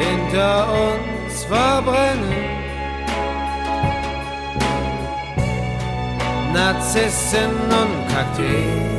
hinter 0.00 0.66
uns 0.72 1.44
verbrennen. 1.44 2.50
Narzissen 6.54 7.50
und 7.68 8.08
Kakteen. 8.14 8.90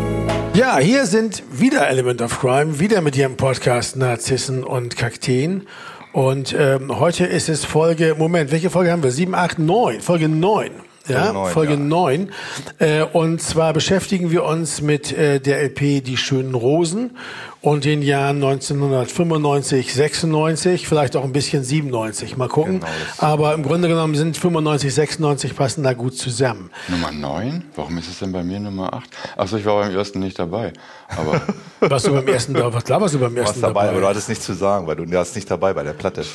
Ja, 0.53 0.77
hier 0.77 1.05
sind 1.05 1.43
wieder 1.51 1.87
Element 1.89 2.21
of 2.21 2.39
Crime, 2.39 2.79
wieder 2.79 3.01
mit 3.01 3.17
Ihrem 3.17 3.35
Podcast 3.35 3.95
Narzissen 3.95 4.63
und 4.63 4.95
Kakteen. 4.95 5.67
Und 6.13 6.55
ähm, 6.57 6.99
heute 6.99 7.25
ist 7.25 7.49
es 7.49 7.65
Folge, 7.65 8.15
Moment, 8.17 8.51
welche 8.51 8.69
Folge 8.69 8.91
haben 8.91 9.01
wir? 9.01 9.11
7, 9.11 9.33
8, 9.33 9.59
9, 9.59 10.01
Folge 10.01 10.29
9. 10.29 10.71
Ja, 11.07 11.45
Folge 11.45 11.77
9. 11.77 12.31
Äh, 12.77 13.01
und 13.01 13.41
zwar 13.41 13.73
beschäftigen 13.73 14.29
wir 14.29 14.43
uns 14.43 14.81
mit 14.81 15.11
äh, 15.11 15.39
der 15.39 15.63
LP 15.63 16.03
Die 16.03 16.17
schönen 16.17 16.53
Rosen 16.53 17.17
und 17.61 17.85
den 17.85 18.01
Jahren 18.01 18.37
1995, 18.37 19.93
96, 19.93 20.87
vielleicht 20.87 21.15
auch 21.15 21.23
ein 21.23 21.31
bisschen 21.31 21.63
97. 21.63 22.35
Mal 22.37 22.47
gucken. 22.47 22.79
Genau, 22.79 22.91
Aber 23.19 23.53
im 23.53 23.61
Grunde 23.61 23.87
genommen 23.87 24.15
sind 24.15 24.35
95, 24.35 24.93
96 24.93 25.55
passen 25.55 25.83
da 25.83 25.93
gut 25.93 26.17
zusammen. 26.17 26.71
Nummer 26.87 27.11
9? 27.11 27.63
Warum 27.75 27.97
ist 27.99 28.09
es 28.09 28.19
denn 28.19 28.31
bei 28.31 28.43
mir 28.43 28.59
Nummer 28.59 28.93
8? 28.93 29.09
Achso, 29.37 29.57
ich 29.57 29.65
war 29.65 29.81
beim 29.83 29.95
ersten 29.95 30.19
nicht 30.19 30.39
dabei. 30.39 30.73
Aber 31.07 31.41
warst 31.81 32.07
du 32.07 32.13
beim 32.13 32.27
ersten 32.27 32.53
da? 32.55 32.69
Klar 32.83 32.99
warst 33.01 33.13
du 33.13 33.19
beim 33.19 33.37
ersten 33.37 33.61
dabei, 33.61 33.81
dabei. 33.81 33.89
Aber 33.91 34.01
du 34.01 34.07
hattest 34.07 34.29
nichts 34.29 34.45
zu 34.45 34.53
sagen, 34.53 34.87
weil 34.87 34.95
du 34.95 35.11
warst 35.11 35.35
nicht 35.35 35.49
dabei 35.51 35.73
bei 35.73 35.83
der 35.83 35.93
Platte. 35.93 36.25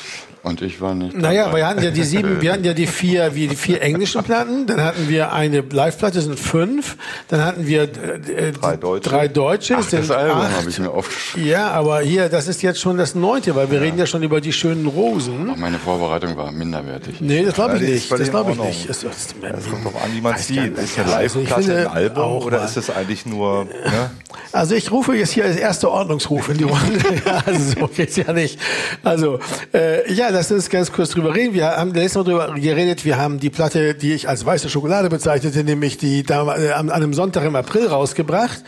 Und 0.43 0.61
ich 0.61 0.79
war 0.79 0.95
nicht 0.95 1.17
Naja, 1.17 1.45
dabei. 1.47 1.57
wir 1.57 1.67
hatten 1.67 1.83
ja 1.83 1.91
die 1.91 2.03
sieben, 2.03 2.41
wir 2.41 2.53
hatten 2.53 2.63
ja 2.63 2.73
die 2.73 2.87
vier, 2.87 3.35
wie 3.35 3.49
die 3.49 3.55
vier 3.57 3.81
englischen 3.81 4.23
Platten. 4.23 4.65
Dann 4.65 4.81
hatten 4.81 5.09
wir 5.09 5.33
eine 5.33 5.59
Live-Platte, 5.59 6.21
sind 6.21 6.39
fünf. 6.39 6.95
Dann 7.27 7.43
hatten 7.43 7.67
wir 7.67 7.83
äh, 7.83 8.53
drei 8.53 8.77
Deutsche. 8.77 9.09
Drei 9.09 9.27
Deutsche. 9.27 9.75
Ach, 9.77 9.85
das 9.89 10.09
Album 10.09 10.43
habe 10.55 10.69
ich 10.69 10.79
mir 10.79 10.93
oft 10.93 11.11
ja, 11.35 11.71
aber 11.71 12.01
hier, 12.01 12.29
das 12.29 12.47
ist 12.47 12.61
jetzt 12.61 12.79
schon 12.79 12.97
das 12.97 13.15
neunte, 13.15 13.55
weil 13.55 13.69
wir 13.69 13.77
ja. 13.77 13.85
reden 13.85 13.97
ja 13.97 14.05
schon 14.05 14.23
über 14.23 14.41
die 14.41 14.53
schönen 14.53 14.87
Rosen. 14.87 15.49
Ach, 15.51 15.57
meine 15.57 15.79
Vorbereitung 15.79 16.35
war 16.37 16.51
minderwertig. 16.51 17.21
Nee, 17.21 17.43
das 17.43 17.55
glaube 17.55 17.77
ich 17.77 17.81
nicht. 17.81 18.11
Das 18.11 18.29
glaube 18.29 18.51
ich 18.51 18.59
nicht. 18.59 18.89
Es, 18.89 19.03
es, 19.03 19.35
es 19.41 19.69
kommt 19.69 19.85
doch 19.85 20.01
an, 20.01 20.13
wie 20.13 20.21
man 20.21 20.37
sieht. 20.37 20.77
Ist 20.77 20.99
eine 20.99 21.11
Live-Platte 21.11 21.55
also 21.55 21.71
ein 21.71 21.87
Album 21.87 22.43
oder 22.43 22.63
ist 22.63 22.77
es 22.77 22.89
eigentlich 22.89 23.25
nur... 23.25 23.65
Ne? 23.65 24.11
Also 24.51 24.75
ich 24.75 24.91
rufe 24.91 25.15
jetzt 25.15 25.31
hier 25.31 25.45
als 25.45 25.57
erster 25.57 25.91
Ordnungsruf 25.91 26.49
in 26.49 26.57
die 26.57 26.63
Runde. 26.63 26.99
also 27.45 27.79
so 27.79 27.87
geht's 27.87 28.15
ja 28.15 28.31
nicht. 28.33 28.59
Also 29.03 29.39
äh, 29.73 30.11
ja, 30.11 30.29
lass 30.29 30.51
uns 30.51 30.69
ganz 30.69 30.91
kurz 30.91 31.09
drüber 31.11 31.35
reden. 31.35 31.53
Wir 31.53 31.67
haben 31.67 31.93
letztes 31.93 32.15
Mal 32.15 32.23
drüber 32.23 32.53
geredet. 32.55 33.05
Wir 33.05 33.17
haben 33.17 33.39
die 33.39 33.49
Platte, 33.49 33.93
die 33.93 34.13
ich 34.13 34.29
als 34.29 34.45
weiße 34.45 34.69
Schokolade 34.69 35.09
bezeichnete, 35.09 35.63
nämlich 35.63 35.97
die 35.97 36.23
da, 36.23 36.57
äh, 36.57 36.71
an 36.71 36.89
einem 36.89 37.13
Sonntag 37.13 37.43
im 37.43 37.55
April 37.55 37.87
rausgebracht, 37.87 38.63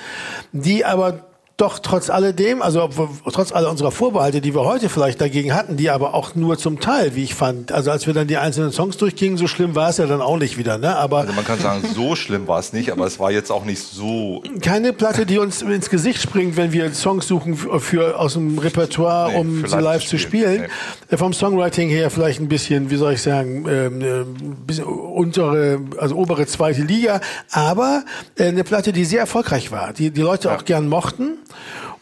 die 0.52 0.86
aber 0.86 1.29
doch 1.60 1.80
trotz 1.80 2.10
alledem, 2.10 2.62
also 2.62 2.90
trotz 3.32 3.52
aller 3.52 3.70
unserer 3.70 3.92
Vorbehalte, 3.92 4.42
die 4.42 4.56
wir 4.56 4.66
heute 4.66 4.90
vielleicht 4.90 5.20
dagegen 5.20 5.54
hatten, 5.54 5.78
die 5.78 5.90
aber 5.90 6.14
auch 6.14 6.36
nur 6.36 6.58
zum 6.58 6.80
Teil, 6.80 7.16
wie 7.16 7.24
ich 7.24 7.36
fand. 7.36 7.72
Also 7.72 7.92
als 7.92 8.08
wir 8.08 8.14
dann 8.14 8.28
die 8.28 8.38
einzelnen 8.38 8.72
Songs 8.72 8.98
durchgingen, 8.98 9.38
so 9.38 9.48
schlimm 9.48 9.76
war 9.76 9.90
es 9.90 9.98
ja 9.98 10.06
dann 10.06 10.22
auch 10.22 10.38
nicht 10.38 10.58
wieder. 10.58 10.78
Ne? 10.78 10.96
Aber 10.96 11.20
also 11.20 11.34
man 11.34 11.46
kann 11.46 11.60
sagen, 11.60 11.84
so 11.94 12.16
schlimm 12.16 12.48
war 12.48 12.60
es 12.60 12.72
nicht, 12.72 12.92
aber 12.92 13.06
es 13.06 13.20
war 13.20 13.32
jetzt 13.32 13.52
auch 13.52 13.66
nicht 13.66 13.82
so. 13.82 14.42
Keine 14.62 14.94
Platte, 14.94 15.26
die 15.26 15.38
uns 15.38 15.62
ins 15.62 15.90
Gesicht 15.90 16.22
springt, 16.22 16.56
wenn 16.56 16.72
wir 16.72 16.94
Songs 16.94 17.28
suchen 17.28 17.56
für 17.56 18.18
aus 18.18 18.34
dem 18.34 18.58
Repertoire, 18.58 19.32
nee, 19.32 19.38
um 19.38 19.68
sie 19.68 19.80
live 19.80 20.06
zu 20.06 20.18
spielen. 20.18 20.62
Nee. 20.62 21.16
Äh, 21.16 21.18
vom 21.18 21.34
Songwriting 21.34 21.90
her 21.90 22.10
vielleicht 22.10 22.40
ein 22.40 22.48
bisschen, 22.48 22.90
wie 22.90 22.96
soll 22.96 23.14
ich 23.14 23.22
sagen, 23.22 23.66
ähm, 23.68 24.02
äh, 24.02 24.24
bisschen 24.66 24.86
untere, 24.86 25.80
also 25.98 26.16
obere 26.16 26.46
zweite 26.48 26.82
Liga, 26.82 27.20
aber 27.52 28.04
äh, 28.38 28.46
eine 28.46 28.64
Platte, 28.64 28.94
die 28.94 29.04
sehr 29.06 29.20
erfolgreich 29.20 29.72
war, 29.72 29.92
die 29.94 30.12
die 30.12 30.22
Leute 30.22 30.48
ja. 30.48 30.56
auch 30.56 30.66
gern 30.66 30.88
mochten. 30.88 31.40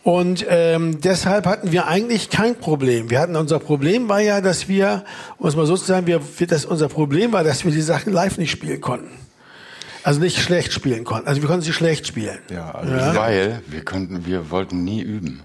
Und 0.03 0.45
ähm, 0.47 1.01
deshalb 1.01 1.45
hatten 1.45 1.71
wir 1.73 1.87
eigentlich 1.87 2.29
kein 2.29 2.55
Problem. 2.55 3.09
Wir 3.09 3.19
hatten 3.19 3.35
unser 3.35 3.59
Problem 3.59 4.07
war 4.07 4.21
ja, 4.21 4.39
dass 4.39 4.69
wir, 4.69 5.03
um 5.37 5.47
es 5.47 5.55
mal 5.55 5.65
so 5.65 5.75
zu 5.75 5.83
sagen, 5.83 6.07
wir, 6.07 6.21
das, 6.47 6.63
unser 6.63 6.87
Problem 6.87 7.33
war, 7.33 7.43
dass 7.43 7.65
wir 7.65 7.71
die 7.71 7.81
Sachen 7.81 8.13
live 8.13 8.37
nicht 8.37 8.51
spielen 8.51 8.79
konnten. 8.79 9.11
Also 10.03 10.21
nicht 10.21 10.39
schlecht 10.39 10.71
spielen 10.71 11.03
konnten. 11.03 11.27
Also 11.27 11.41
wir 11.41 11.49
konnten 11.49 11.63
sie 11.63 11.73
schlecht 11.73 12.07
spielen. 12.07 12.39
Ja, 12.49 12.71
also 12.71 12.93
ja. 12.93 13.15
weil 13.15 13.61
wir 13.67 13.83
konnten, 13.83 14.25
wir 14.25 14.49
wollten 14.49 14.85
nie 14.85 15.01
üben. 15.01 15.41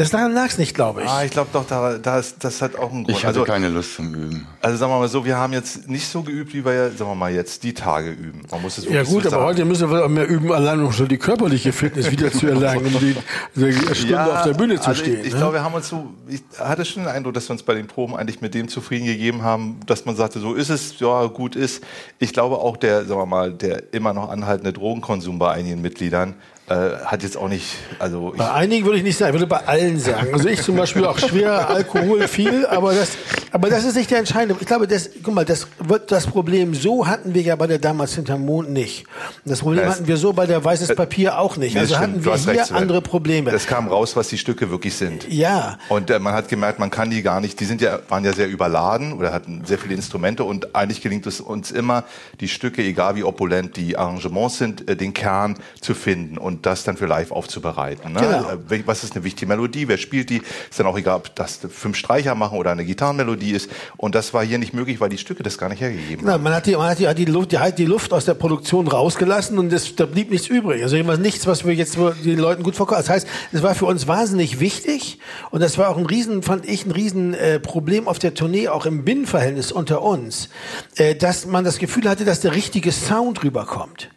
Das 0.00 0.08
daran 0.08 0.32
lag 0.32 0.46
es 0.46 0.56
nicht, 0.56 0.74
glaube 0.74 1.02
ich. 1.02 1.10
Ah, 1.10 1.24
ich 1.24 1.30
glaube 1.30 1.50
doch, 1.52 1.66
da, 1.66 1.98
da 1.98 2.18
ist, 2.18 2.42
das 2.42 2.62
hat 2.62 2.74
auch 2.74 2.90
einen 2.90 3.04
Grund. 3.04 3.10
Ich 3.10 3.26
hatte 3.26 3.40
also, 3.40 3.44
keine 3.44 3.68
Lust 3.68 3.96
zum 3.96 4.14
Üben. 4.14 4.46
Also 4.62 4.78
sagen 4.78 4.90
wir 4.90 4.98
mal 4.98 5.08
so, 5.08 5.26
wir 5.26 5.36
haben 5.36 5.52
jetzt 5.52 5.90
nicht 5.90 6.08
so 6.08 6.22
geübt, 6.22 6.54
wie 6.54 6.64
wir 6.64 6.72
ja, 6.72 6.88
sagen 6.88 7.10
wir 7.10 7.14
mal 7.14 7.30
jetzt 7.30 7.62
die 7.64 7.74
Tage 7.74 8.08
üben. 8.08 8.40
Man 8.50 8.62
muss 8.62 8.78
es 8.78 8.86
ja 8.86 9.02
gut, 9.02 9.26
aber 9.26 9.44
heute 9.44 9.66
müssen 9.66 9.90
wir 9.90 10.02
auch 10.02 10.08
mehr 10.08 10.26
üben, 10.26 10.52
allein 10.52 10.80
um 10.80 10.90
schon 10.90 11.06
die 11.06 11.18
körperliche 11.18 11.74
Fitness 11.74 12.10
wieder 12.10 12.32
zu 12.32 12.46
erlangen, 12.46 12.86
um 12.86 12.98
die, 12.98 13.14
die 13.54 13.94
Stunde 13.94 14.14
ja, 14.14 14.38
auf 14.38 14.42
der 14.44 14.54
Bühne 14.54 14.80
zu 14.80 14.88
also 14.88 15.02
stehen. 15.02 15.20
Ich, 15.20 15.26
ich 15.26 15.32
ne? 15.34 15.38
glaube, 15.40 15.52
wir 15.56 15.64
haben 15.64 15.74
uns 15.74 15.90
so, 15.90 16.14
ich 16.28 16.40
hatte 16.58 16.86
schon 16.86 17.02
den 17.02 17.12
Eindruck, 17.12 17.34
dass 17.34 17.46
wir 17.50 17.52
uns 17.52 17.62
bei 17.62 17.74
den 17.74 17.86
Proben 17.86 18.16
eigentlich 18.16 18.40
mit 18.40 18.54
dem 18.54 18.68
zufrieden 18.68 19.04
gegeben 19.04 19.42
haben, 19.42 19.80
dass 19.84 20.06
man 20.06 20.16
sagte, 20.16 20.40
so 20.40 20.54
ist 20.54 20.70
es, 20.70 20.98
ja 20.98 21.26
gut 21.26 21.56
ist. 21.56 21.84
Ich 22.18 22.32
glaube 22.32 22.56
auch 22.56 22.78
der, 22.78 23.04
sagen 23.04 23.20
wir 23.20 23.26
mal, 23.26 23.52
der 23.52 23.92
immer 23.92 24.14
noch 24.14 24.30
anhaltende 24.30 24.72
Drogenkonsum 24.72 25.38
bei 25.38 25.52
einigen 25.52 25.82
Mitgliedern 25.82 26.36
äh, 26.70 27.04
hat 27.04 27.22
jetzt 27.22 27.36
auch 27.36 27.48
nicht, 27.48 27.76
also 27.98 28.32
bei 28.36 28.50
einigen 28.52 28.86
würde 28.86 28.98
ich 28.98 29.04
nicht 29.04 29.18
sagen, 29.18 29.34
ich 29.34 29.40
würde 29.40 29.48
bei 29.48 29.66
allen 29.66 29.98
sagen. 29.98 30.32
Also 30.32 30.48
ich 30.48 30.62
zum 30.62 30.76
Beispiel 30.76 31.04
auch 31.04 31.18
schwer 31.18 31.68
Alkohol 31.68 32.28
viel, 32.28 32.64
aber 32.66 32.94
das, 32.94 33.10
aber 33.50 33.68
das 33.68 33.84
ist 33.84 33.96
nicht 33.96 34.10
der 34.10 34.18
entscheidende. 34.18 34.56
Ich 34.60 34.66
glaube, 34.66 34.86
das, 34.86 35.10
guck 35.22 35.34
mal, 35.34 35.44
das 35.44 35.66
wird 35.78 36.12
das 36.12 36.26
Problem 36.26 36.74
so 36.74 37.06
hatten 37.06 37.34
wir 37.34 37.42
ja 37.42 37.56
bei 37.56 37.66
der 37.66 37.78
damals 37.78 38.14
hinterm 38.14 38.44
Mond 38.44 38.70
nicht. 38.70 39.04
Das 39.44 39.60
Problem 39.60 39.84
das, 39.84 39.96
hatten 39.96 40.06
wir 40.06 40.16
so 40.16 40.32
bei 40.32 40.46
der 40.46 40.64
weißes 40.64 40.94
Papier 40.94 41.38
auch 41.38 41.56
nicht. 41.56 41.76
Also 41.76 41.98
hatten 41.98 42.24
wir 42.24 42.36
hier 42.36 42.46
recht, 42.46 42.72
andere 42.72 43.02
Probleme. 43.02 43.50
Es 43.50 43.66
kam 43.66 43.88
raus, 43.88 44.16
was 44.16 44.28
die 44.28 44.38
Stücke 44.38 44.70
wirklich 44.70 44.94
sind. 44.94 45.26
Ja. 45.28 45.78
Und 45.88 46.10
äh, 46.10 46.18
man 46.18 46.34
hat 46.34 46.48
gemerkt, 46.48 46.78
man 46.78 46.90
kann 46.90 47.10
die 47.10 47.22
gar 47.22 47.40
nicht. 47.40 47.58
Die 47.60 47.64
sind 47.64 47.80
ja 47.80 47.98
waren 48.08 48.24
ja 48.24 48.32
sehr 48.32 48.48
überladen 48.48 49.12
oder 49.12 49.32
hatten 49.32 49.64
sehr 49.64 49.78
viele 49.78 49.94
Instrumente 49.94 50.44
und 50.44 50.74
eigentlich 50.74 51.00
gelingt 51.00 51.26
es 51.26 51.40
uns 51.40 51.70
immer, 51.70 52.04
die 52.40 52.48
Stücke, 52.48 52.82
egal 52.82 53.16
wie 53.16 53.24
opulent 53.24 53.76
die 53.76 53.96
Arrangements 53.96 54.58
sind, 54.58 54.88
äh, 54.88 54.96
den 54.96 55.12
Kern 55.14 55.56
zu 55.80 55.94
finden 55.94 56.38
und 56.38 56.59
das 56.62 56.84
dann 56.84 56.96
für 56.96 57.06
live 57.06 57.30
aufzubereiten. 57.30 58.12
Ne? 58.12 58.20
Genau. 58.20 58.74
Äh, 58.74 58.86
was 58.86 59.04
ist 59.04 59.14
eine 59.14 59.24
wichtige 59.24 59.46
Melodie? 59.46 59.88
Wer 59.88 59.98
spielt 59.98 60.30
die? 60.30 60.42
Ist 60.68 60.78
dann 60.78 60.86
auch 60.86 60.98
egal, 60.98 61.16
ob 61.16 61.34
das 61.34 61.60
fünf 61.70 61.96
Streicher 61.96 62.34
machen 62.34 62.58
oder 62.58 62.70
eine 62.70 62.84
Gitarrenmelodie 62.84 63.52
ist. 63.52 63.70
Und 63.96 64.14
das 64.14 64.32
war 64.34 64.44
hier 64.44 64.58
nicht 64.58 64.74
möglich, 64.74 65.00
weil 65.00 65.08
die 65.08 65.18
Stücke 65.18 65.42
das 65.42 65.58
gar 65.58 65.68
nicht 65.68 65.80
hergegeben 65.80 66.28
haben. 66.28 66.42
Man 66.42 66.54
hat 66.54 66.66
die, 66.66 66.76
man 66.76 66.90
hat 66.90 66.98
die, 66.98 67.08
hat 67.08 67.18
die, 67.18 67.24
Luft, 67.24 67.52
die, 67.52 67.58
hat 67.58 67.78
die 67.78 67.86
Luft 67.86 68.12
aus 68.12 68.24
der 68.24 68.34
Produktion 68.34 68.86
rausgelassen 68.88 69.58
und 69.58 69.70
das, 69.72 69.94
da 69.96 70.06
blieb 70.06 70.30
nichts 70.30 70.48
übrig. 70.48 70.82
Also 70.82 70.96
nichts, 70.96 71.46
was 71.46 71.64
wir 71.64 71.74
jetzt 71.74 71.96
den 71.96 72.38
Leuten 72.38 72.62
gut 72.62 72.76
verkaufen. 72.76 73.02
Das 73.02 73.10
heißt, 73.10 73.26
es 73.52 73.62
war 73.62 73.74
für 73.74 73.86
uns 73.86 74.06
wahnsinnig 74.06 74.60
wichtig 74.60 75.18
und 75.50 75.60
das 75.60 75.78
war 75.78 75.88
auch 75.88 75.96
ein 75.96 76.06
riesen, 76.06 76.42
fand 76.42 76.68
ich, 76.68 76.86
ein 76.86 76.90
riesen 76.90 77.34
äh, 77.34 77.60
Problem 77.60 78.08
auf 78.08 78.18
der 78.18 78.34
Tournee, 78.34 78.68
auch 78.68 78.86
im 78.86 79.04
Binnenverhältnis 79.04 79.72
unter 79.72 80.02
uns, 80.02 80.48
äh, 80.96 81.14
dass 81.14 81.46
man 81.46 81.64
das 81.64 81.78
Gefühl 81.78 82.08
hatte, 82.08 82.24
dass 82.24 82.40
der 82.40 82.54
richtige 82.54 82.92
Sound 82.92 83.42
rüberkommt. 83.42 84.10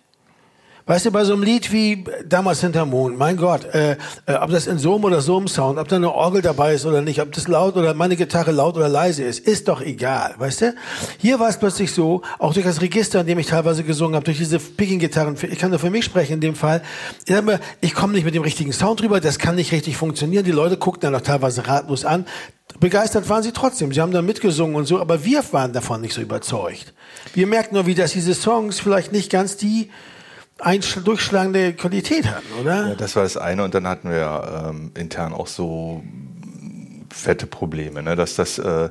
Weißt 0.86 1.06
du, 1.06 1.12
bei 1.12 1.24
so 1.24 1.32
einem 1.32 1.44
Lied 1.44 1.72
wie 1.72 2.04
damals 2.28 2.60
hinter 2.60 2.86
Mond, 2.86 3.18
mein 3.18 3.38
Gott, 3.38 3.64
äh, 3.74 3.94
äh, 4.26 4.34
ob 4.34 4.52
das 4.52 4.68
in 4.68 4.78
so 4.78 4.96
einem 4.96 5.06
oder 5.06 5.22
so 5.22 5.38
einem 5.38 5.48
Sound, 5.48 5.80
ob 5.80 5.88
da 5.88 5.96
eine 5.96 6.12
Orgel 6.12 6.42
dabei 6.42 6.74
ist 6.74 6.86
oder 6.86 7.02
nicht, 7.02 7.22
ob 7.22 7.32
das 7.32 7.48
laut 7.48 7.78
oder 7.78 7.94
meine 7.94 8.18
Gitarre 8.18 8.52
laut 8.52 8.76
oder 8.76 8.90
leise 8.90 9.24
ist, 9.24 9.40
ist 9.40 9.70
doch 9.70 9.80
egal, 9.80 10.36
weißt 10.38 10.62
du? 10.62 10.76
Hier 11.20 11.40
war 11.40 11.48
es 11.48 11.58
plötzlich 11.58 11.94
so, 11.94 12.22
auch 12.38 12.54
durch 12.54 12.66
das 12.66 12.82
Register, 12.82 13.22
in 13.22 13.28
dem 13.28 13.40
ich 13.40 13.48
teilweise 13.48 13.86
gesungen 13.86 14.16
habe, 14.16 14.26
durch 14.26 14.40
diese 14.40 14.60
Picking-Gitarren, 14.60 15.38
ich 15.50 15.58
kann 15.58 15.70
nur 15.70 15.80
für 15.80 15.90
mich 15.90 16.04
sprechen 16.04 16.34
in 16.34 16.42
dem 16.42 16.56
Fall, 16.56 16.82
ich, 17.26 17.42
mir, 17.42 17.62
ich 17.80 17.94
komme 17.94 18.12
nicht 18.12 18.26
mit 18.26 18.36
dem 18.36 18.44
richtigen 18.44 18.74
Sound 18.74 19.02
rüber, 19.02 19.22
das 19.22 19.40
kann 19.40 19.56
nicht 19.56 19.72
richtig 19.72 19.96
funktionieren, 19.96 20.44
die 20.44 20.52
Leute 20.52 20.76
guckten 20.76 21.14
dann 21.14 21.22
auch 21.22 21.26
teilweise 21.26 21.66
ratlos 21.66 22.04
an, 22.04 22.26
begeistert 22.82 23.30
waren 23.30 23.42
sie 23.42 23.54
trotzdem, 23.54 23.94
sie 23.94 24.02
haben 24.02 24.12
dann 24.12 24.26
mitgesungen 24.26 24.76
und 24.76 24.86
so, 24.86 25.00
aber 25.00 25.24
wir 25.24 25.46
waren 25.54 25.72
davon 25.72 26.02
nicht 26.02 26.14
so 26.14 26.20
überzeugt. 26.20 26.94
Wir 27.34 27.48
merken 27.48 27.76
nur, 27.76 27.86
wie 27.86 27.96
dass 27.96 28.12
diese 28.12 28.34
Songs 28.34 28.82
vielleicht 28.82 29.14
nicht 29.14 29.32
ganz 29.32 29.56
die 29.56 29.90
durchschlagende 31.04 31.74
Qualität 31.74 32.28
hatten, 32.28 32.54
oder? 32.62 32.90
Ja, 32.90 32.96
das 32.96 33.16
war 33.16 33.24
das 33.24 33.38
eine. 33.38 33.64
Und 33.64 33.74
dann 33.74 33.88
hatten 33.88 34.10
wir 34.10 34.70
ähm, 34.70 34.92
intern 34.98 35.34
auch 35.34 35.48
so 35.48 36.04
fette 37.12 37.48
Probleme, 37.48 38.02
ne? 38.02 38.16
dass 38.16 38.36
das 38.36 38.58
äh, 38.58 38.90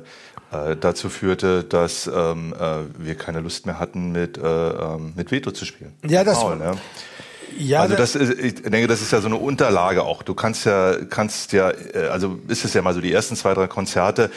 äh, 0.53 0.75
dazu 0.79 1.09
führte, 1.09 1.63
dass 1.63 2.07
ähm, 2.07 2.53
äh, 2.59 2.83
wir 2.97 3.15
keine 3.15 3.39
Lust 3.39 3.65
mehr 3.65 3.79
hatten, 3.79 4.11
mit, 4.11 4.37
äh, 4.37 4.41
ähm, 4.41 5.13
mit 5.15 5.31
Veto 5.31 5.51
zu 5.51 5.65
spielen. 5.65 5.93
Ja, 6.07 6.23
das 6.23 6.39
Paul, 6.39 6.57
ne? 6.57 6.77
Ja, 7.57 7.81
also 7.81 7.95
das 7.95 8.15
ist, 8.15 8.39
ich 8.39 8.63
denke, 8.63 8.87
das 8.87 9.01
ist 9.01 9.11
ja 9.11 9.21
so 9.21 9.27
eine 9.27 9.35
Unterlage 9.35 10.03
auch. 10.03 10.23
Du 10.23 10.33
kannst 10.33 10.65
ja, 10.65 10.95
kannst 11.09 11.53
ja, 11.53 11.71
äh, 11.71 12.07
also 12.11 12.39
ist 12.47 12.65
es 12.65 12.73
ja 12.73 12.81
mal 12.81 12.93
so 12.93 13.01
die 13.01 13.11
ersten 13.11 13.35
zwei, 13.35 13.53
drei 13.53 13.67
Konzerte, 13.67 14.31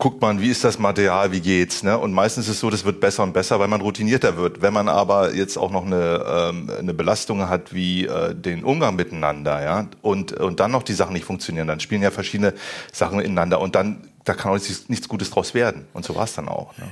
guckt 0.00 0.20
man, 0.20 0.40
wie 0.40 0.48
ist 0.48 0.64
das 0.64 0.78
Material, 0.78 1.30
wie 1.30 1.40
geht's. 1.40 1.84
Ne? 1.84 1.96
Und 1.96 2.12
meistens 2.12 2.46
ist 2.46 2.54
es 2.54 2.60
so, 2.60 2.70
das 2.70 2.84
wird 2.84 3.00
besser 3.00 3.22
und 3.22 3.32
besser, 3.32 3.60
weil 3.60 3.68
man 3.68 3.80
routinierter 3.80 4.36
wird. 4.36 4.62
Wenn 4.62 4.72
man 4.72 4.88
aber 4.88 5.34
jetzt 5.34 5.56
auch 5.56 5.70
noch 5.70 5.86
eine, 5.86 6.24
ähm, 6.26 6.70
eine 6.76 6.94
Belastung 6.94 7.48
hat 7.48 7.72
wie 7.72 8.06
äh, 8.06 8.34
den 8.34 8.64
Umgang 8.64 8.96
miteinander, 8.96 9.62
ja, 9.62 9.86
und, 10.02 10.32
und 10.32 10.58
dann 10.58 10.72
noch 10.72 10.82
die 10.82 10.94
Sachen 10.94 11.12
nicht 11.12 11.24
funktionieren, 11.24 11.68
dann 11.68 11.78
spielen 11.78 12.02
ja 12.02 12.10
verschiedene 12.10 12.54
Sachen 12.92 13.20
ineinander 13.20 13.60
und 13.60 13.76
dann 13.76 14.08
da 14.24 14.34
kann 14.34 14.52
auch 14.52 14.88
nichts, 14.88 15.08
Gutes 15.08 15.30
draus 15.30 15.54
werden. 15.54 15.86
Und 15.92 16.04
so 16.04 16.14
war 16.14 16.24
es 16.24 16.34
dann 16.34 16.48
auch. 16.48 16.76
Ne? 16.78 16.84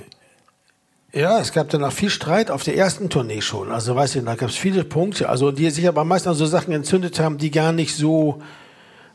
Ja, 1.13 1.41
es 1.41 1.53
gab 1.53 1.71
dann 1.71 1.85
auch 1.85 1.93
viel 1.93 2.11
Streit 2.11 2.51
auf 2.51 2.65
der 2.65 2.77
ersten 2.77 3.09
Tournee 3.09 3.41
schon. 3.41 3.71
Also 3.71 3.97
weißt 3.97 4.17
du, 4.17 4.21
da 4.23 4.35
gab 4.35 4.51
es 4.51 4.57
viele 4.57 4.85
Punkte, 4.85 5.29
also 5.29 5.51
die 5.51 5.71
sich 5.71 5.89
aber 5.89 6.05
meistens 6.05 6.39
so 6.39 6.47
Sachen 6.47 6.73
entzündet 6.73 7.19
haben, 7.19 7.39
die 7.39 7.51
gar 7.51 7.73
nicht 7.73 7.97
so 7.97 8.43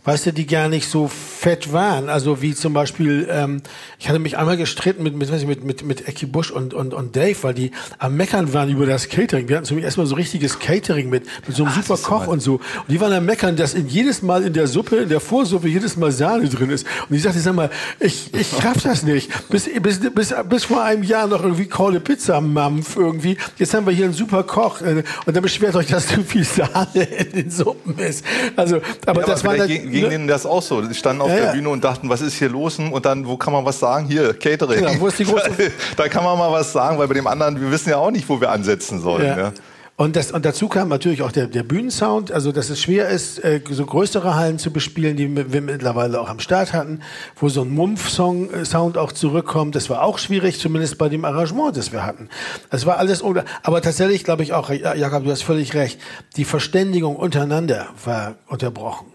weißt 0.05 0.27
du, 0.27 0.33
die 0.33 0.45
gar 0.45 0.67
nicht 0.67 0.89
so 0.89 1.07
fett 1.07 1.71
waren. 1.71 2.09
Also 2.09 2.41
wie 2.41 2.53
zum 2.53 2.73
Beispiel, 2.73 3.27
ähm, 3.29 3.61
ich 3.99 4.09
hatte 4.09 4.19
mich 4.19 4.37
einmal 4.37 4.57
gestritten 4.57 5.03
mit 5.03 5.15
mit 5.15 5.31
weiß 5.31 5.41
ich, 5.41 5.47
mit 5.47 5.63
mit, 5.63 5.83
mit 5.83 6.07
Ecki 6.07 6.25
Busch 6.25 6.51
und, 6.51 6.73
und 6.73 6.93
und 6.93 7.15
Dave, 7.15 7.37
weil 7.41 7.53
die 7.53 7.71
am 7.99 8.15
Meckern 8.15 8.53
waren 8.53 8.69
über 8.69 8.85
das 8.85 9.09
Catering. 9.09 9.47
Wir 9.47 9.57
hatten 9.57 9.65
zum 9.65 9.79
erstmal 9.79 10.05
so 10.05 10.15
richtiges 10.15 10.59
Catering 10.59 11.09
mit 11.09 11.25
mit 11.47 11.55
so 11.55 11.63
einem 11.63 11.73
super 11.73 11.97
Koch 11.97 12.27
und 12.27 12.41
so. 12.41 12.55
Und 12.55 12.89
die 12.89 12.99
waren 12.99 13.13
am 13.13 13.25
Meckern, 13.25 13.55
dass 13.55 13.73
in 13.73 13.87
jedes 13.87 14.21
Mal 14.21 14.43
in 14.43 14.53
der 14.53 14.67
Suppe, 14.67 14.97
in 14.97 15.09
der 15.09 15.19
Vorsuppe 15.19 15.67
jedes 15.67 15.95
Mal 15.95 16.11
Sahne 16.11 16.49
drin 16.49 16.69
ist. 16.69 16.85
Und 17.09 17.15
ich 17.15 17.23
sagte, 17.23 17.39
sag 17.39 17.55
mal, 17.55 17.69
ich 17.99 18.33
ich 18.33 18.47
schaff 18.49 18.81
das 18.83 19.03
nicht. 19.03 19.31
Bis 19.49 19.69
bis 19.81 19.99
bis 20.11 20.33
bis 20.49 20.63
vor 20.65 20.83
einem 20.83 21.03
Jahr 21.03 21.27
noch 21.27 21.43
irgendwie 21.43 21.65
Kohle 21.65 21.99
Pizza 21.99 22.41
Mampf 22.41 22.97
irgendwie. 22.97 23.37
Jetzt 23.57 23.73
haben 23.73 23.85
wir 23.85 23.93
hier 23.93 24.05
einen 24.05 24.13
super 24.13 24.43
Koch 24.43 24.81
äh, 24.81 25.03
und 25.25 25.35
dann 25.35 25.43
beschwert 25.43 25.75
euch, 25.75 25.87
dass 25.87 26.07
zu 26.07 26.23
viel 26.23 26.43
Sahne 26.43 27.03
in 27.17 27.31
den 27.31 27.49
Suppen 27.49 27.97
ist. 27.97 28.25
Also, 28.55 28.81
aber 29.05 29.21
Ja, 29.21 29.27
das 29.27 29.45
aber 29.45 29.59
war 29.59 29.65
vielleicht 29.65 29.92
ging, 29.93 30.01
ging 30.01 30.09
denen 30.09 30.27
das 30.27 30.45
auch 30.45 30.61
so. 30.61 30.81
Die 30.81 30.93
standen 30.93 31.21
auf 31.21 31.29
Ja, 31.29 31.35
der 31.35 31.45
ja. 31.45 31.51
Bühne 31.53 31.69
und 31.69 31.83
dachten, 31.83 32.09
was 32.09 32.21
ist 32.21 32.33
hier 32.35 32.49
los? 32.49 32.79
Und 32.79 33.05
dann, 33.05 33.25
wo 33.27 33.37
kann 33.37 33.53
man 33.53 33.63
was 33.65 33.79
sagen? 33.79 34.07
Hier, 34.07 34.33
Catering. 34.33 34.79
Genau, 34.85 34.99
wo 34.99 35.07
ist 35.07 35.19
die 35.19 35.25
große- 35.25 35.71
da 35.97 36.07
kann 36.09 36.23
man 36.23 36.37
mal 36.37 36.51
was 36.51 36.73
sagen, 36.73 36.97
weil 36.97 37.07
bei 37.07 37.13
dem 37.13 37.27
anderen, 37.27 37.59
wir 37.61 37.71
wissen 37.71 37.89
ja 37.89 37.97
auch 37.97 38.11
nicht, 38.11 38.27
wo 38.27 38.41
wir 38.41 38.51
ansetzen 38.51 38.99
sollen. 39.01 39.25
Ja. 39.25 39.37
Ja. 39.37 39.51
Und, 39.95 40.15
das, 40.15 40.31
und 40.31 40.43
dazu 40.43 40.69
kam 40.69 40.89
natürlich 40.89 41.21
auch 41.21 41.31
der, 41.31 41.45
der 41.45 41.61
Bühnensound, 41.61 42.31
also 42.31 42.51
dass 42.51 42.71
es 42.71 42.81
schwer 42.81 43.09
ist, 43.09 43.37
äh, 43.43 43.61
so 43.69 43.85
größere 43.85 44.33
Hallen 44.35 44.57
zu 44.57 44.71
bespielen, 44.73 45.15
die 45.15 45.53
wir 45.53 45.61
mittlerweile 45.61 46.19
auch 46.19 46.29
am 46.29 46.39
Start 46.39 46.73
hatten, 46.73 47.01
wo 47.35 47.47
so 47.47 47.61
ein 47.61 47.69
Mumpf-Sound 47.69 48.97
auch 48.97 49.11
zurückkommt. 49.11 49.75
Das 49.75 49.91
war 49.91 50.01
auch 50.01 50.17
schwierig, 50.17 50.59
zumindest 50.59 50.97
bei 50.97 51.09
dem 51.09 51.25
Arrangement, 51.25 51.77
das 51.77 51.91
wir 51.91 52.03
hatten. 52.03 52.29
Das 52.71 52.87
war 52.87 52.97
alles, 52.97 53.23
ohne- 53.23 53.45
aber 53.61 53.83
tatsächlich 53.83 54.23
glaube 54.23 54.41
ich 54.41 54.53
auch, 54.53 54.71
Ja- 54.71 54.95
Jakob, 54.95 55.25
du 55.25 55.31
hast 55.31 55.43
völlig 55.43 55.75
recht, 55.75 55.99
die 56.37 56.45
Verständigung 56.45 57.15
untereinander 57.15 57.85
war 58.03 58.33
unterbrochen. 58.47 59.12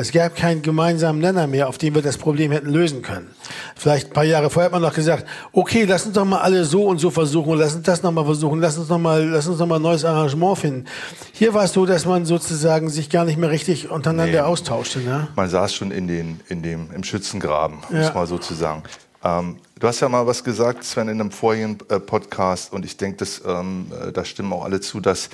Es 0.00 0.12
gab 0.12 0.36
keinen 0.36 0.62
gemeinsamen 0.62 1.18
Nenner 1.20 1.48
mehr, 1.48 1.68
auf 1.68 1.76
den 1.76 1.92
wir 1.94 2.02
das 2.02 2.16
Problem 2.16 2.52
hätten 2.52 2.70
lösen 2.70 3.02
können. 3.02 3.28
Vielleicht 3.74 4.06
ein 4.08 4.12
paar 4.12 4.22
Jahre 4.24 4.48
vorher 4.48 4.66
hat 4.66 4.72
man 4.72 4.80
noch 4.82 4.94
gesagt, 4.94 5.26
okay, 5.52 5.84
lass 5.88 6.06
uns 6.06 6.14
doch 6.14 6.24
mal 6.24 6.38
alle 6.38 6.64
so 6.64 6.84
und 6.84 6.98
so 6.98 7.10
versuchen, 7.10 7.58
lass 7.58 7.74
uns 7.74 7.82
das 7.84 8.04
noch 8.04 8.12
mal 8.12 8.24
versuchen, 8.24 8.60
lass 8.60 8.78
uns 8.78 8.88
noch 8.88 8.98
mal, 8.98 9.24
lass 9.28 9.48
uns 9.48 9.58
noch 9.58 9.66
mal 9.66 9.76
ein 9.76 9.82
neues 9.82 10.04
Arrangement 10.04 10.56
finden. 10.56 10.84
Hier 11.32 11.52
war 11.52 11.64
es 11.64 11.72
so, 11.72 11.84
dass 11.84 12.06
man 12.06 12.24
sozusagen 12.26 12.88
sich 12.90 13.10
gar 13.10 13.24
nicht 13.24 13.38
mehr 13.38 13.50
richtig 13.50 13.90
untereinander 13.90 14.32
Nee. 14.32 14.46
austauschte. 14.46 15.00
Ne? 15.00 15.26
Man 15.34 15.48
saß 15.50 15.74
schon 15.74 15.90
in 15.90 16.06
den, 16.06 16.40
in 16.48 16.62
dem, 16.62 16.90
im 16.94 17.02
Schützengraben, 17.02 17.78
um 17.90 17.96
Ja. 17.96 18.02
es 18.02 18.14
mal 18.14 18.26
so 18.28 18.38
zu 18.38 18.54
sagen. 18.54 18.84
Ähm, 19.24 19.56
du 19.80 19.88
hast 19.88 19.98
ja 19.98 20.08
mal 20.08 20.28
was 20.28 20.44
gesagt, 20.44 20.84
Sven, 20.84 21.08
in 21.08 21.20
einem 21.20 21.32
vorigen 21.32 21.76
äh, 21.88 21.98
Podcast, 21.98 22.72
und 22.72 22.84
ich 22.84 22.96
denke, 22.96 23.16
das, 23.16 23.42
ähm, 23.44 23.90
äh, 24.06 24.12
da 24.12 24.24
stimmen 24.24 24.52
auch 24.52 24.62
alle 24.64 24.80
zu, 24.80 25.00
dass 25.00 25.28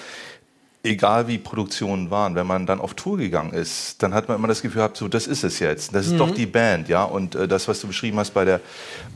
egal 0.84 1.26
wie 1.26 1.38
Produktionen 1.38 2.10
waren, 2.10 2.34
wenn 2.34 2.46
man 2.46 2.66
dann 2.66 2.78
auf 2.81 2.94
Tour 2.94 3.16
gegangen 3.16 3.52
ist, 3.52 4.02
dann 4.02 4.14
hat 4.14 4.28
man 4.28 4.36
immer 4.36 4.48
das 4.48 4.62
Gefühl 4.62 4.81
gehabt, 4.81 4.96
so 4.96 5.08
das 5.08 5.26
ist 5.26 5.42
es 5.42 5.58
jetzt, 5.58 5.94
das 5.94 6.06
ist 6.06 6.12
Mhm. 6.12 6.19
doch 6.19 6.31
die 6.31 6.46
Band, 6.46 6.88
ja. 6.88 7.02
Und 7.04 7.34
äh, 7.34 7.48
das, 7.48 7.66
was 7.66 7.81
du 7.81 7.86
beschrieben 7.88 8.19
hast 8.19 8.32
bei 8.32 8.44
der 8.44 8.60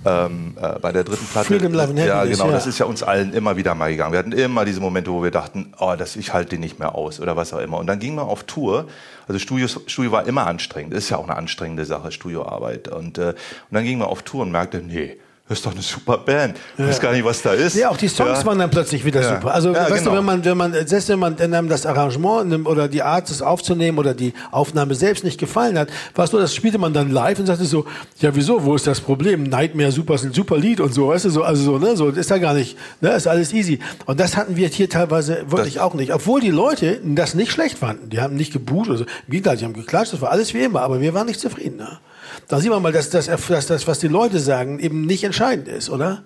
ähm, 0.04 0.56
äh, 0.60 0.78
bei 0.80 0.92
der 0.92 1.04
dritten 1.04 1.26
Platte, 1.26 1.46
Freedom, 1.46 1.72
Love 1.72 1.90
and 1.90 1.98
ja 1.98 2.24
genau, 2.24 2.46
ja. 2.46 2.52
das 2.52 2.66
ist 2.66 2.78
ja 2.78 2.86
uns 2.86 3.02
allen 3.02 3.32
immer 3.32 3.56
wieder 3.56 3.74
mal 3.74 3.90
gegangen. 3.90 4.12
Wir 4.12 4.18
hatten 4.18 4.32
immer 4.32 4.64
diese 4.64 4.80
Momente, 4.80 5.12
wo 5.12 5.22
wir 5.22 5.30
dachten, 5.30 5.72
oh, 5.78 5.94
das 5.96 6.16
ich 6.16 6.32
halte 6.32 6.50
den 6.50 6.60
nicht 6.60 6.78
mehr 6.78 6.94
aus 6.94 7.20
oder 7.20 7.36
was 7.36 7.52
auch 7.52 7.60
immer. 7.60 7.78
Und 7.78 7.86
dann 7.86 7.98
ging 7.98 8.14
man 8.14 8.24
auf 8.24 8.44
Tour. 8.44 8.86
Also 9.28 9.38
Studio, 9.38 9.68
Studio 9.68 10.10
war 10.10 10.26
immer 10.26 10.46
anstrengend, 10.46 10.94
ist 10.94 11.10
ja 11.10 11.18
auch 11.18 11.24
eine 11.24 11.36
anstrengende 11.36 11.84
Sache, 11.84 12.12
Studioarbeit. 12.12 12.88
Und, 12.88 13.18
äh, 13.18 13.28
und 13.28 13.36
dann 13.72 13.84
ging 13.84 13.98
man 13.98 14.08
auf 14.08 14.22
Tour 14.22 14.42
und 14.42 14.50
merkte, 14.50 14.78
nee. 14.78 15.18
Das 15.48 15.58
ist 15.58 15.64
doch 15.66 15.72
eine 15.72 15.80
super 15.80 16.18
Band. 16.18 16.58
Ich 16.76 16.84
weiß 16.84 17.00
gar 17.00 17.12
nicht, 17.12 17.24
was 17.24 17.40
da 17.40 17.52
ist. 17.54 17.74
Ja, 17.74 17.88
auch 17.88 17.96
die 17.96 18.08
Songs 18.08 18.40
Ja. 18.40 18.44
waren 18.46 18.58
dann 18.58 18.70
plötzlich 18.70 19.02
wieder 19.06 19.22
Ja. 19.22 19.36
super. 19.36 19.54
Also, 19.54 19.72
Ja, 19.72 19.84
weißt 19.90 19.98
genau. 20.04 20.10
du, 20.10 20.16
wenn 20.18 20.24
man, 20.26 20.44
wenn 20.44 20.56
man, 20.58 20.86
selbst 20.86 21.08
wenn 21.08 21.18
man 21.18 21.36
dann 21.36 21.68
das 21.70 21.86
Arrangement 21.86 22.50
nimmt 22.50 22.66
oder 22.66 22.86
die 22.86 23.02
Art, 23.02 23.30
das 23.30 23.40
aufzunehmen 23.40 23.96
oder 23.98 24.12
die 24.12 24.34
Aufnahme 24.50 24.94
selbst 24.94 25.24
nicht 25.24 25.38
gefallen 25.40 25.78
hat, 25.78 25.88
weißt 26.16 26.34
du, 26.34 26.38
das 26.38 26.54
spielte 26.54 26.76
man 26.76 26.92
dann 26.92 27.10
live 27.10 27.38
und 27.38 27.46
sagte 27.46 27.64
so, 27.64 27.86
ja, 28.20 28.34
wieso, 28.36 28.62
wo 28.62 28.74
ist 28.74 28.86
das 28.86 29.00
Problem? 29.00 29.44
Nightmare 29.44 29.90
Super 29.90 30.16
ist 30.16 30.24
ein 30.24 30.34
super 30.34 30.58
Lied 30.58 30.80
und 30.80 30.92
so, 30.92 31.08
weißt 31.08 31.24
du, 31.24 31.30
so, 31.30 31.42
also 31.42 31.62
so, 31.62 31.78
ne, 31.78 31.96
so, 31.96 32.08
ist 32.10 32.30
da 32.30 32.36
gar 32.36 32.52
nicht, 32.52 32.76
ne, 33.00 33.12
ist 33.12 33.26
alles 33.26 33.54
easy. 33.54 33.78
Und 34.04 34.20
das 34.20 34.36
hatten 34.36 34.54
wir 34.56 34.68
hier 34.68 34.90
teilweise 34.90 35.44
wirklich 35.50 35.74
Das- 35.74 35.82
auch 35.82 35.94
nicht. 35.94 36.12
Obwohl 36.12 36.42
die 36.42 36.50
Leute 36.50 37.00
das 37.04 37.32
nicht 37.34 37.52
schlecht 37.52 37.78
fanden. 37.78 38.10
Die 38.10 38.20
haben 38.20 38.34
nicht 38.36 38.52
geboot 38.52 38.88
oder 38.90 38.98
so. 38.98 39.04
Im 39.04 39.30
Gegenteil, 39.30 39.56
die 39.56 39.64
haben 39.64 39.72
geklatscht, 39.72 40.12
das 40.12 40.20
war 40.20 40.30
alles 40.30 40.52
wie 40.52 40.58
immer, 40.62 40.82
aber 40.82 41.00
wir 41.00 41.14
waren 41.14 41.26
nicht 41.26 41.40
zufrieden, 41.40 41.78
ne? 41.78 41.98
Da 42.46 42.60
sieht 42.60 42.70
man 42.70 42.82
mal, 42.82 42.92
dass 42.92 43.10
das, 43.10 43.26
dass 43.26 43.66
das, 43.66 43.86
was 43.86 43.98
die 43.98 44.08
Leute 44.08 44.38
sagen, 44.38 44.78
eben 44.78 45.04
nicht 45.06 45.24
entscheidend 45.24 45.68
ist, 45.68 45.90
oder? 45.90 46.22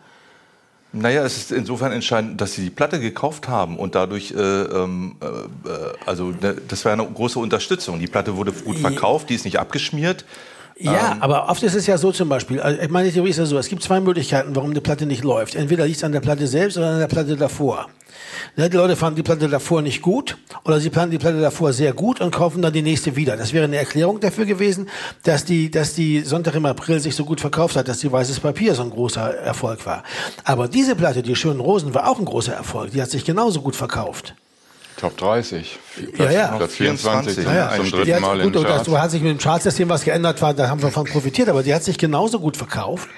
Naja, 0.94 1.24
es 1.24 1.38
ist 1.38 1.52
insofern 1.52 1.90
entscheidend, 1.92 2.40
dass 2.40 2.52
sie 2.52 2.64
die 2.64 2.70
Platte 2.70 3.00
gekauft 3.00 3.48
haben 3.48 3.78
und 3.78 3.94
dadurch, 3.94 4.32
äh, 4.32 4.36
ähm, 4.36 5.16
äh, 5.22 5.26
äh, 5.26 5.92
also 6.04 6.32
ne, 6.32 6.56
das 6.68 6.84
war 6.84 6.92
eine 6.92 7.06
große 7.06 7.38
Unterstützung. 7.38 7.98
Die 7.98 8.06
Platte 8.06 8.36
wurde 8.36 8.52
gut 8.52 8.78
verkauft, 8.78 9.30
die 9.30 9.34
ist 9.34 9.46
nicht 9.46 9.58
abgeschmiert. 9.58 10.26
Ja, 10.78 11.16
aber 11.20 11.48
oft 11.48 11.62
ist 11.62 11.74
es 11.74 11.86
ja 11.86 11.98
so 11.98 12.12
zum 12.12 12.28
Beispiel, 12.28 12.60
also 12.60 12.80
ich 12.80 12.90
meine 12.90 13.10
Theorie 13.12 13.30
ist 13.30 13.38
ja 13.38 13.46
so, 13.46 13.58
es 13.58 13.68
gibt 13.68 13.82
zwei 13.82 14.00
Möglichkeiten, 14.00 14.54
warum 14.56 14.70
eine 14.70 14.80
Platte 14.80 15.06
nicht 15.06 15.24
läuft. 15.24 15.54
Entweder 15.54 15.86
liegt 15.86 15.98
es 15.98 16.04
an 16.04 16.12
der 16.12 16.20
Platte 16.20 16.46
selbst 16.46 16.76
oder 16.76 16.90
an 16.90 16.98
der 16.98 17.08
Platte 17.08 17.36
davor. 17.36 17.88
Ne, 18.56 18.68
die 18.68 18.76
Leute 18.76 18.96
fanden 18.96 19.16
die 19.16 19.22
Platte 19.22 19.48
davor 19.48 19.82
nicht 19.82 20.02
gut 20.02 20.36
oder 20.64 20.80
sie 20.80 20.90
fanden 20.90 21.12
die 21.12 21.18
Platte 21.18 21.40
davor 21.40 21.72
sehr 21.72 21.92
gut 21.92 22.20
und 22.20 22.32
kaufen 22.32 22.62
dann 22.62 22.72
die 22.72 22.82
nächste 22.82 23.16
wieder. 23.16 23.36
Das 23.36 23.52
wäre 23.52 23.64
eine 23.64 23.76
Erklärung 23.76 24.20
dafür 24.20 24.44
gewesen, 24.44 24.88
dass 25.22 25.44
die, 25.44 25.70
dass 25.70 25.94
die 25.94 26.20
Sonntag 26.20 26.54
im 26.54 26.66
April 26.66 27.00
sich 27.00 27.14
so 27.14 27.24
gut 27.24 27.40
verkauft 27.40 27.76
hat, 27.76 27.88
dass 27.88 27.98
die 27.98 28.12
Weißes 28.12 28.40
Papier 28.40 28.74
so 28.74 28.82
ein 28.82 28.90
großer 28.90 29.34
Erfolg 29.38 29.84
war. 29.86 30.02
Aber 30.44 30.68
diese 30.68 30.96
Platte, 30.96 31.22
die 31.22 31.36
Schönen 31.36 31.60
Rosen, 31.60 31.94
war 31.94 32.08
auch 32.08 32.18
ein 32.18 32.24
großer 32.24 32.52
Erfolg. 32.52 32.90
Die 32.92 33.00
hat 33.00 33.10
sich 33.10 33.24
genauso 33.24 33.62
gut 33.62 33.76
verkauft. 33.76 34.34
Top 35.02 35.16
30. 35.16 35.80
Ja, 36.16 36.30
ja. 36.30 36.46
Platz 36.56 36.74
24 36.74 37.34
24, 37.34 37.34
zum 37.34 37.44
ja, 37.44 37.54
ja. 37.54 37.76
zum 37.76 37.90
dritten 37.90 38.14
hat, 38.14 38.20
Mal 38.20 38.40
gut, 38.42 38.54
das 38.54 38.62
Charts. 38.62 38.88
hat 38.90 39.10
sich 39.10 39.20
mit 39.20 39.32
dem 39.32 39.38
Chartsystem 39.38 39.88
was 39.88 40.04
geändert, 40.04 40.40
war, 40.40 40.54
da 40.54 40.68
haben 40.68 40.80
wir 40.80 40.92
von 40.92 41.06
profitiert, 41.06 41.48
aber 41.48 41.64
die 41.64 41.74
hat 41.74 41.82
sich 41.82 41.98
genauso 41.98 42.38
gut 42.38 42.56
verkauft. 42.56 43.08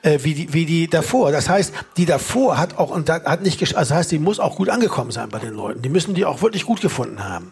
Äh, 0.00 0.20
wie, 0.22 0.32
die, 0.32 0.54
wie 0.54 0.64
die 0.64 0.88
davor. 0.88 1.30
Das 1.30 1.50
heißt, 1.50 1.74
die 1.98 2.06
davor 2.06 2.56
hat 2.56 2.78
auch 2.78 2.88
und 2.88 3.10
hat 3.10 3.42
nicht, 3.42 3.60
also 3.60 3.74
das 3.74 3.90
heißt, 3.90 4.12
die 4.12 4.18
muss 4.18 4.40
auch 4.40 4.56
gut 4.56 4.70
angekommen 4.70 5.10
sein 5.10 5.28
bei 5.28 5.38
den 5.38 5.52
Leuten. 5.52 5.82
Die 5.82 5.90
müssen 5.90 6.14
die 6.14 6.24
auch 6.24 6.40
wirklich 6.40 6.64
gut 6.64 6.80
gefunden 6.80 7.22
haben. 7.22 7.50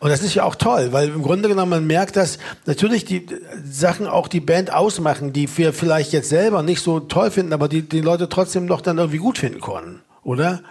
Und 0.00 0.10
das 0.10 0.22
ist 0.22 0.34
ja 0.34 0.42
auch 0.42 0.56
toll, 0.56 0.88
weil 0.90 1.10
im 1.10 1.22
Grunde 1.22 1.48
genommen 1.48 1.70
man 1.70 1.86
merkt, 1.86 2.16
dass 2.16 2.38
natürlich 2.66 3.04
die 3.04 3.26
Sachen 3.64 4.08
auch 4.08 4.26
die 4.26 4.40
Band 4.40 4.72
ausmachen, 4.72 5.32
die 5.32 5.48
wir 5.56 5.72
vielleicht 5.72 6.12
jetzt 6.12 6.30
selber 6.30 6.64
nicht 6.64 6.80
so 6.80 6.98
toll 6.98 7.30
finden, 7.30 7.52
aber 7.52 7.68
die 7.68 7.82
die 7.82 8.00
Leute 8.00 8.28
trotzdem 8.28 8.66
noch 8.66 8.80
dann 8.80 8.98
irgendwie 8.98 9.18
gut 9.18 9.38
finden 9.38 9.60
konnten, 9.60 10.00
oder? 10.24 10.62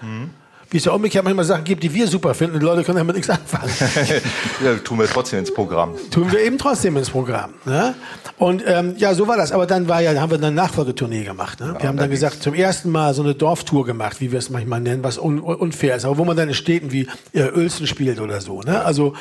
Wie 0.74 0.78
es 0.78 0.86
ja 0.86 0.92
umgekehrt 0.92 1.24
manchmal 1.24 1.46
Sachen 1.46 1.66
gibt, 1.66 1.84
die 1.84 1.94
wir 1.94 2.08
super 2.08 2.34
finden, 2.34 2.56
und 2.56 2.62
die 2.62 2.66
Leute 2.66 2.84
können 2.84 2.98
damit 2.98 3.16
nichts 3.16 3.30
anfangen. 3.30 3.72
ja, 4.66 4.74
tun 4.78 4.98
wir 4.98 5.06
trotzdem 5.06 5.38
ins 5.38 5.54
Programm. 5.54 5.94
tun 6.10 6.32
wir 6.32 6.40
eben 6.40 6.58
trotzdem 6.58 6.98
ins 6.98 7.12
Programm. 7.12 7.54
Ne? 7.66 7.94
Und 8.40 8.64
ähm, 8.66 8.96
ja, 8.98 9.14
so 9.14 9.28
war 9.28 9.38
das. 9.38 9.52
Aber 9.52 9.68
dann 9.68 9.88
war 9.88 10.02
ja, 10.02 10.20
haben 10.20 10.32
wir 10.32 10.40
eine 10.40 10.50
Nachfolgetournee 10.50 11.26
gemacht. 11.26 11.60
Ne? 11.60 11.76
wir 11.78 11.88
haben 11.88 11.98
dann 11.98 12.10
gesagt, 12.10 12.42
zum 12.42 12.56
ersten 12.56 12.90
Mal 12.90 13.14
so 13.14 13.22
eine 13.22 13.36
Dorftour 13.36 13.86
gemacht, 13.86 14.20
wie 14.20 14.32
wir 14.32 14.40
es 14.40 14.50
manchmal 14.50 14.80
nennen, 14.80 15.04
was 15.04 15.20
un 15.20 15.40
unfair 15.42 15.96
ist, 15.96 16.06
aber 16.06 16.18
wo 16.18 16.26
man 16.26 16.36
dann 16.36 16.50
in 16.50 16.56
Städten 16.56 16.92
wie 16.92 17.08
äh, 17.34 17.52
Uelzen 17.52 17.86
spielt 17.86 18.20
oder 18.20 18.42
so. 18.42 18.62
Ne? 18.62 18.84
Also 18.84 19.14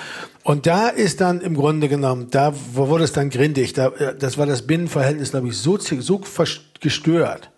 und 0.44 0.66
da 0.66 0.88
ist 0.88 1.20
dann 1.20 1.42
im 1.42 1.54
Grunde 1.54 1.90
genommen, 1.90 2.28
da 2.30 2.54
wurde 2.72 3.04
es 3.04 3.12
dann 3.12 3.28
grindig. 3.28 3.74
Da, 3.74 3.88
äh, 3.88 4.16
das 4.18 4.38
war 4.38 4.46
das 4.46 4.62
Binnenverhältnis, 4.62 5.32
glaube 5.32 5.48
ich, 5.48 5.58
so 5.58 5.76
so 5.76 6.22
gestört 6.80 7.51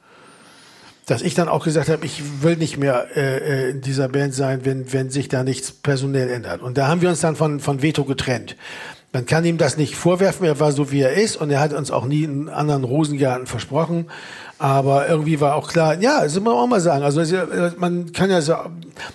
dass 1.07 1.23
ich 1.23 1.35
dann 1.35 1.49
auch 1.49 1.65
gesagt 1.65 1.89
habe, 1.89 2.05
ich 2.07 2.43
will 2.43 2.57
nicht 2.57 2.79
mehr 2.79 3.09
äh, 3.17 3.67
äh, 3.67 3.71
in 3.71 3.81
dieser 3.81 4.09
Band 4.09 4.35
sein, 4.35 4.65
wenn, 4.65 4.93
wenn 4.93 5.11
sich 5.11 5.29
da 5.29 5.45
nichts 5.45 5.73
personell 5.73 6.31
ändert. 6.31 6.63
Und 6.63 6.79
da 6.79 6.89
haben 6.89 7.03
wir 7.03 7.11
uns 7.11 7.21
dann 7.21 7.37
von, 7.37 7.61
von 7.61 7.83
Veto 7.83 8.05
getrennt. 8.05 8.57
Man 9.13 9.27
kann 9.27 9.45
ihm 9.45 9.59
das 9.59 9.77
nicht 9.77 9.95
vorwerfen, 9.95 10.45
er 10.45 10.59
war 10.59 10.73
so 10.73 10.91
wie 10.91 11.01
er 11.01 11.13
ist 11.13 11.37
und 11.37 11.51
er 11.51 11.61
hat 11.61 11.73
uns 11.73 11.93
auch 11.93 12.05
nie 12.05 12.25
einen 12.25 12.49
anderen 12.49 12.83
Rosengarten 12.83 13.47
versprochen. 13.47 14.07
Aber 14.59 15.09
irgendwie 15.09 15.41
war 15.41 15.57
auch 15.57 15.69
klar, 15.69 16.01
ja, 16.01 16.23
das 16.23 16.35
muss 16.35 16.45
man 16.45 16.55
auch 16.55 16.67
mal 16.67 16.81
sagen. 16.81 17.03
Also 17.03 17.21
ja- 17.23 17.73
man 17.77 18.13
kann 18.13 18.31
ja 18.31 18.41
so, 18.41 18.55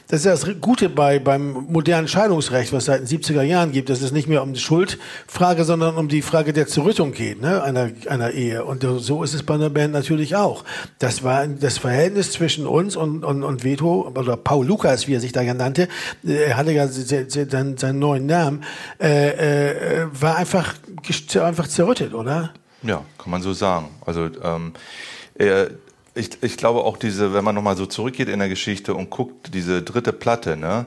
das 0.10 0.20
ist 0.22 0.26
ja 0.26 0.32
das 0.32 0.46
Gute 0.60 0.90
bei 0.90 1.18
beim 1.20 1.66
modernen 1.70 2.08
Scheidungsrecht, 2.10 2.74
was 2.74 2.80
es 2.80 2.86
seit 2.88 3.00
den 3.02 3.08
70er 3.08 3.42
Jahren 3.44 3.72
gibt, 3.72 3.90
dass 3.90 4.02
es 4.02 4.12
nicht 4.12 4.28
mehr 4.28 4.44
um 4.44 4.54
die 4.54 4.60
Schuldfrage, 4.60 5.64
sondern 5.64 5.96
um 5.96 6.10
die 6.10 6.22
Frage 6.22 6.52
der 6.52 6.68
Zerrüttung 6.68 7.14
geht, 7.14 7.42
ne, 7.42 7.64
einer, 7.64 7.90
einer 8.10 8.32
Ehe. 8.32 8.66
Und 8.66 8.84
so 9.00 9.24
ist 9.24 9.34
es 9.34 9.44
bei 9.44 9.54
einer 9.54 9.70
Band 9.70 9.94
natürlich 9.94 10.36
auch. 10.36 10.66
Das 11.00 11.24
war 11.24 11.48
das 11.48 11.78
Verhältnis 11.78 12.34
zwischen 12.34 12.68
uns 12.68 12.96
und, 12.98 13.24
und, 13.24 13.44
und 13.44 13.64
Veto, 13.64 14.12
oder 14.16 14.36
Paul 14.36 14.66
Lukas, 14.68 15.08
wie 15.08 15.16
er 15.16 15.22
sich 15.22 15.32
da 15.32 15.42
ja 15.42 15.54
nannte, 15.54 15.88
äh, 16.28 16.34
er 16.50 16.58
hatte 16.58 16.72
ja 16.74 16.88
se- 16.88 17.26
se- 17.30 17.48
seinen, 17.50 17.78
seinen 17.78 18.00
neuen 18.00 18.26
Namen, 18.26 18.64
äh, 19.02 20.02
äh, 20.02 20.08
war 20.20 20.36
einfach, 20.36 20.74
einfach 21.42 21.68
zerrüttet, 21.68 22.14
oder? 22.14 22.52
Ja, 22.84 23.04
kann 23.18 23.32
man 23.32 23.42
so 23.42 23.54
sagen. 23.54 23.88
Also 24.06 24.30
ähm, 24.44 24.74
äh, 24.74 25.19
ich, 26.16 26.30
ich 26.42 26.58
glaube 26.58 26.84
auch 26.84 26.98
diese, 26.98 27.34
wenn 27.34 27.44
man 27.44 27.56
nochmal 27.56 27.78
so 27.78 27.86
zurückgeht 27.86 28.30
in 28.30 28.40
der 28.40 28.50
Geschichte 28.50 28.94
und 28.94 29.10
guckt, 29.10 29.54
diese 29.54 29.82
dritte 29.82 30.14
Platte, 30.14 30.58
ne? 30.58 30.86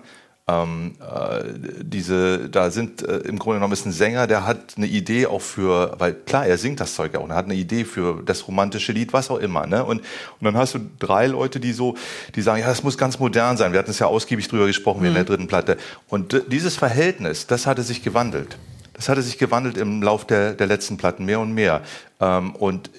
Ähm, 0.49 0.97
äh, 1.01 1.45
diese, 1.83 2.51
da 2.51 2.73
sind 2.73 3.07
äh, 3.07 3.19
im 3.19 3.39
Grunde 3.39 3.59
genommen 3.59 3.75
ist 3.75 3.87
ein 3.87 3.93
Sänger, 3.93 4.27
der 4.27 4.45
hat 4.45 4.75
eine 4.77 4.87
Idee 4.87 5.27
auch 5.27 5.41
für, 5.41 5.95
weil 5.99 6.15
klar, 6.15 6.47
er 6.47 6.59
singt 6.59 6.81
das 6.81 6.97
Zeug 6.97 7.15
auch, 7.15 7.29
er 7.29 7.37
hat 7.37 7.45
eine 7.45 7.55
Idee 7.55 7.85
für 7.85 8.25
das 8.27 8.49
romantische 8.49 8.91
Lied, 8.91 9.13
was 9.13 9.31
auch 9.31 9.39
immer, 9.39 9.69
ne? 9.69 9.85
Und, 9.85 10.01
und 10.01 10.45
dann 10.45 10.57
hast 10.57 10.75
du 10.75 10.81
drei 10.99 11.29
Leute, 11.29 11.61
die 11.61 11.73
so, 11.73 11.95
die 12.35 12.43
sagen, 12.43 12.61
ja, 12.61 12.67
das 12.67 12.83
muss 12.83 12.99
ganz 12.99 13.21
modern 13.21 13.57
sein. 13.57 13.73
Wir 13.73 13.79
hatten 13.79 13.93
es 13.93 14.01
ja 14.01 14.09
ausgiebig 14.09 14.49
drüber 14.49 14.67
gesprochen, 14.67 15.05
wie 15.05 15.09
in 15.09 15.15
der 15.15 15.25
dritten 15.25 15.47
Platte. 15.47 15.77
Und 16.09 16.43
dieses 16.49 16.77
Verhältnis, 16.77 17.47
das 17.47 17.67
hatte 17.69 17.83
sich 17.83 18.03
gewandelt. 18.03 18.57
Das 18.95 19.03
das 19.03 19.09
hatte 19.09 19.23
sich 19.23 19.39
gewandelt 19.39 19.77
im 19.79 20.01
Lauf 20.01 20.27
der, 20.27 20.55
der 20.55 20.69
letzten 20.69 20.97
Platten 20.97 21.25
mehr 21.25 21.41
und 21.41 21.53
mehr. 21.53 21.83
Ähm, 22.21 22.55
und 22.55 22.91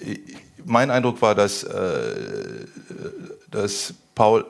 mein 0.65 0.91
Eindruck 0.91 1.22
war, 1.22 1.36
dass, 1.36 1.63
äh, 1.63 2.15
dass 3.51 3.93
Paul 4.15 4.46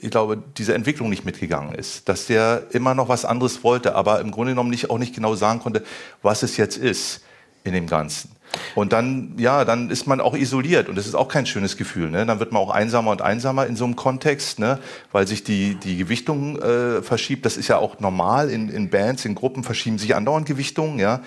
ich 0.00 0.10
glaube, 0.10 0.40
diese 0.56 0.74
Entwicklung 0.74 1.10
nicht 1.10 1.24
mitgegangen 1.24 1.74
ist, 1.74 2.08
dass 2.08 2.26
der 2.26 2.62
immer 2.70 2.94
noch 2.94 3.08
was 3.08 3.24
anderes 3.24 3.64
wollte, 3.64 3.96
aber 3.96 4.20
im 4.20 4.30
Grunde 4.30 4.52
genommen 4.52 4.70
nicht, 4.70 4.90
auch 4.90 4.98
nicht 4.98 5.14
genau 5.14 5.34
sagen 5.34 5.58
konnte, 5.58 5.82
was 6.22 6.42
es 6.42 6.56
jetzt 6.56 6.76
ist 6.76 7.22
in 7.64 7.72
dem 7.72 7.86
Ganzen. 7.86 8.30
Und 8.74 8.92
dann, 8.92 9.34
ja, 9.38 9.64
dann 9.64 9.90
ist 9.90 10.06
man 10.06 10.20
auch 10.20 10.36
isoliert 10.36 10.88
und 10.88 10.96
das 10.96 11.06
ist 11.06 11.14
auch 11.14 11.28
kein 11.28 11.46
schönes 11.46 11.76
Gefühl. 11.76 12.10
Ne? 12.10 12.26
Dann 12.26 12.38
wird 12.38 12.52
man 12.52 12.60
auch 12.60 12.70
einsamer 12.70 13.10
und 13.10 13.22
einsamer 13.22 13.66
in 13.66 13.76
so 13.76 13.84
einem 13.84 13.96
Kontext, 13.96 14.58
ne? 14.58 14.78
weil 15.10 15.26
sich 15.26 15.42
die, 15.42 15.74
die 15.76 15.96
Gewichtung 15.96 16.60
äh, 16.60 17.02
verschiebt. 17.02 17.46
Das 17.46 17.56
ist 17.56 17.68
ja 17.68 17.78
auch 17.78 17.98
normal 17.98 18.50
in, 18.50 18.68
in 18.68 18.90
Bands, 18.90 19.24
in 19.24 19.34
Gruppen 19.34 19.64
verschieben 19.64 19.98
sich 19.98 20.14
andauernd 20.14 20.46
Gewichtungen, 20.46 20.98
ja. 20.98 21.22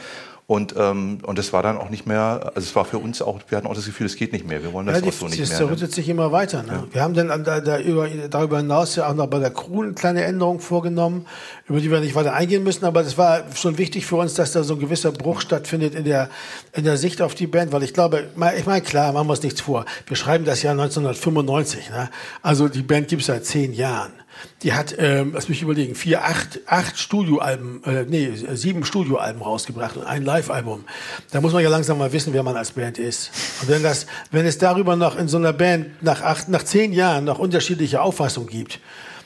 Und, 0.48 0.76
ähm, 0.78 1.18
und 1.24 1.40
das 1.40 1.54
war 1.54 1.64
dann 1.64 1.76
auch 1.78 1.90
nicht 1.90 2.06
mehr, 2.06 2.52
also 2.54 2.60
es 2.60 2.76
war 2.76 2.86
für 2.86 3.00
uns 3.00 3.20
auch, 3.20 3.40
wir 3.50 3.58
hatten 3.58 3.66
auch 3.66 3.74
das 3.74 3.86
Gefühl, 3.86 4.06
es 4.06 4.16
geht 4.16 4.32
nicht 4.32 4.48
mehr. 4.48 4.62
Wir 4.62 4.74
wollen 4.74 4.86
das 4.86 4.98
ja, 4.98 5.02
die, 5.02 5.10
auch 5.10 5.14
so 5.14 5.28
nicht 5.28 5.40
mehr. 5.40 5.48
Das 5.48 5.70
rüttet 5.70 5.92
sich 5.92 6.08
immer 6.08 6.32
weiter. 6.32 6.62
Ne? 6.62 6.72
Ja. 6.72 6.84
Wir 6.92 7.02
haben 7.02 7.16
dann 7.16 7.44
da, 7.44 7.62
da 7.62 7.80
über, 7.80 8.08
darüber 8.30 8.58
hinaus 8.58 8.96
ja 8.96 9.10
auch 9.10 9.16
noch 9.16 9.26
bei 9.26 9.40
der 9.40 9.50
Crew 9.50 9.82
eine 9.82 9.94
kleine 9.94 10.24
Änderung 10.24 10.60
vorgenommen, 10.60 11.26
über 11.68 11.82
die 11.82 11.90
wir 11.90 12.00
nicht 12.00 12.14
weiter 12.14 12.34
eingehen 12.34 12.64
müssen, 12.64 12.86
aber 12.86 13.02
das 13.02 13.18
war 13.18 13.42
schon 13.56 13.80
wichtig 13.80 14.06
für 14.06 14.18
uns, 14.18 14.36
dass 14.36 14.52
da 14.52 14.64
so 14.64 14.76
ein 14.76 14.80
gewisser 14.80 15.12
Bruch 15.12 15.42
stattfindet 15.42 15.96
in 15.96 16.04
der, 16.04 16.30
in 16.74 16.84
der 16.84 16.98
Sicht 16.98 17.24
auf 17.24 17.34
die 17.34 17.48
Band, 17.48 17.72
weil 17.72 17.82
ich 17.82 17.96
glaube, 17.96 18.26
ich 18.56 18.66
meine, 18.68 18.82
klar, 18.82 19.14
machen 19.14 19.28
wir 19.28 19.32
uns 19.32 19.42
nichts 19.42 19.62
vor. 19.62 19.86
Wir 20.06 20.16
schreiben 20.16 20.46
das 20.46 20.62
Jahr 20.62 20.74
1995, 20.74 21.90
ne? 21.90 22.12
also 22.44 22.68
die 22.68 22.84
Band 22.84 23.08
gibt 23.08 23.22
es 23.22 23.28
seit 23.28 23.48
zehn 23.48 23.74
Jahren. 23.74 24.14
Die 24.64 24.74
hat, 24.74 24.96
ähm, 24.98 25.32
lass 25.34 25.50
mich 25.50 25.62
überlegen, 25.62 25.96
vier, 25.96 26.24
acht, 26.24 26.60
acht 26.68 26.98
Studioalben, 26.98 27.84
äh, 27.84 28.06
nee, 28.08 28.32
sieben 28.54 28.86
Studioalben 28.86 29.42
rausgebracht 29.42 29.98
und 29.98 30.04
ein 30.04 30.24
Live-Album. 30.24 30.86
Da 31.32 31.42
muss 31.42 31.54
man 31.54 31.64
ja 31.64 31.70
langsam 31.70 31.98
mal 31.98 32.12
wissen, 32.14 32.34
wer 32.34 32.44
man 32.44 32.56
als 32.56 32.72
Band 32.72 32.98
ist. 32.98 33.32
Und 33.62 33.70
wenn 33.70 33.84
das, 33.84 34.08
wenn 34.32 34.46
es 34.46 34.58
darüber 34.58 34.96
noch 34.96 35.18
in 35.18 35.28
so 35.28 35.38
einer 35.38 35.54
Band 35.54 36.02
nach 36.04 36.22
acht, 36.22 36.50
nach 36.50 36.64
zehn 36.64 36.94
Jahren 36.94 37.26
noch 37.26 37.40
unterschiedliche 37.40 38.02
Auffassungen 38.02 38.50
gibt, 38.50 38.80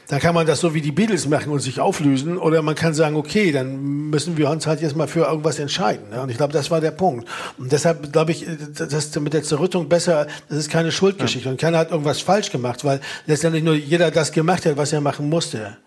dann 0.09 0.19
kann 0.19 0.33
man 0.33 0.47
das 0.47 0.59
so 0.59 0.73
wie 0.73 0.81
die 0.81 0.91
Beatles 0.91 1.27
machen 1.27 1.51
und 1.51 1.59
sich 1.59 1.79
auflösen. 1.79 2.39
Oder 2.39 2.63
man 2.63 2.73
kann 2.73 2.95
sagen, 2.95 3.15
okay, 3.15 3.51
dann 3.51 4.09
müssen 4.09 4.37
wir 4.37 4.49
uns 4.49 4.65
halt 4.65 4.81
jetzt 4.81 4.95
mal 4.95 5.07
für 5.07 5.27
irgendwas 5.27 5.59
entscheiden. 5.59 6.09
Ne? 6.09 6.19
Und 6.19 6.29
ich 6.29 6.37
glaube, 6.37 6.51
das 6.51 6.71
war 6.71 6.81
der 6.81 6.89
Punkt. 6.89 7.29
Und 7.59 7.71
deshalb 7.71 8.11
glaube 8.11 8.31
ich, 8.31 8.43
dass 8.73 9.15
mit 9.19 9.33
der 9.33 9.43
Zerrüttung 9.43 9.87
besser, 9.87 10.25
das 10.49 10.57
ist 10.57 10.71
keine 10.71 10.91
Schuldgeschichte. 10.91 11.45
Ja. 11.45 11.51
Und 11.51 11.61
keiner 11.61 11.77
hat 11.77 11.91
irgendwas 11.91 12.21
falsch 12.21 12.51
gemacht, 12.51 12.83
weil 12.83 13.01
letztendlich 13.27 13.63
nur 13.63 13.75
jeder 13.75 14.09
das 14.09 14.31
gemacht 14.31 14.65
hat, 14.65 14.77
was 14.77 14.91
er 14.91 14.99
machen 14.99 15.29
musste. 15.29 15.77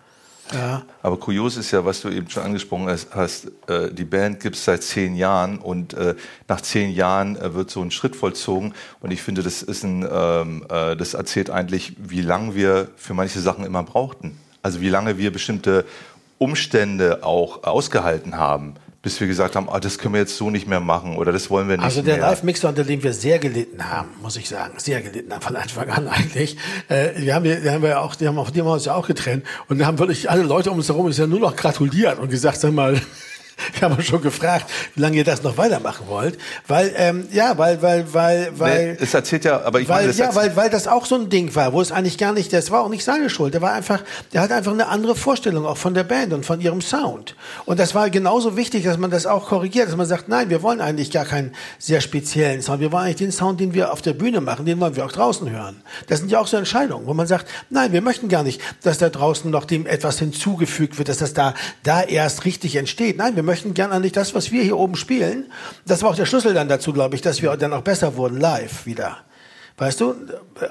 Ja. 0.53 0.83
Aber 1.03 1.19
kurios 1.19 1.57
ist 1.57 1.71
ja, 1.71 1.85
was 1.85 2.01
du 2.01 2.09
eben 2.09 2.29
schon 2.29 2.43
angesprochen 2.43 2.89
hast, 2.89 3.47
äh, 3.67 3.93
die 3.93 4.05
Band 4.05 4.41
gibt 4.41 4.57
es 4.57 4.65
seit 4.65 4.83
zehn 4.83 5.17
Jahren 5.17 5.59
und 5.59 5.95
äh, 5.95 6.15
nach 6.49 6.61
zehn 6.61 6.91
Jahren 6.91 7.37
äh, 7.37 7.55
wird 7.55 7.71
so 7.71 7.81
ein 7.81 7.91
Schritt 7.91 8.17
vollzogen 8.17 8.75
und 9.01 9.11
ich 9.11 9.23
finde, 9.23 9.43
das 9.43 9.63
ist 9.63 9.85
ein, 9.85 10.07
ähm, 10.11 10.65
das 10.69 11.15
erzählt 11.15 11.51
eigentlich, 11.51 11.95
wie 11.99 12.21
lange 12.21 12.55
wir 12.55 12.89
für 12.97 13.15
manche 13.15 13.41
Sachen 13.41 13.65
immer 13.65 13.83
brauchten. 13.83 14.39
Also 14.63 14.81
wie 14.81 14.89
lange 14.89 15.19
wir 15.19 15.33
bestimmte 15.33 15.85
Umstände 16.39 17.25
auch 17.25 17.65
ausgehalten 17.65 18.37
haben 18.37 18.75
bis 19.03 19.21
wir 19.21 19.27
gesagt 19.27 19.57
haben, 19.57 19.69
ah, 19.69 19.81
das 19.81 19.99
können 19.99 20.15
wir 20.15 20.21
jetzt 20.21 20.37
so 20.37 20.49
nicht 20.49 20.69
mehr 20.69 20.79
machen 20.79 21.17
oder 21.17 21.33
das 21.33 21.51
wollen 21.51 21.69
wir 21.69 21.77
nicht 21.77 21.85
Also 21.85 22.03
der 22.03 22.19
Live-Mixer, 22.19 22.69
unter 22.69 22.85
dem 22.85 23.03
wir 23.03 23.13
sehr 23.13 23.41
gelitten 23.41 23.91
haben, 23.91 24.11
muss 24.23 24.37
ich 24.37 24.49
sagen, 24.49 24.75
sehr 24.79 25.03
gelitten 25.03 25.33
haben 25.33 25.43
von 25.43 25.57
Anfang 25.57 25.91
an 25.91 26.07
eigentlich. 26.07 26.57
Äh, 26.89 27.11
wir 27.17 27.35
haben, 27.35 27.45
wir 27.45 27.73
haben 27.73 27.85
ja 27.85 27.99
auch, 27.99 28.15
die 28.15 28.29
haben, 28.29 28.37
die 28.53 28.61
haben 28.61 28.69
uns 28.69 28.85
ja 28.85 28.95
auch 28.95 29.07
getrennt 29.07 29.45
und 29.69 29.81
da 29.81 29.87
haben 29.87 29.99
wirklich 29.99 30.31
alle 30.31 30.45
Leute 30.45 30.71
um 30.71 30.79
uns 30.79 30.89
herum 30.89 31.09
ist 31.09 31.19
ja 31.19 31.27
nur 31.27 31.41
noch 31.41 31.57
gratuliert 31.57 32.21
und 32.21 32.31
gesagt, 32.31 32.61
sag 32.61 32.73
mal, 32.73 33.01
Ich 33.75 33.83
habe 33.83 34.01
schon 34.03 34.23
gefragt, 34.23 34.71
wie 34.95 35.01
lange 35.01 35.17
ihr 35.17 35.25
das 35.25 35.43
noch 35.43 35.57
weitermachen 35.57 36.07
wollt, 36.07 36.39
weil 36.69 36.93
ähm, 36.97 37.27
ja, 37.33 37.59
weil 37.59 37.83
weil 37.83 38.13
weil 38.13 38.53
weil 38.57 38.97
es 39.01 39.13
erzählt 39.13 39.45
ja, 39.45 39.61
aber 39.63 39.81
ich 39.81 39.89
weil, 39.89 40.03
meine, 40.03 40.09
das 40.09 40.19
ja, 40.19 40.35
weil 40.35 40.55
weil 40.55 40.71
das 40.71 40.87
auch 40.87 41.05
so 41.05 41.17
ein 41.17 41.31
Ding 41.31 41.55
war, 41.57 41.73
wo 41.73 41.81
es 41.81 41.91
eigentlich 41.91 42.17
gar 42.19 42.33
nicht, 42.33 42.53
das 42.53 42.71
war 42.71 42.83
auch 42.83 42.89
nicht 42.89 43.05
seine 43.05 43.29
Schuld. 43.29 43.55
Der 43.55 43.63
war 43.63 43.73
einfach, 43.73 44.03
der 44.33 44.41
hat 44.41 44.53
einfach 44.53 44.73
eine 44.73 44.87
andere 44.87 45.17
Vorstellung 45.17 45.67
auch 45.67 45.77
von 45.77 45.95
der 45.95 46.05
Band 46.05 46.33
und 46.33 46.47
von 46.47 46.61
ihrem 46.61 46.81
Sound. 46.81 47.35
Und 47.65 47.81
das 47.81 47.95
war 47.95 48.11
genauso 48.11 48.57
wichtig, 48.57 48.85
dass 48.85 48.99
man 48.99 49.11
das 49.11 49.27
auch 49.27 49.49
korrigiert, 49.49 49.89
dass 49.89 49.97
man 49.97 50.07
sagt, 50.07 50.29
nein, 50.29 50.51
wir 50.51 50.63
wollen 50.63 50.81
eigentlich 50.81 51.11
gar 51.11 51.25
keinen 51.25 51.53
sehr 51.79 52.01
speziellen 52.01 52.63
Sound. 52.63 52.81
Wir 52.81 52.93
wollen 52.93 53.05
eigentlich 53.05 53.17
den 53.17 53.33
Sound, 53.33 53.59
den 53.59 53.75
wir 53.75 53.93
auf 53.93 54.03
der 54.03 54.13
Bühne 54.13 54.41
machen, 54.41 54.65
den 54.65 54.79
wollen 54.81 54.95
wir 54.95 55.05
auch 55.05 55.13
draußen 55.13 55.51
hören. 55.51 55.83
Das 56.09 56.21
sind 56.21 56.31
ja 56.31 56.39
auch 56.39 56.47
so 56.47 56.57
Entscheidungen, 56.57 57.07
wo 57.07 57.15
man 57.15 57.27
sagt, 57.27 57.47
nein, 57.71 57.93
wir 57.93 58.03
möchten 58.03 58.29
gar 58.29 58.43
nicht, 58.43 58.61
dass 58.83 58.99
da 58.99 59.09
draußen 59.09 59.51
noch 59.51 59.65
dem 59.65 59.87
etwas 59.87 60.19
hinzugefügt 60.19 60.99
wird, 60.99 61.09
dass 61.09 61.19
das 61.19 61.35
da 61.35 61.55
da 61.83 62.03
erst 62.03 62.45
richtig 62.45 62.77
entsteht. 62.77 63.17
Nein, 63.17 63.37
wir 63.37 63.42
möchten 63.43 63.75
gern 63.75 63.93
eigentlich 63.93 64.13
das, 64.13 64.35
was 64.35 64.51
wir 64.53 64.63
hier 64.63 64.77
oben 64.77 64.97
spielen. 64.97 65.51
Das 65.87 66.03
war 66.03 66.11
auch 66.11 66.17
der 66.17 66.27
Schlüssel 66.27 66.55
dann 66.55 66.69
dazu, 66.69 66.93
glaube 66.93 67.15
ich, 67.15 67.21
dass 67.21 67.43
wir 67.43 67.57
dann 67.57 67.73
auch 67.73 67.83
besser 67.83 68.17
wurden 68.17 68.39
live 68.39 68.87
wieder. 68.87 69.19
Weißt 69.79 70.01
du? 70.01 70.15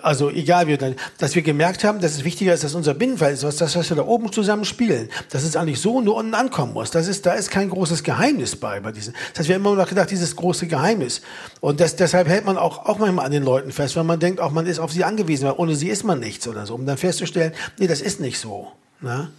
Also 0.03 0.29
egal 0.29 0.67
wie 0.67 0.77
dass 1.17 1.35
wir 1.35 1.41
gemerkt 1.41 1.83
haben, 1.83 1.99
dass 1.99 2.13
es 2.13 2.23
wichtiger 2.23 2.53
ist, 2.53 2.63
dass 2.63 2.75
unser 2.75 2.93
Binnenfeld 2.93 3.33
ist, 3.33 3.59
das, 3.59 3.75
was 3.75 3.89
wir 3.89 3.97
da 3.97 4.03
oben 4.03 4.31
zusammen 4.31 4.63
spielen, 4.63 5.09
dass 5.31 5.43
es 5.43 5.55
eigentlich 5.55 5.81
so 5.81 6.01
nur 6.01 6.15
unten 6.15 6.33
ankommen 6.33 6.73
muss. 6.73 6.91
Das 6.91 7.07
ist, 7.07 7.25
da 7.25 7.33
ist 7.33 7.49
kein 7.49 7.69
großes 7.69 8.03
Geheimnis 8.03 8.55
bei, 8.55 8.79
bei 8.79 8.91
diesen. 8.91 9.13
Das 9.31 9.39
heißt, 9.39 9.49
wir 9.49 9.55
haben 9.55 9.65
immer 9.65 9.75
noch 9.75 9.89
gedacht, 9.89 10.11
dieses 10.11 10.35
große 10.35 10.67
Geheimnis. 10.67 11.21
Und 11.61 11.79
das, 11.79 11.95
deshalb 11.95 12.27
hält 12.27 12.45
man 12.45 12.57
auch, 12.57 12.85
auch 12.85 12.99
manchmal 12.99 13.25
an 13.25 13.31
den 13.31 13.43
Leuten 13.43 13.71
fest, 13.71 13.95
wenn 13.95 14.05
man 14.05 14.19
denkt, 14.19 14.39
auch 14.39 14.51
man 14.51 14.67
ist 14.67 14.79
auf 14.79 14.91
sie 14.91 15.03
angewiesen, 15.03 15.47
weil 15.47 15.55
ohne 15.57 15.75
sie 15.75 15.89
ist 15.89 16.03
man 16.03 16.19
nichts 16.19 16.47
oder 16.47 16.65
so, 16.65 16.75
um 16.75 16.85
dann 16.85 16.97
festzustellen, 16.97 17.53
nee, 17.79 17.87
das 17.87 18.01
ist 18.01 18.19
nicht 18.19 18.39
so. 18.39 18.71
Na? 19.01 19.17
Ne? 19.17 19.31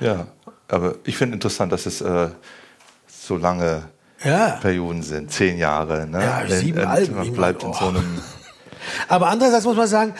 Ja, 0.00 0.26
aber 0.68 0.96
ich 1.04 1.16
finde 1.16 1.34
interessant, 1.34 1.72
dass 1.72 1.86
es 1.86 2.00
äh, 2.00 2.28
so 3.24 3.36
lange 3.36 3.82
ja. 4.22 4.58
Perioden 4.60 5.02
sind, 5.02 5.30
zehn 5.30 5.58
Jahre. 5.58 6.06
Ne? 6.06 6.22
Ja, 6.22 6.46
sieben 6.46 6.84
Alben. 6.84 7.16
Man 7.16 7.32
bleibt 7.32 7.62
in 7.62 7.72
so 7.72 7.88
einem 7.88 8.20
aber 9.08 9.28
andererseits 9.28 9.64
muss 9.64 9.76
man 9.76 9.86
sagen, 9.86 10.14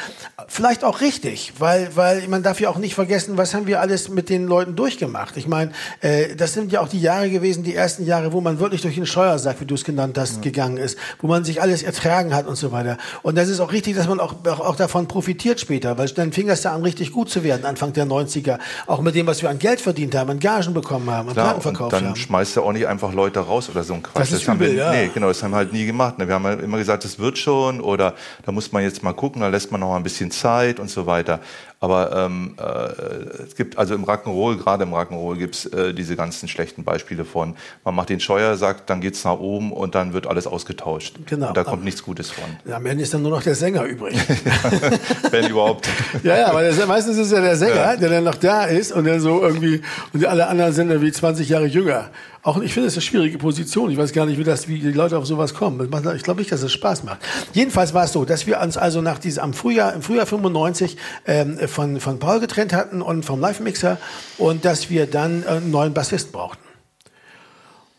vielleicht 0.49 0.85
auch 0.85 1.01
richtig, 1.01 1.55
weil, 1.59 1.95
weil 1.95 2.29
man 2.29 2.43
darf 2.43 2.61
ja 2.61 2.69
auch 2.71 2.79
nicht 2.79 2.95
vergessen, 2.95 3.37
was 3.37 3.55
haben 3.55 3.67
wir 3.67 3.81
alles 3.81 4.09
mit 4.09 4.29
den 4.29 4.47
Leuten 4.47 4.77
durchgemacht. 4.77 5.37
Ich 5.37 5.47
meine, 5.47 5.73
äh, 6.01 6.35
das 6.37 6.53
sind 6.53 6.73
ja 6.73 6.81
auch 6.81 6.89
die 6.89 7.01
Jahre 7.01 7.31
gewesen, 7.31 7.65
die 7.65 7.75
ersten 7.75 8.05
Jahre, 8.05 8.33
wo 8.33 8.41
man 8.41 8.59
wirklich 8.59 8.83
durch 8.83 8.95
den 8.95 9.07
Steuersack, 9.07 9.61
wie 9.61 9.65
du 9.65 9.75
es 9.75 9.85
genannt 9.85 10.19
hast, 10.19 10.37
ja. 10.37 10.43
gegangen 10.43 10.77
ist, 10.77 10.99
wo 11.21 11.27
man 11.27 11.45
sich 11.45 11.61
alles 11.63 11.83
ertragen 11.83 12.35
hat 12.35 12.47
und 12.47 12.57
so 12.57 12.73
weiter. 12.73 12.99
Und 13.23 13.37
das 13.37 13.49
ist 13.49 13.61
auch 13.61 13.73
richtig, 13.73 13.97
dass 13.97 14.09
man 14.09 14.21
auch, 14.21 14.35
auch, 14.47 14.61
auch 14.61 14.77
davon 14.77 15.09
profitiert 15.09 15.61
später, 15.61 15.99
weil 15.99 16.09
dann 16.09 16.33
fing 16.33 16.47
das 16.47 16.63
da 16.63 16.75
an, 16.75 16.83
richtig 16.83 17.13
gut 17.13 17.31
zu 17.31 17.43
werden, 17.45 17.65
Anfang 17.65 17.93
der 17.93 18.07
90er. 18.07 18.59
Auch 18.87 19.01
mit 19.01 19.15
dem, 19.15 19.27
was 19.27 19.43
wir 19.43 19.51
an 19.51 19.59
Geld 19.59 19.81
verdient 19.81 20.15
haben, 20.15 20.31
an 20.31 20.41
Gagen 20.41 20.75
bekommen 20.75 21.11
haben, 21.11 21.29
an 21.29 21.35
Platten 21.35 21.61
verkauft 21.61 21.95
haben. 21.95 22.05
Dann 22.05 22.17
schmeißt 22.17 22.57
du 22.57 22.63
auch 22.63 22.73
nicht 22.73 22.87
einfach 22.87 23.13
Leute 23.13 23.41
raus 23.41 23.69
oder 23.69 23.85
so 23.85 23.95
ein 23.95 24.03
Quatsch. 24.03 24.23
Das, 24.23 24.33
ist 24.33 24.47
das 24.47 24.55
übel, 24.55 24.73
wir, 24.73 24.75
ja. 24.75 24.91
Nee, 24.93 25.11
genau, 25.13 25.29
das 25.29 25.43
haben 25.43 25.53
wir 25.53 25.57
halt 25.57 25.73
nie 25.73 25.87
gemacht. 25.87 26.19
Ne? 26.19 26.29
Wir 26.29 26.35
haben 26.35 26.45
halt 26.45 26.63
immer 26.63 26.79
gesagt, 26.79 27.05
das 27.05 27.19
wird 27.19 27.39
schon 27.39 27.81
oder 27.81 28.15
da 28.45 28.53
muss 28.55 28.73
man 28.73 28.83
jetzt 28.83 29.03
mal 29.03 29.13
gucken, 29.13 29.43
da 29.43 29.49
lässt 29.49 29.71
man 29.73 29.81
noch 29.81 29.95
ein 29.95 30.03
bisschen 30.03 30.31
Zeit 30.31 30.81
und 30.81 30.89
so 30.89 31.07
weiter. 31.07 31.41
Aber 31.81 32.13
ähm, 32.17 32.55
äh, 32.59 33.43
es 33.43 33.57
gibt 33.57 33.77
also 33.77 33.95
im 33.95 34.05
Rock'n'Roll, 34.05 34.57
gerade 34.57 34.85
im 34.85 34.95
Rock'n'Roll 34.95 35.37
gibt 35.37 35.55
es 35.55 35.67
äh, 35.67 35.93
diese 35.93 36.17
ganzen 36.17 36.49
schlechten 36.49 36.83
Beispiele 36.83 37.25
von, 37.25 37.57
man 37.85 37.95
macht 37.95 38.09
den 38.09 38.21
Scheuersack, 38.21 38.87
dann 38.87 39.01
geht 39.01 39.15
es 39.15 39.25
nach 39.25 39.39
oben 39.39 39.71
und 39.71 39.95
dann 39.95 40.13
wird 40.15 40.27
alles 40.27 40.47
ausgetauscht. 40.47 41.17
Genau. 41.27 41.49
Und 41.49 41.57
da 41.57 41.65
kommt 41.65 41.85
nichts 41.85 42.03
Gutes 42.03 42.31
von. 42.31 42.45
Ja, 42.65 42.77
am 42.77 42.87
Ende 42.87 43.03
ist 43.03 43.13
dann 43.13 43.23
nur 43.23 43.33
noch 43.33 43.43
der 43.43 43.55
Sänger 43.55 43.85
übrig. 43.85 44.17
Wenn 45.31 45.51
überhaupt. 45.51 45.89
ja, 46.23 46.39
ja, 46.39 46.55
weil 46.55 46.71
das, 46.71 46.87
meistens 46.87 47.19
ist 47.19 47.33
ja 47.33 47.41
der 47.41 47.57
Sänger, 47.57 47.75
ja. 47.75 47.97
der 47.97 48.09
dann 48.09 48.25
noch 48.25 48.37
da 48.37 48.65
ist 48.65 48.93
und 48.93 49.05
dann 49.05 49.21
so 49.21 49.43
irgendwie, 49.43 49.83
und 50.13 50.25
alle 50.25 50.47
anderen 50.47 50.73
sind 50.73 50.89
dann 50.89 51.03
wie 51.03 51.13
20 51.13 51.49
Jahre 51.49 51.67
jünger. 51.67 52.11
Auch 52.45 52.61
ich 52.61 52.75
finde 52.75 52.89
es 52.89 52.95
eine 52.95 53.01
schwierige 53.01 53.39
Position. 53.39 53.91
Ich 53.91 53.97
weiß 53.97 54.13
gar 54.13 54.27
nicht, 54.27 54.39
wie 54.39 54.45
das, 54.45 54.69
wie 54.69 54.79
die 54.79 54.93
Leute 54.93 55.17
auf 55.17 55.27
sowas 55.27 55.55
kommen. 55.55 55.89
Ich 56.15 56.23
glaube 56.23 56.41
nicht, 56.41 56.53
dass 56.53 56.63
es 56.63 56.73
Spaß 56.73 57.03
macht. 57.05 57.21
Jedenfalls 57.55 57.95
war 57.95 58.05
es 58.05 58.13
so, 58.13 58.27
dass 58.27 58.47
wir 58.47 58.61
uns 58.61 58.77
also 58.77 59.01
nach 59.01 59.19
diesem 59.19 59.43
am 59.43 59.55
Frühjahr, 59.55 59.95
im 59.95 60.03
Frühjahr 60.03 60.27
95 60.27 60.99
ähm, 61.27 61.59
von 61.69 62.01
von 62.01 62.19
Paul 62.19 62.41
getrennt 62.41 62.73
hatten 62.73 63.03
und 63.03 63.25
vom 63.25 63.41
Live 63.41 63.61
Mixer 63.61 63.99
und 64.39 64.65
dass 64.65 64.91
wir 64.91 65.07
dann 65.07 65.47
einen 65.47 65.71
neuen 65.71 65.95
Bassist 65.95 66.33
brauchten. 66.33 66.63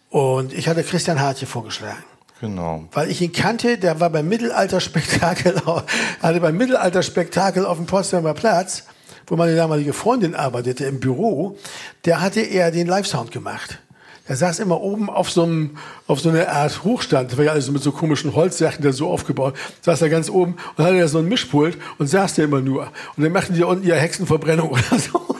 Und 0.09 0.53
ich 0.53 0.67
hatte 0.67 0.83
Christian 0.83 1.19
Hartje 1.19 1.47
vorgeschlagen. 1.47 2.03
Genau. 2.41 2.85
Weil 2.91 3.09
ich 3.09 3.21
ihn 3.21 3.31
kannte, 3.31 3.77
der 3.77 3.99
war 3.99 4.09
beim 4.09 4.27
Mittelalterspektakel, 4.27 5.61
hatte 6.21 6.39
beim 6.41 6.57
Mittelalterspektakel 6.57 7.65
auf 7.65 7.77
dem 7.77 7.85
Potsdamer 7.85 8.33
Platz, 8.33 8.83
wo 9.27 9.35
meine 9.35 9.55
damalige 9.55 9.93
Freundin 9.93 10.35
arbeitete 10.35 10.85
im 10.85 10.99
Büro, 10.99 11.57
der 12.05 12.21
hatte 12.21 12.41
er 12.41 12.71
den 12.71 12.87
Live-Sound 12.87 13.31
gemacht. 13.31 13.79
Er 14.27 14.35
saß 14.35 14.57
immer 14.57 14.81
oben 14.81 15.09
auf 15.09 15.29
so, 15.29 15.43
einem, 15.43 15.77
auf 16.07 16.19
so 16.19 16.29
einer 16.29 16.49
Art 16.49 16.83
Hochstand, 16.83 17.31
das 17.31 17.37
war 17.37 17.45
ja 17.45 17.51
alles 17.51 17.69
mit 17.69 17.83
so 17.83 17.91
komischen 17.91 18.33
Holzsachen 18.33 18.83
da 18.83 18.91
so 18.91 19.09
aufgebaut, 19.09 19.55
saß 19.81 20.01
er 20.01 20.09
ganz 20.09 20.31
oben 20.31 20.55
und 20.75 20.83
hatte 20.83 20.97
da 20.99 21.07
so 21.07 21.19
ein 21.19 21.27
Mischpult 21.27 21.77
und 21.99 22.07
saß 22.07 22.33
da 22.33 22.43
immer 22.43 22.61
nur. 22.61 22.91
Und 23.15 23.23
dann 23.23 23.31
machten 23.31 23.53
die 23.53 23.63
unten 23.63 23.85
ihre 23.85 23.97
Hexenverbrennung 23.97 24.69
oder 24.69 24.97
so. 24.97 25.34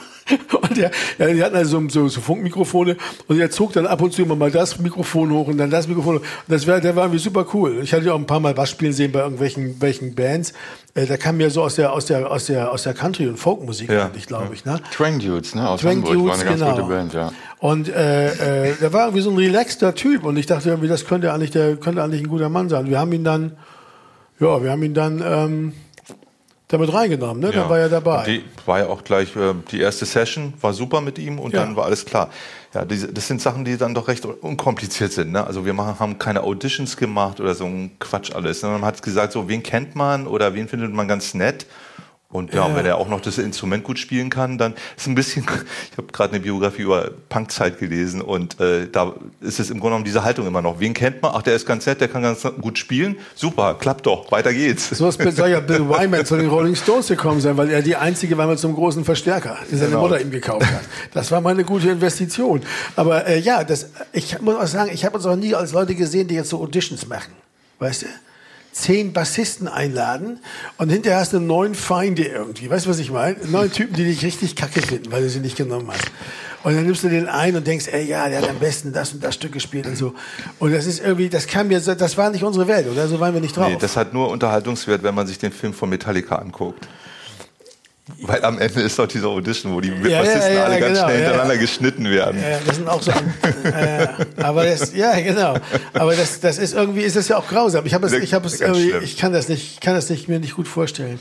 Der, 1.18 1.28
ja, 1.28 1.34
die 1.34 1.42
hatten 1.42 1.56
also 1.56 1.82
so, 1.88 2.08
so, 2.08 2.20
Funkmikrofone 2.20 2.96
und 3.28 3.38
er 3.40 3.50
zog 3.50 3.72
dann 3.72 3.86
ab 3.86 4.00
und 4.02 4.12
zu 4.12 4.22
immer 4.22 4.36
mal 4.36 4.50
das 4.50 4.78
Mikrofon 4.78 5.30
hoch 5.32 5.48
und 5.48 5.58
dann 5.58 5.70
das 5.70 5.88
Mikrofon 5.88 6.16
hoch. 6.16 6.20
Und 6.20 6.26
das 6.48 6.66
war, 6.66 6.80
der 6.80 6.94
war 6.96 7.04
irgendwie 7.04 7.20
super 7.22 7.46
cool. 7.54 7.80
Ich 7.82 7.92
hatte 7.92 8.06
ja 8.06 8.12
auch 8.12 8.18
ein 8.18 8.26
paar 8.26 8.40
Mal 8.40 8.54
spielen 8.66 8.92
sehen 8.92 9.12
bei 9.12 9.20
irgendwelchen 9.20 9.80
welchen 9.80 10.14
Bands. 10.14 10.52
Äh, 10.94 11.06
der 11.06 11.18
kam 11.18 11.40
ja 11.40 11.50
so 11.50 11.62
aus 11.62 11.76
der, 11.76 11.92
aus 11.92 12.06
der, 12.06 12.30
aus 12.30 12.46
der, 12.46 12.72
aus 12.72 12.82
der 12.84 12.94
Country- 12.94 13.28
und 13.28 13.38
Folkmusik 13.38 13.90
Ja. 13.90 14.06
eigentlich, 14.06 14.26
glaube 14.26 14.54
ich, 14.54 14.64
ne? 14.64 14.80
Twang 14.92 15.18
Dudes, 15.18 15.54
ne? 15.54 15.68
Aus 15.68 15.80
Twang 15.80 15.96
Hamburg. 15.96 16.08
war 16.08 16.16
Dudes, 16.22 16.40
eine 16.40 16.44
ganz 16.44 16.60
genau. 16.60 16.74
gute 16.76 16.88
Band, 16.88 17.14
ja. 17.14 17.32
Und 17.58 17.88
äh, 17.88 18.70
äh, 18.70 18.74
der 18.80 18.92
war 18.92 19.06
irgendwie 19.06 19.22
so 19.22 19.30
ein 19.30 19.36
relaxter 19.36 19.94
Typ 19.94 20.24
und 20.24 20.36
ich 20.36 20.46
dachte 20.46 20.68
irgendwie, 20.70 20.88
das 20.88 21.06
könnte 21.06 21.32
eigentlich, 21.32 21.50
der 21.50 21.76
könnte 21.76 22.02
eigentlich 22.02 22.22
ein 22.22 22.28
guter 22.28 22.48
Mann 22.48 22.68
sein. 22.68 22.88
Wir 22.88 22.98
haben 22.98 23.12
ihn 23.12 23.24
dann, 23.24 23.52
ja, 24.40 24.62
wir 24.62 24.70
haben 24.70 24.82
ihn 24.82 24.94
dann 24.94 25.22
ähm, 25.26 25.72
damit 26.68 26.92
reingenommen, 26.92 27.40
ne? 27.40 27.52
Dann 27.52 27.68
war 27.68 27.78
er 27.78 27.88
dabei. 27.88 28.24
Die 28.24 28.44
war 28.66 28.80
ja 28.80 28.86
auch 28.88 29.04
gleich, 29.04 29.36
äh, 29.36 29.54
die 29.70 29.80
erste 29.80 30.04
Session 30.04 30.52
war 30.60 30.72
super 30.72 31.00
mit 31.00 31.18
ihm 31.18 31.38
und 31.38 31.54
Ja. 31.54 31.64
dann 31.64 31.76
war 31.76 31.84
alles 31.84 32.04
klar. 32.04 32.28
Ja, 32.74 32.84
diese, 32.84 33.12
das 33.12 33.28
sind 33.28 33.40
Sachen, 33.40 33.64
die 33.64 33.76
dann 33.76 33.94
doch 33.94 34.08
recht 34.08 34.26
unkompliziert 34.26 35.12
sind. 35.12 35.32
Ne? 35.32 35.46
Also 35.46 35.64
wir 35.64 35.72
machen, 35.72 35.98
haben 36.00 36.18
keine 36.18 36.42
Auditions 36.42 36.96
gemacht 36.96 37.40
oder 37.40 37.54
so 37.54 37.64
ein 37.66 37.92
Quatsch 38.00 38.32
alles. 38.34 38.60
sondern 38.60 38.80
Man 38.80 38.88
hat 38.88 39.00
gesagt, 39.02 39.32
so 39.32 39.48
wen 39.48 39.62
kennt 39.62 39.94
man 39.94 40.26
oder 40.26 40.54
wen 40.54 40.66
findet 40.68 40.92
man 40.92 41.06
ganz 41.08 41.34
nett. 41.34 41.66
Und 42.36 42.52
ja, 42.54 42.74
wenn 42.76 42.84
er 42.86 42.98
auch 42.98 43.08
noch 43.08 43.20
das 43.20 43.38
Instrument 43.38 43.82
gut 43.82 43.98
spielen 43.98 44.30
kann, 44.30 44.58
dann 44.58 44.74
ist 44.96 45.06
ein 45.06 45.14
bisschen, 45.14 45.44
ich 45.92 45.98
habe 45.98 46.08
gerade 46.12 46.34
eine 46.34 46.40
Biografie 46.40 46.82
über 46.82 47.10
Punkzeit 47.28 47.78
gelesen 47.78 48.20
und 48.20 48.60
äh, 48.60 48.88
da 48.90 49.14
ist 49.40 49.58
es 49.58 49.70
im 49.70 49.78
Grunde 49.80 49.92
genommen 49.92 50.04
diese 50.04 50.22
Haltung 50.24 50.46
immer 50.46 50.60
noch. 50.62 50.78
Wen 50.80 50.92
kennt 50.94 51.22
man? 51.22 51.32
Ach, 51.34 51.42
der 51.42 51.54
ist 51.56 51.66
ganz 51.66 51.86
nett, 51.86 52.00
der 52.00 52.08
kann 52.08 52.22
ganz 52.22 52.42
gut 52.60 52.78
spielen. 52.78 53.16
Super, 53.34 53.74
klappt 53.78 54.06
doch, 54.06 54.30
weiter 54.30 54.52
geht's. 54.52 54.90
So 54.90 55.08
ist- 55.08 55.20
soll 55.36 55.48
ja 55.48 55.60
Bill 55.60 55.80
Wyman 55.88 56.24
zu 56.26 56.36
den 56.36 56.48
Rolling 56.48 56.74
Stones 56.76 57.08
gekommen 57.08 57.40
sein, 57.40 57.56
weil 57.56 57.70
er 57.70 57.82
die 57.82 57.96
einzige 57.96 58.36
war 58.38 58.46
mit 58.46 58.58
so 58.58 58.68
einem 58.68 58.76
großen 58.76 59.04
Verstärker, 59.04 59.56
den 59.70 59.78
seine 59.78 59.90
Genau. 59.90 60.02
Mutter 60.02 60.20
ihm 60.20 60.30
gekauft 60.30 60.66
hat. 60.66 60.82
Das 61.14 61.30
war 61.30 61.40
mal 61.40 61.50
eine 61.50 61.64
gute 61.64 61.88
Investition. 61.90 62.60
Aber 62.96 63.26
äh, 63.26 63.38
ja, 63.38 63.64
das, 63.64 63.90
ich 64.12 64.40
muss 64.40 64.56
auch 64.56 64.66
sagen, 64.66 64.90
ich 64.92 65.04
habe 65.04 65.16
uns 65.16 65.24
auch 65.26 65.36
nie 65.36 65.54
als 65.54 65.72
Leute 65.72 65.94
gesehen, 65.94 66.28
die 66.28 66.34
jetzt 66.34 66.50
so 66.50 66.60
Auditions 66.60 67.06
machen. 67.06 67.32
Weißt 67.78 68.02
du? 68.02 68.06
Zehn 68.76 69.14
Bassisten 69.14 69.68
einladen 69.68 70.38
und 70.76 70.90
hinterher 70.90 71.20
hast 71.20 71.32
du 71.32 71.40
neun 71.40 71.74
Feinde 71.74 72.24
irgendwie. 72.24 72.68
Weißt 72.68 72.84
du, 72.84 72.90
was 72.90 72.98
ich 72.98 73.10
meine? 73.10 73.38
Neun 73.46 73.72
Typen, 73.72 73.96
die 73.96 74.04
dich 74.04 74.22
richtig 74.22 74.54
kacke 74.54 74.82
finden, 74.82 75.10
weil 75.10 75.22
du 75.22 75.30
sie 75.30 75.40
nicht 75.40 75.56
genommen 75.56 75.90
hast. 75.90 76.04
Und 76.62 76.74
dann 76.74 76.84
nimmst 76.84 77.02
du 77.02 77.08
den 77.08 77.26
ein 77.26 77.56
und 77.56 77.66
denkst, 77.66 77.86
ey, 77.90 78.04
ja, 78.04 78.28
der 78.28 78.42
hat 78.42 78.50
am 78.50 78.58
besten 78.58 78.92
das 78.92 79.14
und 79.14 79.24
das 79.24 79.34
Stück 79.34 79.52
gespielt 79.52 79.86
und 79.86 79.96
so. 79.96 80.14
Und 80.58 80.74
das 80.74 80.84
ist 80.84 81.00
irgendwie, 81.00 81.30
das 81.30 81.46
kam 81.46 81.68
mir, 81.68 81.80
das 81.80 82.16
war 82.18 82.28
nicht 82.28 82.44
unsere 82.44 82.68
Welt, 82.68 82.86
oder? 82.86 83.08
So 83.08 83.18
waren 83.18 83.32
wir 83.32 83.40
nicht 83.40 83.56
drauf. 83.56 83.68
Nee, 83.68 83.78
das 83.80 83.96
hat 83.96 84.12
nur 84.12 84.28
Unterhaltungswert, 84.28 85.02
wenn 85.02 85.14
man 85.14 85.26
sich 85.26 85.38
den 85.38 85.52
Film 85.52 85.72
von 85.72 85.88
Metallica 85.88 86.36
anguckt. 86.36 86.86
Weil 88.22 88.44
am 88.44 88.56
Ende 88.60 88.82
ist 88.82 88.96
doch 89.00 89.08
diese 89.08 89.26
Audition, 89.26 89.74
wo 89.74 89.80
die 89.80 89.88
Ja, 89.88 90.20
Bassisten 90.20 90.42
ja, 90.52 90.58
ja, 90.58 90.64
alle 90.66 90.78
ganz 90.78 90.92
genau, 90.94 91.04
schnell 91.08 91.18
ja. 91.18 91.24
hintereinander 91.24 91.56
geschnitten 91.58 92.04
werden. 92.08 92.40
Ja, 92.40 92.58
das 92.64 92.76
sind 92.76 92.88
auch 92.88 93.02
so. 93.02 93.10
äh, 93.10 94.06
aber 94.40 94.64
das, 94.64 94.94
ja, 94.94 95.18
genau. 95.20 95.56
Aber 95.92 96.14
das, 96.14 96.38
das 96.38 96.58
ist 96.58 96.72
irgendwie, 96.74 97.02
ist 97.02 97.16
das 97.16 97.26
ja 97.26 97.36
auch 97.36 97.48
grausam. 97.48 97.84
Ich 97.84 97.94
habe 97.94 98.06
es, 98.06 98.12
ich 98.12 98.32
habe 98.32 98.46
es 98.46 98.60
Ganz 98.60 98.76
irgendwie, 98.76 98.90
schlimm. 98.90 99.02
ich 99.02 99.16
kann 99.16 99.32
das 99.32 99.48
nicht, 99.48 99.72
ich 99.74 99.80
kann 99.80 99.94
das 99.96 100.08
nicht 100.08 100.28
mir 100.28 100.38
nicht 100.38 100.54
gut 100.54 100.68
vorstellen. 100.68 101.18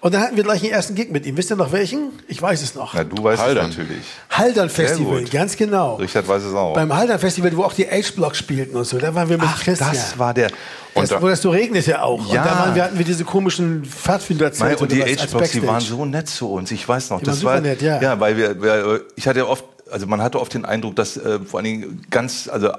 Und 0.00 0.12
dann 0.12 0.22
hatten 0.22 0.36
wir 0.36 0.42
gleich 0.42 0.60
den 0.62 0.72
ersten 0.72 0.96
Gig 0.96 1.12
mit 1.12 1.24
ihm. 1.24 1.36
Wisst 1.36 1.50
ihr 1.52 1.56
noch 1.56 1.70
welchen? 1.70 2.10
Ich 2.26 2.42
weiß 2.42 2.62
es 2.62 2.74
noch. 2.74 2.94
Na, 2.94 3.04
du 3.04 3.22
weißt 3.22 3.40
Haldern. 3.40 3.70
es 3.70 3.76
natürlich. 3.78 4.02
Haldern 4.30 4.70
Festival, 4.70 5.22
ganz 5.26 5.56
genau. 5.56 5.94
Richard 5.96 6.26
weiß 6.26 6.42
es 6.42 6.54
auch. 6.54 6.74
Beim 6.74 6.92
Haldern 6.92 7.20
Festival, 7.20 7.56
wo 7.56 7.62
auch 7.62 7.74
die 7.74 7.86
H-Block 7.86 8.34
spielten 8.34 8.76
und 8.76 8.84
so, 8.86 8.98
da 8.98 9.14
waren 9.14 9.28
wir 9.28 9.38
mit 9.38 9.46
Ach, 9.48 9.62
Christian. 9.62 9.90
das 9.92 10.18
war 10.18 10.34
der. 10.34 10.50
das, 10.96 11.10
da- 11.10 11.22
wo 11.22 11.28
das 11.28 11.40
so 11.42 11.50
regnete 11.50 12.02
auch. 12.02 12.18
Und 12.26 12.32
Ja. 12.34 12.44
da 12.44 12.50
waren 12.58 12.74
wir, 12.74 12.82
hatten 12.84 12.98
wir 12.98 13.04
diese 13.04 13.24
komischen 13.24 13.82
Nein, 13.82 13.84
Pfadfinderzelte 13.90 14.82
und 14.82 14.90
die 14.90 15.02
H-Box, 15.02 15.52
die 15.52 15.64
waren 15.66 15.80
so 15.80 16.04
nett 16.04 16.23
zu 16.24 16.50
uns. 16.50 16.70
Ich 16.70 16.88
weiß 16.88 17.10
noch. 17.10 17.20
Die 17.20 17.26
das 17.26 17.44
war 17.44 17.60
nett, 17.60 17.82
ja. 17.82 18.00
Ja, 18.00 18.20
weil 18.20 18.36
wir, 18.36 18.62
wir, 18.62 19.02
ich 19.16 19.26
hatte 19.26 19.48
oft, 19.48 19.64
also 19.90 20.06
man 20.06 20.22
hatte 20.22 20.40
oft 20.40 20.54
den 20.54 20.64
Eindruck, 20.64 20.96
dass 20.96 21.16
äh, 21.16 21.40
vor 21.40 21.60
allen 21.60 21.64
Dingen 21.64 22.06
ganz, 22.10 22.48
also 22.48 22.70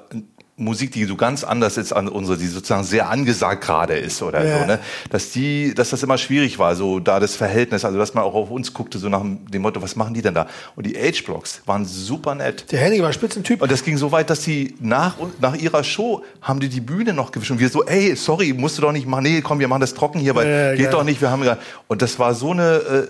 Musik, 0.58 0.92
die 0.92 1.04
so 1.04 1.18
ganz 1.18 1.44
anders 1.44 1.76
ist 1.76 1.92
an 1.92 2.08
unsere, 2.08 2.38
die 2.38 2.48
sozusagen 2.48 2.86
sehr 2.86 3.10
angesagt 3.10 3.62
gerade 3.66 3.96
ist 3.96 4.22
oder 4.22 4.46
Ja. 4.46 4.60
so, 4.60 4.66
ne? 4.66 4.80
Dass 5.10 5.32
die, 5.32 5.74
dass 5.74 5.90
das 5.90 6.02
immer 6.02 6.18
schwierig 6.18 6.58
war, 6.60 6.78
so 6.78 7.00
da 7.02 7.20
das 7.20 7.36
Verhältnis, 7.36 7.84
also 7.84 7.98
dass 7.98 8.14
man 8.14 8.24
auch 8.24 8.34
auf 8.34 8.50
uns 8.52 8.74
guckte, 8.74 8.98
so 8.98 9.10
nach 9.10 9.22
dem 9.22 9.62
Motto, 9.62 9.82
was 9.82 9.98
machen 9.98 10.14
die 10.14 10.22
denn 10.22 10.34
da? 10.34 10.48
Und 10.78 10.86
die 10.86 10.94
H-Blocks 10.96 11.62
waren 11.66 11.84
super 11.86 12.36
nett. 12.36 12.72
Der 12.72 12.80
Henning 12.80 13.02
war 13.02 13.08
ein 13.10 13.14
Spitzentyp. 13.14 13.62
Und 13.62 13.70
das 13.70 13.84
ging 13.84 13.98
so 13.98 14.14
weit, 14.14 14.30
dass 14.30 14.40
die 14.42 14.76
nach, 14.80 15.18
nach 15.42 15.56
ihrer 15.56 15.84
Show 15.84 16.24
haben 16.42 16.62
die 16.62 16.70
die 16.70 16.80
Bühne 16.82 17.12
noch 17.12 17.34
gewischt. 17.34 17.52
Und 17.52 17.60
wir 17.60 17.68
so, 17.68 17.84
ey, 17.84 18.16
sorry, 18.16 18.54
musst 18.54 18.78
du 18.78 18.82
doch 18.82 18.94
nicht 18.94 19.08
machen. 19.08 19.24
Nee, 19.24 19.42
komm, 19.42 19.60
wir 19.60 19.68
machen 19.68 19.82
das 19.82 19.94
trocken 19.94 20.20
hier, 20.20 20.36
weil 20.36 20.48
Ja, 20.48 20.70
ja, 20.72 20.76
geht 20.76 20.94
doch 20.94 21.04
nicht. 21.04 21.20
Wir 21.20 21.32
haben 21.32 21.44
ja, 21.44 21.58
und 21.88 22.02
das 22.02 22.18
war 22.18 22.34
so 22.34 22.52
eine, 22.52 22.76
äh, 22.76 23.08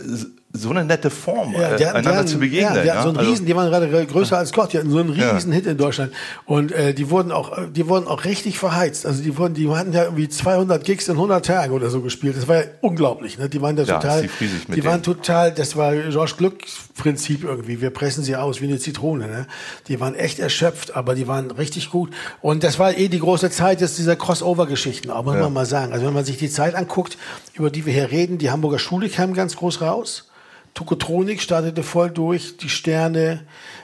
so 0.55 0.69
eine 0.71 0.83
nette 0.85 1.09
Form, 1.09 1.53
Ja, 1.53 1.75
die 1.75 1.85
hatten, 1.85 1.97
einander 1.97 2.11
die 2.11 2.17
hatten, 2.17 2.27
zu 2.27 2.39
begegnen. 2.39 2.75
Ja, 2.75 2.81
die 2.83 2.91
hatten 2.91 3.03
so 3.03 3.09
einen 3.09 3.17
Also- 3.17 3.29
riesen, 3.31 3.45
die 3.45 3.55
waren 3.55 3.69
gerade 3.69 4.05
größer 4.07 4.37
als 4.37 4.51
Gott, 4.53 4.73
die 4.73 4.77
hatten 4.79 4.89
so 4.89 4.99
einen 4.99 5.15
Ja. 5.15 5.31
riesen 5.31 5.51
Hit 5.51 5.65
in 5.65 5.77
Deutschland. 5.77 6.11
Und 6.45 6.71
äh, 6.71 6.93
die 6.93 7.09
wurden 7.09 7.31
auch, 7.31 7.57
äh, 7.57 7.67
die 7.69 7.87
wurden 7.87 8.07
auch 8.07 8.25
richtig 8.25 8.57
verheizt. 8.59 9.05
Also 9.05 9.21
die 9.23 9.37
wurden, 9.37 9.53
die 9.53 9.69
hatten 9.69 9.93
ja 9.93 10.03
irgendwie 10.05 10.27
200 10.29 10.83
Gigs 10.83 11.07
in 11.07 11.15
100 11.17 11.45
Tagen 11.45 11.73
oder 11.73 11.89
so 11.89 12.01
gespielt. 12.01 12.35
Das 12.37 12.47
war 12.47 12.55
ja 12.57 12.63
unglaublich. 12.81 13.37
Ne? 13.37 13.49
Die 13.49 13.61
waren 13.61 13.75
da 13.75 13.83
Ja, 13.83 13.95
total, 13.99 14.29
die 14.75 14.83
waren 14.85 15.03
total, 15.03 15.51
das 15.51 15.75
war 15.75 15.93
George 15.95 16.33
Glücks 16.37 16.77
Prinzip 16.97 17.43
irgendwie. 17.43 17.81
Wir 17.81 17.89
pressen 17.89 18.23
sie 18.23 18.35
aus 18.37 18.61
wie 18.61 18.65
eine 18.67 18.79
Zitrone. 18.79 19.27
Ne? 19.27 19.47
Die 19.89 19.99
waren 19.99 20.15
echt 20.15 20.39
erschöpft, 20.39 20.95
aber 20.95 21.13
die 21.15 21.27
waren 21.27 21.51
richtig 21.51 21.89
gut. 21.89 22.11
Und 22.41 22.63
das 22.63 22.79
war 22.79 22.97
eh 22.97 23.09
die 23.09 23.19
große 23.19 23.49
Zeit 23.49 23.81
jetzt 23.81 23.97
dieser 23.97 24.15
Crossover-Geschichten, 24.15 25.11
auch 25.11 25.25
muss 25.25 25.35
man 25.35 25.51
mal 25.51 25.65
sagen. 25.65 25.91
Also 25.91 26.05
wenn 26.05 26.13
man 26.13 26.23
sich 26.25 26.37
die 26.37 26.49
Zeit 26.49 26.73
anguckt, 26.75 27.17
über 27.53 27.69
die 27.69 27.85
wir 27.85 27.93
hier 27.93 28.11
reden, 28.11 28.37
die 28.37 28.49
Hamburger 28.51 28.79
Schule 28.79 29.09
kam 29.09 29.33
ganz 29.33 29.55
groß 29.57 29.81
raus. 29.81 30.29
Tokotronik 30.75 31.41
startete 31.41 31.81
voll 31.83 32.11
durch, 32.11 32.57
die 32.57 32.69
Sterne, 32.69 33.41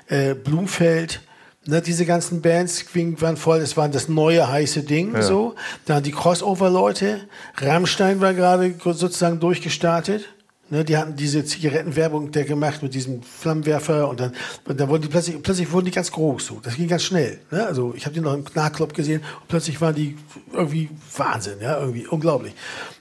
äh, 0.08 0.36
Blumfeld, 0.36 1.22
ne, 1.66 1.82
diese 1.82 2.06
ganzen 2.06 2.42
Bands 2.42 2.86
waren 2.94 3.38
voll, 3.38 3.60
es 3.60 3.78
war 3.78 3.90
das 3.90 4.10
neue 4.10 4.48
heiße 4.48 4.84
Ding, 4.84 5.20
so. 5.22 5.56
Dann 5.86 6.04
die 6.04 6.12
Crossover-Leute, 6.12 7.22
Rammstein 7.58 8.20
war 8.22 8.34
gerade 8.34 8.76
sozusagen 8.84 9.40
durchgestartet. 9.40 10.28
Ne, 10.72 10.86
die 10.86 10.96
hatten 10.96 11.18
diese 11.18 11.44
Zigarettenwerbung 11.44 12.32
der 12.32 12.46
gemacht 12.46 12.82
mit 12.82 12.94
diesem 12.94 13.22
Flammenwerfer 13.24 14.08
und 14.08 14.22
dann, 14.22 14.32
und 14.64 14.80
dann 14.80 14.88
wurden 14.88 15.02
die 15.02 15.10
plötzlich, 15.10 15.44
plötzlich 15.44 15.70
wurden 15.74 15.84
die 15.84 15.92
ganz 15.92 16.14
groß. 16.14 16.46
So. 16.46 16.62
Das 16.64 16.78
ging 16.78 16.88
ganz 16.88 17.04
schnell. 17.04 17.40
Ne? 17.52 17.66
Also 17.66 17.94
ich 17.94 18.06
habe 18.06 18.14
die 18.14 18.22
noch 18.22 18.34
im 18.34 18.46
Knarrclub 18.46 18.94
gesehen 18.94 19.20
und 19.42 19.50
plötzlich 19.50 19.82
waren 19.82 19.96
die 19.96 20.18
irgendwie 20.54 20.90
Wahnsinn, 21.18 21.56
ja, 21.62 21.78
irgendwie 21.78 22.08
unglaublich. 22.08 22.54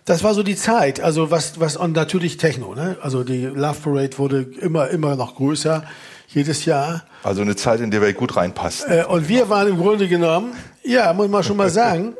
Das 0.04 0.24
war 0.24 0.34
so 0.34 0.42
die 0.42 0.56
Zeit. 0.56 0.98
Also 0.98 1.30
was, 1.30 1.60
was 1.60 1.76
und 1.76 1.92
natürlich 1.92 2.38
Techno. 2.38 2.74
Ne? 2.74 2.96
Also 3.02 3.22
die 3.22 3.46
Love 3.46 3.78
Parade 3.84 4.18
wurde 4.18 4.50
immer, 4.60 4.88
immer 4.88 5.14
noch 5.14 5.36
größer 5.36 5.84
jedes 6.26 6.64
Jahr. 6.64 7.04
Also 7.22 7.42
eine 7.42 7.54
Zeit, 7.54 7.78
in 7.78 7.92
der 7.92 8.02
wir 8.02 8.12
gut 8.14 8.34
reinpassten. 8.34 8.92
Äh, 8.92 9.04
und 9.04 9.28
wir 9.28 9.48
waren 9.48 9.68
im 9.68 9.78
Grunde 9.78 10.08
genommen, 10.08 10.54
ja, 10.82 11.12
muss 11.12 11.28
man 11.28 11.44
schon 11.44 11.56
mal 11.56 11.70
sagen, 11.70 12.14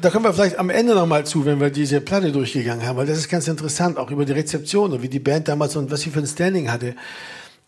da 0.00 0.10
kommen 0.10 0.24
wir 0.24 0.32
vielleicht 0.32 0.58
am 0.58 0.70
Ende 0.70 0.94
noch 0.94 1.06
mal 1.06 1.26
zu, 1.26 1.44
wenn 1.44 1.60
wir 1.60 1.70
diese 1.70 2.00
Platte 2.00 2.32
durchgegangen 2.32 2.86
haben, 2.86 2.96
weil 2.96 3.06
das 3.06 3.18
ist 3.18 3.28
ganz 3.28 3.48
interessant, 3.48 3.98
auch 3.98 4.10
über 4.10 4.24
die 4.24 4.32
Rezeption 4.32 4.92
und 4.92 5.02
wie 5.02 5.08
die 5.08 5.18
Band 5.18 5.48
damals 5.48 5.76
und 5.76 5.90
was 5.90 6.00
sie 6.00 6.10
für 6.10 6.20
ein 6.20 6.26
Standing 6.26 6.70
hatte. 6.70 6.94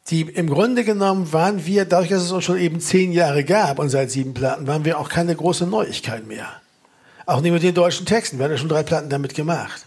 Die, 0.08 0.22
im 0.22 0.48
Grunde 0.48 0.84
genommen 0.84 1.32
waren 1.32 1.66
wir, 1.66 1.84
dadurch, 1.84 2.10
dass 2.10 2.22
es 2.22 2.30
uns 2.30 2.44
schon 2.44 2.58
eben 2.58 2.80
zehn 2.80 3.12
Jahre 3.12 3.44
gab 3.44 3.78
und 3.78 3.88
seit 3.88 4.10
sieben 4.10 4.34
Platten, 4.34 4.66
waren 4.66 4.84
wir 4.84 4.98
auch 4.98 5.08
keine 5.08 5.34
große 5.34 5.66
Neuigkeit 5.66 6.26
mehr. 6.26 6.48
Auch 7.26 7.40
nicht 7.40 7.52
mit 7.52 7.64
den 7.64 7.74
deutschen 7.74 8.06
Texten. 8.06 8.38
Wir 8.38 8.44
hatten 8.44 8.54
ja 8.54 8.58
schon 8.58 8.68
drei 8.68 8.84
Platten 8.84 9.10
damit 9.10 9.34
gemacht. 9.34 9.84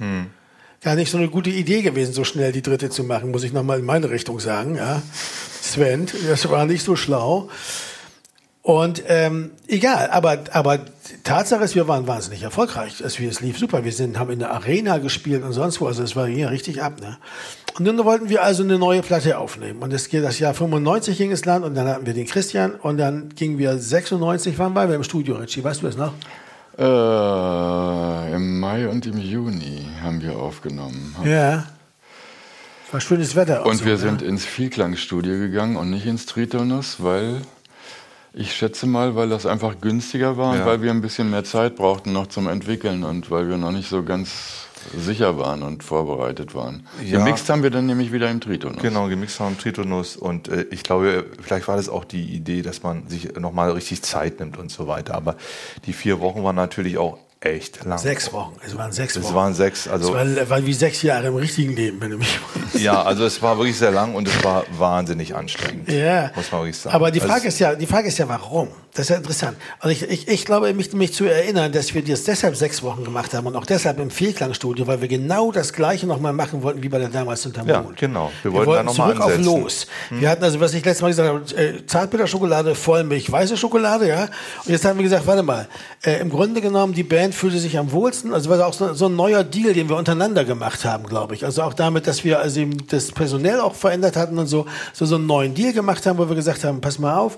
Gar 0.82 0.96
nicht 0.96 1.10
so 1.10 1.18
eine 1.18 1.30
gute 1.30 1.50
Idee 1.50 1.82
gewesen, 1.82 2.14
so 2.14 2.26
schnell 2.26 2.52
die 2.52 2.62
dritte 2.62 2.90
zu 2.90 3.04
machen, 3.04 3.32
muss 3.32 3.44
ich 3.44 3.54
nochmal 3.54 3.80
in 3.80 3.86
meine 3.86 4.10
Richtung 4.10 4.40
sagen. 4.40 4.76
Ja. 4.76 5.02
Sven, 5.62 6.08
das 6.28 6.50
war 6.50 6.66
nicht 6.66 6.84
so 6.84 6.96
schlau. 6.96 7.50
Und 8.62 9.04
ähm, 9.08 9.52
egal, 9.68 10.10
aber, 10.12 10.40
aber 10.52 10.80
Tatsache 11.24 11.64
ist, 11.64 11.76
wir 11.76 11.88
waren 11.88 12.08
wahnsinnig 12.08 12.44
erfolgreich. 12.44 13.02
Es, 13.02 13.20
es 13.20 13.40
lief 13.40 13.58
super. 13.58 13.86
Wir 13.86 13.94
sind, 13.94 14.20
haben 14.20 14.30
in 14.32 14.40
der 14.40 14.52
Arena 14.52 14.98
gespielt 14.98 15.44
und 15.44 15.54
sonst 15.54 15.80
wo. 15.80 15.88
Also 15.88 16.04
es 16.04 16.16
war 16.16 16.28
hier 16.28 16.52
richtig 16.52 16.84
ab. 16.84 17.00
Ne? 17.00 17.18
Und 17.78 17.86
dann 17.86 17.98
wollten 18.04 18.28
wir 18.28 18.44
also 18.44 18.64
eine 18.64 18.78
neue 18.78 19.02
Platte 19.02 19.38
aufnehmen. 19.38 19.82
Und 19.82 19.94
es 19.94 20.10
geht 20.10 20.24
das 20.24 20.40
Jahr 20.40 20.54
95 20.54 21.18
ging 21.18 21.32
es 21.32 21.46
lang 21.46 21.64
und 21.64 21.76
dann 21.76 21.88
hatten 21.88 22.06
wir 22.06 22.14
den 22.14 22.26
Christian 22.26 22.76
und 22.76 22.98
dann 22.98 23.30
gingen 23.30 23.58
wir 23.58 23.78
96, 23.78 24.60
wann 24.60 24.76
waren 24.76 24.90
wir 24.90 24.96
im 24.98 25.04
Studio, 25.04 25.38
Richie? 25.38 25.64
Weißt 25.64 25.82
du 25.82 25.88
es 25.88 25.96
noch? 25.96 26.14
Äh, 26.78 28.36
Im 28.36 28.60
Mai 28.60 28.88
und 28.88 29.06
im 29.06 29.18
Juni 29.18 29.86
haben 30.02 30.22
wir 30.22 30.38
aufgenommen. 30.38 31.16
Ja. 31.26 31.66
War 32.92 33.02
schönes 33.02 33.36
Wetter. 33.36 33.66
Und 33.66 33.78
so, 33.78 33.86
wir 33.86 33.94
ja. 33.94 33.98
sind 33.98 34.22
ins 34.22 34.46
Vielklangstudio 34.46 35.38
gegangen 35.38 35.76
und 35.76 35.90
nicht 35.90 36.06
ins 36.06 36.26
Tritonus, 36.26 36.98
weil 37.00 37.42
ich 38.34 38.54
schätze 38.54 38.86
mal, 38.88 39.16
weil 39.16 39.30
das 39.30 39.46
einfach 39.46 39.80
günstiger 39.82 40.38
war 40.38 40.52
und 40.52 40.60
Ja. 40.60 40.66
weil 40.66 40.82
wir 40.82 40.92
ein 40.92 41.02
bisschen 41.02 41.30
mehr 41.30 41.44
Zeit 41.44 41.76
brauchten 41.76 42.14
noch 42.14 42.28
zum 42.28 42.48
Entwickeln 42.48 43.04
und 43.04 43.30
weil 43.32 43.50
wir 43.50 43.58
noch 43.58 43.72
nicht 43.72 43.90
so 43.90 44.04
ganz 44.04 44.66
sicher 44.96 45.38
waren 45.38 45.62
und 45.64 45.84
vorbereitet 45.84 46.56
waren. 46.56 46.88
Ja. 47.04 47.18
Gemixt 47.20 47.50
haben 47.50 47.64
wir 47.64 47.70
dann 47.70 47.86
nämlich 47.86 48.14
wieder 48.14 48.30
im 48.32 48.40
Tritonus. 48.40 48.82
Genau, 48.82 49.08
gemixt 49.08 49.40
haben 49.40 49.58
Tritonus 49.58 50.16
und 50.16 50.48
äh, 50.48 50.66
ich 50.72 50.84
glaube, 50.84 51.26
vielleicht 51.42 51.68
war 51.68 51.76
das 51.76 51.90
auch 51.90 52.06
die 52.06 52.24
Idee, 52.24 52.62
dass 52.62 52.82
man 52.84 53.08
sich 53.08 53.36
nochmal 53.38 53.72
richtig 53.72 54.02
Zeit 54.04 54.40
nimmt 54.40 54.58
und 54.58 54.72
so 54.72 54.88
weiter. 54.88 55.16
Aber 55.16 55.36
die 55.86 55.94
vier 55.94 56.22
Wochen 56.22 56.44
waren 56.44 56.56
natürlich 56.56 56.98
auch 56.98 57.18
echt 57.42 57.86
lang. 57.86 57.98
Sechs 57.98 58.34
Wochen. 58.34 58.56
Es 58.66 58.78
waren 58.78 58.92
sechs 58.92 59.16
Es 59.16 59.24
Wochen. 59.24 59.34
waren 59.36 59.54
sechs, 59.54 59.88
also 59.88 60.14
es 60.16 60.38
war, 60.38 60.50
war 60.50 60.66
wie 60.66 60.74
sechs 60.74 61.02
Jahre 61.04 61.28
im 61.28 61.36
richtigen 61.36 61.74
Leben, 61.76 62.02
wenn 62.02 62.12
du 62.12 62.18
mich 62.18 62.40
ja, 62.74 63.02
also 63.02 63.26
es 63.26 63.42
war 63.42 63.58
wirklich 63.58 63.78
sehr 63.78 63.92
lang 63.92 64.14
und 64.16 64.28
es 64.28 64.44
war 64.44 64.64
wahnsinnig 64.78 65.36
anstrengend. 65.36 65.90
Ja. 65.92 66.32
Muss 66.36 66.52
man 66.52 66.62
wirklich 66.62 66.78
sagen. 66.78 66.96
Aber 66.96 67.12
die 67.12 67.20
Also 67.22 67.32
Frage 67.34 67.48
ist 67.48 67.60
ja, 67.60 67.76
die 67.76 67.86
Frage 67.88 68.08
ist 68.10 68.18
ja, 68.18 68.30
warum? 68.30 68.68
Das 68.94 69.02
ist 69.06 69.10
ja 69.10 69.16
interessant. 69.18 69.58
Und 69.82 69.90
ich, 69.92 70.04
ich, 70.04 70.28
ich 70.28 70.46
glaube, 70.46 70.74
mich, 70.74 70.92
mich 70.94 71.14
zu 71.14 71.26
erinnern, 71.26 71.72
dass 71.72 71.94
wir 71.94 72.04
das 72.04 72.24
deshalb 72.24 72.56
sechs 72.56 72.82
Wochen 72.84 73.04
gemacht 73.04 73.34
haben 73.34 73.48
und 73.48 73.56
auch 73.56 73.66
deshalb 73.66 74.00
im 74.00 74.10
Fehlklangstudio, 74.12 74.88
weil 74.88 75.02
wir 75.02 75.08
genau 75.08 75.52
das 75.52 75.74
Gleiche 75.74 76.08
nochmal 76.08 76.34
machen 76.34 76.62
wollten 76.64 76.84
wie 76.84 76.90
bei 76.90 77.00
der 77.00 77.10
damals 77.10 77.46
unter 77.46 77.64
Ja, 77.66 77.82
Mond. 77.82 77.98
genau. 77.98 78.32
Wir 78.44 78.52
Wir, 78.52 78.58
wollten 78.58 78.68
wollten 78.72 78.86
da 78.88 78.92
noch 78.92 78.98
mal 78.98 79.06
zurück 79.14 79.22
auf 79.26 79.32
ansetzen. 79.32 79.54
Hm. 79.56 79.62
los. 79.62 79.88
Wir 80.12 80.30
hatten 80.30 80.44
also, 80.44 80.60
was 80.60 80.74
ich 80.74 80.84
letztes 80.86 81.02
Mal 81.02 81.10
gesagt 81.10 81.30
habe, 81.30 81.62
äh, 81.62 81.86
Zartbitterschokolade, 81.86 82.76
Vollmilch, 82.76 83.32
weiße 83.32 83.58
Schokolade, 83.58 84.08
ja. 84.08 84.24
Und 84.24 84.70
jetzt 84.72 84.86
haben 84.86 84.98
wir 84.98 85.04
gesagt, 85.04 85.26
warte 85.28 85.44
mal, 85.44 85.68
äh, 86.04 86.20
im 86.20 86.30
Grunde 86.30 86.62
genommen, 86.62 86.94
die 86.94 87.04
Band 87.04 87.29
fühlte 87.32 87.60
sich 87.60 87.78
am 87.78 87.92
wohlsten. 87.92 88.34
Also 88.34 88.50
war 88.50 88.66
auch 88.66 88.74
so, 88.74 88.94
so 88.94 89.08
ein 89.08 89.16
neuer 89.16 89.44
Deal, 89.44 89.74
den 89.74 89.90
wir 89.90 89.96
untereinander 89.96 90.46
gemacht 90.46 90.86
haben, 90.86 91.06
glaube 91.06 91.36
ich. 91.36 91.46
Also 91.46 91.64
auch 91.64 91.74
damit, 91.74 92.08
dass 92.08 92.24
wir 92.24 92.40
also 92.40 92.60
eben 92.62 92.88
das 92.88 93.12
Personell 93.12 93.60
auch 93.60 93.76
verändert 93.76 94.16
hatten 94.16 94.38
und 94.38 94.48
so, 94.48 94.66
so, 94.94 95.06
so 95.06 95.16
einen 95.16 95.28
neuen 95.28 95.54
Deal 95.54 95.74
gemacht 95.74 96.06
haben, 96.06 96.18
wo 96.18 96.28
wir 96.28 96.36
gesagt 96.36 96.64
haben, 96.64 96.82
pass 96.82 97.00
mal 97.00 97.18
auf, 97.18 97.38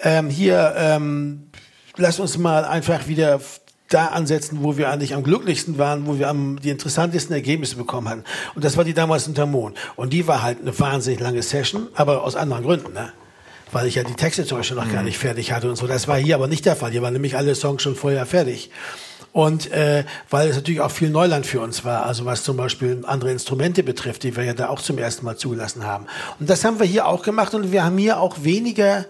ähm, 0.00 0.30
hier, 0.30 0.74
ähm, 0.76 1.50
lass 1.96 2.20
uns 2.20 2.38
mal 2.38 2.64
einfach 2.64 3.08
wieder 3.08 3.40
da 3.88 4.06
ansetzen, 4.06 4.58
wo 4.62 4.76
wir 4.76 4.88
eigentlich 4.88 5.14
am 5.14 5.22
glücklichsten 5.22 5.76
waren, 5.76 6.06
wo 6.06 6.18
wir 6.18 6.28
am, 6.28 6.60
die 6.60 6.70
interessantesten 6.70 7.34
Ergebnisse 7.34 7.76
bekommen 7.76 8.08
hatten. 8.08 8.24
Und 8.54 8.64
das 8.64 8.76
war 8.76 8.84
die 8.84 8.94
damals 8.94 9.26
unter 9.26 9.46
Mond. 9.46 9.76
Und 9.96 10.12
die 10.12 10.26
war 10.26 10.42
halt 10.42 10.60
eine 10.60 10.78
wahnsinnig 10.78 11.20
lange 11.20 11.42
Session, 11.42 11.88
aber 11.94 12.22
aus 12.22 12.36
anderen 12.36 12.64
Gründen, 12.64 12.92
ne? 12.92 13.12
Weil 13.72 13.86
ich 13.86 13.94
ja 13.94 14.02
die 14.02 14.14
Texte 14.14 14.44
zum 14.44 14.58
Beispiel 14.58 14.76
noch 14.76 14.90
gar 14.90 15.04
nicht 15.04 15.18
fertig 15.18 15.52
hatte 15.52 15.68
und 15.68 15.76
so. 15.76 15.86
Das 15.86 16.08
war 16.08 16.16
hier 16.16 16.34
aber 16.34 16.48
nicht 16.48 16.66
der 16.66 16.74
Fall. 16.74 16.90
Hier 16.90 17.02
waren 17.02 17.12
nämlich 17.12 17.36
alle 17.36 17.54
Songs 17.54 17.82
schon 17.82 17.94
vorher 17.94 18.26
fertig. 18.26 18.70
Und 19.32 19.70
äh, 19.70 20.04
weil 20.28 20.48
es 20.48 20.56
natürlich 20.56 20.80
auch 20.80 20.90
viel 20.90 21.10
Neuland 21.10 21.46
für 21.46 21.60
uns 21.60 21.84
war, 21.84 22.04
also 22.04 22.24
was 22.24 22.42
zum 22.42 22.56
Beispiel 22.56 23.02
andere 23.06 23.30
Instrumente 23.30 23.82
betrifft, 23.82 24.24
die 24.24 24.34
wir 24.36 24.42
ja 24.44 24.54
da 24.54 24.68
auch 24.68 24.80
zum 24.80 24.98
ersten 24.98 25.24
Mal 25.24 25.36
zugelassen 25.36 25.84
haben. 25.84 26.06
Und 26.40 26.50
das 26.50 26.64
haben 26.64 26.80
wir 26.80 26.86
hier 26.86 27.06
auch 27.06 27.22
gemacht 27.22 27.54
und 27.54 27.70
wir 27.70 27.84
haben 27.84 27.96
hier 27.96 28.18
auch 28.18 28.42
weniger, 28.42 29.06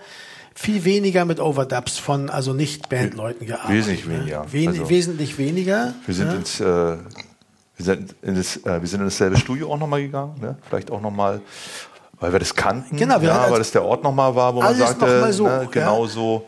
viel 0.55 0.85
weniger 0.85 1.25
mit 1.25 1.41
Overdubs 1.41 1.99
von 1.99 2.29
also 2.29 2.53
nicht 2.53 2.91
Bandleuten 2.91 3.47
gearbeitet. 3.47 3.77
Wesentlich 3.77 4.07
ne? 4.07 4.19
weniger. 4.19 4.47
Wen 4.51 4.69
Also- 4.69 4.91
wesentlich 4.91 5.39
weniger. 5.39 5.95
Wir 6.05 6.15
sind 6.15 6.29
ne? 6.29 6.35
ins, 6.37 6.61
äh, 6.61 6.65
wir 6.65 6.99
sind 7.79 8.15
in 8.21 8.35
das, 8.35 8.57
äh, 8.59 8.81
wir 8.81 8.89
sind 8.89 9.01
in 9.01 9.07
dasselbe 9.07 9.39
Studio 9.39 9.73
auch 9.73 9.79
nochmal 9.79 10.03
gegangen, 10.03 10.35
ne? 10.39 10.59
Vielleicht 10.69 10.91
auch 10.91 11.01
nochmal, 11.01 11.41
weil 12.21 12.31
wir 12.31 12.39
das 12.39 12.55
kannten, 12.55 12.95
Genau, 12.99 13.23
wir 13.23 13.29
ja, 13.29 13.51
weil 13.51 13.59
das 13.59 13.71
der 13.71 13.83
Ort 13.83 14.05
nochmal 14.05 14.35
war, 14.35 14.55
wo 14.55 14.61
man 14.61 14.75
sagte, 14.77 15.33
so, 15.33 15.45
ne, 15.45 15.63
ja. 15.63 15.69
genau 15.71 16.07
so. 16.07 16.47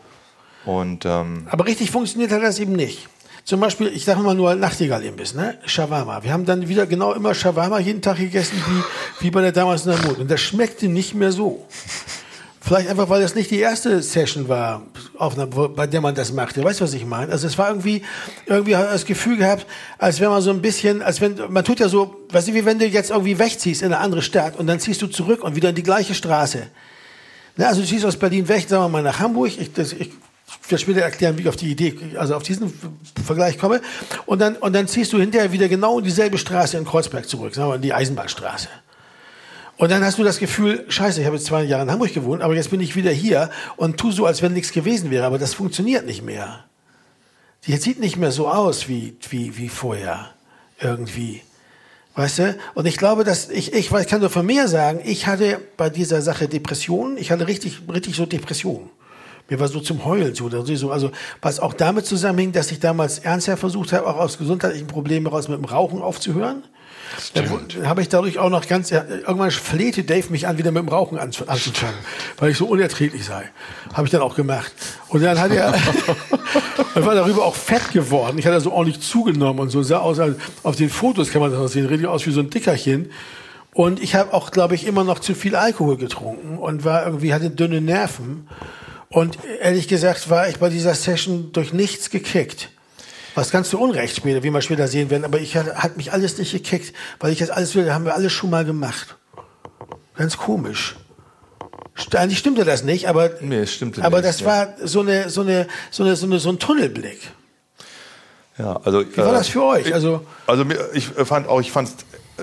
Und 0.65 1.05
ähm, 1.05 1.47
Aber 1.49 1.65
richtig 1.65 1.89
funktioniert 1.89 2.31
hat 2.31 2.43
das 2.43 2.59
eben 2.59 2.73
nicht. 2.73 3.09
Zum 3.45 3.59
Beispiel, 3.59 3.87
ich 3.87 4.05
sage 4.05 4.21
mal 4.21 4.33
nur 4.33 4.55
Nachtigall-Imbiss, 4.55 5.33
ne? 5.33 5.57
Shawarma. 5.65 6.23
Wir 6.23 6.31
haben 6.31 6.45
dann 6.45 6.69
wieder 6.69 6.85
genau 6.85 7.13
immer 7.13 7.35
Shawarma 7.35 7.79
jeden 7.79 8.01
Tag 8.01 8.17
gegessen, 8.17 8.55
wie, 8.67 9.25
wie 9.25 9.31
bei 9.31 9.41
der 9.41 9.51
damals 9.51 9.85
in 9.85 9.91
der 9.91 10.01
Mond. 10.01 10.19
Und 10.19 10.31
das 10.31 10.39
schmeckte 10.39 10.87
nicht 10.87 11.13
mehr 11.13 11.33
so. 11.33 11.65
Vielleicht 12.61 12.89
einfach, 12.89 13.09
weil 13.09 13.21
das 13.21 13.35
nicht 13.35 13.51
die 13.51 13.59
erste 13.59 14.01
Session 14.01 14.47
war, 14.47 14.83
auf 15.17 15.33
einer, 15.37 15.47
bei 15.47 15.85
der 15.85 15.99
man 15.99 16.15
das 16.15 16.31
machte. 16.31 16.63
Weißt 16.63 16.79
du, 16.79 16.85
was 16.85 16.93
ich 16.93 17.05
meine? 17.05 17.33
Also 17.33 17.45
es 17.45 17.57
war 17.57 17.67
irgendwie, 17.67 18.03
irgendwie 18.45 18.77
hat 18.77 18.89
das 18.89 19.03
Gefühl 19.03 19.35
gehabt, 19.35 19.65
als 19.97 20.21
wenn 20.21 20.29
man 20.29 20.41
so 20.41 20.49
ein 20.49 20.61
bisschen, 20.61 21.01
als 21.01 21.19
wenn, 21.19 21.35
man 21.49 21.65
tut 21.65 21.81
ja 21.81 21.89
so, 21.89 22.15
weißt 22.31 22.47
du, 22.47 22.53
wie 22.53 22.63
wenn 22.63 22.79
du 22.79 22.85
jetzt 22.85 23.09
irgendwie 23.09 23.37
wegziehst 23.37 23.81
in 23.81 23.87
eine 23.87 23.97
andere 23.97 24.21
Stadt 24.21 24.57
und 24.57 24.67
dann 24.67 24.79
ziehst 24.79 25.01
du 25.01 25.07
zurück 25.07 25.43
und 25.43 25.57
wieder 25.57 25.67
in 25.67 25.75
die 25.75 25.83
gleiche 25.83 26.13
Straße. 26.13 26.67
Na, 27.57 27.67
also 27.67 27.81
du 27.81 27.87
ziehst 27.87 28.05
aus 28.05 28.15
Berlin 28.15 28.47
weg, 28.47 28.65
sagen 28.69 28.85
wir 28.85 28.89
mal 28.89 29.03
nach 29.03 29.19
Hamburg. 29.19 29.51
Ich, 29.59 29.73
das, 29.73 29.91
ich 29.91 30.11
werde 30.67 30.81
später 30.81 31.01
erklären, 31.01 31.37
wie 31.37 31.41
ich 31.41 31.49
auf 31.49 31.55
die 31.55 31.71
Idee, 31.71 31.95
also 32.17 32.35
auf 32.35 32.43
diesen 32.43 32.73
Vergleich 33.25 33.57
komme. 33.57 33.81
Und 34.25 34.39
dann, 34.39 34.55
und 34.55 34.73
dann 34.73 34.87
ziehst 34.87 35.13
du 35.13 35.19
hinterher 35.19 35.51
wieder 35.51 35.67
genau 35.67 35.99
in 35.99 36.05
dieselbe 36.05 36.37
Straße 36.37 36.77
in 36.77 36.85
Kreuzberg 36.85 37.27
zurück, 37.27 37.55
sagen 37.55 37.69
wir 37.69 37.75
in 37.75 37.81
die 37.81 37.93
Eisenbahnstraße. 37.93 38.69
Und 39.77 39.91
dann 39.91 40.03
hast 40.03 40.19
du 40.19 40.23
das 40.23 40.37
Gefühl, 40.37 40.85
scheiße, 40.87 41.19
ich 41.19 41.25
habe 41.25 41.35
jetzt 41.35 41.47
zwei 41.47 41.63
Jahre 41.63 41.83
in 41.83 41.91
Hamburg 41.91 42.13
gewohnt, 42.13 42.41
aber 42.41 42.55
jetzt 42.55 42.69
bin 42.69 42.79
ich 42.79 42.95
wieder 42.95 43.11
hier 43.11 43.49
und 43.75 43.97
tu 43.97 44.11
so, 44.11 44.25
als 44.25 44.41
wenn 44.41 44.53
nichts 44.53 44.71
gewesen 44.71 45.09
wäre. 45.09 45.25
Aber 45.25 45.39
das 45.39 45.53
funktioniert 45.53 46.05
nicht 46.05 46.23
mehr. 46.23 46.65
Die 47.65 47.75
sieht 47.77 47.99
nicht 47.99 48.17
mehr 48.17 48.31
so 48.31 48.47
aus 48.47 48.87
wie, 48.87 49.17
wie, 49.29 49.57
wie 49.57 49.69
vorher. 49.69 50.31
Irgendwie. 50.79 51.41
Weißt 52.15 52.39
du? 52.39 52.57
Und 52.75 52.85
ich 52.85 52.97
glaube, 52.97 53.23
dass 53.23 53.49
ich, 53.49 53.73
ich 53.73 53.91
weiß, 53.91 54.05
kann 54.07 54.21
nur 54.21 54.29
von 54.29 54.45
mir 54.45 54.67
sagen, 54.67 55.01
ich 55.03 55.25
hatte 55.25 55.59
bei 55.77 55.89
dieser 55.89 56.21
Sache 56.21 56.47
Depressionen. 56.47 57.17
Ich 57.17 57.31
hatte 57.31 57.47
richtig, 57.47 57.81
richtig 57.91 58.15
so 58.15 58.25
Depressionen. 58.25 58.89
Mir 59.49 59.59
war 59.59 59.67
so 59.67 59.79
zum 59.81 60.05
Heulen 60.05 60.33
so. 60.35 60.49
Also, 60.91 61.11
was 61.41 61.59
auch 61.59 61.73
damit 61.73 62.05
zusammenhing, 62.05 62.51
dass 62.53 62.71
ich 62.71 62.79
damals 62.79 63.19
ernsthaft 63.19 63.59
versucht 63.59 63.91
habe, 63.93 64.07
auch 64.07 64.17
aus 64.17 64.37
gesundheitlichen 64.37 64.87
Problemen 64.87 65.25
heraus 65.27 65.47
mit 65.49 65.57
dem 65.57 65.65
Rauchen 65.65 66.01
aufzuhören. 66.01 66.63
Dann 67.35 67.49
wo- 67.51 67.85
habe 67.85 68.01
ich 68.01 68.09
dadurch 68.09 68.39
auch 68.39 68.49
noch 68.49 68.65
ganz, 68.67 68.89
irgendwann 68.89 69.51
flehte 69.51 70.03
Dave 70.03 70.29
mich 70.31 70.47
an, 70.47 70.57
wieder 70.57 70.71
mit 70.71 70.81
dem 70.81 70.89
Rauchen 70.89 71.19
an, 71.19 71.29
anzufangen, 71.45 71.95
weil 72.37 72.49
ich 72.51 72.57
so 72.57 72.65
unerträglich 72.65 73.23
sei. 73.25 73.43
Habe 73.93 74.07
ich 74.07 74.11
dann 74.11 74.21
auch 74.21 74.35
gemacht. 74.35 74.71
Und 75.09 75.21
dann 75.23 75.39
hat 75.39 75.51
er, 75.51 75.75
er 76.95 77.05
war 77.05 77.13
darüber 77.13 77.45
auch 77.45 77.55
fett 77.55 77.91
geworden. 77.91 78.37
Ich 78.39 78.47
hatte 78.47 78.59
so 78.61 78.71
ordentlich 78.71 79.01
zugenommen 79.01 79.59
und 79.59 79.69
so 79.69 79.83
sah 79.83 79.99
aus, 79.99 80.19
als, 80.19 80.37
auf 80.63 80.75
den 80.75 80.89
Fotos 80.89 81.29
kann 81.29 81.41
man 81.41 81.51
das 81.51 81.59
noch 81.59 81.67
sehen, 81.67 81.85
richtig 81.85 82.07
aus 82.07 82.25
wie 82.25 82.31
so 82.31 82.39
ein 82.39 82.49
Dickerchen. 82.49 83.11
Und 83.75 84.01
ich 84.01 84.15
habe 84.15 84.33
auch, 84.33 84.49
glaube 84.51 84.73
ich, 84.75 84.87
immer 84.87 85.03
noch 85.03 85.19
zu 85.19 85.35
viel 85.35 85.55
Alkohol 85.55 85.97
getrunken 85.97 86.57
und 86.57 86.83
war 86.83 87.05
irgendwie, 87.05 87.33
hatte 87.33 87.49
dünne 87.51 87.81
Nerven. 87.81 88.47
Und 89.13 89.37
ehrlich 89.61 89.87
gesagt 89.87 90.29
war 90.29 90.49
ich 90.49 90.57
bei 90.57 90.69
dieser 90.69 90.95
Session 90.95 91.51
durch 91.51 91.71
nichts 91.73 92.09
gekickt. 92.09 92.69
Was 93.35 93.49
ganz 93.51 93.69
zu 93.69 93.79
Unrecht 93.79 94.15
später, 94.17 94.43
wie 94.43 94.49
wir 94.51 94.61
später 94.61 94.87
sehen 94.87 95.09
werden, 95.09 95.23
aber 95.25 95.39
ich 95.39 95.55
hat, 95.55 95.75
hat 95.75 95.97
mich 95.97 96.11
alles 96.11 96.37
nicht 96.37 96.51
gekickt, 96.51 96.93
weil 97.19 97.31
ich 97.31 97.39
jetzt 97.39 97.51
alles 97.51 97.73
will, 97.75 97.91
haben 97.93 98.05
wir 98.05 98.13
alles 98.13 98.31
schon 98.31 98.49
mal 98.49 98.65
gemacht. 98.65 99.15
Ganz 100.15 100.37
komisch. 100.37 100.95
Eigentlich 102.15 102.39
stimmte 102.39 102.63
das 102.65 102.83
nicht, 102.83 103.07
aber, 103.07 103.31
Nee, 103.41 103.65
stimmte 103.67 104.03
aber 104.03 104.17
nicht, 104.17 104.29
das 104.29 104.39
ja. 104.41 104.45
war 104.47 104.73
so 104.83 105.01
eine, 105.01 105.29
so 105.29 105.41
eine, 105.41 105.67
so 105.91 106.03
eine, 106.03 106.15
so 106.15 106.25
eine, 106.25 106.39
so 106.39 106.49
ein 106.49 106.59
Tunnelblick. 106.59 107.19
ja, 108.57 108.79
also 108.83 109.01
Wie 109.01 109.17
war 109.17 109.31
das 109.31 109.47
für 109.47 109.63
euch? 109.63 109.93
Also, 109.93 110.25
Also 110.47 110.65
mir- 110.65 110.89
ich 110.93 111.05
fand 111.07 111.47
auch, 111.47 111.59
ich 111.61 111.71
fand's, 111.71 111.95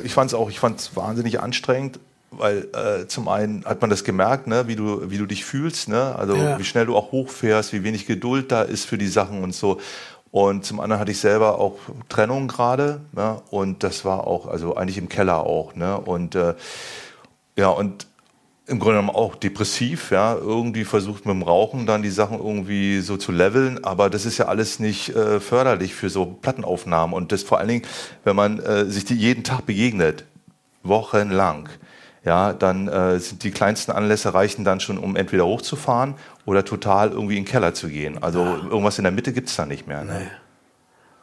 ich 0.05 0.13
fand's 0.13 0.35
auch, 0.35 0.51
ich 0.51 0.59
fand's 0.61 0.95
wahnsinnig 0.97 1.41
anstrengend, 1.41 1.99
weil 2.31 2.69
äh, 2.75 3.07
zum 3.09 3.29
einen 3.29 3.65
hat 3.65 3.81
man 3.81 3.91
das 3.91 4.05
gemerkt, 4.05 4.47
ne, 4.47 4.67
wie 4.69 4.77
du, 4.77 5.11
wie 5.11 5.19
du 5.19 5.27
dich 5.27 5.45
fühlst, 5.45 5.89
ne, 5.89 6.15
also 6.17 6.37
Ja. 6.37 6.59
wie 6.59 6.65
schnell 6.65 6.87
du 6.87 6.97
auch 6.97 7.13
hochfährst, 7.13 7.73
wie 7.73 7.83
wenig 7.85 8.07
Geduld 8.07 8.53
da 8.53 8.63
ist 8.63 8.85
für 8.87 8.99
die 8.99 9.09
Sachen 9.09 9.43
und 9.43 9.55
so. 9.55 9.81
Und 10.31 10.65
zum 10.65 10.79
anderen 10.79 11.01
hatte 11.01 11.11
ich 11.11 11.19
selber 11.19 11.59
auch 11.59 11.77
Trennung 12.09 12.47
gerade, 12.47 13.01
ne, 13.13 13.41
und 13.51 13.83
das 13.83 14.05
war 14.05 14.27
auch, 14.27 14.47
also 14.47 14.77
eigentlich 14.77 14.99
im 14.99 15.09
Keller 15.09 15.45
auch, 15.45 15.75
ne, 15.75 15.99
und 15.99 16.35
äh, 16.37 16.55
ja 17.57 17.69
und 17.69 18.07
im 18.67 18.79
Grunde 18.79 19.01
genommen 19.01 19.17
auch 19.17 19.35
depressiv, 19.35 20.13
ja, 20.13 20.37
irgendwie 20.37 20.85
versucht 20.85 21.27
mit 21.27 21.35
dem 21.35 21.43
Rauchen 21.43 21.87
dann 21.87 22.03
die 22.03 22.11
Sachen 22.11 22.39
irgendwie 22.39 23.01
so 23.01 23.17
zu 23.17 23.33
leveln, 23.33 23.83
aber 23.83 24.09
das 24.09 24.25
ist 24.27 24.39
ja 24.39 24.45
alles 24.47 24.79
nicht 24.79 25.09
äh, 25.17 25.41
förderlich 25.41 25.93
für 25.93 26.09
so 26.09 26.25
Plattenaufnahmen. 26.25 27.13
Und 27.13 27.33
das 27.33 27.43
vor 27.43 27.59
allen 27.59 27.67
Dingen, 27.67 27.83
wenn 28.23 28.37
man 28.37 28.61
äh, 28.61 28.85
sich 28.85 29.05
die 29.05 29.17
jeden 29.17 29.43
Tag 29.43 29.67
begegnet, 29.67 30.25
wochenlang, 30.85 31.69
ja, 32.25 32.53
dann 32.53 32.89
äh, 32.89 33.19
sind 33.19 33.43
die 33.45 33.51
kleinsten 33.51 33.93
Anlässe 33.93 34.35
reichen 34.35 34.65
dann 34.65 34.81
schon, 34.81 34.99
um 34.99 35.17
entweder 35.17 35.47
hochzufahren 35.47 36.15
oder 36.45 36.65
total 36.65 37.11
irgendwie 37.11 37.37
in 37.39 37.45
den 37.45 37.51
Keller 37.51 37.73
zu 37.75 37.89
gehen. 37.89 38.23
Also 38.23 38.45
irgendwas 38.45 38.99
in 38.99 39.05
der 39.05 39.13
Mitte 39.13 39.33
gibt's 39.33 39.57
da 39.57 39.65
nicht 39.67 39.87
mehr. 39.87 40.05
Ne? 40.05 40.31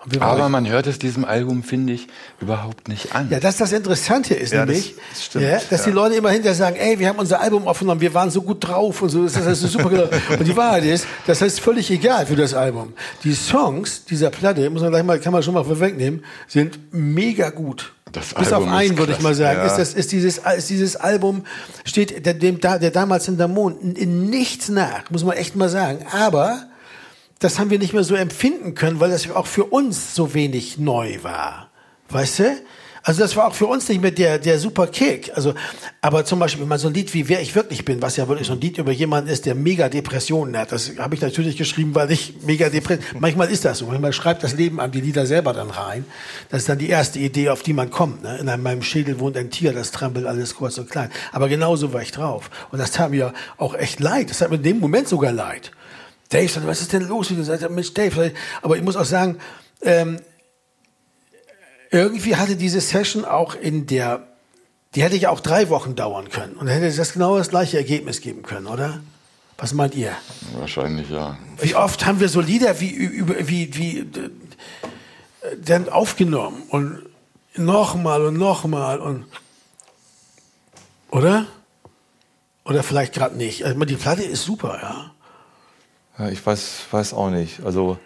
waren- 0.06 0.22
Aber 0.22 0.48
man 0.50 0.68
hört 0.68 0.88
es 0.88 1.00
diesem 1.00 1.26
Album, 1.26 1.64
finde 1.64 1.92
ich, 1.94 2.08
überhaupt 2.40 2.88
nicht 2.88 3.14
an. 3.14 3.28
Ja, 3.30 3.40
das 3.40 3.58
das 3.58 3.74
Interessante 3.74 4.36
ist 4.36 4.54
Ja, 4.54 4.66
nämlich, 4.66 4.96
das- 4.96 5.04
das 5.10 5.26
stimmt, 5.26 5.44
ja, 5.46 5.60
dass 5.70 5.84
die 5.84 5.90
ja. 5.90 5.96
Leute 5.96 6.16
immer 6.16 6.30
hinterher 6.30 6.56
sagen, 6.56 6.78
ey, 6.78 6.98
wir 6.98 7.10
haben 7.10 7.20
unser 7.20 7.42
Album 7.42 7.68
aufgenommen, 7.68 8.00
wir 8.00 8.14
waren 8.14 8.30
so 8.30 8.42
gut 8.42 8.66
drauf 8.66 9.02
und 9.02 9.10
so, 9.10 9.24
das 9.26 9.36
ist 9.36 9.62
super 9.64 9.90
gelaufen. 9.90 10.16
Und 10.40 10.48
die 10.48 10.56
Wahrheit 10.56 10.86
ist, 10.86 11.06
das 11.26 11.42
ist 11.42 11.60
völlig 11.60 11.92
egal 11.92 12.26
für 12.26 12.36
das 12.36 12.54
Album. 12.54 12.94
Die 13.24 13.34
Songs 13.34 14.06
dieser 14.06 14.30
Platte, 14.30 14.70
muss 14.70 14.82
man 14.82 14.92
gleich 14.92 15.04
mal, 15.04 15.20
kann 15.20 15.34
man 15.34 15.44
schon 15.44 15.54
mal 15.56 15.64
vorwegnehmen, 15.66 16.24
sind 16.48 16.80
mega 16.94 17.50
gut. 17.50 17.94
Das 18.12 18.34
Bis 18.34 18.52
Album 18.54 18.70
auf 18.70 18.76
einen, 18.76 18.98
würde 18.98 19.14
ich 19.14 19.20
mal 19.20 19.36
sagen, 19.36 19.60
Ja. 19.60 19.66
ist, 19.66 19.78
das, 19.78 19.94
ist, 19.94 20.12
dieses, 20.12 20.38
ist 20.40 20.70
dieses 20.70 20.96
Album, 20.96 21.44
steht 21.86 22.26
der, 22.26 22.34
dem, 22.34 22.60
der 22.60 22.92
damals 22.92 23.28
in 23.28 23.38
der 23.38 23.48
Mond 23.48 23.82
in, 23.82 23.96
in 23.96 24.30
nichts 24.30 24.70
nach, 24.70 25.10
muss 25.10 25.24
man 25.24 25.36
echt 25.38 25.56
mal 25.56 25.70
sagen. 25.70 26.06
Aber 26.12 26.66
das 27.40 27.60
haben 27.60 27.70
wir 27.70 27.80
nicht 27.80 27.94
mehr 27.94 28.04
so 28.04 28.16
empfinden 28.16 28.76
können, 28.76 29.00
weil 29.00 29.10
das 29.12 29.30
auch 29.30 29.48
für 29.48 29.66
uns 29.66 30.16
so 30.16 30.34
wenig 30.34 30.78
neu 30.78 31.20
war. 31.22 31.70
Weißt 32.10 32.40
du? 32.40 32.58
Also 33.08 33.22
das 33.22 33.38
war 33.38 33.48
auch 33.48 33.54
für 33.54 33.68
uns 33.68 33.88
nicht 33.88 34.02
mehr 34.02 34.12
der, 34.12 34.38
der 34.38 34.60
super 34.60 34.86
Kick. 34.86 35.32
Also, 35.34 35.54
aber 36.02 36.26
zum 36.26 36.40
Beispiel 36.40 36.66
mal 36.66 36.78
so 36.78 36.90
ein 36.90 36.94
Lied 36.94 37.14
wie 37.14 37.30
Wer 37.30 37.42
ich 37.42 37.56
wirklich 37.56 37.86
bin, 37.86 38.02
was 38.02 38.18
ja 38.18 38.28
wirklich 38.28 38.48
so 38.48 38.54
ein 38.54 38.60
Lied 38.60 38.80
über 38.80 38.92
jemanden 38.92 39.30
ist, 39.30 39.46
der 39.46 39.56
mega 39.56 39.88
Depressionen 39.88 40.58
hat. 40.58 40.74
Das 40.74 40.92
habe 40.98 41.16
ich 41.16 41.22
natürlich 41.22 41.56
geschrieben, 41.56 41.96
weil 41.96 42.12
ich 42.12 42.34
mega 42.46 42.70
depressiv. 42.70 43.16
Manchmal 43.18 43.50
ist 43.50 43.64
das 43.64 43.78
so. 43.78 43.86
Manchmal 43.86 44.12
schreibt 44.12 44.44
das 44.44 44.56
Leben 44.56 44.82
an 44.82 44.92
die 44.92 45.00
Lieder 45.00 45.26
selber 45.26 45.54
dann 45.54 45.70
rein. 45.70 46.04
Das 46.50 46.64
ist 46.64 46.70
dann 46.70 46.80
die 46.80 46.90
erste 46.90 47.20
Idee, 47.20 47.48
auf 47.48 47.64
die 47.64 47.72
man 47.72 47.90
kommt. 47.92 48.24
Ne? 48.24 48.40
In 48.40 48.62
meinem 48.62 48.82
Schädel 48.82 49.22
wohnt 49.22 49.38
ein 49.38 49.52
Tier, 49.52 49.72
das 49.72 49.92
trampelt 49.92 50.26
alles 50.26 50.56
kurz 50.56 50.78
und 50.78 50.90
klein. 50.90 51.10
Aber 51.32 51.48
genauso 51.48 51.94
war 51.94 52.02
ich 52.02 52.12
drauf. 52.12 52.50
Und 52.74 52.80
das 52.80 52.92
tat 52.92 53.12
mir 53.12 53.34
auch 53.56 53.74
echt 53.74 54.02
leid. 54.02 54.32
Das 54.32 54.42
hat 54.42 54.50
mir 54.50 54.58
in 54.58 54.64
dem 54.64 54.80
Moment 54.82 55.08
sogar 55.08 55.32
leid. 55.32 55.72
Dave 56.28 56.52
was 56.66 56.82
ist 56.82 56.92
denn 56.92 57.08
los? 57.08 57.32
Mensch, 57.70 57.94
Dave. 57.94 58.34
Aber 58.62 58.76
ich 58.76 58.84
muss 58.84 58.98
auch 58.98 59.06
sagen, 59.06 59.38
ähm, 59.82 60.20
irgendwie 61.92 62.36
hatte 62.36 62.56
diese 62.56 62.82
Session 62.82 63.26
auch 63.26 63.56
in 63.56 63.88
der, 63.88 64.28
die 64.96 65.04
hätte 65.04 65.16
ja 65.16 65.30
auch 65.30 65.40
drei 65.40 65.70
Wochen 65.70 65.96
dauern 65.96 66.30
können 66.30 66.54
und 66.54 66.68
hätte 66.68 66.96
das 66.96 67.14
genau 67.14 67.38
das 67.38 67.50
gleiche 67.50 67.78
Ergebnis 67.78 68.22
geben 68.22 68.44
können, 68.44 68.68
oder? 68.68 69.00
Was 69.58 69.74
meint 69.74 69.96
ihr? 69.96 70.12
Wahrscheinlich 70.54 71.10
ja. 71.10 71.38
Wie 71.60 71.76
oft 71.76 72.06
haben 72.06 72.20
wir 72.20 72.30
so 72.30 72.42
Lieder 72.42 72.80
wie, 72.80 72.92
über, 72.92 73.36
wie, 73.48 73.76
wie, 73.76 74.00
äh, 74.00 74.06
dann 75.58 75.90
aufgenommen 75.90 76.64
und 76.70 77.02
nochmal 77.56 78.24
und 78.24 78.38
nochmal 78.38 79.00
und, 79.00 79.26
oder? 81.10 81.48
Oder 82.66 82.84
vielleicht 82.84 83.14
gerade 83.14 83.36
nicht. 83.36 83.66
Also 83.66 83.80
die 83.86 83.96
Platte 83.96 84.24
ist 84.24 84.44
super, 84.44 84.80
ja. 84.82 85.12
Ja, 86.20 86.30
ich 86.32 86.46
weiß, 86.46 86.82
weiß 86.92 87.14
auch 87.14 87.30
nicht. 87.30 87.62
Also 87.64 87.98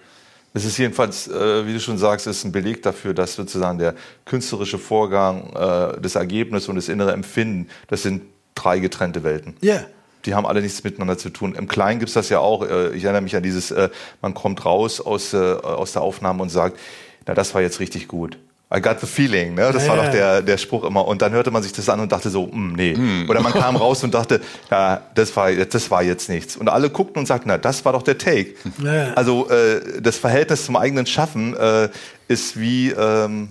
es 0.53 0.65
ist 0.65 0.77
jedenfalls, 0.77 1.27
äh, 1.27 1.65
wie 1.65 1.73
du 1.73 1.79
schon 1.79 1.97
sagst, 1.97 2.27
ist 2.27 2.43
ein 2.43 2.51
Beleg 2.51 2.81
dafür, 2.83 3.13
dass 3.13 3.35
sozusagen 3.35 3.77
der 3.77 3.95
künstlerische 4.25 4.77
Vorgang, 4.77 5.53
äh, 5.55 6.01
das 6.01 6.15
Ergebnis 6.15 6.67
und 6.67 6.75
das 6.75 6.89
innere 6.89 7.13
Empfinden, 7.13 7.69
das 7.87 8.03
sind 8.03 8.23
drei 8.55 8.79
getrennte 8.79 9.23
Welten. 9.23 9.55
Ja. 9.61 9.75
Yeah. 9.75 9.85
Die 10.25 10.35
haben 10.35 10.45
alle 10.45 10.61
nichts 10.61 10.83
miteinander 10.83 11.17
zu 11.17 11.29
tun. 11.29 11.55
Im 11.55 11.67
Kleinen 11.67 11.99
gibt's 11.99 12.13
das 12.13 12.29
ja 12.29 12.39
auch. 12.39 12.63
Äh, 12.63 12.95
ich 12.95 13.03
erinnere 13.03 13.21
mich 13.21 13.35
an 13.35 13.43
dieses, 13.43 13.71
äh, 13.71 13.89
man 14.21 14.33
kommt 14.33 14.65
raus 14.65 15.01
aus, 15.01 15.33
äh, 15.33 15.37
aus 15.37 15.93
der 15.93 16.03
Aufnahme 16.03 16.43
und 16.43 16.49
sagt, 16.49 16.79
na, 17.25 17.33
das 17.33 17.55
war 17.55 17.61
jetzt 17.61 17.79
richtig 17.79 18.07
gut. 18.07 18.37
I 18.73 18.81
got 18.81 19.01
the 19.01 19.07
feeling, 19.07 19.55
ne? 19.55 19.69
Das 19.73 19.86
ja, 19.86 19.89
war 19.89 20.05
doch 20.05 20.12
der, 20.12 20.41
der 20.41 20.57
Spruch 20.57 20.86
immer. 20.86 21.05
Und 21.05 21.21
dann 21.21 21.34
hörte 21.34 21.51
man 21.51 21.62
sich 21.62 21.73
das 21.73 21.89
an 21.89 21.99
und 21.99 22.12
dachte 22.12 22.29
so, 22.29 22.47
mm, 22.47 22.73
nee. 22.73 22.95
Mm. 22.95 23.29
Oder 23.29 23.41
man 23.41 23.51
kam 23.51 23.75
raus 23.75 24.01
und 24.03 24.13
dachte, 24.13 24.39
ja, 24.69 25.01
das 25.13 25.36
war, 25.36 25.51
das 25.51 25.91
war 25.91 26.03
jetzt 26.03 26.29
nichts. 26.29 26.55
Und 26.55 26.69
alle 26.69 26.89
guckten 26.89 27.19
und 27.19 27.25
sagten, 27.25 27.49
na, 27.49 27.57
das 27.57 27.84
war 27.84 27.91
doch 27.91 28.01
der 28.03 28.17
Take. 28.17 28.55
Ja. 28.81 29.13
Also 29.15 29.49
äh, 29.49 30.01
das 30.01 30.17
Verhältnis 30.17 30.65
zum 30.65 30.77
eigenen 30.77 31.05
Schaffen 31.05 31.55
äh, 31.57 31.89
ist 32.29 32.57
wie, 32.57 32.91
ähm, 32.91 33.49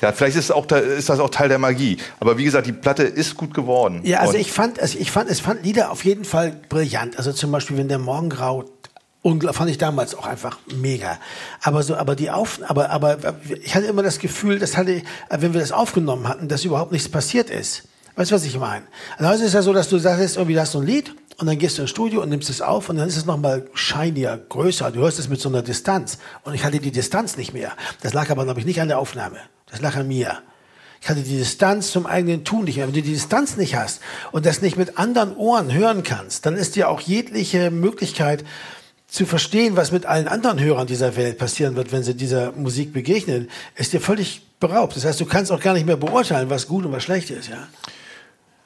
ja, 0.00 0.12
vielleicht 0.12 0.36
ist, 0.36 0.52
auch, 0.52 0.70
ist 0.70 1.08
das 1.08 1.18
auch 1.18 1.30
Teil 1.30 1.48
der 1.48 1.58
Magie. 1.58 1.96
Aber 2.20 2.38
wie 2.38 2.44
gesagt, 2.44 2.66
die 2.66 2.72
Platte 2.72 3.02
ist 3.02 3.36
gut 3.36 3.54
geworden. 3.54 4.02
Ja, 4.04 4.20
also 4.20 4.34
ich 4.34 4.52
fand, 4.52 4.78
also 4.78 4.98
ich 4.98 5.10
fand, 5.10 5.30
es 5.30 5.40
fand 5.40 5.64
Lieder 5.64 5.90
auf 5.90 6.04
jeden 6.04 6.24
Fall 6.24 6.52
brillant. 6.68 7.18
Also 7.18 7.32
zum 7.32 7.50
Beispiel, 7.50 7.76
wenn 7.76 7.88
der 7.88 7.98
Morgengrau 7.98 8.66
und 9.24 9.42
fand 9.54 9.70
ich 9.70 9.78
damals 9.78 10.14
auch 10.14 10.26
einfach 10.26 10.58
mega. 10.76 11.18
Aber 11.62 11.82
so, 11.82 11.96
aber 11.96 12.14
die 12.14 12.30
Auf, 12.30 12.60
aber, 12.68 12.90
aber 12.90 13.16
ich 13.62 13.74
hatte 13.74 13.86
immer 13.86 14.02
das 14.02 14.18
Gefühl, 14.18 14.58
dass 14.58 14.76
hatte, 14.76 15.00
wenn 15.30 15.54
wir 15.54 15.60
das 15.60 15.72
aufgenommen 15.72 16.28
hatten, 16.28 16.46
dass 16.46 16.62
überhaupt 16.66 16.92
nichts 16.92 17.08
passiert 17.08 17.48
ist. 17.48 17.84
Weißt 18.16 18.30
du, 18.30 18.34
was 18.34 18.44
ich 18.44 18.58
meine? 18.58 18.84
Also 19.16 19.30
heute 19.30 19.40
ist 19.40 19.48
es 19.48 19.54
ja 19.54 19.62
so, 19.62 19.72
dass 19.72 19.88
du 19.88 19.96
sagst, 19.96 20.36
irgendwie 20.36 20.60
hast 20.60 20.74
du 20.74 20.80
ein 20.80 20.86
Lied 20.86 21.14
und 21.38 21.46
dann 21.46 21.58
gehst 21.58 21.78
du 21.78 21.82
ins 21.82 21.90
Studio 21.90 22.20
und 22.20 22.28
nimmst 22.28 22.50
es 22.50 22.60
auf 22.60 22.90
und 22.90 22.96
dann 22.96 23.08
ist 23.08 23.16
es 23.16 23.24
nochmal 23.24 23.66
shinier, 23.72 24.44
größer. 24.50 24.90
Du 24.90 25.00
hörst 25.00 25.18
es 25.18 25.30
mit 25.30 25.40
so 25.40 25.48
einer 25.48 25.62
Distanz. 25.62 26.18
Und 26.42 26.52
ich 26.52 26.62
hatte 26.62 26.78
die 26.78 26.92
Distanz 26.92 27.38
nicht 27.38 27.54
mehr. 27.54 27.72
Das 28.02 28.12
lag 28.12 28.28
aber, 28.28 28.44
glaube 28.44 28.60
ich, 28.60 28.66
nicht 28.66 28.82
an 28.82 28.88
der 28.88 28.98
Aufnahme. 28.98 29.38
Das 29.70 29.80
lag 29.80 29.96
an 29.96 30.06
mir. 30.06 30.36
Ich 31.00 31.08
hatte 31.08 31.22
die 31.22 31.38
Distanz 31.38 31.92
zum 31.92 32.04
eigenen 32.04 32.44
Tun 32.44 32.64
nicht 32.64 32.76
mehr. 32.76 32.86
Wenn 32.86 32.94
du 32.94 33.00
die 33.00 33.12
Distanz 33.12 33.56
nicht 33.56 33.74
hast 33.74 34.02
und 34.32 34.44
das 34.44 34.60
nicht 34.60 34.76
mit 34.76 34.98
anderen 34.98 35.34
Ohren 35.34 35.72
hören 35.72 36.02
kannst, 36.02 36.44
dann 36.44 36.56
ist 36.56 36.76
dir 36.76 36.90
auch 36.90 37.00
jegliche 37.00 37.70
Möglichkeit, 37.70 38.44
zu 39.14 39.26
verstehen, 39.26 39.76
was 39.76 39.92
mit 39.92 40.06
allen 40.06 40.26
anderen 40.26 40.58
Hörern 40.58 40.88
dieser 40.88 41.14
Welt 41.14 41.38
passieren 41.38 41.76
wird, 41.76 41.92
wenn 41.92 42.02
sie 42.02 42.16
dieser 42.16 42.50
Musik 42.50 42.92
begegnen, 42.92 43.48
ist 43.76 43.92
dir 43.92 44.00
völlig 44.00 44.42
beraubt. 44.58 44.96
Das 44.96 45.04
heißt, 45.04 45.20
du 45.20 45.24
kannst 45.24 45.52
auch 45.52 45.60
gar 45.60 45.74
nicht 45.74 45.86
mehr 45.86 45.96
beurteilen, 45.96 46.50
was 46.50 46.66
gut 46.66 46.84
und 46.84 46.90
was 46.90 47.04
schlecht 47.04 47.30
ist, 47.30 47.48
ja. 47.48 47.68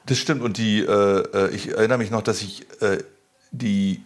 Das 0.07 0.17
stimmt. 0.17 0.41
Und 0.41 0.57
die, 0.57 0.79
äh, 0.79 1.23
äh 1.35 1.49
ich 1.53 1.69
erinnere 1.69 1.99
mich 1.99 2.09
noch, 2.09 2.23
dass 2.23 2.41
ich 2.41 2.65
äh, 2.81 2.97
die, 3.51 4.01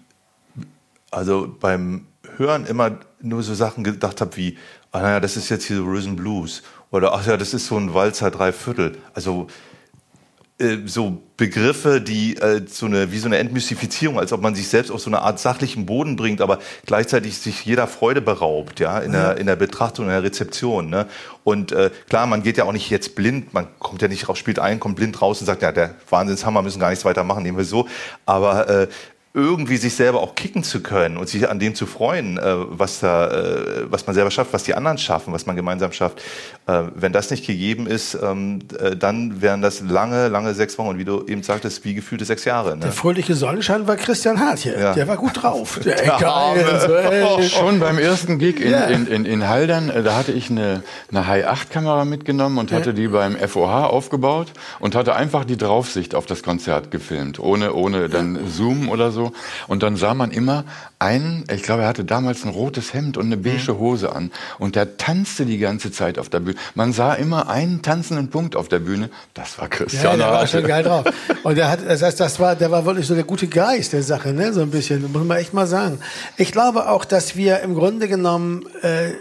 also 1.11 1.47
beim 1.61 2.07
Hören 2.35 2.65
immer 2.65 2.99
nur 3.21 3.41
so 3.41 3.53
Sachen 3.53 3.85
gedacht 3.85 4.19
habe 4.19 4.35
wie, 4.35 4.57
ah 4.91 4.99
naja, 4.99 5.21
das 5.21 5.37
ist 5.37 5.47
jetzt 5.47 5.63
hier 5.63 5.77
so 5.77 5.85
Risen 5.85 6.17
Blues 6.17 6.61
oder 6.91 7.13
ach 7.13 7.25
ja, 7.25 7.37
das 7.37 7.53
ist 7.53 7.67
so 7.67 7.77
ein 7.77 7.93
Walzer 7.93 8.31
Dreiviertel. 8.31 8.97
Also 9.13 9.47
so 10.85 11.21
Begriffe, 11.35 11.99
die 11.99 12.37
äh, 12.37 12.61
so 12.67 12.85
eine 12.85 13.11
wie 13.11 13.17
so 13.17 13.25
eine 13.25 13.37
Entmystifizierung, 13.37 14.19
als 14.19 14.31
ob 14.31 14.41
man 14.41 14.53
sich 14.53 14.67
selbst 14.67 14.91
auf 14.91 15.01
so 15.01 15.09
eine 15.09 15.21
Art 15.21 15.39
sachlichen 15.39 15.85
Boden 15.85 16.15
bringt, 16.15 16.41
aber 16.41 16.59
gleichzeitig 16.85 17.37
sich 17.39 17.65
jeder 17.65 17.87
Freude 17.87 18.21
beraubt, 18.21 18.79
ja, 18.79 18.99
in 18.99 19.13
der 19.13 19.37
in 19.37 19.47
der 19.47 19.55
Betrachtung, 19.55 20.05
in 20.05 20.11
der 20.11 20.23
Rezeption. 20.23 20.89
Ne? 20.89 21.07
Und 21.43 21.71
äh, 21.71 21.89
klar, 22.07 22.27
man 22.27 22.43
geht 22.43 22.57
ja 22.57 22.65
auch 22.65 22.71
nicht 22.71 22.89
jetzt 22.91 23.15
blind, 23.15 23.53
man 23.53 23.67
kommt 23.79 24.01
ja 24.03 24.07
nicht 24.07 24.29
raus, 24.29 24.37
spielt 24.37 24.59
ein, 24.59 24.79
kommt 24.79 24.95
blind 24.95 25.21
raus 25.21 25.41
und 25.41 25.47
sagt, 25.47 25.63
ja, 25.63 25.71
der 25.71 25.95
Wahnsinnshammer 26.09 26.61
müssen 26.61 26.79
gar 26.79 26.91
nichts 26.91 27.03
weiter 27.03 27.23
machen, 27.23 27.43
nehmen 27.43 27.57
wir 27.57 27.65
so. 27.65 27.87
Aber 28.25 28.69
äh, 28.69 28.87
irgendwie 29.35 29.77
sich 29.77 29.95
selber 29.95 30.21
auch 30.21 30.35
kicken 30.35 30.63
zu 30.63 30.81
können 30.83 31.17
und 31.17 31.27
sich 31.27 31.49
an 31.49 31.57
dem 31.57 31.73
zu 31.73 31.87
freuen, 31.87 32.37
äh, 32.37 32.43
was 32.45 32.99
da, 32.99 33.31
äh, 33.31 33.91
was 33.91 34.05
man 34.05 34.13
selber 34.13 34.29
schafft, 34.29 34.53
was 34.53 34.63
die 34.63 34.75
anderen 34.75 34.99
schaffen, 34.99 35.33
was 35.33 35.47
man 35.47 35.55
gemeinsam 35.55 35.91
schafft. 35.91 36.21
Äh, 36.65 36.83
wenn 36.95 37.11
das 37.11 37.29
nicht 37.29 37.45
gegeben 37.45 37.87
ist, 37.87 38.17
ähm, 38.23 38.59
äh, 38.79 38.95
dann 38.95 39.41
wären 39.41 39.61
das 39.61 39.81
lange, 39.81 40.29
lange 40.29 40.53
sechs 40.53 40.77
Wochen 40.77 40.89
und 40.89 40.97
wie 40.97 41.03
du 41.03 41.25
eben 41.25 41.43
sagtest, 41.43 41.83
wie 41.83 41.93
gefühlte 41.93 42.23
sechs 42.23 42.45
Jahre. 42.45 42.77
Ne? 42.77 42.83
Der 42.83 42.93
fröhliche 42.93 43.35
Sonnenschein 43.35 43.85
war 43.85 43.97
Christian 43.97 44.39
Hart 44.39 44.59
hier. 44.59 44.79
Ja. 44.79 44.93
Der 44.93 45.05
war 45.09 45.17
gut 45.17 45.43
drauf. 45.43 45.81
Der, 45.83 45.95
der 45.95 46.17
geil, 46.17 47.41
so, 47.41 47.41
Schon 47.49 47.81
beim 47.81 47.97
ersten 47.97 48.39
Gig 48.39 48.61
in, 48.61 48.71
ja. 48.71 48.85
in, 48.85 49.07
in, 49.07 49.25
in 49.25 49.49
Haldern, 49.49 49.89
äh, 49.89 50.03
da 50.03 50.15
hatte 50.15 50.31
ich 50.31 50.49
eine, 50.49 50.83
eine 51.11 51.27
High-8-Kamera 51.27 52.05
mitgenommen 52.05 52.57
und 52.57 52.71
hatte 52.71 52.91
ja. 52.91 52.95
die 52.95 53.07
beim 53.09 53.35
FOH 53.35 53.87
aufgebaut 53.87 54.53
und 54.79 54.95
hatte 54.95 55.15
einfach 55.15 55.43
die 55.43 55.57
Draufsicht 55.57 56.15
auf 56.15 56.25
das 56.25 56.43
Konzert 56.43 56.91
gefilmt, 56.91 57.39
ohne, 57.39 57.73
ohne 57.73 58.07
dann 58.07 58.39
Zoom 58.47 58.87
oder 58.87 59.11
so. 59.11 59.33
Und 59.67 59.83
dann 59.83 59.97
sah 59.97 60.13
man 60.13 60.31
immer 60.31 60.63
einen, 60.99 61.43
ich 61.53 61.63
glaube, 61.63 61.81
er 61.81 61.89
hatte 61.89 62.05
damals 62.05 62.45
ein 62.45 62.51
rotes 62.51 62.93
Hemd 62.93 63.17
und 63.17 63.25
eine 63.25 63.35
beige 63.35 63.73
mhm. 63.73 63.79
Hose 63.79 64.15
an. 64.15 64.31
Und 64.59 64.77
der 64.77 64.95
tanzte 64.95 65.45
die 65.45 65.57
ganze 65.57 65.91
Zeit 65.91 66.17
auf 66.17 66.29
der 66.29 66.39
Bühne. 66.39 66.52
Man 66.75 66.93
sah 66.93 67.13
immer 67.13 67.49
einen 67.49 67.81
tanzenden 67.81 68.29
Punkt 68.29 68.55
auf 68.55 68.67
der 68.67 68.79
Bühne. 68.79 69.09
Das 69.33 69.59
war 69.59 69.69
Christian. 69.69 70.03
Ja, 70.03 70.17
der 70.17 70.27
war 70.27 70.47
schon 70.47 70.63
geil 70.63 70.83
drauf. 70.83 71.05
Und 71.43 71.57
der 71.57 71.69
hat, 71.69 71.79
das 71.85 72.01
heißt, 72.01 72.19
das 72.19 72.39
war, 72.39 72.55
der 72.55 72.71
war 72.71 72.85
wirklich 72.85 73.07
so 73.07 73.15
der 73.15 73.23
gute 73.23 73.47
Geist 73.47 73.93
der 73.93 74.03
Sache, 74.03 74.33
ne, 74.33 74.53
so 74.53 74.61
ein 74.61 74.71
bisschen. 74.71 75.11
Muss 75.11 75.23
man 75.23 75.37
echt 75.37 75.53
mal 75.53 75.67
sagen. 75.67 75.99
Ich 76.37 76.51
glaube 76.51 76.89
auch, 76.89 77.05
dass 77.05 77.35
wir 77.35 77.61
im 77.61 77.75
Grunde 77.75 78.07
genommen, 78.07 78.65
äh, 78.81 79.11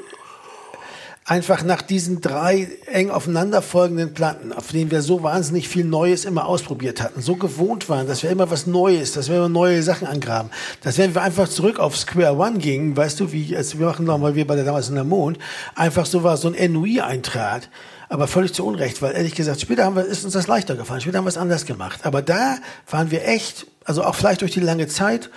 einfach 1.24 1.62
nach 1.62 1.82
diesen 1.82 2.20
drei 2.20 2.68
eng 2.86 3.10
aufeinanderfolgenden 3.10 4.12
Platten, 4.12 4.52
auf 4.52 4.72
denen 4.72 4.90
wir 4.90 5.02
so 5.02 5.22
wahnsinnig 5.22 5.68
viel 5.68 5.84
Neues 5.84 6.24
immer 6.24 6.46
ausprobiert 6.46 7.00
hatten, 7.00 7.22
so 7.22 7.36
gewohnt 7.36 7.88
waren, 7.88 8.08
dass 8.08 8.24
wir 8.24 8.30
immer 8.30 8.50
was 8.50 8.66
Neues, 8.66 9.12
dass 9.12 9.28
wir 9.28 9.36
immer 9.36 9.48
neue 9.48 9.82
Sachen 9.84 10.08
angraben, 10.08 10.50
dass 10.82 10.98
wenn 10.98 11.14
wir 11.14 11.22
einfach 11.22 11.48
zurück 11.48 11.78
auf 11.78 11.96
Square 11.96 12.36
One 12.36 12.58
gingen, 12.58 12.96
weißt 12.96 13.20
du, 13.20 13.30
wie 13.30 13.56
also 13.56 13.78
wir 13.78 13.86
machen 13.86 14.04
nochmal, 14.04 14.34
wir 14.34 14.46
bei 14.46 14.56
der 14.56 14.64
damals 14.64 14.88
in 14.88 14.96
der 14.96 15.04
Mond, 15.04 15.38
einfach 15.76 16.06
so 16.06 16.24
war, 16.24 16.36
so 16.36 16.48
ein 16.48 16.54
Ennui 16.54 17.00
eintrat, 17.00 17.68
aber 18.08 18.26
völlig 18.26 18.52
zu 18.52 18.66
Unrecht, 18.66 19.00
weil 19.00 19.14
ehrlich 19.14 19.36
gesagt, 19.36 19.60
später 19.60 19.84
haben 19.84 19.94
wir, 19.94 20.04
ist 20.04 20.24
uns 20.24 20.32
das 20.32 20.48
leichter 20.48 20.74
gefallen, 20.74 21.02
später 21.02 21.18
haben 21.18 21.24
wir 21.24 21.30
es 21.30 21.38
anders 21.38 21.66
gemacht, 21.66 22.00
aber 22.02 22.20
da 22.20 22.56
waren 22.90 23.12
wir 23.12 23.28
echt, 23.28 23.66
also 23.84 24.02
auch 24.02 24.16
vielleicht 24.16 24.40
durch 24.40 24.52
die 24.52 24.60
lange 24.60 24.88
Zeit, 24.88 25.30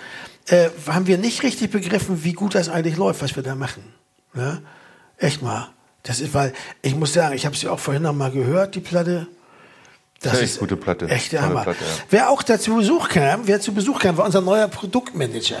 äh, 0.48 0.68
haben 0.88 1.06
wir 1.06 1.18
nicht 1.18 1.44
richtig 1.44 1.70
begriffen, 1.70 2.24
wie 2.24 2.32
gut 2.32 2.56
das 2.56 2.68
eigentlich 2.68 2.96
läuft, 2.96 3.22
was 3.22 3.36
wir 3.36 3.44
da 3.44 3.54
machen. 3.54 3.82
Ja? 4.34 4.58
Echt 5.18 5.42
mal. 5.42 5.68
Das 6.06 6.20
ist, 6.20 6.32
weil, 6.34 6.52
ich 6.82 6.94
muss 6.94 7.12
sagen, 7.12 7.34
ich 7.34 7.44
habe 7.44 7.56
sie 7.56 7.68
auch 7.68 7.80
vorhin 7.80 8.04
noch 8.04 8.14
mal 8.14 8.30
gehört, 8.30 8.76
die 8.76 8.80
Platte. 8.80 9.26
Das, 10.20 10.32
das 10.32 10.42
ist 10.42 10.50
echt 10.50 10.60
gute 10.60 10.76
Platte. 10.76 11.08
Echt 11.08 11.32
der 11.32 11.42
Hammer. 11.42 11.62
Platte, 11.62 11.84
ja. 11.84 12.04
Wer 12.10 12.30
auch 12.30 12.42
dazu 12.44 12.76
Besuch 12.76 13.08
kam, 13.08 13.46
wer 13.46 13.60
zu 13.60 13.74
Besuch 13.74 13.98
kam, 13.98 14.16
war 14.16 14.24
unser 14.24 14.40
neuer 14.40 14.68
Produktmanager. 14.68 15.58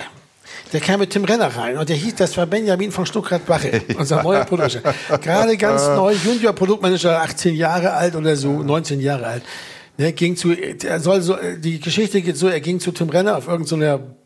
Der 0.72 0.80
kam 0.80 1.00
mit 1.00 1.10
Tim 1.10 1.24
Renner 1.24 1.48
rein 1.48 1.76
und 1.76 1.88
der 1.88 1.96
hieß, 1.96 2.14
das 2.14 2.36
war 2.36 2.46
Benjamin 2.46 2.92
von 2.92 3.06
Stuttgart-Bache, 3.06 3.82
unser 3.98 4.22
neuer 4.22 4.44
Produktmanager. 4.44 5.18
Gerade 5.20 5.56
ganz 5.56 5.84
neu, 5.88 6.12
Junior-Produktmanager, 6.12 7.22
18 7.22 7.54
Jahre 7.54 7.92
alt 7.92 8.14
oder 8.14 8.36
so, 8.36 8.62
19 8.62 9.00
Jahre 9.00 9.26
alt. 9.26 9.42
Ne, 9.98 10.12
ging 10.12 10.36
zu, 10.36 10.52
er 10.52 11.00
soll 11.00 11.22
so, 11.22 11.36
die 11.58 11.80
Geschichte 11.80 12.22
geht 12.22 12.36
so, 12.36 12.48
er 12.48 12.60
ging 12.60 12.78
zu 12.78 12.92
Tim 12.92 13.08
Renner 13.08 13.36
auf 13.36 13.48
irgendeiner 13.48 13.98
Media 13.98 14.16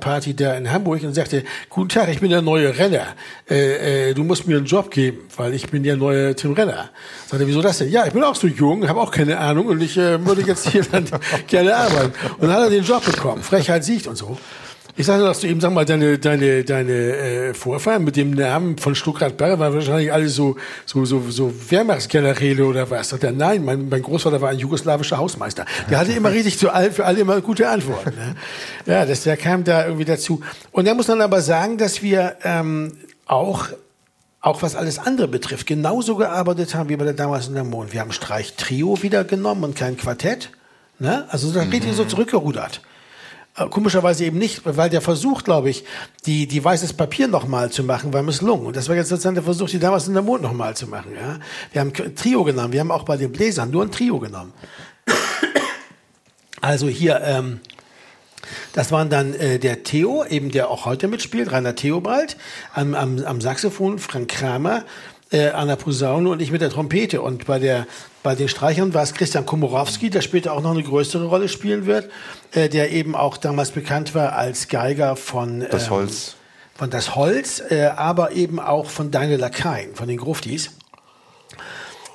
Party 0.00 0.34
da 0.34 0.54
in 0.54 0.70
Hamburg 0.70 1.02
und 1.02 1.14
sagte, 1.14 1.44
guten 1.68 1.88
Tag, 1.88 2.08
ich 2.08 2.20
bin 2.20 2.30
der 2.30 2.42
neue 2.42 2.76
Renner. 2.78 3.08
Äh, 3.50 4.10
äh, 4.10 4.14
du 4.14 4.24
musst 4.24 4.46
mir 4.46 4.56
einen 4.56 4.66
Job 4.66 4.90
geben, 4.90 5.18
weil 5.36 5.54
ich 5.54 5.68
bin 5.68 5.82
der 5.82 5.96
neue 5.96 6.34
Tim 6.34 6.52
Renner. 6.52 6.90
Sagte, 7.26 7.46
wieso 7.46 7.60
das 7.60 7.78
denn? 7.78 7.90
Ja, 7.90 8.06
ich 8.06 8.12
bin 8.12 8.22
auch 8.22 8.34
so 8.34 8.46
jung, 8.46 8.88
habe 8.88 9.00
auch 9.00 9.10
keine 9.10 9.38
Ahnung 9.38 9.66
und 9.66 9.82
ich 9.82 9.96
äh, 9.96 10.24
würde 10.24 10.42
jetzt 10.42 10.68
hier 10.68 10.84
dann 10.90 11.06
gerne 11.46 11.76
arbeiten. 11.76 12.12
Und 12.38 12.48
dann 12.48 12.52
hat 12.52 12.60
er 12.64 12.70
den 12.70 12.84
Job 12.84 13.04
bekommen. 13.04 13.42
Frechheit 13.42 13.84
siegt 13.84 14.06
und 14.06 14.16
so. 14.16 14.38
Ich 14.98 15.04
sagte 15.04 15.24
dass 15.24 15.40
du 15.40 15.46
eben, 15.46 15.60
sag 15.60 15.72
mal, 15.72 15.84
deine, 15.84 16.18
deine, 16.18 16.64
deine 16.64 16.92
äh, 16.92 17.54
Vorfahren 17.54 18.02
mit 18.02 18.16
dem 18.16 18.30
Namen 18.30 18.78
von 18.78 18.94
Stuttgart-Barre 18.94 19.58
waren 19.58 19.74
wahrscheinlich 19.74 20.10
alle 20.10 20.30
so, 20.30 20.56
so, 20.86 21.04
so, 21.04 21.22
so 21.28 21.52
Wehrmachtsgeneräle 21.68 22.64
oder 22.64 22.90
was. 22.90 23.10
Sagt 23.10 23.22
er, 23.22 23.32
nein, 23.32 23.62
mein, 23.62 23.90
mein 23.90 24.00
Großvater 24.00 24.40
war 24.40 24.48
ein 24.48 24.58
jugoslawischer 24.58 25.18
Hausmeister. 25.18 25.66
Der 25.90 25.98
hatte 25.98 26.12
immer 26.12 26.30
richtig 26.30 26.58
zu 26.58 26.70
all, 26.70 26.90
für 26.90 27.04
alle 27.04 27.20
immer 27.20 27.42
gute 27.42 27.68
Antworten. 27.68 28.16
Ne? 28.16 28.34
Ja, 28.86 29.04
das, 29.04 29.24
der 29.24 29.36
kam 29.36 29.64
da 29.64 29.84
irgendwie 29.84 30.04
dazu. 30.04 30.40
Und 30.70 30.86
da 30.86 30.94
muss 30.94 31.08
man 31.08 31.20
aber 31.20 31.40
sagen, 31.40 31.76
dass 31.76 32.02
wir 32.02 32.36
ähm, 32.44 32.92
auch 33.26 33.68
auch 34.40 34.62
was 34.62 34.76
alles 34.76 35.00
andere 35.00 35.26
betrifft, 35.26 35.66
genauso 35.66 36.14
gearbeitet 36.14 36.76
haben 36.76 36.88
wie 36.88 36.96
bei 36.96 37.04
der 37.04 37.14
damals 37.14 37.48
in 37.48 37.54
der 37.54 37.64
Mond. 37.64 37.92
Wir 37.92 38.00
haben 38.00 38.12
Streich 38.12 38.54
Trio 38.54 39.02
wieder 39.02 39.24
genommen 39.24 39.64
und 39.64 39.74
kein 39.74 39.96
Quartett. 39.96 40.50
Ne? 41.00 41.26
Also 41.30 41.50
da 41.50 41.64
mhm. 41.64 41.70
richtig 41.70 41.94
so 41.94 42.04
zurückgerudert. 42.04 42.80
Äh, 43.56 43.68
Komischerweise 43.68 44.24
eben 44.24 44.38
nicht, 44.38 44.62
weil 44.64 44.90
der 44.90 45.00
Versuch, 45.00 45.44
glaube 45.44 45.70
ich, 45.70 45.84
die, 46.26 46.46
die 46.46 46.62
weißes 46.62 46.92
Papier 46.92 47.28
nochmal 47.28 47.70
zu 47.70 47.82
machen, 47.82 48.12
war 48.12 48.22
misslungen. 48.22 48.66
Und 48.66 48.76
das 48.76 48.88
war 48.88 48.96
jetzt 48.96 49.08
sozusagen 49.08 49.34
der 49.34 49.44
Versuch, 49.44 49.68
die 49.68 49.78
damals 49.78 50.08
in 50.08 50.14
der 50.14 50.22
Mond 50.22 50.42
nochmal 50.42 50.76
zu 50.76 50.86
machen. 50.86 51.12
Ja? 51.14 51.38
Wir 51.72 51.80
haben 51.80 51.92
ein 51.96 52.14
Trio 52.14 52.44
genommen, 52.44 52.72
wir 52.72 52.80
haben 52.80 52.90
auch 52.90 53.04
bei 53.04 53.16
den 53.16 53.32
Bläsern 53.32 53.70
nur 53.70 53.82
ein 53.84 53.90
Trio 53.90 54.18
genommen. 54.18 54.52
Also 56.62 56.88
hier, 56.88 57.20
ähm, 57.22 57.60
das 58.72 58.90
waren 58.90 59.10
dann 59.10 59.34
äh, 59.34 59.58
der 59.58 59.84
Theo, 59.84 60.24
eben 60.24 60.50
der 60.50 60.70
auch 60.70 60.84
heute 60.84 61.06
mitspielt, 61.06 61.52
Rainer 61.52 61.76
Theobald, 61.76 62.36
am, 62.72 62.94
am, 62.94 63.22
am 63.24 63.40
Saxophon, 63.40 63.98
Frank 63.98 64.28
Kramer, 64.28 64.84
äh, 65.30 65.48
an 65.48 65.68
der 65.68 65.76
Posaune 65.76 66.28
und 66.30 66.40
ich 66.40 66.50
mit 66.50 66.60
der 66.60 66.70
Trompete. 66.70 67.20
Und 67.20 67.46
bei, 67.46 67.58
der, 67.58 67.86
bei 68.22 68.34
den 68.34 68.48
Streichern 68.48 68.94
war 68.94 69.02
es 69.02 69.14
Christian 69.14 69.46
Komorowski, 69.46 70.10
der 70.10 70.20
später 70.20 70.52
auch 70.52 70.62
noch 70.62 70.72
eine 70.72 70.82
größere 70.82 71.26
Rolle 71.26 71.48
spielen 71.48 71.86
wird, 71.86 72.10
äh, 72.52 72.68
der 72.68 72.92
eben 72.92 73.14
auch 73.14 73.36
damals 73.36 73.70
bekannt 73.70 74.14
war 74.14 74.34
als 74.34 74.68
Geiger 74.68 75.16
von 75.16 75.60
Das 75.70 75.84
ähm, 75.84 75.90
Holz. 75.90 76.36
Von 76.74 76.90
das 76.90 77.16
Holz, 77.16 77.62
äh, 77.70 77.86
aber 77.86 78.32
eben 78.32 78.60
auch 78.60 78.90
von 78.90 79.10
Daniel 79.10 79.38
Lakaien, 79.38 79.94
von 79.94 80.08
den 80.08 80.18
Gruftis. 80.18 80.70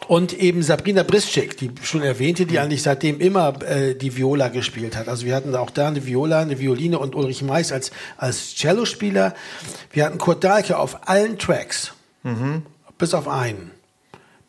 Und 0.08 0.34
eben 0.34 0.62
Sabrina 0.62 1.04
Brischek, 1.04 1.56
die 1.58 1.72
schon 1.84 2.02
erwähnte, 2.02 2.46
die 2.46 2.60
eigentlich 2.60 2.82
seitdem 2.82 3.22
immer 3.22 3.62
äh, 3.64 3.96
die 3.96 4.18
Viola 4.18 4.50
gespielt 4.50 4.98
hat. 4.98 5.08
Also 5.08 5.26
wir 5.26 5.34
hatten 5.34 5.56
auch 5.56 5.70
da 5.70 5.88
eine 5.88 6.06
Viola, 6.06 6.40
eine 6.40 6.60
Violine 6.60 7.00
und 7.00 7.16
Ulrich 7.16 7.44
Mais 7.44 7.72
als, 7.72 7.92
als 8.18 8.56
Cellospieler. 8.56 9.34
Wir 9.92 10.06
hatten 10.06 10.18
Kurt 10.18 10.44
Dahlke 10.44 10.78
auf 10.78 11.08
allen 11.08 11.38
Tracks. 11.38 11.94
Bis 13.02 13.14
auf 13.16 13.28
einen. 13.28 13.72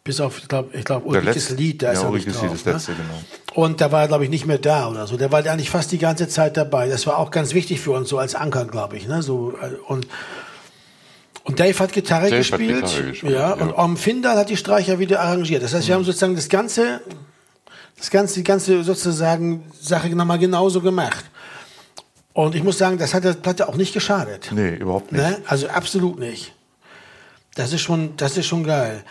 Bis 0.05 0.21
auf, 0.21 0.39
ich 0.39 0.49
glaube, 0.49 0.77
ich 0.77 0.85
glaub, 0.85 1.11
letzte- 1.11 1.55
Lied, 1.55 1.83
da 1.83 1.87
ja, 1.87 1.93
ist 1.93 1.99
er 2.01 2.11
nicht 2.11 2.27
Ulriches 2.27 2.43
Lied, 2.43 2.51
drauf, 2.51 2.63
das 2.65 2.75
letzte, 2.75 2.91
ne? 2.93 2.99
genau. 2.99 3.65
Und 3.65 3.81
da 3.81 3.91
war 3.91 4.03
er, 4.03 4.09
glaube 4.09 4.25
ich, 4.25 4.31
nicht 4.31 4.47
mehr 4.47 4.59
da 4.59 4.91
oder 4.91 5.07
so. 5.07 5.17
Der 5.17 5.33
war 5.33 5.47
eigentlich 5.47 5.71
fast 5.71 5.91
die 5.91 5.99
ganze 5.99 6.29
Zeit 6.29 6.57
dabei. 6.57 6.89
Das 6.89 7.07
war 7.07 7.19
auch 7.19 7.31
ganz 7.31 7.55
wichtig 7.55 7.81
für 7.81 7.93
uns, 7.93 8.09
so 8.09 8.19
als 8.19 8.35
Anker, 8.35 8.67
glaube 8.67 8.97
ich. 8.97 9.09
Ne? 9.09 9.23
So, 9.23 9.55
äh, 9.63 9.77
und, 9.87 10.07
und 11.45 11.61
Dave 11.61 11.79
hat 11.79 11.93
Gitarre 11.93 12.31
Dave 12.31 12.43
hat 12.43 12.59
gespielt. 12.59 12.85
Gitarre 12.85 13.05
gespielt, 13.11 13.33
ja, 13.33 13.57
ja. 13.57 13.63
und 13.63 13.73
Om 13.73 13.97
Findal 13.97 14.37
hat 14.37 14.51
die 14.51 14.57
Streicher 14.59 14.99
wieder 14.99 15.21
arrangiert. 15.21 15.63
Das 15.63 15.73
heißt, 15.73 15.89
wir 15.89 15.95
haben 15.95 16.05
sozusagen 16.05 16.35
das 16.35 16.49
ganze, 16.49 17.01
das 17.97 18.11
ganze, 18.11 18.35
die 18.35 18.45
ganze 18.45 18.85
sozusagen 18.85 19.65
Sache 19.81 20.09
nochmal 20.11 20.39
genauso 20.39 20.83
gemacht. 20.83 21.25
Und 22.35 22.55
ich 22.55 22.63
muss 22.63 22.77
sagen, 22.77 22.99
das 22.99 23.15
hat 23.15 23.25
der 23.25 23.35
Platte 23.35 23.69
auch 23.69 23.77
nicht 23.77 23.95
geschadet. 23.95 24.51
Nee, 24.53 24.75
überhaupt 24.77 25.13
nicht. 25.13 25.23
Ne? 25.23 25.41
Also 25.47 25.69
absolut 25.69 26.19
nicht. 26.19 26.53
Das 27.55 27.73
ist 27.73 27.83
schon, 27.83 28.17
das 28.17 28.37
ist 28.37 28.47
schon 28.47 28.65
geil. 28.65 29.05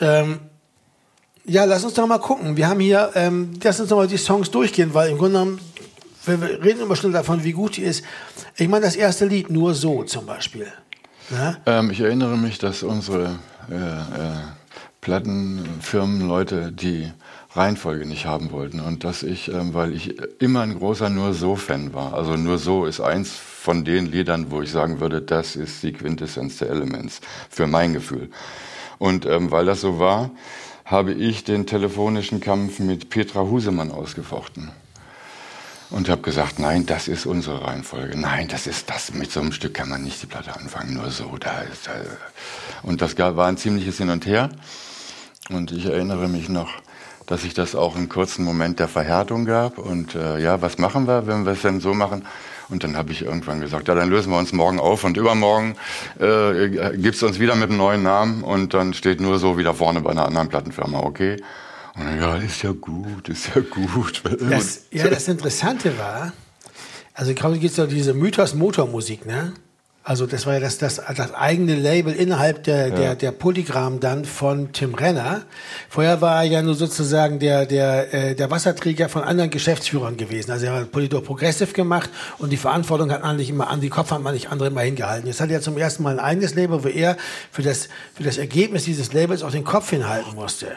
Ähm, 0.00 0.40
ja, 1.44 1.64
lass 1.64 1.84
uns 1.84 1.94
doch 1.94 2.06
mal 2.06 2.18
gucken. 2.18 2.56
Wir 2.56 2.68
haben 2.68 2.80
hier, 2.80 3.12
ähm, 3.14 3.52
lass 3.62 3.80
uns 3.80 3.88
doch 3.88 3.96
mal 3.96 4.08
die 4.08 4.16
Songs 4.16 4.50
durchgehen, 4.50 4.92
weil 4.92 5.10
im 5.10 5.18
Grunde 5.18 5.38
genommen, 5.38 5.60
wir 6.26 6.62
reden 6.62 6.80
immer 6.80 6.96
schon 6.96 7.12
davon, 7.12 7.44
wie 7.44 7.52
gut 7.52 7.76
die 7.76 7.82
ist. 7.82 8.04
Ich 8.56 8.68
meine, 8.68 8.84
das 8.84 8.96
erste 8.96 9.26
Lied 9.26 9.48
nur 9.48 9.74
so 9.74 10.02
zum 10.02 10.26
Beispiel. 10.26 10.66
Ne? 11.30 11.56
Ähm, 11.66 11.90
ich 11.90 12.00
erinnere 12.00 12.36
mich, 12.36 12.58
dass 12.58 12.82
unsere 12.82 13.38
äh, 13.70 13.74
äh, 13.74 14.36
Plattenfirmenleute 15.00 16.72
die 16.72 17.12
Reihenfolge 17.56 18.06
nicht 18.06 18.26
haben 18.26 18.50
wollten 18.50 18.80
und 18.80 19.04
dass 19.04 19.22
ich, 19.22 19.48
ähm, 19.48 19.74
weil 19.74 19.92
ich 19.92 20.18
immer 20.40 20.62
ein 20.62 20.78
großer 20.78 21.08
Nur 21.10 21.34
so 21.34 21.56
Fan 21.56 21.94
war. 21.94 22.14
Also 22.14 22.36
Nur 22.36 22.58
so 22.58 22.86
ist 22.86 23.00
eins 23.00 23.32
von 23.32 23.84
den 23.84 24.06
Liedern, 24.06 24.50
wo 24.50 24.62
ich 24.62 24.70
sagen 24.70 25.00
würde, 25.00 25.22
das 25.22 25.56
ist 25.56 25.82
die 25.82 25.92
Quintessenz 25.92 26.58
der 26.58 26.70
Elements 26.70 27.20
für 27.50 27.66
mein 27.66 27.92
Gefühl. 27.92 28.30
Und 28.98 29.26
ähm, 29.26 29.50
weil 29.50 29.66
das 29.66 29.80
so 29.80 29.98
war, 29.98 30.30
habe 30.84 31.12
ich 31.12 31.42
den 31.44 31.66
telefonischen 31.66 32.40
Kampf 32.40 32.78
mit 32.78 33.10
Petra 33.10 33.40
Husemann 33.40 33.90
ausgefochten. 33.90 34.70
Und 35.90 36.08
habe 36.08 36.22
gesagt, 36.22 36.58
nein, 36.58 36.84
das 36.84 37.06
ist 37.06 37.26
unsere 37.26 37.64
Reihenfolge. 37.64 38.18
Nein, 38.18 38.48
das 38.48 38.66
ist 38.66 38.90
das. 38.90 39.14
Mit 39.14 39.30
so 39.30 39.40
einem 39.40 39.52
Stück 39.52 39.74
kann 39.74 39.88
man 39.88 40.02
nicht 40.02 40.20
die 40.20 40.26
Platte 40.26 40.56
anfangen. 40.56 40.94
Nur 40.94 41.10
so. 41.10 41.36
Da 41.38 41.60
ist, 41.60 41.86
äh. 41.86 41.92
Und 42.82 43.02
das 43.02 43.16
war 43.16 43.46
ein 43.46 43.56
ziemliches 43.56 43.98
Hin 43.98 44.10
und 44.10 44.26
Her. 44.26 44.50
Und 45.48 45.70
ich 45.70 45.86
erinnere 45.86 46.28
mich 46.28 46.48
noch, 46.48 46.70
dass 47.26 47.44
ich 47.44 47.54
das 47.54 47.74
auch 47.74 47.96
einen 47.96 48.08
kurzen 48.08 48.44
Moment 48.44 48.78
der 48.78 48.88
Verhärtung 48.88 49.44
gab. 49.44 49.78
Und 49.78 50.14
äh, 50.14 50.38
ja, 50.38 50.62
was 50.62 50.78
machen 50.78 51.06
wir, 51.06 51.26
wenn 51.26 51.44
wir 51.44 51.52
es 51.52 51.62
denn 51.62 51.80
so 51.80 51.92
machen? 51.92 52.24
Und 52.68 52.82
dann 52.82 52.96
habe 52.96 53.12
ich 53.12 53.22
irgendwann 53.22 53.60
gesagt, 53.60 53.88
ja, 53.88 53.94
dann 53.94 54.10
lösen 54.10 54.32
wir 54.32 54.38
uns 54.38 54.52
morgen 54.52 54.80
auf 54.80 55.04
und 55.04 55.16
übermorgen 55.16 55.76
äh, 56.18 56.96
gibt's 56.96 57.22
uns 57.22 57.38
wieder 57.38 57.54
mit 57.54 57.68
einem 57.68 57.78
neuen 57.78 58.02
Namen 58.02 58.42
und 58.42 58.74
dann 58.74 58.92
steht 58.92 59.20
nur 59.20 59.38
so 59.38 59.56
wieder 59.56 59.74
vorne 59.74 60.00
bei 60.00 60.10
einer 60.10 60.26
anderen 60.26 60.48
Plattenfirma, 60.48 60.98
okay? 61.00 61.36
Und 61.94 62.06
dann, 62.06 62.18
ja, 62.18 62.36
ist 62.36 62.62
ja 62.62 62.72
gut, 62.72 63.28
ist 63.28 63.54
ja 63.54 63.62
gut. 63.62 64.22
Das, 64.50 64.86
ja, 64.90 65.08
das 65.08 65.28
Interessante 65.28 65.96
war, 65.96 66.32
also 67.14 67.32
glaube, 67.34 67.58
gibt 67.58 67.70
es 67.70 67.76
ja 67.76 67.86
diese 67.86 68.14
Mythos 68.14 68.54
Motormusik, 68.54 69.26
ne? 69.26 69.52
Also 70.08 70.24
das 70.24 70.46
war 70.46 70.54
ja 70.54 70.60
das, 70.60 70.78
das, 70.78 71.02
das 71.16 71.34
eigene 71.34 71.74
Label 71.74 72.12
innerhalb 72.12 72.62
der, 72.62 72.92
der, 72.92 73.16
der 73.16 73.32
Polygram 73.32 73.98
dann 73.98 74.24
von 74.24 74.72
Tim 74.72 74.94
Renner. 74.94 75.42
Vorher 75.88 76.20
war 76.20 76.44
er 76.44 76.48
ja 76.48 76.62
nur 76.62 76.76
sozusagen 76.76 77.40
der, 77.40 77.66
der, 77.66 78.14
äh, 78.14 78.34
der 78.36 78.48
Wasserträger 78.48 79.08
von 79.08 79.24
anderen 79.24 79.50
Geschäftsführern 79.50 80.16
gewesen. 80.16 80.52
Also 80.52 80.66
er 80.66 80.74
hat 80.74 80.92
Polydor 80.92 81.24
Progressive 81.24 81.72
gemacht 81.72 82.08
und 82.38 82.50
die 82.50 82.56
Verantwortung 82.56 83.10
hat 83.10 83.24
eigentlich 83.24 83.50
immer 83.50 83.68
an 83.68 83.80
die 83.80 83.88
Kopf 83.88 84.12
hat 84.12 84.22
man 84.22 84.32
nicht 84.32 84.48
andere 84.52 84.68
immer 84.68 84.82
hingehalten. 84.82 85.26
Jetzt 85.26 85.40
hat 85.40 85.50
er 85.50 85.60
zum 85.60 85.76
ersten 85.76 86.04
Mal 86.04 86.20
ein 86.20 86.24
eigenes 86.24 86.54
Label, 86.54 86.84
wo 86.84 86.88
er 86.88 87.16
für 87.50 87.62
das, 87.62 87.88
für 88.14 88.22
das 88.22 88.38
Ergebnis 88.38 88.84
dieses 88.84 89.12
Labels 89.12 89.42
auch 89.42 89.50
den 89.50 89.64
Kopf 89.64 89.90
hinhalten 89.90 90.36
musste. 90.36 90.68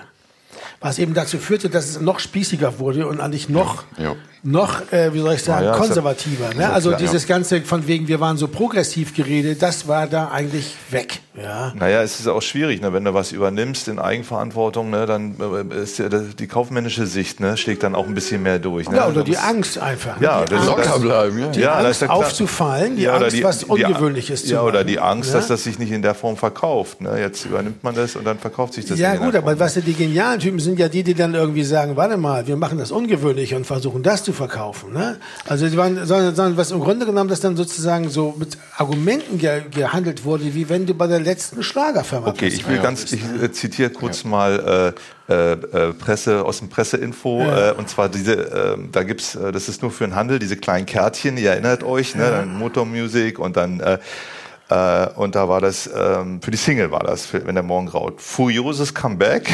Was 0.81 0.97
eben 0.97 1.13
dazu 1.13 1.37
führte, 1.37 1.69
dass 1.69 1.87
es 1.87 2.01
noch 2.01 2.19
spießiger 2.19 2.79
wurde 2.79 3.05
und 3.05 3.21
eigentlich 3.21 3.47
noch, 3.47 3.83
Ja. 3.99 4.15
Noch, 4.43 4.91
äh, 4.93 5.13
wie 5.13 5.19
soll 5.19 5.33
ich 5.33 5.43
sagen, 5.43 5.65
Ja, 5.65 5.71
ja, 5.71 5.77
ja- 5.77 5.77
konservativer. 5.85 6.53
Ne? 6.55 6.61
ja 6.61 6.71
Also 6.71 6.89
klar, 6.89 6.99
dieses 7.01 7.27
ganze 7.27 7.61
von 7.61 7.85
wegen, 7.87 8.07
wir 8.07 8.19
waren 8.19 8.37
so 8.37 8.47
progressiv 8.47 9.13
geredet, 9.15 9.61
das 9.61 9.87
war 9.87 10.07
da 10.07 10.29
eigentlich 10.29 10.75
weg. 10.91 11.19
Ja. 11.41 11.73
Naja, 11.75 12.01
es 12.01 12.19
ist 12.19 12.27
auch 12.27 12.41
schwierig, 12.41 12.81
ne? 12.81 12.91
wenn 12.93 13.03
du 13.05 13.13
was 13.13 13.31
übernimmst 13.31 13.87
in 13.87 13.97
Eigenverantwortung, 13.99 14.89
ne? 14.89 15.05
dann 15.05 15.35
äh, 15.71 15.81
ist 15.83 15.97
ja 15.99 16.09
die 16.09 16.47
kaufmännische 16.47 17.05
Sicht 17.05 17.39
ne? 17.39 17.55
schlägt 17.57 17.83
dann 17.83 17.95
auch 17.95 18.07
ein 18.07 18.13
bisschen 18.13 18.43
mehr 18.43 18.59
durch. 18.59 18.89
Ne? 18.89 18.97
Ja, 18.97 19.07
oder 19.07 19.23
die 19.23 19.31
Das- 19.33 19.43
Angst 19.43 19.77
einfach. 19.77 20.19
Ja, 20.21 20.39
ne? 20.39 20.45
die 20.45 20.55
das- 20.55 20.67
Angst, 20.67 20.85
Locker 20.87 20.99
bleiben, 20.99 21.39
ja. 21.39 21.47
die 21.47 21.59
Ja, 21.61 21.75
das 21.77 21.85
Angst 21.85 22.01
ist 22.01 22.07
ja 22.07 22.13
aufzufallen, 22.13 22.95
die 22.97 23.03
Ja, 23.03 23.15
oder 23.17 23.25
Angst, 23.25 23.43
was 23.43 23.63
Ungewöhnliches 23.63 24.45
zu 24.45 24.53
Ja, 24.53 24.61
oder 24.63 24.79
machen. 24.79 24.87
die 24.87 24.99
Angst, 24.99 25.29
Ja? 25.31 25.37
dass 25.37 25.47
das 25.47 25.63
sich 25.63 25.79
nicht 25.79 25.91
in 25.91 26.01
der 26.01 26.13
Form 26.15 26.35
verkauft. 26.37 27.01
Ne? 27.01 27.19
Jetzt 27.19 27.45
übernimmt 27.45 27.83
man 27.83 27.95
das 27.95 28.15
und 28.15 28.25
dann 28.25 28.37
verkauft 28.39 28.73
sich 28.73 28.85
das 28.85 28.99
Ja 28.99 29.15
gut, 29.15 29.35
aber 29.35 29.57
was 29.59 29.75
die 29.75 29.93
genialen 29.93 30.39
Typen 30.39 30.59
sind 30.59 30.77
ja 30.79 30.89
die, 30.89 31.03
die 31.03 31.13
dann 31.13 31.33
irgendwie 31.35 31.63
sagen, 31.63 31.95
warte 31.95 32.17
mal, 32.17 32.47
wir 32.47 32.57
machen 32.57 32.77
das 32.77 32.91
ungewöhnlich 32.91 33.53
und 33.55 33.65
versuchen 33.65 34.03
das 34.03 34.23
zu 34.23 34.28
verkaufen. 34.33 34.93
Ne? 34.93 35.17
Also 35.47 35.67
die 35.67 35.77
waren, 35.77 36.05
sondern, 36.05 36.35
sondern 36.35 36.57
was 36.57 36.71
im 36.71 36.79
Grunde 36.79 37.05
genommen, 37.05 37.29
das 37.29 37.39
dann 37.39 37.55
sozusagen 37.57 38.09
so 38.09 38.35
mit 38.37 38.57
Argumenten 38.77 39.37
ge 39.37 39.63
gehandelt 39.71 40.23
wurde, 40.23 40.53
wie 40.53 40.69
wenn 40.69 40.85
du 40.85 40.93
bei 40.93 41.07
der 41.07 41.19
letzten 41.19 41.63
Schlagerfirma 41.63 42.27
Okay, 42.27 42.47
ich 42.47 42.67
will 42.67 42.77
Ja. 42.77 42.81
ganz, 42.83 43.11
ich 43.11 43.21
äh, 43.41 43.51
zitiere 43.51 43.89
kurz 43.89 44.23
mal 44.23 44.93
äh, 45.29 45.33
äh, 45.33 45.51
äh, 45.53 45.93
Presse 45.93 46.43
aus 46.43 46.59
dem 46.59 46.69
Presseinfo 46.69 47.41
äh, 47.43 47.73
und 47.77 47.89
zwar 47.89 48.09
diese, 48.09 48.33
äh, 48.33 48.77
da 48.91 49.03
gibt's, 49.03 49.35
äh, 49.35 49.51
das 49.51 49.69
ist 49.69 49.81
nur 49.81 49.91
für 49.91 50.05
den 50.05 50.15
Handel, 50.15 50.39
diese 50.39 50.57
kleinen 50.57 50.85
Kärtchen, 50.85 51.37
ihr 51.37 51.51
erinnert 51.51 51.83
euch, 51.83 52.15
ne, 52.15 52.29
dann 52.31 52.57
Motormusik 52.57 53.37
und 53.39 53.55
dann 53.55 53.79
äh, 53.79 53.99
äh, 54.69 55.07
und 55.15 55.35
da 55.35 55.49
war 55.49 55.61
das 55.61 55.89
ähm, 55.93 56.41
für 56.41 56.51
die 56.51 56.57
Single 56.57 56.91
war 56.91 56.99
das, 56.99 57.25
für, 57.25 57.45
wenn 57.45 57.55
der 57.55 57.63
Morgen 57.63 57.87
graut. 57.87 58.21
Furioses 58.21 58.93
Comeback, 58.93 59.49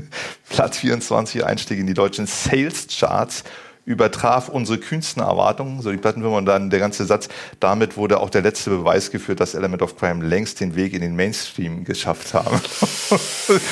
Platz 0.48 0.78
24 0.78 1.44
Einstieg 1.44 1.78
in 1.78 1.86
die 1.86 1.94
deutschen 1.94 2.26
Sales 2.26 2.86
Charts 2.88 3.44
übertraf 3.86 4.48
unsere 4.48 4.78
kühnsten 4.78 5.22
Erwartungen, 5.22 5.80
so 5.80 5.92
die 5.92 5.96
Plattenfirma 5.96 6.36
und 6.36 6.44
dann 6.44 6.70
der 6.70 6.80
ganze 6.80 7.06
Satz, 7.06 7.28
damit 7.60 7.96
wurde 7.96 8.20
auch 8.20 8.28
der 8.28 8.42
letzte 8.42 8.70
Beweis 8.70 9.12
geführt, 9.12 9.38
dass 9.40 9.54
Element 9.54 9.80
of 9.80 9.96
Crime 9.96 10.26
längst 10.26 10.60
den 10.60 10.74
Weg 10.74 10.92
in 10.92 11.00
den 11.00 11.14
Mainstream 11.14 11.84
geschafft 11.84 12.34
haben. 12.34 12.56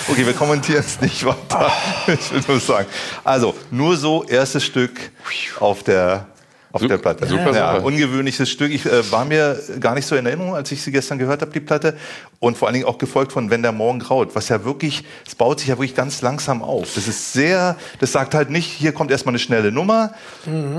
okay, 0.09 0.25
wir 0.25 0.33
kommentieren 0.33 0.85
es 0.87 1.01
nicht 1.01 1.27
weiter. 1.27 1.71
Ich 2.07 2.33
will 2.33 2.43
nur 2.47 2.61
sagen. 2.61 2.87
Also, 3.25 3.55
nur 3.73 3.97
so, 3.97 4.23
erstes 4.25 4.65
Stück 4.65 5.11
auf 5.59 5.83
der 5.83 6.29
auf 6.75 6.81
Sup- 6.81 6.89
der 6.89 6.99
Platte. 6.99 7.27
super 7.27 7.55
ja, 7.55 7.77
ungewöhnliches 7.77 8.51
Stück. 8.51 8.73
Ich 8.73 8.85
äh, 8.85 9.11
war 9.13 9.25
mir 9.25 9.59
gar 9.79 9.95
nicht 9.95 10.07
so 10.07 10.17
in 10.17 10.27
Erinnerung, 10.27 10.57
als 10.57 10.73
ich 10.73 10.83
sie 10.83 10.91
gestern 10.91 11.19
gehört 11.19 11.41
habe, 11.41 11.53
die 11.53 11.61
Platte. 11.61 11.95
Und 12.41 12.59
vor 12.59 12.67
allen 12.67 12.75
Dingen 12.75 12.87
auch 12.87 12.99
gefolgt 12.99 13.31
von 13.33 13.49
Wenn 13.49 13.63
der 13.63 13.71
Morgen 13.71 14.01
graut, 14.01 14.35
was 14.35 14.49
ja 14.49 14.65
wirklich, 14.65 15.05
es 15.25 15.37
baut 15.37 15.61
sich 15.61 15.69
ja 15.69 15.77
wirklich 15.77 15.95
ganz 15.95 16.21
langsam 16.21 16.63
auf. 16.63 16.93
Das 16.95 17.07
ist 17.07 17.33
sehr, 17.33 17.77
das 18.01 18.11
sagt 18.11 18.35
halt 18.35 18.51
nicht, 18.51 18.67
hier 18.67 18.93
kommt 18.93 19.13
erstmal 19.13 19.31
eine 19.33 19.39
schnelle 19.39 19.71
Nummer 19.71 20.15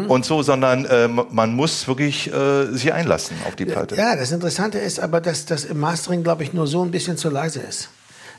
und 0.07 0.25
so, 0.25 0.43
sondern 0.43 0.85
äh, 0.85 1.07
man 1.07 1.55
muss 1.55 1.87
wirklich 1.87 2.31
äh, 2.31 2.65
sich 2.65 2.91
einlassen 2.91 3.37
auf 3.47 3.55
die 3.55 3.65
Platte. 3.65 3.95
Ja, 3.95 4.15
das 4.17 4.31
Interessante 4.31 4.77
ist 4.79 4.99
aber, 4.99 5.21
dass 5.21 5.45
das 5.45 5.63
im 5.63 5.79
Mastering, 5.79 6.23
glaube 6.23 6.43
ich, 6.43 6.51
nur 6.51 6.67
so 6.67 6.83
ein 6.83 6.91
bisschen 6.91 7.15
zu 7.17 7.29
leise 7.29 7.61
ist. 7.61 7.89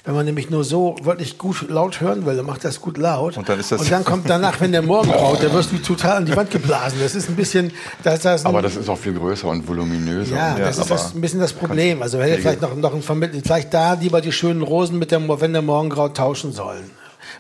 Wenn 0.07 0.15
man 0.15 0.25
nämlich 0.25 0.51
nur 0.51 0.63
so 0.63 0.95
wirklich 1.03 1.37
gut 1.37 1.69
laut 1.69 2.01
hören 2.01 2.25
will, 2.27 2.37
dann 2.37 2.47
macht 2.47 2.65
das 2.65 2.81
gut 2.81 2.97
laut. 2.97 3.37
Und 3.37 3.49
dann 3.49 3.59
ist 3.59 3.73
das- 3.73 3.81
Und 3.81 3.91
dann 3.91 4.05
kommt 4.05 4.31
danach, 4.31 4.61
wenn 4.61 4.71
der 4.71 4.81
Morgen 4.83 5.11
graut, 5.11 5.43
da 5.43 5.53
wirst 5.53 5.73
du 5.73 5.79
total 5.79 6.19
an 6.19 6.27
die 6.27 6.37
Wand 6.37 6.49
geblasen. 6.53 7.01
Das 7.03 7.17
ist 7.17 7.29
ein 7.29 7.35
bisschen, 7.35 7.73
das, 8.05 8.21
das 8.21 8.45
ein, 8.45 8.51
Aber 8.51 8.63
das 8.63 8.77
ist 8.77 8.89
auch 8.89 8.97
viel 8.99 9.15
größer 9.15 9.49
und 9.49 9.67
voluminöser. 9.67 10.37
ja, 10.37 10.57
Ja, 10.57 10.65
das 10.65 10.77
ist 10.79 10.83
aber 10.85 10.91
das, 10.91 11.13
ein 11.15 11.21
bisschen 11.21 11.41
das 11.41 11.53
Problem. 11.53 12.03
Also 12.03 12.21
hätte 12.21 12.41
vielleicht 12.41 12.63
noch, 12.63 12.77
noch 12.77 12.95
ein 12.95 13.03
Vermittelt, 13.03 13.45
vielleicht 13.45 13.75
da 13.75 13.95
lieber 13.95 14.21
die 14.21 14.31
schönen 14.31 14.63
Rosen 14.63 14.99
mit 15.01 15.11
dem, 15.11 15.29
wenn 15.29 15.53
der 15.53 15.63
Morgen 15.63 15.91
graut 15.91 16.17
tauschen 16.17 16.53
sollen. 16.53 16.89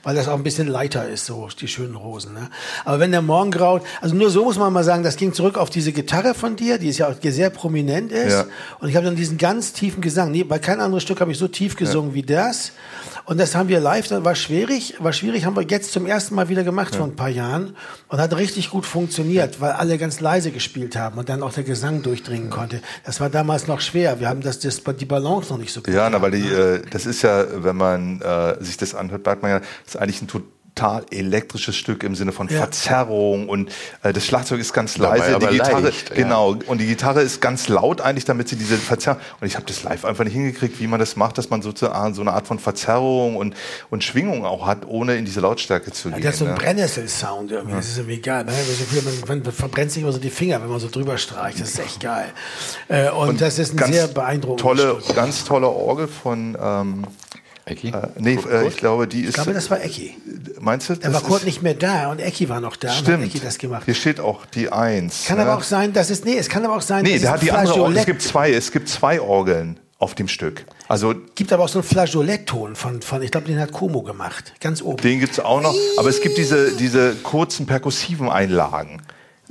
Weil 0.03 0.15
das 0.15 0.29
auch 0.29 0.35
ein 0.35 0.43
bisschen 0.43 0.69
leiter 0.69 1.09
ist, 1.09 1.27
so 1.27 1.49
die 1.61 1.69
schönen 1.69 1.97
Rosen. 1.97 2.35
Ne? 2.35 2.49
Aber 2.85 3.01
wenn 3.01 3.11
der 3.11 3.23
Morgen 3.23 3.51
graut, 3.51 3.83
also 4.01 4.15
nur 4.15 4.31
so 4.31 4.45
muss 4.45 4.59
man 4.59 4.73
mal 4.73 4.85
sagen, 4.85 5.03
das 5.03 5.17
ging 5.17 5.33
zurück 5.33 5.59
auf 5.59 5.71
diese 5.71 5.93
Gitarre 5.93 6.35
von 6.35 6.57
dir, 6.57 6.79
die 6.79 6.89
ist 6.89 6.99
ja 6.99 7.09
auch 7.09 7.15
sehr 7.23 7.51
prominent 7.51 8.13
ist. 8.13 8.33
Ja. 8.33 8.45
Und 8.81 8.89
ich 8.89 8.97
habe 8.97 9.07
dann 9.07 9.17
diesen 9.17 9.39
ganz 9.39 9.73
tiefen 9.73 10.01
Gesang. 10.01 10.31
Nee, 10.31 10.45
bei 10.45 10.59
kein 10.59 10.81
anderes 10.81 11.03
Stück 11.03 11.21
habe 11.21 11.33
ich 11.33 11.39
so 11.39 11.49
tief 11.49 11.77
gesungen 11.77 12.15
wie 12.15 12.23
das. 12.23 12.73
Und 13.25 13.39
das 13.39 13.57
haben 13.57 13.69
wir 13.69 13.81
live, 13.81 14.07
das 14.07 14.25
war 14.25 14.37
schwierig, 14.37 14.95
war 15.01 15.13
schwierig, 15.13 15.45
haben 15.45 15.57
wir 15.57 15.65
jetzt 15.65 15.91
zum 15.91 16.07
ersten 16.07 16.37
Mal 16.37 16.49
wieder 16.49 16.63
gemacht 16.63 16.95
vor 16.95 17.07
ein 17.07 17.17
paar 17.17 17.29
Jahren 17.29 17.75
und 18.07 18.21
hat 18.21 18.37
richtig 18.37 18.71
gut 18.71 18.87
funktioniert, 18.87 19.61
weil 19.61 19.73
alle 19.73 19.99
ganz 19.99 20.21
leise 20.21 20.53
gespielt 20.53 20.95
haben 20.95 21.19
und 21.19 21.29
dann 21.29 21.43
auch 21.43 21.53
der 21.53 21.65
Gesang 21.65 22.03
durchdringen 22.03 22.51
konnte. 22.51 22.81
Das 23.05 23.19
war 23.19 23.29
damals 23.29 23.67
noch 23.67 23.81
schwer. 23.81 24.21
Wir 24.21 24.29
haben 24.29 24.43
das, 24.43 24.61
das 24.61 24.81
die 25.01 25.05
Balance 25.05 25.53
noch 25.53 25.59
nicht 25.59 25.73
so 25.73 25.83
gut. 25.83 25.93
Ja, 25.93 26.09
na, 26.09 26.23
weil 26.23 26.31
die, 26.31 26.43
ne? 26.43 26.55
äh, 26.55 26.83
das 26.89 27.05
ist 27.05 27.23
ja, 27.23 27.45
wenn 27.65 27.77
man 27.77 28.21
äh, 28.21 28.63
sich 28.63 28.77
das 28.77 28.95
anhört, 28.95 29.27
merkt 29.27 29.43
man 29.43 29.51
ja, 29.51 29.61
ist 29.87 29.97
eigentlich 29.97 30.23
ein 30.23 30.29
total 30.29 31.07
elektrisches 31.11 31.75
Stück 31.75 32.03
im 32.03 32.15
Sinne 32.15 32.33
von 32.33 32.49
Ja. 32.49 32.59
Verzerrung 32.59 33.49
und 33.49 33.71
äh, 34.03 34.13
das 34.13 34.27
Schlagzeug 34.27 34.61
ist 34.61 34.75
ganz 34.75 34.95
Dabei 34.95 35.17
leise, 35.19 35.39
die 35.39 35.47
Gitarre, 35.47 35.81
leicht, 35.81 36.11
ja. 36.11 36.15
genau, 36.17 36.55
und 36.67 36.79
die 36.83 36.87
Gitarre 36.87 37.23
ist 37.23 37.41
ganz 37.41 37.69
laut 37.69 38.03
eigentlich, 38.03 38.27
damit 38.27 38.51
sie 38.51 38.57
diese 38.57 38.77
Verzerrung, 38.77 39.19
und 39.41 39.47
ich 39.47 39.55
habe 39.57 39.65
das 39.65 39.83
live 39.85 40.05
einfach 40.05 40.25
nicht 40.25 40.35
hingekriegt, 40.35 40.79
wie 40.79 40.87
man 40.87 41.01
das 41.01 41.17
macht, 41.17 41.39
dass 41.39 41.49
man 41.49 41.63
sozusagen 41.63 42.13
so 42.13 42.21
eine 42.21 42.35
Art 42.35 42.47
von 42.47 42.59
Verzerrung 42.59 43.37
und, 43.37 43.55
und 43.89 44.05
Schwingung 44.05 44.45
auch 44.45 44.67
hat, 44.67 44.87
ohne 44.87 45.17
in 45.17 45.25
diese 45.25 45.41
Lautstärke 45.41 45.93
zu 45.93 46.11
Ja, 46.11 46.17
gehen. 46.17 46.23
der 46.23 46.33
hat 46.33 46.39
so 46.39 46.45
einen 46.45 46.55
ne? 46.55 46.61
Brennnessel-Sound 46.61 47.53
irgendwie. 47.53 47.77
Das 47.77 47.87
ist 47.89 47.97
irgendwie 47.97 48.21
geil. 48.21 48.45
Ne? 48.45 48.53
Man, 49.29 49.43
man 49.43 49.53
verbrennt 49.55 49.93
sich 49.93 50.03
immer 50.03 50.13
so 50.13 50.19
die 50.19 50.29
Finger, 50.29 50.61
wenn 50.61 50.69
man 50.69 50.81
so 50.81 50.91
drüber 50.91 51.17
streicht. 51.17 51.59
Das 51.59 51.71
ist 51.71 51.79
echt 51.79 52.01
geil. 52.01 52.27
Äh, 52.89 53.09
und, 53.13 53.41
das 53.41 53.59
ist 53.59 53.73
ein 53.73 53.79
ganz 53.79 53.95
sehr 53.95 54.09
beeindruckendes 54.09 54.63
tolle, 54.63 55.01
Stück. 55.01 55.17
ganz 55.17 55.45
tolle 55.45 55.69
Orgel 55.69 56.07
von, 56.09 56.55
ähm, 56.61 57.07
Ecki? 57.69 57.89
äh, 57.89 58.09
nee, 58.19 58.39
äh, 58.51 58.69
ich 58.69 58.77
glaube, 58.77 59.09
die 59.09 59.23
ist, 59.23 59.31
Ich 59.31 59.35
glaube, 59.35 59.53
das 59.53 59.69
war 59.71 59.83
Ecki. 59.83 60.17
meinst 60.61 60.89
du? 60.89 60.95
Das 60.95 61.13
war 61.13 61.21
Kurt 61.21 61.41
ist- 61.41 61.47
nicht 61.47 61.63
mehr 61.63 61.75
da 61.75 62.11
und 62.13 62.21
Ecki 62.21 62.49
war 62.49 62.61
noch 62.61 62.77
da 62.77 62.89
und 62.89 62.95
hat 62.97 63.03
Stimmt. 63.03 63.25
Ecki 63.25 63.41
das 63.41 63.59
gemacht. 63.59 63.83
Hier 63.87 63.95
steht 63.95 64.21
auch 64.21 64.47
die 64.47 64.71
Eins. 64.71 65.25
Kann 65.27 65.39
ne? 65.39 65.43
aber 65.43 65.57
auch 65.57 65.65
sein, 65.65 65.93
dass 65.93 66.11
es, 66.11 66.25
nee, 66.25 66.37
es 66.39 66.49
kann 66.49 66.65
aber 66.65 66.77
auch 66.77 66.81
sein, 66.81 67.03
Nee, 67.03 67.15
dass 67.15 67.23
der 67.23 67.31
es 67.31 67.35
hat 67.35 67.43
die 67.43 67.51
andere 67.51 67.83
Orgel. 67.83 67.99
Es 67.99 68.07
gibt 68.07 68.23
zwei, 68.23 68.53
es 68.53 68.71
gibt 68.71 68.89
zwei 68.89 69.21
Orgeln 69.21 69.81
auf 69.99 70.15
dem 70.15 70.29
Stück. 70.29 70.65
Also 70.87 71.13
gibt 71.35 71.53
aber 71.53 71.65
auch 71.65 71.69
so 71.69 71.81
einen 71.81 71.89
Flageolettton 71.89 72.77
von, 72.77 73.03
von 73.03 73.21
ich 73.23 73.33
glaube, 73.33 73.49
den 73.49 73.59
hat 73.59 73.73
Como 73.73 74.03
gemacht. 74.03 74.53
Ganz 74.61 74.81
oben. 74.81 74.99
den 75.03 75.19
gibt's 75.19 75.41
auch 75.41 75.61
noch. 75.61 75.75
Aber 75.97 76.09
es 76.09 76.21
gibt 76.21 76.39
diese, 76.39 76.71
diese 76.77 77.17
kurzen 77.17 77.67
perkussiven 77.67 78.29
Einlagen. 78.29 79.03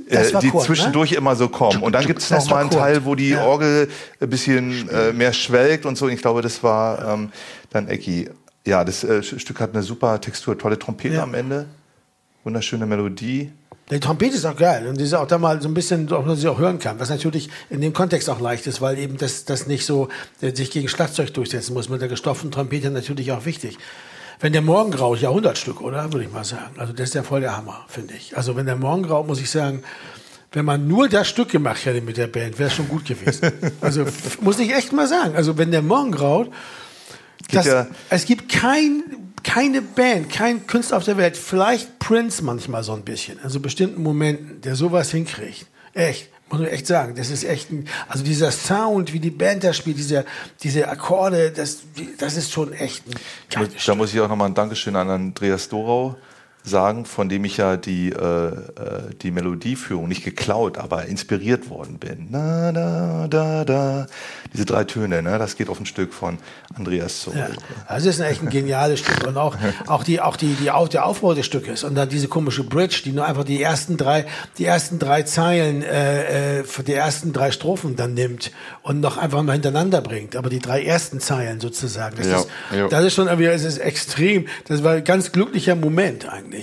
Äh, 0.08 0.24
die 0.40 0.50
Kurt, 0.50 0.54
ne? 0.62 0.66
zwischendurch 0.66 1.12
immer 1.12 1.34
so 1.34 1.48
kommen. 1.48 1.82
Und 1.82 1.92
dann 1.94 2.06
gibt's 2.06 2.28
Das 2.28 2.44
noch 2.44 2.52
mal 2.52 2.60
einen 2.60 2.70
Kurt. 2.70 2.80
Teil, 2.80 3.04
wo 3.04 3.14
die 3.16 3.30
Ja. 3.30 3.44
Orgel 3.44 3.88
ein 4.20 4.30
bisschen 4.30 4.88
äh, 4.88 5.12
mehr 5.12 5.32
schwelgt 5.32 5.84
und 5.84 5.98
so. 5.98 6.08
Ich 6.08 6.22
glaube, 6.22 6.42
das 6.42 6.62
war 6.62 7.14
ähm, 7.14 7.32
dann 7.76 7.88
Ecki. 7.88 8.28
Ja, 8.66 8.84
das 8.84 9.04
äh, 9.04 9.22
Stück 9.22 9.60
hat 9.60 9.74
eine 9.74 9.82
super 9.82 10.20
Textur, 10.20 10.58
tolle 10.58 10.78
Trompete 10.78 11.16
Ja. 11.16 11.22
am 11.22 11.34
Ende, 11.34 11.66
wunderschöne 12.42 12.86
Melodie. 12.86 13.52
Die 13.90 14.00
Trompete 14.00 14.34
ist 14.34 14.44
auch 14.44 14.56
geil 14.56 14.88
und 14.88 14.98
die 14.98 15.04
ist 15.04 15.14
auch 15.14 15.28
da 15.28 15.38
mal 15.38 15.62
so 15.62 15.68
ein 15.68 15.74
bisschen, 15.74 16.08
dass 16.08 16.24
man 16.26 16.36
sie 16.36 16.48
auch 16.48 16.58
hören 16.58 16.80
kann, 16.80 16.98
was 16.98 17.08
natürlich 17.08 17.48
in 17.70 17.80
dem 17.80 17.92
Kontext 17.92 18.28
auch 18.28 18.40
leicht 18.40 18.66
ist, 18.66 18.80
weil 18.80 18.98
eben 18.98 19.16
das, 19.16 19.44
das 19.44 19.68
nicht 19.68 19.86
so 19.86 20.08
äh, 20.40 20.52
sich 20.52 20.72
gegen 20.72 20.88
Schlagzeug 20.88 21.32
durchsetzen 21.34 21.72
muss. 21.74 21.88
Mit 21.88 22.00
der 22.00 22.08
gestopften 22.08 22.50
Trompete 22.50 22.90
natürlich 22.90 23.30
auch 23.30 23.44
wichtig. 23.44 23.78
Wenn 24.40 24.52
der 24.52 24.62
Morgengrau, 24.62 25.14
Jahrhundertstück, 25.14 25.80
oder? 25.80 26.12
Würde 26.12 26.24
ich 26.26 26.32
mal 26.32 26.44
sagen. 26.44 26.74
Also 26.78 26.92
das 26.92 27.10
ist 27.10 27.14
ja 27.14 27.22
voll 27.22 27.40
der 27.42 27.56
Hammer, 27.56 27.84
finde 27.88 28.14
ich. 28.14 28.36
Also 28.36 28.56
wenn 28.56 28.66
der 28.66 28.76
Morgengrau, 28.76 29.22
muss 29.22 29.40
ich 29.40 29.50
sagen, 29.50 29.84
wenn 30.50 30.64
man 30.64 30.88
nur 30.88 31.08
das 31.08 31.28
Stück 31.28 31.50
gemacht 31.50 31.84
hätte 31.86 32.00
mit 32.00 32.16
der 32.16 32.26
Band, 32.26 32.58
wäre 32.58 32.68
es 32.68 32.74
schon 32.74 32.88
gut 32.88 33.04
gewesen. 33.04 33.52
Also 33.80 34.04
muss 34.40 34.58
ich 34.58 34.74
echt 34.74 34.92
mal 34.92 35.06
sagen. 35.06 35.36
Also 35.36 35.56
wenn 35.58 35.70
der 35.70 35.82
Morgengrau, 35.82 36.46
das, 37.52 37.66
ja- 37.66 37.86
es 38.10 38.24
gibt 38.26 38.50
kein, 38.50 39.02
keine 39.42 39.82
Band, 39.82 40.30
kein 40.30 40.66
Künstler 40.66 40.96
auf 40.96 41.04
der 41.04 41.16
Welt, 41.16 41.36
vielleicht 41.36 41.98
Prince 41.98 42.42
manchmal 42.42 42.82
so 42.82 42.92
ein 42.92 43.02
bisschen, 43.02 43.38
also 43.42 43.60
bestimmten 43.60 44.02
Momenten, 44.02 44.60
der 44.60 44.74
sowas 44.76 45.10
hinkriegt. 45.10 45.66
Echt, 45.94 46.28
muss 46.50 46.60
man 46.60 46.68
echt 46.68 46.86
sagen. 46.86 47.14
Das 47.16 47.30
ist 47.30 47.44
echt 47.44 47.70
ein, 47.70 47.86
also 48.08 48.22
dieser 48.24 48.50
Sound, 48.50 49.12
wie 49.12 49.20
die 49.20 49.30
Band 49.30 49.64
da 49.64 49.72
spielt, 49.72 49.96
diese, 49.98 50.24
diese 50.62 50.88
Akkorde, 50.88 51.50
das, 51.52 51.78
das 52.18 52.36
ist 52.36 52.52
schon 52.52 52.72
echt 52.72 53.04
ein 53.08 53.68
Da 53.86 53.94
muss 53.94 54.12
ich 54.12 54.20
auch 54.20 54.28
nochmal 54.28 54.48
ein 54.48 54.54
Dankeschön 54.54 54.94
an 54.96 55.08
Andreas 55.08 55.68
Dorau 55.68 56.16
sagen, 56.66 57.04
von 57.06 57.28
dem 57.28 57.44
ich 57.44 57.56
ja 57.58 57.76
die, 57.76 58.10
äh, 58.10 58.46
äh, 58.48 58.52
die 59.22 59.30
Melodieführung 59.30 60.08
nicht 60.08 60.24
geklaut, 60.24 60.78
aber 60.78 61.06
inspiriert 61.06 61.70
worden 61.70 61.98
bin. 61.98 62.26
Na, 62.30 62.72
da, 62.72 63.26
da, 63.28 63.64
da. 63.64 64.06
Diese 64.52 64.64
drei 64.64 64.84
Töne, 64.84 65.22
ne? 65.22 65.38
das 65.38 65.56
geht 65.56 65.68
auf 65.68 65.78
ein 65.80 65.86
Stück 65.86 66.12
von 66.12 66.38
Andreas 66.74 67.20
zurück. 67.20 67.36
Ja, 67.38 67.48
das 67.88 68.04
ist 68.04 68.20
echt 68.20 68.42
ein 68.42 68.48
geniales 68.50 69.00
Stück 69.00 69.26
und 69.26 69.36
auch, 69.36 69.56
auch 69.86 70.02
die, 70.04 70.20
auch 70.20 70.36
die, 70.36 70.54
die, 70.54 70.70
Auf- 70.70 70.88
der 70.88 71.06
Aufbau 71.06 71.34
des 71.34 71.46
Stückes 71.46 71.84
und 71.84 71.94
dann 71.94 72.08
diese 72.08 72.28
komische 72.28 72.64
Bridge, 72.64 73.02
die 73.04 73.12
nur 73.12 73.26
einfach 73.26 73.44
die 73.44 73.62
ersten 73.62 73.96
drei, 73.96 74.26
die 74.58 74.64
ersten 74.64 74.98
drei 74.98 75.22
Zeilen, 75.22 75.82
äh, 75.82 76.60
äh, 76.60 76.64
für 76.64 76.82
die 76.82 76.94
ersten 76.94 77.32
drei 77.32 77.50
Strophen 77.50 77.96
dann 77.96 78.14
nimmt 78.14 78.50
und 78.82 79.00
noch 79.00 79.16
einfach 79.18 79.42
mal 79.42 79.52
hintereinander 79.52 80.00
bringt, 80.00 80.36
aber 80.36 80.48
die 80.50 80.58
drei 80.58 80.82
ersten 80.84 81.20
Zeilen 81.20 81.60
sozusagen, 81.60 82.16
das 82.16 82.26
Ja, 82.26 82.38
ist, 82.38 82.48
ja. 82.74 82.88
das 82.88 83.04
ist 83.04 83.14
schon 83.14 83.26
irgendwie, 83.26 83.46
es 83.46 83.62
ist 83.64 83.78
extrem, 83.78 84.46
das 84.68 84.82
war 84.82 84.94
ein 84.94 85.04
ganz 85.04 85.32
glücklicher 85.32 85.74
Moment 85.76 86.28
eigentlich, 86.28 86.55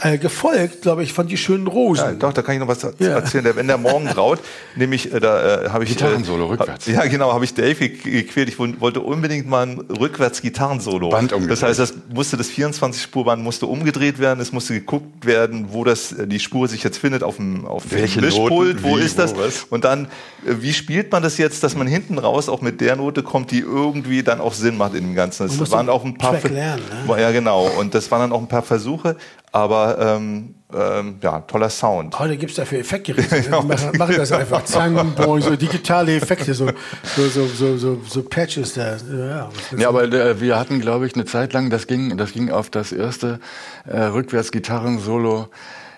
äh, 0.00 0.18
gefolgt, 0.18 0.82
glaube 0.82 1.02
ich, 1.02 1.12
von 1.12 1.26
die 1.26 1.36
schönen 1.36 1.66
Rosen. 1.66 2.04
Ja, 2.04 2.12
doch, 2.12 2.32
da 2.32 2.42
kann 2.42 2.54
ich 2.54 2.60
noch 2.60 2.68
was 2.68 2.82
Ja. 2.98 3.08
erzählen. 3.08 3.44
Der, 3.44 3.56
wenn 3.56 3.66
der 3.66 3.78
Morgen 3.78 4.06
graut, 4.14 4.38
nämlich 4.76 5.12
äh, 5.12 5.20
da 5.20 5.64
äh, 5.64 5.68
habe 5.70 5.84
ich 5.84 5.90
Gitarrensolo 5.90 6.44
äh, 6.46 6.48
rückwärts. 6.50 6.86
Ja, 6.86 7.04
genau, 7.06 7.32
habe 7.32 7.44
ich 7.44 7.54
Dave 7.54 7.74
ge- 7.74 7.88
gequält. 8.22 8.48
Ich 8.48 8.58
wol- 8.58 8.80
wollte 8.80 9.00
unbedingt 9.00 9.48
mal 9.48 9.66
ein 9.66 9.78
rückwärts 9.80 10.42
Gitarrensolo. 10.42 11.08
Band 11.10 11.32
umgedreht. 11.32 11.52
Das 11.52 11.62
heißt, 11.68 11.78
das 11.78 11.94
musste 12.12 12.36
das 12.36 12.48
24 12.48 13.02
Spurband 13.02 13.42
musste 13.42 13.66
umgedreht 13.66 14.18
werden. 14.18 14.40
Es 14.40 14.52
musste 14.52 14.74
geguckt 14.74 15.26
werden, 15.26 15.66
wo 15.70 15.84
das 15.84 16.12
äh, 16.12 16.26
die 16.26 16.40
Spur 16.40 16.68
sich 16.68 16.82
jetzt 16.82 16.98
findet 16.98 17.22
auf 17.22 17.36
dem 17.36 17.66
auf 17.66 17.82
dem 17.88 17.98
Welche 17.98 18.20
Mischpult. 18.20 18.76
Noten, 18.76 18.82
wo 18.84 18.98
wie, 18.98 19.02
ist 19.02 19.18
das? 19.18 19.34
wo? 19.34 19.40
Und 19.74 19.84
dann 19.84 20.06
äh, 20.46 20.54
wie 20.60 20.72
spielt 20.72 21.10
man 21.12 21.22
das 21.22 21.38
jetzt, 21.38 21.62
dass 21.62 21.74
man 21.76 21.86
hinten 21.86 22.18
raus 22.18 22.48
auch 22.48 22.60
mit 22.60 22.80
der 22.80 22.96
Note 22.96 23.22
kommt, 23.22 23.50
die 23.50 23.60
irgendwie 23.60 24.22
dann 24.22 24.40
auch 24.40 24.54
Sinn 24.54 24.76
macht 24.76 24.94
in 24.94 25.04
dem 25.04 25.14
Ganzen. 25.14 25.46
Es 25.46 25.70
waren 25.70 25.88
auch 25.88 26.04
ein 26.04 26.16
paar 26.18 26.40
Track 26.40 26.52
lernen, 26.52 26.82
ne? 27.06 27.20
Ja, 27.20 27.30
genau. 27.30 27.66
Und 27.78 27.94
das 27.94 28.10
waren 28.10 28.20
dann 28.20 28.32
auch 28.32 28.40
ein 28.40 28.48
paar 28.48 28.62
Versuche, 28.62 29.16
aber 29.52 29.98
ähm, 29.98 30.54
ähm, 30.74 31.16
ja, 31.22 31.40
toller 31.40 31.68
Sound. 31.68 32.18
Heute 32.18 32.36
gibt's 32.38 32.56
dafür 32.56 32.78
Effektgeräte. 32.78 33.42
Die 33.42 33.66
machen, 33.66 33.96
machen 33.98 34.14
das 34.16 34.32
einfach. 34.32 34.64
Zang, 34.64 35.14
boing, 35.14 35.42
so 35.42 35.54
digitale 35.54 36.16
Effekte, 36.16 36.54
so, 36.54 36.68
so, 37.14 37.28
so, 37.28 37.46
so, 37.46 37.76
so, 37.76 38.00
so 38.06 38.22
Patches 38.22 38.74
da. 38.74 38.96
Ja, 38.96 39.50
was 39.70 39.80
Ja, 39.80 39.88
aber 39.88 40.04
äh, 40.04 40.40
wir 40.40 40.58
hatten, 40.58 40.80
glaube 40.80 41.06
ich, 41.06 41.14
eine 41.14 41.26
Zeit 41.26 41.52
lang, 41.52 41.68
das 41.68 41.86
ging, 41.86 42.16
das 42.16 42.32
ging 42.32 42.50
auf 42.50 42.70
das 42.70 42.92
erste 42.92 43.38
äh, 43.86 44.00
Rückwärts-Gitarren-Solo 44.00 45.48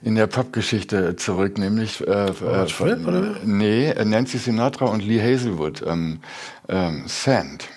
in 0.02 0.16
der 0.16 0.26
Pop-Geschichte 0.26 1.16
zurück, 1.16 1.56
nämlich 1.56 2.06
äh, 2.06 2.26
äh, 2.26 2.66
Philip, 2.66 3.06
oder? 3.06 3.36
nee, 3.44 3.94
Nancy 4.04 4.38
Sinatra 4.38 4.86
und 4.86 5.02
Lee 5.02 5.22
Hazelwood, 5.22 5.82
ähm, 5.86 6.20
ähm, 6.68 7.04
Sand. 7.06 7.68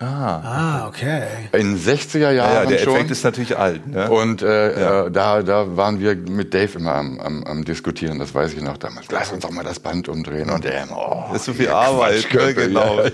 Ah, 0.00 0.86
okay. 0.86 1.48
In 1.52 1.76
60er 1.76 2.18
Ja, 2.18 2.30
Jahren 2.30 2.54
ja, 2.54 2.66
der 2.66 2.78
schon. 2.78 2.94
Effekt 2.94 3.10
ist 3.10 3.24
natürlich 3.24 3.58
alt. 3.58 3.84
Ne? 3.86 4.08
Und 4.08 4.42
äh, 4.42 5.06
äh, 5.06 5.10
da, 5.10 5.42
da 5.42 5.76
waren 5.76 5.98
wir 5.98 6.14
mit 6.14 6.54
Dave 6.54 6.78
immer 6.78 6.94
am, 6.94 7.18
am, 7.18 7.42
am 7.44 7.64
diskutieren, 7.64 8.20
das 8.20 8.32
weiß 8.32 8.52
ich 8.54 8.62
noch 8.62 8.76
damals. 8.76 9.06
Lass 9.10 9.32
uns 9.32 9.42
doch 9.42 9.50
mal 9.50 9.64
das 9.64 9.80
Band 9.80 10.08
umdrehen. 10.08 10.50
Und 10.50 10.64
er, 10.64 10.86
oh, 10.92 11.24
das 11.32 11.40
ist 11.40 11.46
so 11.46 11.54
viel 11.54 11.68
Arbeit, 11.70 12.32
ne? 12.32 12.54
Genau. 12.54 13.02
ja. 13.02 13.10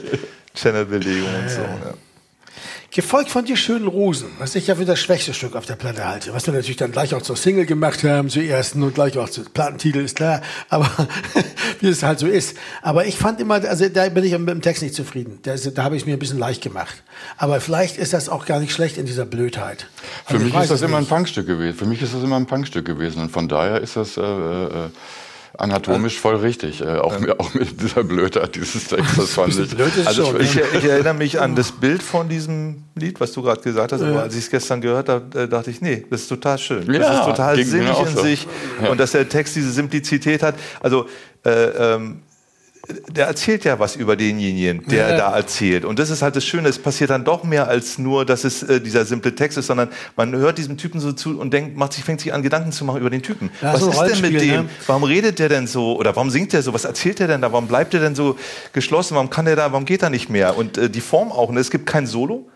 Channelbelegung 0.54 1.34
und 1.42 1.50
so. 1.50 1.62
Ja. 1.62 1.94
Gefolgt 2.94 3.28
von 3.28 3.44
die 3.44 3.56
schönen 3.56 3.88
Rosen, 3.88 4.28
was 4.38 4.54
ich 4.54 4.68
ja 4.68 4.76
für 4.76 4.84
das 4.84 5.00
schwächste 5.00 5.34
Stück 5.34 5.56
auf 5.56 5.66
der 5.66 5.74
Platte 5.74 6.06
halte. 6.06 6.32
Was 6.32 6.46
wir 6.46 6.54
natürlich 6.54 6.76
dann 6.76 6.92
gleich 6.92 7.12
auch 7.12 7.22
zur 7.22 7.34
Single 7.34 7.66
gemacht 7.66 8.04
haben, 8.04 8.28
zur 8.28 8.44
ersten 8.44 8.84
und 8.84 8.94
gleich 8.94 9.18
auch 9.18 9.28
zum 9.28 9.46
Plattentitel, 9.46 9.98
ist 9.98 10.14
klar. 10.14 10.42
Aber 10.68 10.88
wie 11.80 11.88
es 11.88 12.04
halt 12.04 12.20
so 12.20 12.28
ist. 12.28 12.56
Aber 12.82 13.04
ich 13.04 13.16
fand 13.16 13.40
immer, 13.40 13.54
also 13.54 13.88
da 13.88 14.08
bin 14.10 14.22
ich 14.22 14.38
mit 14.38 14.48
dem 14.48 14.62
Text 14.62 14.80
nicht 14.80 14.94
zufrieden. 14.94 15.40
Da, 15.42 15.56
da 15.56 15.82
habe 15.82 15.96
ich 15.96 16.06
mir 16.06 16.12
ein 16.12 16.20
bisschen 16.20 16.38
leicht 16.38 16.62
gemacht. 16.62 17.02
Aber 17.36 17.60
vielleicht 17.60 17.96
ist 17.96 18.12
das 18.12 18.28
auch 18.28 18.46
gar 18.46 18.60
nicht 18.60 18.70
schlecht 18.72 18.96
in 18.96 19.06
dieser 19.06 19.26
Blödheit. 19.26 19.88
Für 20.26 20.34
Also 20.34 20.46
ich 20.46 20.52
mich 20.52 20.62
ist 20.62 20.70
das 20.70 20.82
immer 20.82 20.98
ein. 20.98 21.06
Punkstück 21.06 21.48
gewesen. 21.48 21.76
Für 21.76 21.86
mich 21.86 22.00
ist 22.00 22.14
das 22.14 22.22
immer 22.22 22.36
ein 22.36 22.46
Punkstück 22.46 22.84
gewesen. 22.86 23.20
Und 23.22 23.30
von 23.32 23.48
daher 23.48 23.80
ist 23.80 23.96
das 23.96 24.16
äh, 24.16 24.20
äh, 24.20 24.88
anatomisch 25.58 26.18
voll 26.18 26.36
richtig. 26.36 26.80
Äh, 26.80 26.96
auch, 26.98 27.18
mit, 27.18 27.38
auch 27.38 27.54
mit 27.54 27.80
dieser 27.80 28.04
Blödheit 28.04 28.54
dieses 28.56 28.88
Textes 28.88 29.34
fand 29.34 29.58
ich. 29.58 29.70
blöd 29.74 29.96
ist 29.96 30.06
Also 30.06 30.26
schon, 30.26 30.40
ich, 30.40 30.54
ne? 30.54 30.62
ich 30.78 30.84
erinnere 30.84 31.14
mich 31.14 31.40
an 31.40 31.54
das 31.54 31.72
Bild 31.72 32.02
von 32.02 32.28
diesem 32.28 32.84
Lied, 32.94 33.20
was 33.20 33.32
du 33.32 33.42
gerade 33.42 33.60
gesagt 33.60 33.92
hast, 33.92 34.02
aber 34.02 34.22
als 34.22 34.34
ich 34.34 34.44
es 34.44 34.50
gestern 34.50 34.80
gehört 34.80 35.08
habe, 35.08 35.38
äh, 35.42 35.48
dachte 35.48 35.70
ich, 35.70 35.80
nee, 35.80 36.04
das 36.10 36.22
ist 36.22 36.28
total 36.28 36.58
schön. 36.58 36.86
das 36.86 36.96
Ja, 36.96 37.20
ist 37.20 37.26
total 37.26 37.56
sinnig 37.64 37.98
in 38.00 38.08
so. 38.16 38.22
sich 38.22 38.46
und 38.90 38.98
dass 38.98 39.12
der 39.12 39.28
Text 39.28 39.56
diese 39.56 39.70
Simplizität 39.70 40.42
hat. 40.42 40.54
Also 40.80 41.06
äh, 41.44 41.50
ähm, 41.50 42.20
der 43.08 43.26
erzählt 43.26 43.64
ja 43.64 43.78
was 43.78 43.96
über 43.96 44.16
denjenigen, 44.16 44.84
der 44.88 45.10
Ja. 45.10 45.16
da 45.16 45.36
erzählt. 45.36 45.84
Und 45.84 45.98
das 45.98 46.10
ist 46.10 46.22
halt 46.22 46.36
das 46.36 46.44
Schöne, 46.44 46.68
es 46.68 46.78
passiert 46.78 47.10
dann 47.10 47.24
doch 47.24 47.44
mehr 47.44 47.68
als 47.68 47.98
nur, 47.98 48.24
dass 48.24 48.44
es 48.44 48.62
äh, 48.62 48.80
dieser 48.80 49.04
simple 49.04 49.34
Text 49.34 49.58
ist, 49.58 49.66
sondern 49.68 49.88
man 50.16 50.34
hört 50.34 50.58
diesem 50.58 50.76
Typen 50.76 51.00
so 51.00 51.12
zu 51.12 51.38
und 51.38 51.52
denkt, 51.52 51.76
macht 51.76 51.92
sich, 51.94 52.04
fängt 52.04 52.20
sich 52.20 52.32
an, 52.32 52.42
Gedanken 52.42 52.72
zu 52.72 52.84
machen 52.84 53.00
über 53.00 53.10
den 53.10 53.22
Typen. 53.22 53.50
Ja, 53.62 53.72
was 53.74 53.80
so 53.80 53.90
ist 53.90 54.00
denn 54.00 54.20
mit 54.32 54.40
dem? 54.40 54.64
ne? 54.64 54.68
Warum 54.86 55.04
redet 55.04 55.38
der 55.38 55.48
denn 55.48 55.66
so? 55.66 55.96
Oder 55.96 56.14
warum 56.16 56.30
singt 56.30 56.52
der 56.52 56.62
so? 56.62 56.72
Was 56.74 56.84
erzählt 56.84 57.18
der 57.18 57.28
denn 57.28 57.40
da? 57.40 57.52
Warum 57.52 57.66
bleibt 57.68 57.92
der 57.92 58.00
denn 58.00 58.14
so 58.14 58.36
geschlossen? 58.72 59.14
Warum 59.14 59.30
kann 59.30 59.44
der 59.44 59.56
da, 59.56 59.72
warum 59.72 59.84
geht 59.84 60.02
er 60.02 60.10
nicht 60.10 60.28
mehr? 60.28 60.56
Und 60.56 60.78
äh, 60.78 60.90
die 60.90 61.00
Form 61.00 61.32
auch, 61.32 61.50
ne? 61.50 61.60
es 61.60 61.70
gibt 61.70 61.86
kein 61.86 62.06
Solo. 62.06 62.46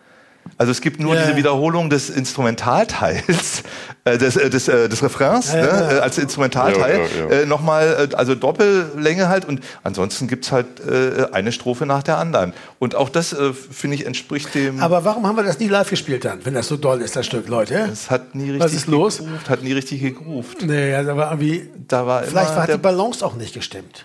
Also 0.57 0.72
es 0.72 0.80
gibt 0.80 0.99
nur 1.01 1.14
Ja. 1.14 1.22
diese 1.22 1.36
Wiederholung 1.36 1.90
des 1.90 2.11
Instrumentalteils, 2.11 3.62
äh, 4.05 4.18
des, 4.18 4.36
äh, 4.36 4.51
des, 4.51 4.68
äh, 4.68 4.88
des 4.88 5.03
Refrains 5.03 5.53
Ja, 5.53 5.61
ne, 5.61 5.66
ja. 5.68 5.92
äh, 5.96 6.01
als 6.01 6.18
Instrumentalteil. 6.18 6.99
Ja, 6.99 7.05
ja, 7.26 7.30
ja. 7.36 7.40
Äh, 7.42 7.46
Nochmal, 7.46 8.09
äh, 8.12 8.14
also 8.14 8.34
Doppellänge 8.34 9.28
halt. 9.28 9.44
Und 9.44 9.61
ansonsten 9.84 10.26
gibt's 10.28 10.51
halt 10.53 10.66
äh, 10.80 11.26
eine 11.32 11.53
Strophe 11.53 11.86
nach 11.86 12.03
der 12.03 12.18
anderen. 12.18 12.53
Und 12.78 12.94
auch 12.94 13.09
das, 13.09 13.32
äh, 13.32 13.53
finde 13.53 13.96
ich, 13.96 14.07
entspricht 14.07 14.55
dem... 14.55 14.80
Aber 14.80 15.05
warum 15.05 15.26
haben 15.26 15.36
wir 15.36 15.44
das 15.44 15.59
nie 15.59 15.68
live 15.68 15.90
gespielt 15.90 16.24
dann, 16.24 16.44
wenn 16.44 16.55
das 16.55 16.68
so 16.68 16.76
doll 16.76 17.01
ist, 17.03 17.16
das 17.16 17.26
Stück, 17.26 17.49
Leute? 17.49 17.88
es 17.92 18.11
hat 18.11 18.34
nie 18.34 18.44
richtig 18.51 18.61
Was 18.61 18.72
ist 18.72 18.86
los? 18.86 19.22
hat 19.49 19.62
nie 19.62 19.72
richtig 19.72 20.01
gegroovt. 20.01 20.62
Nee, 20.62 20.90
ja, 20.92 21.03
da 21.03 21.16
war 21.16 21.30
irgendwie. 21.32 21.68
Da 21.88 22.07
war 22.07 22.22
vielleicht 22.22 22.57
der- 22.57 22.76
die 22.76 22.82
Balance 22.82 23.24
auch 23.24 23.34
nicht 23.34 23.55
gestimmt. 23.55 24.05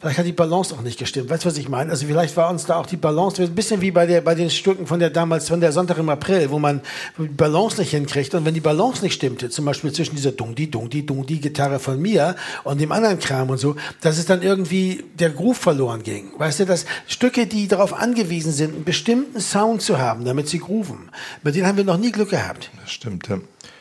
Vielleicht 0.00 0.18
hat 0.18 0.26
die 0.26 0.32
Balance 0.32 0.72
auch 0.74 0.80
nicht 0.80 0.98
gestimmt. 0.98 1.28
Weißt 1.28 1.44
du, 1.44 1.48
was 1.48 1.58
ich 1.58 1.68
meine? 1.68 1.90
Also 1.90 2.06
vielleicht 2.06 2.36
war 2.36 2.50
uns 2.50 2.66
da 2.66 2.76
auch 2.76 2.86
die 2.86 2.96
Balance, 2.96 3.42
ein 3.42 3.54
bisschen 3.54 3.80
wie 3.80 3.90
bei, 3.90 4.06
der, 4.06 4.20
bei 4.20 4.36
den 4.36 4.48
Stücken 4.48 4.86
von 4.86 5.00
der 5.00 5.10
damals, 5.10 5.48
von 5.48 5.60
der 5.60 5.72
Sonntag 5.72 5.98
im 5.98 6.08
April, 6.08 6.50
wo 6.50 6.60
man 6.60 6.82
die 7.18 7.26
Balance 7.26 7.80
nicht 7.80 7.90
hinkriegt. 7.90 8.32
Und 8.34 8.44
wenn 8.44 8.54
die 8.54 8.60
Balance 8.60 9.02
nicht 9.02 9.14
stimmte, 9.14 9.50
zum 9.50 9.64
Beispiel 9.64 9.92
zwischen 9.92 10.14
dieser 10.14 10.30
Dungdi, 10.30 10.70
Dungdi, 10.70 11.04
Dungdi 11.04 11.38
Gitarre 11.38 11.80
von 11.80 12.00
mir 12.00 12.36
und 12.62 12.80
dem 12.80 12.92
anderen 12.92 13.18
Kram 13.18 13.50
und 13.50 13.58
so, 13.58 13.74
dass 14.00 14.18
es 14.18 14.26
dann 14.26 14.42
irgendwie 14.42 15.04
der 15.18 15.30
Groove 15.30 15.58
verloren 15.58 16.04
ging. 16.04 16.30
Weißt 16.38 16.60
du, 16.60 16.66
dass 16.66 16.86
Stücke, 17.08 17.46
die 17.46 17.66
darauf 17.66 17.92
angewiesen 17.92 18.52
sind, 18.52 18.74
einen 18.74 18.84
bestimmten 18.84 19.40
Sound 19.40 19.82
zu 19.82 19.98
haben, 19.98 20.24
damit 20.24 20.48
sie 20.48 20.60
grooven, 20.60 21.10
mit 21.42 21.56
denen 21.56 21.66
haben 21.66 21.76
wir 21.76 21.84
noch 21.84 21.98
nie 21.98 22.12
Glück 22.12 22.30
gehabt. 22.30 22.70
Das 22.80 22.92
stimmt, 22.92 23.26
ja. 23.28 23.38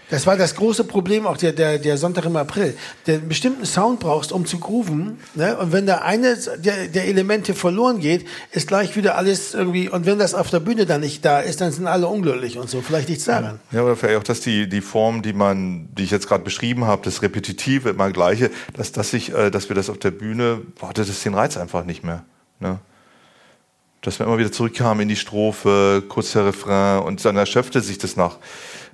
Das 0.10 0.26
war 0.26 0.38
das 0.38 0.56
große 0.56 0.86
Problem 0.86 1.28
auch 1.28 1.36
der, 1.36 1.52
der, 1.52 1.80
der 1.80 1.98
Sonntag 1.98 2.24
im 2.24 2.38
April. 2.38 2.78
Der 3.08 3.18
bestimmten 3.18 3.66
Sound 3.66 4.00
brauchst, 4.00 4.32
um 4.32 4.46
zu 4.46 4.58
grooven. 4.58 5.18
Ne? 5.36 5.58
Und 5.58 5.74
wenn 5.74 5.86
da 5.86 5.98
eine 5.98 6.38
der, 6.58 6.88
der 6.88 7.08
Elemente 7.08 7.54
verloren 7.54 8.00
geht, 8.00 8.26
ist 8.52 8.70
gleich 8.70 8.96
wieder 8.96 9.18
alles 9.18 9.54
irgendwie. 9.54 9.90
Und 9.90 10.06
wenn 10.06 10.18
das 10.18 10.34
auf 10.34 10.50
der 10.50 10.62
Bühne 10.62 10.86
dann 10.86 11.02
nicht 11.02 11.26
da 11.26 11.42
ist, 11.42 11.60
dann 11.60 11.74
sind 11.74 11.88
alle 11.88 12.08
unglücklich 12.08 12.58
und 12.58 12.70
so. 12.70 12.82
Vielleicht 12.82 13.10
liegt's 13.10 13.26
daran. 13.26 13.60
Ja, 13.72 13.82
aber 13.82 13.98
vielleicht 13.98 14.18
auch, 14.20 14.24
dass 14.24 14.40
die, 14.40 14.70
die 14.70 14.80
Form, 14.80 15.24
die 15.24 15.34
man, 15.34 15.90
die 15.94 16.04
ich 16.04 16.12
jetzt 16.12 16.30
gerade 16.30 16.44
beschrieben 16.44 16.86
habe, 16.86 17.02
das 17.04 17.22
Repetitive, 17.22 17.90
immer 17.90 18.10
gleiche, 18.12 18.50
dass, 18.74 18.94
dass, 18.94 19.12
ich, 19.12 19.34
äh, 19.34 19.52
dass 19.52 19.68
wir 19.68 19.76
das 19.76 19.90
auf 19.90 19.98
der 19.98 20.12
Bühne, 20.12 20.62
hatte 20.82 21.04
das 21.04 21.22
den 21.24 21.34
Reiz 21.34 21.58
einfach 21.58 21.84
nicht 21.84 22.06
mehr. 22.06 22.24
Ne? 22.62 22.80
Dass 24.04 24.20
wir 24.20 24.26
immer 24.26 24.38
wieder 24.38 24.54
zurückkamen 24.54 25.02
in 25.02 25.10
die 25.10 25.18
Strophe, 25.18 26.02
kurz 26.08 26.32
der 26.32 26.46
Refrain 26.46 27.00
und 27.04 27.26
dann 27.26 27.36
erschöpfte 27.36 27.82
sich 27.82 27.98
das 27.98 28.16
nach, 28.16 28.38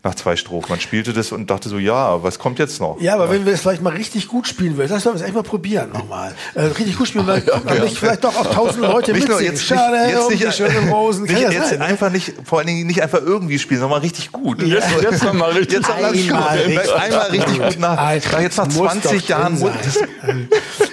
nach 0.03 0.15
zwei 0.15 0.35
Strophen. 0.35 0.69
Man 0.69 0.81
spielte 0.81 1.13
das 1.13 1.31
und 1.31 1.49
dachte 1.49 1.69
so, 1.69 1.77
ja, 1.77 2.21
was 2.21 2.37
kommt 2.37 2.59
jetzt 2.59 2.81
noch? 2.81 2.99
Ja, 2.99 3.13
aber 3.13 3.29
wenn 3.29 3.45
wir 3.45 3.53
es 3.53 3.61
vielleicht 3.61 3.81
mal 3.81 3.93
richtig 3.93 4.27
gut 4.27 4.47
spielen 4.47 4.75
würden, 4.75 4.89
das 4.89 5.03
sollen 5.03 5.15
wir 5.15 5.21
es 5.21 5.25
echt 5.25 5.33
mal 5.33 5.43
probieren 5.43 5.91
nochmal. 5.93 6.35
Äh, 6.55 6.63
richtig 6.63 6.97
gut 6.97 7.07
spielen, 7.07 7.25
dann 7.25 7.45
kommen 7.45 7.81
nicht 7.83 7.97
vielleicht 7.97 8.23
doch 8.23 8.35
auch 8.35 8.53
tausend 8.53 8.81
Leute 8.81 9.13
Nicht 9.13 9.29
mitsingen. 9.29 9.51
jetzt 9.53 9.65
Schade, 9.65 10.01
nicht, 10.01 10.09
jetzt 10.11 10.25
um 10.25 10.31
nicht, 10.31 10.45
die 10.45 10.51
schönen 10.51 10.89
Rosen. 10.89 11.23
Nicht 11.23 11.39
ja 11.39 11.51
jetzt 11.51 11.69
sein, 11.69 11.79
ne? 11.79 11.85
einfach 11.85 12.11
nicht, 12.11 12.33
vor 12.43 12.59
allen 12.59 12.67
Dingen 12.67 12.85
nicht 12.85 13.01
einfach 13.01 13.21
irgendwie 13.21 13.57
spielen, 13.59 13.79
sondern 13.79 13.99
mal 13.99 14.05
richtig 14.05 14.31
gut. 14.33 14.61
Jetzt, 14.61 14.87
jetzt 15.01 15.23
noch 15.23 15.33
mal 15.33 15.51
richtig. 15.51 15.79
Jetzt 15.79 15.89
Einmal 15.89 16.11
gut. 16.11 16.19
richtig 16.67 16.93
Einmal 16.93 17.27
richtig 17.31 17.61
gut 17.61 17.79
nach, 17.79 17.97
Alter, 17.97 18.41
jetzt 18.41 18.57
nach 18.57 18.65
das 18.67 18.75
muss 18.75 18.91
20 18.91 19.21
doch 19.21 19.29
Jahren. 19.29 19.53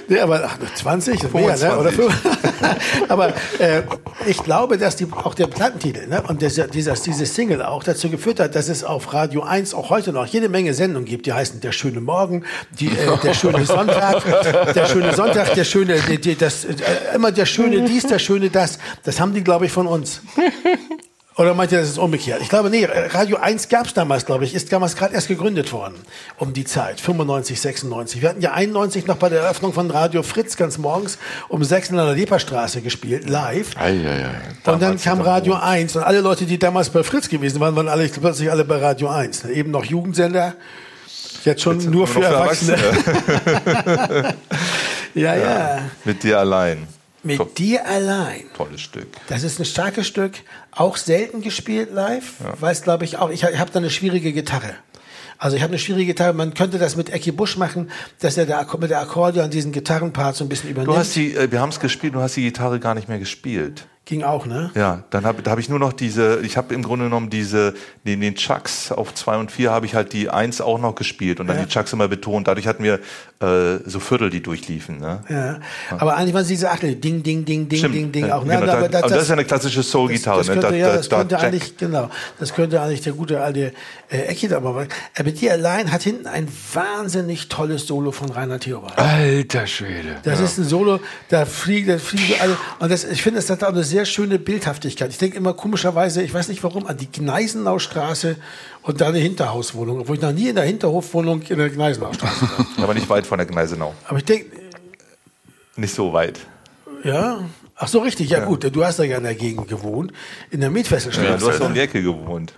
nee, 0.08 0.20
aber 0.20 0.42
ach, 0.44 0.58
20, 0.76 1.20
das 1.20 1.32
mehr, 1.32 1.56
ne? 1.56 1.78
Oder 1.78 1.90
25. 1.90 2.30
5. 2.30 2.40
aber 3.08 3.28
äh, 3.58 3.82
ich 4.26 4.42
glaube, 4.42 4.78
dass 4.78 4.96
die, 4.96 5.06
auch 5.12 5.34
der 5.34 5.46
Plattentitel 5.46 6.06
ne? 6.06 6.22
und 6.26 6.42
dieser, 6.42 6.66
dieser, 6.68 6.94
diese 6.94 7.26
Single 7.26 7.62
auch 7.62 7.82
dazu 7.82 8.08
geführt 8.08 8.40
hat, 8.40 8.54
dass 8.54 8.68
es 8.68 8.84
auf 9.00 9.14
Radio 9.14 9.42
1 9.42 9.72
auch 9.72 9.88
heute 9.88 10.12
noch 10.12 10.26
jede 10.26 10.50
Menge 10.50 10.74
Sendungen 10.74 11.08
gibt, 11.08 11.24
die 11.24 11.32
heißen 11.32 11.62
Der 11.62 11.72
schöne 11.72 12.02
Morgen, 12.02 12.44
die, 12.78 12.88
äh, 12.88 13.16
der 13.22 13.32
schöne 13.32 13.64
Sonntag, 13.64 14.22
der 14.74 14.86
schöne 14.86 15.14
Sonntag, 15.14 15.54
der 15.54 15.64
schöne, 15.64 15.98
die, 16.06 16.20
die, 16.20 16.36
das, 16.36 16.66
äh, 16.66 16.74
immer 17.14 17.32
der 17.32 17.46
schöne 17.46 17.82
dies, 17.86 18.06
der 18.06 18.18
schöne 18.18 18.50
das. 18.50 18.78
Das 19.02 19.18
haben 19.18 19.32
die, 19.32 19.42
glaube 19.42 19.64
ich, 19.64 19.72
von 19.72 19.86
uns. 19.86 20.20
Oder 21.36 21.54
meint 21.54 21.70
ihr, 21.70 21.78
das 21.78 21.88
ist 21.88 21.98
umgekehrt? 21.98 22.42
Ich 22.42 22.48
glaube, 22.48 22.70
nee, 22.70 22.84
Radio 22.84 23.36
1 23.36 23.68
gab 23.68 23.86
es 23.86 23.94
damals, 23.94 24.26
glaube 24.26 24.44
ich, 24.44 24.54
ist 24.54 24.72
damals 24.72 24.96
gerade 24.96 25.14
erst 25.14 25.28
gegründet 25.28 25.72
worden, 25.72 25.94
um 26.38 26.52
die 26.52 26.64
Zeit, 26.64 27.00
95, 27.00 27.60
96. 27.60 28.20
Wir 28.20 28.30
hatten 28.30 28.40
ja 28.40 28.52
91 28.52 29.06
noch 29.06 29.16
bei 29.16 29.28
der 29.28 29.42
Eröffnung 29.42 29.72
von 29.72 29.90
Radio 29.90 30.24
Fritz 30.24 30.56
ganz 30.56 30.76
morgens 30.76 31.18
um 31.48 31.62
6 31.62 31.90
in 31.90 31.96
der 31.96 32.12
Leperstraße 32.12 32.82
gespielt, 32.82 33.28
live. 33.28 33.76
Ei, 33.76 33.90
ei, 33.90 34.24
ei. 34.24 34.72
Und 34.72 34.82
dann 34.82 35.00
kam 35.00 35.20
Radio 35.20 35.54
1 35.54 35.94
und 35.94 36.02
alle 36.02 36.20
Leute, 36.20 36.46
die 36.46 36.58
damals 36.58 36.90
bei 36.90 37.04
Fritz 37.04 37.28
gewesen 37.28 37.60
waren, 37.60 37.76
waren 37.76 37.88
alle 37.88 38.08
plötzlich 38.08 38.50
alle 38.50 38.64
bei 38.64 38.78
Radio 38.78 39.08
1. 39.08 39.44
Eben 39.44 39.70
noch 39.70 39.84
Jugendsender, 39.84 40.54
jetzt 41.44 41.62
schon 41.62 41.78
nur, 41.90 42.08
für 42.08 42.24
Erwachsene. 42.24 42.76
ja, 45.14 45.36
ja, 45.36 45.78
Mit 46.04 46.24
dir 46.24 46.40
allein. 46.40 46.99
Mit 47.22 47.38
Top- 47.38 47.54
dir 47.54 47.86
allein. 47.86 48.44
Tolles 48.56 48.80
Stück. 48.80 49.08
Das 49.28 49.42
ist 49.42 49.58
ein 49.58 49.64
starkes 49.64 50.06
Stück, 50.06 50.32
auch 50.70 50.96
selten 50.96 51.42
gespielt 51.42 51.92
live, 51.92 52.34
weil 52.60 52.72
es 52.72 52.82
glaube 52.82 53.04
ich 53.04 53.18
auch, 53.18 53.30
ich, 53.30 53.44
habe 53.44 53.70
da 53.70 53.78
eine 53.78 53.90
schwierige 53.90 54.32
Gitarre. 54.32 54.74
Also 55.38 55.56
ich 55.56 55.62
habe 55.62 55.70
eine 55.70 55.78
schwierige 55.78 56.06
Gitarre, 56.06 56.34
man 56.34 56.52
könnte 56.52 56.78
das 56.78 56.96
mit 56.96 57.10
Ecki 57.10 57.32
Busch 57.32 57.56
machen, 57.56 57.90
dass 58.20 58.36
er 58.36 58.44
da 58.44 58.66
mit 58.78 58.90
der 58.90 59.00
Akkordeon 59.00 59.50
diesen 59.50 59.72
Gitarrenpart 59.72 60.36
so 60.36 60.44
ein 60.44 60.48
bisschen 60.50 60.70
übernimmt. 60.70 60.94
Du 60.94 60.98
hast 60.98 61.16
die, 61.16 61.34
äh, 61.34 61.50
wir 61.50 61.60
haben 61.60 61.70
es 61.70 61.80
gespielt, 61.80 62.14
du 62.14 62.20
hast 62.20 62.36
die 62.36 62.42
Gitarre 62.42 62.78
gar 62.78 62.94
nicht 62.94 63.08
mehr 63.08 63.18
gespielt. 63.18 63.86
Ging 64.10 64.24
auch, 64.24 64.44
ne? 64.44 64.72
Ja, 64.74 65.04
dann 65.10 65.24
habe 65.24 65.40
da 65.40 65.52
hab 65.52 65.60
ich 65.60 65.68
nur 65.68 65.78
noch 65.78 65.92
diese, 65.92 66.40
ich 66.40 66.56
habe 66.56 66.74
im 66.74 66.82
Grunde 66.82 67.04
genommen 67.04 67.30
diese, 67.30 67.74
den, 68.04 68.20
den 68.20 68.34
Chucks 68.34 68.90
auf 68.90 69.14
zwei 69.14 69.36
und 69.36 69.52
vier 69.52 69.70
habe 69.70 69.86
ich 69.86 69.94
halt 69.94 70.12
die 70.12 70.28
eins 70.28 70.60
auch 70.60 70.80
noch 70.80 70.96
gespielt 70.96 71.38
und 71.38 71.46
dann 71.46 71.58
Ja. 71.58 71.62
die 71.62 71.68
Chucks 71.68 71.92
immer 71.92 72.08
betont. 72.08 72.48
Dadurch 72.48 72.66
hatten 72.66 72.82
wir 72.82 72.94
äh, 73.40 73.78
so 73.86 74.00
Viertel, 74.00 74.28
die 74.28 74.42
durchliefen. 74.42 74.98
Ne? 74.98 75.20
Ja. 75.28 75.60
Aber 75.96 76.16
eigentlich 76.16 76.34
waren 76.34 76.42
es 76.42 76.48
diese 76.48 76.72
Achtel, 76.72 76.96
Ding, 76.96 77.22
Ding, 77.22 77.44
Ding, 77.44 77.68
Ding, 77.68 77.78
Stimmt. 77.78 77.94
Ding, 77.94 78.10
Ding 78.10 78.26
Ja, 78.26 78.38
auch. 78.38 78.44
Ne? 78.44 78.54
genau, 78.58 78.66
da- 78.66 78.78
aber 78.78 78.88
das 78.88 79.22
ist 79.22 79.28
ja 79.28 79.34
eine 79.34 79.44
klassische 79.44 79.84
Soul-Gitarre, 79.84 80.38
Das, 80.38 80.46
das 80.48 80.56
ne? 80.56 80.60
Da- 80.62 80.70
ja, 80.74 80.88
da- 80.88 80.96
das 80.96 81.08
da 81.08 81.16
könnte 81.18 81.38
eigentlich, 81.38 81.76
genau, 81.76 82.10
das 82.40 82.52
könnte 82.52 82.82
eigentlich 82.82 83.02
der 83.02 83.12
gute 83.12 83.40
alte 83.40 83.72
äh, 84.10 84.18
Ecki 84.22 84.48
da 84.48 84.56
aber 84.56 84.72
machen. 84.72 84.88
Aber 85.16 85.30
die 85.30 85.48
allein 85.48 85.92
hat 85.92 86.02
hinten 86.02 86.26
ein 86.26 86.48
wahnsinnig 86.74 87.48
tolles 87.48 87.86
Solo 87.86 88.10
von 88.10 88.30
Rainer 88.30 88.58
Theobald. 88.58 88.98
Alter 88.98 89.68
Schwede. 89.68 90.16
Das 90.24 90.40
ist 90.40 90.58
ein 90.58 90.64
Solo, 90.64 90.98
da 91.28 91.44
fliegen, 91.46 91.86
da 91.88 91.98
fliegen 91.98 92.34
alle. 92.40 92.56
Und 92.80 92.90
das, 92.90 93.04
ich 93.04 93.22
finde, 93.22 93.38
das 93.40 93.48
hat 93.48 93.62
auch 93.62 93.68
eine 93.68 93.84
sehr 93.84 93.99
schöne 94.04 94.38
Bildhaftigkeit. 94.38 95.10
Ich 95.10 95.18
denke 95.18 95.36
immer 95.36 95.52
komischerweise, 95.54 96.22
ich 96.22 96.32
weiß 96.34 96.48
nicht 96.48 96.62
warum, 96.62 96.86
an 96.86 96.96
die 96.96 97.10
Gneisenaustraße 97.10 98.36
und 98.82 99.00
da 99.00 99.08
eine 99.08 99.18
Hinterhauswohnung, 99.18 100.00
obwohl 100.00 100.16
ich 100.16 100.22
noch 100.22 100.32
nie 100.32 100.48
in 100.48 100.54
der 100.56 100.64
Hinterhofwohnung 100.64 101.42
in 101.42 101.58
der 101.58 101.70
Gneisenaustraße 101.70 102.42
war. 102.42 102.66
Aber 102.84 102.94
nicht 102.94 103.08
weit 103.08 103.26
von 103.26 103.38
der 103.38 103.46
Gneisenau. 103.46 103.94
Aber 104.06 104.18
ich 104.18 104.24
denke, 104.24 104.46
Nicht 105.76 105.94
so 105.94 106.12
weit. 106.12 106.40
ja, 107.04 107.40
ach 107.76 107.88
so, 107.88 108.00
richtig, 108.00 108.28
ja, 108.30 108.44
gut, 108.44 108.64
du 108.74 108.84
hast 108.84 108.98
da 108.98 109.02
ja 109.04 109.16
in 109.18 109.22
der 109.24 109.34
Gegend 109.34 109.68
gewohnt, 109.68 110.12
in 110.50 110.60
der 110.60 110.68
Ja, 110.68 110.72
Mietfesselstraße. 110.74 111.38
du 111.38 111.48
hast 111.50 111.60
um 111.60 111.68
ne? 111.68 111.74
die 111.74 111.80
Ecke 111.80 112.02
gewohnt. 112.02 112.52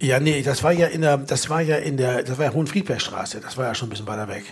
ja, 0.00 0.20
nee, 0.20 0.42
das 0.42 0.62
war 0.62 0.72
ja 0.72 0.86
in 0.88 1.00
der, 1.02 1.16
das 1.18 1.48
war 1.48 1.60
ja 1.60 1.76
in 1.76 1.96
der, 1.96 2.22
das 2.22 2.36
war 2.38 2.46
ja 2.46 2.52
Hohenfriedbergstraße, 2.52 3.40
das 3.40 3.56
war 3.56 3.66
ja 3.66 3.74
schon 3.74 3.88
ein 3.88 3.90
bisschen 3.90 4.06
weiter 4.06 4.28
weg. 4.28 4.44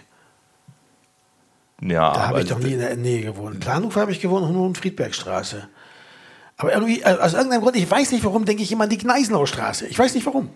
Ja, 1.85 2.13
Da 2.13 2.29
habe 2.29 2.43
ich 2.43 2.49
doch 2.49 2.61
nie 2.61 2.75
in 2.75 2.79
der 2.79 2.97
Nähe 2.97 3.23
gewohnt. 3.23 3.59
Planhof 3.59 3.97
habe 3.97 4.13
ich 4.13 4.21
gewohnt 4.21 4.45
und 4.47 4.53
nur 4.53 4.69
in 4.69 4.75
Friedbergstraße. 4.77 5.69
Aber 6.57 6.73
irgendwie, 6.73 7.01
äh, 7.01 7.19
aus 7.19 7.35
irgendeinem 7.35 7.63
Grund, 7.63 7.77
ich 7.77 7.91
weiß 7.91 8.13
nicht 8.13 8.25
warum, 8.25 8.45
denke 8.45 8.63
ich 8.63 8.71
immer 8.71 8.85
an 8.85 8.91
die 8.91 8.99
Gneisenaustraße. 8.99 9.87
Ich 9.87 9.99
weiß 9.99 10.15
nicht 10.15 10.27
warum. 10.27 10.49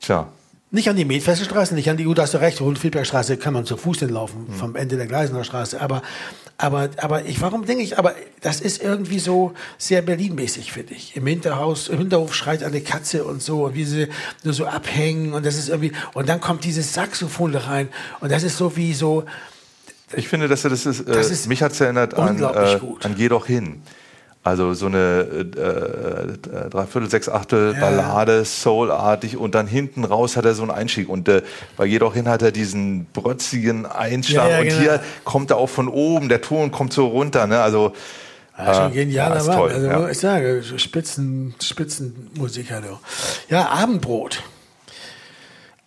Tja. 0.00 0.28
Nicht 0.74 0.88
an 0.88 0.96
die 0.96 1.04
Metfesselstraße, 1.04 1.74
nicht 1.74 1.90
an 1.90 1.98
die, 1.98 2.04
gut, 2.04 2.18
hast 2.18 2.32
du 2.32 2.38
recht, 2.38 2.56
Friedbergstraße 2.56 3.36
kann 3.36 3.52
man 3.52 3.66
zu 3.66 3.76
Fuß 3.76 3.98
hinlaufen, 3.98 4.46
vom 4.58 4.74
Ende 4.74 4.96
der 4.96 5.06
Gneisenaustraße. 5.06 5.78
Aber, 5.78 6.00
aber, 6.56 6.88
aber 6.96 7.26
ich, 7.26 7.42
warum 7.42 7.66
denke 7.66 7.82
ich, 7.82 7.98
aber 7.98 8.14
das 8.40 8.62
ist 8.62 8.82
irgendwie 8.82 9.18
so 9.18 9.52
sehr 9.76 10.00
Berlin-mäßig, 10.00 10.72
finde 10.72 10.94
ich. 10.94 11.14
Im 11.14 11.26
Hinterhaus, 11.26 11.88
im 11.88 11.98
Hinterhof 11.98 12.34
schreit 12.34 12.64
eine 12.64 12.80
Katze 12.80 13.24
und 13.24 13.42
so, 13.42 13.66
und 13.66 13.74
wie 13.74 13.84
sie 13.84 14.08
nur 14.44 14.54
so 14.54 14.64
abhängen, 14.64 15.34
und 15.34 15.44
das 15.44 15.56
ist 15.56 15.68
irgendwie, 15.68 15.92
und 16.14 16.30
dann 16.30 16.40
kommt 16.40 16.64
dieses 16.64 16.94
Saxophon 16.94 17.52
da 17.52 17.60
rein, 17.60 17.90
und 18.20 18.32
das 18.32 18.42
ist 18.42 18.56
so 18.56 18.74
wie 18.74 18.94
so, 18.94 19.24
Ich 20.16 20.28
finde, 20.28 20.48
dass 20.48 20.62
das 20.62 20.86
ist, 20.86 21.00
äh, 21.00 21.04
Das 21.04 21.30
ist 21.30 21.48
mich 21.48 21.62
hat's 21.62 21.80
erinnert 21.80 22.14
an, 22.14 22.42
äh, 22.42 22.78
gut. 22.78 23.04
an 23.04 23.14
Geh 23.14 23.28
doch 23.28 23.46
hin. 23.46 23.82
Also 24.44 24.74
so 24.74 24.86
eine 24.86 25.26
äh, 25.30 25.40
äh, 25.40 26.68
Dreiviertel, 26.70 27.08
sechs 27.08 27.28
Achtel 27.28 27.74
Ja. 27.74 27.80
Ballade, 27.80 28.44
Soulartig 28.44 29.36
und 29.36 29.54
dann 29.54 29.68
hinten 29.68 30.04
raus 30.04 30.36
hat 30.36 30.44
er 30.44 30.54
so 30.54 30.62
einen 30.62 30.72
Einstieg 30.72 31.08
und 31.08 31.28
äh, 31.28 31.42
bei 31.76 31.86
Geh 31.86 32.00
doch 32.00 32.14
hin 32.14 32.28
hat 32.28 32.42
er 32.42 32.50
diesen 32.50 33.04
brötzigen 33.12 33.86
Einschlag 33.86 34.46
Ja, 34.48 34.50
ja, 34.50 34.58
und 34.58 34.64
genau. 34.68 34.80
hier 34.80 35.00
kommt 35.24 35.50
er 35.50 35.58
auch 35.58 35.68
von 35.68 35.86
oben, 35.86 36.28
der 36.28 36.40
Ton 36.40 36.72
kommt 36.72 36.92
so 36.92 37.06
runter, 37.06 37.46
ne? 37.46 37.60
Also 37.62 37.92
Ja, 38.58 38.74
schon 38.74 38.90
äh, 38.92 38.94
genialer 38.94 39.36
ja, 39.36 39.44
Mann. 39.44 39.56
toll, 39.56 39.70
also, 39.70 39.86
ja. 39.86 40.08
ich 40.08 40.18
sage, 40.18 40.62
Spitzen, 40.76 41.54
Spitzenmusiker. 41.62 42.80
Du. 42.80 42.98
Ja, 43.48 43.68
Abendbrot. 43.68 44.42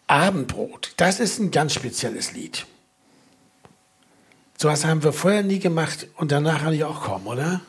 Abendbrot, 0.07 0.93
das 0.97 1.19
ist 1.19 1.39
ein 1.39 1.51
ganz 1.51 1.73
spezielles 1.73 2.31
Lied. 2.33 2.65
Sowas 4.57 4.85
haben 4.85 5.03
wir 5.03 5.11
vorher 5.11 5.43
nie 5.43 5.59
gemacht 5.59 6.07
und 6.15 6.31
danach 6.31 6.63
eigentlich 6.63 6.85
auch 6.85 7.03
kaum, 7.03 7.27
oder? 7.27 7.59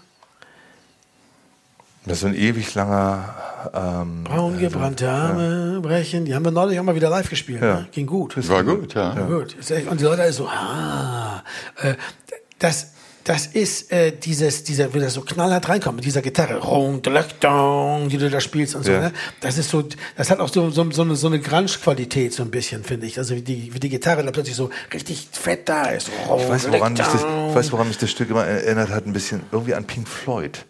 Das 2.06 2.18
ist 2.18 2.20
so 2.20 2.28
ein 2.28 2.34
ewig 2.34 2.72
langer 2.74 3.34
ähm, 3.74 4.24
Braun 4.24 4.58
gebrannte 4.58 5.10
Arme 5.10 5.80
brechen. 5.82 6.24
Die 6.24 6.34
haben 6.34 6.44
wir 6.44 6.52
neulich 6.52 6.78
auch 6.78 6.84
mal 6.84 6.94
wieder 6.94 7.10
live 7.10 7.28
gespielt. 7.28 7.60
Ja. 7.60 7.80
Ne? 7.80 7.88
Ging 7.90 8.06
gut. 8.06 8.36
War 8.48 8.62
gut, 8.62 8.94
ja. 8.94 9.14
Ja. 9.14 9.26
Gut. 9.26 9.56
Und 9.90 10.00
die 10.00 10.04
Leute 10.04 10.22
alle 10.22 10.32
so, 10.32 10.46
ah, 10.46 11.42
äh, 11.82 11.94
das, 12.60 12.92
das 13.24 13.46
ist 13.46 13.90
äh, 13.90 14.12
dieses, 14.12 14.62
dieser, 14.62 14.94
wie 14.94 15.00
das 15.00 15.14
so 15.14 15.22
knallhart 15.22 15.68
reinkommt 15.68 15.96
mit 15.96 16.04
dieser 16.04 16.22
Gitarre, 16.22 16.60
die 18.08 18.18
du 18.18 18.30
da 18.30 18.40
spielst 18.40 18.76
und 18.76 18.84
so. 18.84 18.92
Ja. 18.92 19.00
Ne? 19.00 19.12
Das 19.40 19.58
ist 19.58 19.70
so, 19.70 19.82
das 20.16 20.30
hat 20.30 20.38
auch 20.38 20.48
so, 20.48 20.70
so, 20.70 20.88
so 20.92 21.02
eine, 21.02 21.16
so 21.16 21.26
eine 21.26 21.40
Grunge-Qualität 21.40 22.32
so 22.32 22.44
ein 22.44 22.52
bisschen, 22.52 22.84
finde 22.84 23.06
ich. 23.06 23.18
Also 23.18 23.34
wie 23.34 23.42
die, 23.42 23.74
wie 23.74 23.80
die 23.80 23.88
Gitarre 23.88 24.22
da 24.22 24.30
plötzlich 24.30 24.54
so 24.54 24.70
richtig 24.94 25.28
fett 25.32 25.68
da 25.68 25.86
ist. 25.86 26.08
Ich 26.08 26.48
weiß, 26.48 26.70
woran 26.70 26.92
mich 26.92 27.00
das, 27.00 27.14
ich 27.14 27.22
weiß, 27.22 27.72
woran 27.72 27.88
mich 27.88 27.98
das 27.98 28.10
Stück 28.10 28.30
immer 28.30 28.44
erinnert 28.44 28.90
hat, 28.90 29.06
ein 29.06 29.12
bisschen 29.12 29.42
irgendwie 29.50 29.74
an 29.74 29.84
Pink 29.84 30.06
Floyd. 30.06 30.64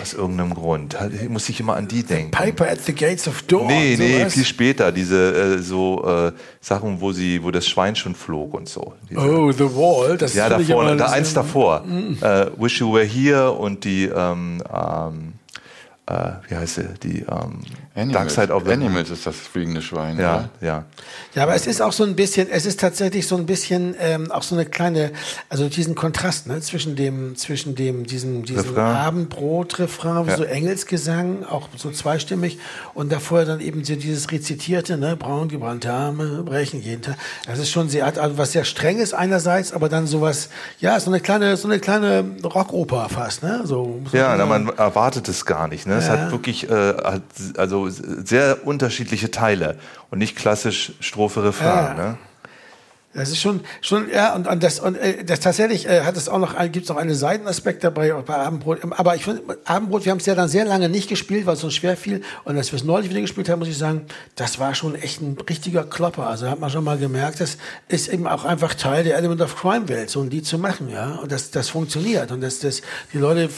Aus 0.00 0.12
irgendeinem 0.14 0.52
Grund. 0.54 0.98
Halt, 1.00 1.12
Ich 1.22 1.28
muss 1.28 1.48
ich 1.48 1.58
immer 1.60 1.76
an 1.76 1.88
die 1.88 2.02
denken. 2.02 2.30
Piper 2.30 2.68
at 2.68 2.80
the 2.84 2.92
Gates 2.94 3.26
of 3.28 3.42
Dawn. 3.42 3.66
Nee, 3.66 3.96
nee, 3.98 4.18
sowas. 4.18 4.34
viel 4.34 4.44
später. 4.44 4.92
Diese 4.92 5.56
äh, 5.56 5.58
so 5.62 6.04
äh, 6.06 6.32
Sachen, 6.60 7.00
wo 7.00 7.12
sie, 7.12 7.42
wo 7.42 7.50
das 7.50 7.66
Schwein 7.66 7.96
schon 7.96 8.14
flog 8.14 8.52
und 8.54 8.68
so. 8.68 8.92
Diese, 9.08 9.20
Oh, 9.20 9.50
The 9.52 9.64
Wall. 9.64 10.16
Das 10.18 10.34
ja, 10.34 10.48
davor, 10.48 10.94
da 10.96 11.06
eins 11.06 11.32
davor. 11.32 11.82
Mhm. 11.86 12.18
Äh, 12.20 12.46
Wish 12.58 12.80
You 12.80 12.92
Were 12.92 13.04
Here 13.04 13.52
und 13.52 13.84
die, 13.84 14.04
ähm, 14.04 14.62
ähm, 14.72 15.32
äh, 16.08 16.30
wie 16.48 16.54
heißt 16.54 16.74
sie? 16.76 16.88
Die 17.02 17.18
ähm, 17.20 17.26
Dark 17.26 17.56
Animals, 17.96 18.34
Side 18.34 18.52
of 18.52 18.62
the. 18.64 18.72
Animals 18.72 19.10
ist 19.10 19.26
das 19.26 19.36
fliegende 19.36 19.82
Schwein. 19.82 20.18
Ja, 20.18 20.36
oder? 20.36 20.48
ja. 20.60 20.84
Ja, 21.34 21.42
aber 21.42 21.54
es 21.54 21.66
ist 21.66 21.80
auch 21.82 21.92
so 21.92 22.04
ein 22.04 22.14
bisschen, 22.14 22.48
es 22.50 22.64
ist 22.66 22.78
tatsächlich 22.80 23.26
so 23.26 23.36
ein 23.36 23.46
bisschen 23.46 23.94
ähm, 23.98 24.30
auch 24.30 24.42
so 24.42 24.54
eine 24.54 24.66
kleine, 24.66 25.10
also 25.48 25.68
diesen 25.68 25.94
Kontrast 25.94 26.46
ne, 26.46 26.60
zwischen 26.60 26.94
dem, 26.96 27.36
zwischen 27.36 27.74
dem, 27.74 28.04
diesem, 28.06 28.44
diesem 28.44 28.74
Refrain. 28.74 28.96
Abendbrot-Refrain, 28.96 30.26
Ja. 30.28 30.36
so 30.36 30.44
Engelsgesang, 30.44 31.44
auch 31.44 31.68
so 31.76 31.90
zweistimmig 31.90 32.58
und 32.94 33.10
davor 33.12 33.44
dann 33.44 33.60
eben 33.60 33.84
so 33.84 33.94
dieses 33.96 34.30
rezitierte, 34.30 34.96
ne, 34.96 35.16
braun 35.16 35.48
gebrannte 35.48 35.92
Arme 35.92 36.42
brechen 36.42 36.80
jeden 36.82 37.02
Tag. 37.02 37.16
Das 37.46 37.58
ist 37.58 37.70
schon 37.70 37.88
sehr, 37.88 38.06
hat 38.06 38.18
also 38.18 38.38
was 38.38 38.52
sehr 38.52 38.64
strenges 38.64 39.12
einerseits, 39.14 39.72
aber 39.72 39.88
dann 39.88 40.06
sowas, 40.06 40.48
ja, 40.80 40.98
so 41.00 41.10
eine 41.10 41.20
kleine, 41.20 41.56
so 41.56 41.68
eine 41.68 41.78
kleine 41.80 42.24
Rockoper 42.44 43.08
fast, 43.08 43.42
ne, 43.42 43.62
so. 43.64 44.00
muss 44.02 44.12
Ja, 44.12 44.36
na, 44.36 44.46
sagen. 44.46 44.64
man 44.66 44.76
erwartet 44.76 45.28
es 45.28 45.44
gar 45.44 45.68
nicht. 45.68 45.86
Ne? 45.86 45.95
Es 45.98 46.08
hat 46.08 46.30
wirklich 46.30 46.68
äh, 46.68 46.94
hat, 46.94 47.22
also 47.56 47.88
sehr 47.88 48.66
unterschiedliche 48.66 49.30
Teile 49.30 49.78
und 50.10 50.18
nicht 50.18 50.36
klassisch 50.36 50.92
Strophe 51.00 51.44
Refrain. 51.44 51.66
Ja. 51.66 51.94
Ne? 51.94 52.18
Das 53.16 53.30
ist 53.30 53.40
schon, 53.40 53.62
schon, 53.80 54.10
ja, 54.10 54.34
und, 54.34 54.46
und 54.46 54.62
das, 54.62 54.78
und 54.78 54.94
äh, 54.96 55.24
das 55.24 55.40
tatsächlich 55.40 55.88
äh, 55.88 56.02
hat 56.02 56.18
es 56.18 56.28
auch 56.28 56.38
noch, 56.38 56.54
gibt 56.70 56.84
es 56.84 56.88
noch 56.90 56.98
einen 56.98 57.14
Seitenaspekt 57.14 57.82
dabei 57.82 58.14
auch 58.14 58.22
bei 58.24 58.34
Abendbrot. 58.34 58.80
Aber 58.90 59.16
ich 59.16 59.24
finde, 59.24 59.58
Abendbrot, 59.64 60.04
wir 60.04 60.12
haben 60.12 60.18
es 60.18 60.26
ja 60.26 60.34
dann 60.34 60.50
sehr 60.50 60.66
lange 60.66 60.90
nicht 60.90 61.08
gespielt, 61.08 61.46
weil 61.46 61.54
es 61.54 61.64
uns 61.64 61.74
schwer 61.74 61.96
fiel. 61.96 62.20
Und 62.44 62.58
als 62.58 62.72
wir 62.72 62.76
es 62.76 62.84
neulich 62.84 63.08
wieder 63.08 63.22
gespielt 63.22 63.48
haben, 63.48 63.60
muss 63.60 63.68
ich 63.68 63.78
sagen, 63.78 64.02
das 64.34 64.58
war 64.58 64.74
schon 64.74 64.94
echt 64.94 65.22
ein 65.22 65.38
richtiger 65.48 65.84
Klopper. 65.84 66.26
Also 66.26 66.50
hat 66.50 66.60
man 66.60 66.68
schon 66.68 66.84
mal 66.84 66.98
gemerkt, 66.98 67.40
das 67.40 67.56
ist 67.88 68.08
eben 68.08 68.26
auch 68.26 68.44
einfach 68.44 68.74
Teil 68.74 69.02
der 69.02 69.16
Element 69.16 69.40
of 69.40 69.56
Crime 69.56 69.88
Welt, 69.88 70.10
so 70.10 70.20
ein 70.20 70.28
Lied 70.28 70.46
zu 70.46 70.58
machen, 70.58 70.90
ja. 70.90 71.14
Und 71.14 71.32
das, 71.32 71.50
das 71.50 71.70
funktioniert. 71.70 72.30
Und 72.32 72.42
das, 72.42 72.58
das, 72.58 72.82
die 73.14 73.18
Leute 73.18 73.48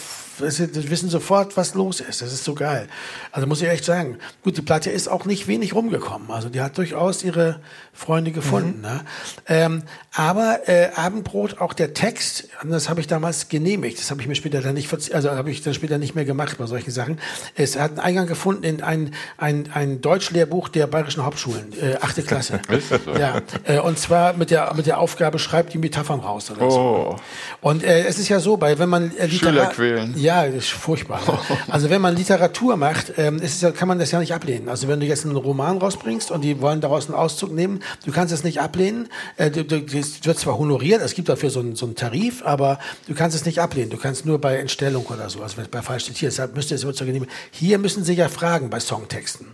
das 0.40 0.90
wissen 0.90 1.08
sofort, 1.08 1.56
was 1.56 1.74
los 1.74 2.00
ist. 2.00 2.22
Das 2.22 2.32
ist 2.32 2.44
so 2.44 2.54
geil. 2.54 2.88
Also 3.32 3.46
muss 3.46 3.62
ich 3.62 3.68
echt 3.68 3.84
sagen. 3.84 4.18
Gut, 4.42 4.56
die 4.56 4.62
Platte 4.62 4.90
ist 4.90 5.08
auch 5.08 5.24
nicht 5.24 5.48
wenig 5.48 5.74
rumgekommen. 5.74 6.30
Also 6.30 6.48
die 6.48 6.60
hat 6.60 6.78
durchaus 6.78 7.24
ihre 7.24 7.60
Freunde 7.92 8.30
gefunden. 8.30 8.80
Ne? 8.80 9.00
Ähm, 9.46 9.82
aber 10.14 10.68
äh, 10.68 10.90
Abendbrot, 10.94 11.60
auch 11.60 11.72
der 11.72 11.94
Text, 11.94 12.48
das 12.64 12.88
habe 12.88 13.00
ich 13.00 13.06
damals 13.06 13.48
genehmigt. 13.48 13.98
Das 13.98 14.10
habe 14.10 14.20
ich 14.20 14.28
mir 14.28 14.34
später 14.34 14.60
dann 14.60 14.74
nicht, 14.74 14.92
also 15.12 15.30
habe 15.30 15.50
ich 15.50 15.62
dann 15.62 15.74
später 15.74 15.98
nicht 15.98 16.14
mehr 16.14 16.24
gemacht 16.24 16.58
bei 16.58 16.66
solchen 16.66 16.90
Sachen. 16.90 17.18
Es 17.54 17.78
hat 17.78 17.92
einen 17.92 18.00
Eingang 18.00 18.26
gefunden 18.26 18.64
in 18.64 18.82
ein, 18.82 19.14
ein, 19.36 19.68
ein 19.74 20.00
Deutschlehrbuch 20.00 20.68
der 20.68 20.86
bayerischen 20.86 21.24
Hauptschulen, 21.24 21.72
äh, 21.80 21.96
achte 22.00 22.22
Klasse. 22.22 22.60
Das 22.68 22.88
so? 23.04 23.12
Ja, 23.18 23.40
äh, 23.64 23.78
und 23.78 23.98
zwar 23.98 24.34
mit 24.34 24.50
der, 24.50 24.72
mit 24.74 24.86
der 24.86 24.98
Aufgabe, 24.98 25.38
schreibt 25.38 25.72
die 25.72 25.78
Metaphern 25.78 26.20
raus 26.20 26.50
oder 26.50 26.70
so. 26.70 26.78
Oh. 26.78 27.16
Und 27.60 27.82
äh, 27.82 28.04
es 28.04 28.18
ist 28.18 28.28
ja 28.28 28.40
so, 28.40 28.56
bei 28.56 28.78
wenn 28.78 28.88
man 28.88 29.16
äh, 29.16 29.28
Schüler 29.28 29.66
quälen. 29.66 30.14
Ja, 30.16 30.27
das 30.46 30.54
ist 30.54 30.70
furchtbar. 30.70 31.20
Also 31.68 31.90
wenn 31.90 32.00
man 32.00 32.16
Literatur 32.16 32.76
macht, 32.76 33.12
ähm, 33.16 33.36
ist 33.36 33.56
es 33.56 33.60
ja, 33.60 33.70
kann 33.70 33.88
man 33.88 33.98
das 33.98 34.10
ja 34.10 34.18
nicht 34.20 34.32
ablehnen. 34.32 34.68
Also 34.68 34.88
wenn 34.88 35.00
du 35.00 35.06
jetzt 35.06 35.24
einen 35.24 35.36
Roman 35.36 35.78
rausbringst 35.78 36.30
und 36.30 36.42
die 36.42 36.60
wollen 36.60 36.80
daraus 36.80 37.06
einen 37.06 37.14
Auszug 37.14 37.52
nehmen, 37.52 37.80
du 38.04 38.12
kannst 38.12 38.32
es 38.32 38.42
nicht 38.42 38.60
ablehnen. 38.60 39.08
Äh, 39.36 39.50
du, 39.50 39.64
du, 39.64 39.80
das 39.80 40.24
wird 40.24 40.38
zwar 40.38 40.58
honoriert, 40.58 41.02
es 41.02 41.14
gibt 41.14 41.28
dafür 41.28 41.50
so 41.50 41.60
einen, 41.60 41.76
so 41.76 41.86
einen 41.86 41.94
Tarif, 41.94 42.42
aber 42.44 42.78
du 43.06 43.14
kannst 43.14 43.36
es 43.36 43.44
nicht 43.44 43.60
ablehnen. 43.60 43.90
Du 43.90 43.96
kannst 43.96 44.24
nur 44.24 44.40
bei 44.40 44.56
Entstellung 44.56 45.06
oder 45.06 45.28
so, 45.30 45.42
also 45.42 45.56
bei 45.70 45.82
falsch. 45.82 46.10
Hier, 46.14 46.28
deshalb 46.28 46.54
müsste 46.54 46.74
es 46.74 46.82
immer 46.82 46.94
zur 46.94 47.06
Genehmigung. 47.06 47.34
Hier 47.50 47.78
müssen 47.78 48.04
sie 48.04 48.14
ja 48.14 48.28
fragen 48.28 48.70
bei 48.70 48.80
Songtexten, 48.80 49.46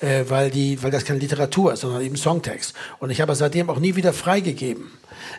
äh, 0.00 0.24
weil 0.28 0.50
die, 0.50 0.82
weil 0.82 0.90
das 0.90 1.04
keine 1.04 1.18
Literatur 1.18 1.72
ist, 1.72 1.80
sondern 1.80 2.02
eben 2.02 2.16
Songtext. 2.16 2.74
Und 2.98 3.10
ich 3.10 3.20
habe 3.20 3.34
seitdem 3.34 3.70
auch 3.70 3.78
nie 3.78 3.96
wieder 3.96 4.12
freigegeben 4.12 4.90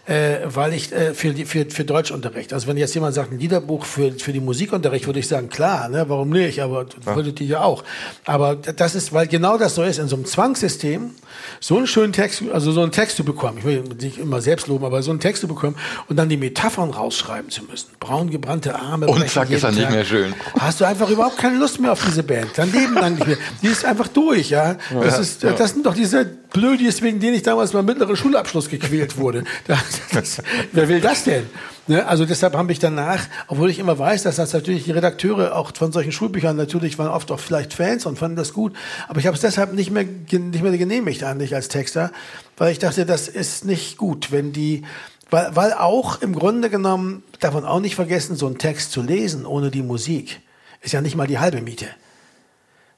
äh, 0.07 0.39
weil 0.45 0.73
ich 0.73 0.91
äh, 0.93 1.13
für, 1.13 1.33
die, 1.33 1.45
für, 1.45 1.65
für 1.69 1.83
Deutschunterricht, 1.83 2.53
also 2.53 2.67
wenn 2.67 2.77
jetzt 2.77 2.95
jemand 2.95 3.13
sagt, 3.13 3.31
ein 3.31 3.39
Liederbuch 3.39 3.85
für, 3.85 4.13
für 4.13 4.31
die 4.31 4.39
Musikunterricht, 4.39 5.05
würde 5.05 5.19
ich 5.19 5.27
sagen, 5.27 5.49
klar, 5.49 5.89
ne, 5.89 6.05
warum 6.07 6.29
nicht, 6.29 6.61
aber 6.61 6.85
würdet 7.03 7.41
ihr 7.41 7.47
ja 7.47 7.61
auch. 7.61 7.83
Aber 8.25 8.55
das 8.55 8.95
ist, 8.95 9.11
weil 9.11 9.27
genau 9.27 9.57
das 9.57 9.75
so 9.75 9.83
ist, 9.83 9.99
in 9.99 10.07
so 10.07 10.15
einem 10.15 10.25
Zwangssystem, 10.25 11.11
so 11.59 11.77
einen 11.77 11.87
schönen 11.87 12.13
Text, 12.13 12.43
also 12.53 12.71
so 12.71 12.81
einen 12.81 12.93
Text 12.93 13.17
zu 13.17 13.25
bekommen, 13.25 13.57
ich 13.57 13.65
will 13.65 13.83
nicht 13.99 14.17
immer 14.17 14.39
selbst 14.39 14.67
loben, 14.67 14.85
aber 14.85 15.03
so 15.03 15.11
einen 15.11 15.19
Text 15.19 15.41
zu 15.41 15.47
bekommen 15.47 15.75
und 16.07 16.15
dann 16.15 16.29
die 16.29 16.37
Metaphern 16.37 16.89
rausschreiben 16.89 17.51
zu 17.51 17.65
müssen. 17.65 17.89
Braun 17.99 18.29
gebrannte 18.29 18.75
Arme. 18.75 19.07
Und 19.07 19.29
zack, 19.29 19.49
ist 19.49 19.63
er 19.63 19.71
nicht 19.71 19.83
Tag. 19.83 19.91
mehr 19.91 20.05
schön. 20.05 20.33
Hast 20.57 20.79
du 20.79 20.85
einfach 20.85 21.09
überhaupt 21.09 21.37
keine 21.37 21.57
Lust 21.57 21.81
mehr 21.81 21.91
auf 21.91 22.03
diese 22.05 22.23
Band. 22.23 22.51
Dein 22.55 22.71
Leben 22.71 22.93
lang 22.93 23.15
nicht 23.15 23.27
mehr. 23.27 23.37
Die 23.61 23.67
ist 23.67 23.83
einfach 23.83 24.07
durch, 24.07 24.49
ja. 24.51 24.77
Das, 25.01 25.19
ist, 25.19 25.43
das 25.43 25.71
sind 25.71 25.85
doch 25.85 25.93
diese 25.93 26.25
Blödis, 26.51 27.01
wegen 27.01 27.19
denen 27.19 27.35
ich 27.35 27.43
damals 27.43 27.71
beim 27.71 27.85
mittleren 27.85 28.15
Schulabschluss 28.15 28.69
gequält 28.69 29.17
wurde. 29.17 29.43
Das, 29.67 29.79
das, 30.13 30.41
wer 30.71 30.87
will 30.87 31.01
das 31.01 31.23
denn? 31.23 31.45
Ne? 31.87 32.05
Also 32.07 32.25
deshalb 32.25 32.55
habe 32.55 32.71
ich 32.71 32.79
danach, 32.79 33.19
obwohl 33.47 33.69
ich 33.69 33.79
immer 33.79 33.97
weiß, 33.97 34.23
dass 34.23 34.37
das 34.37 34.53
natürlich 34.53 34.85
die 34.85 34.91
Redakteure 34.91 35.55
auch 35.55 35.71
von 35.75 35.91
solchen 35.91 36.11
Schulbüchern 36.11 36.55
natürlich 36.55 36.97
waren 36.97 37.09
oft 37.09 37.31
auch 37.31 37.39
vielleicht 37.39 37.73
Fans 37.73 38.05
und 38.05 38.17
fanden 38.17 38.37
das 38.37 38.53
gut, 38.53 38.73
aber 39.07 39.19
ich 39.19 39.27
habe 39.27 39.35
es 39.35 39.41
deshalb 39.41 39.73
nicht 39.73 39.91
mehr 39.91 40.03
nicht 40.03 40.61
mehr 40.61 40.77
genehmigt 40.77 41.23
eigentlich 41.23 41.55
als 41.55 41.67
Texter, 41.67 42.11
weil 42.57 42.71
ich 42.71 42.79
dachte, 42.79 43.05
das 43.05 43.27
ist 43.27 43.65
nicht 43.65 43.97
gut, 43.97 44.31
wenn 44.31 44.53
die 44.53 44.83
weil, 45.29 45.55
weil 45.55 45.73
auch 45.73 46.21
im 46.21 46.33
Grunde 46.33 46.69
genommen 46.69 47.23
darf 47.39 47.53
man 47.53 47.65
auch 47.65 47.79
nicht 47.79 47.95
vergessen, 47.95 48.35
so 48.35 48.47
einen 48.47 48.57
Text 48.57 48.91
zu 48.91 49.01
lesen 49.01 49.45
ohne 49.45 49.71
die 49.71 49.83
Musik 49.83 50.41
ist 50.81 50.93
ja 50.93 51.01
nicht 51.01 51.15
mal 51.15 51.27
die 51.27 51.39
halbe 51.39 51.61
Miete. 51.61 51.87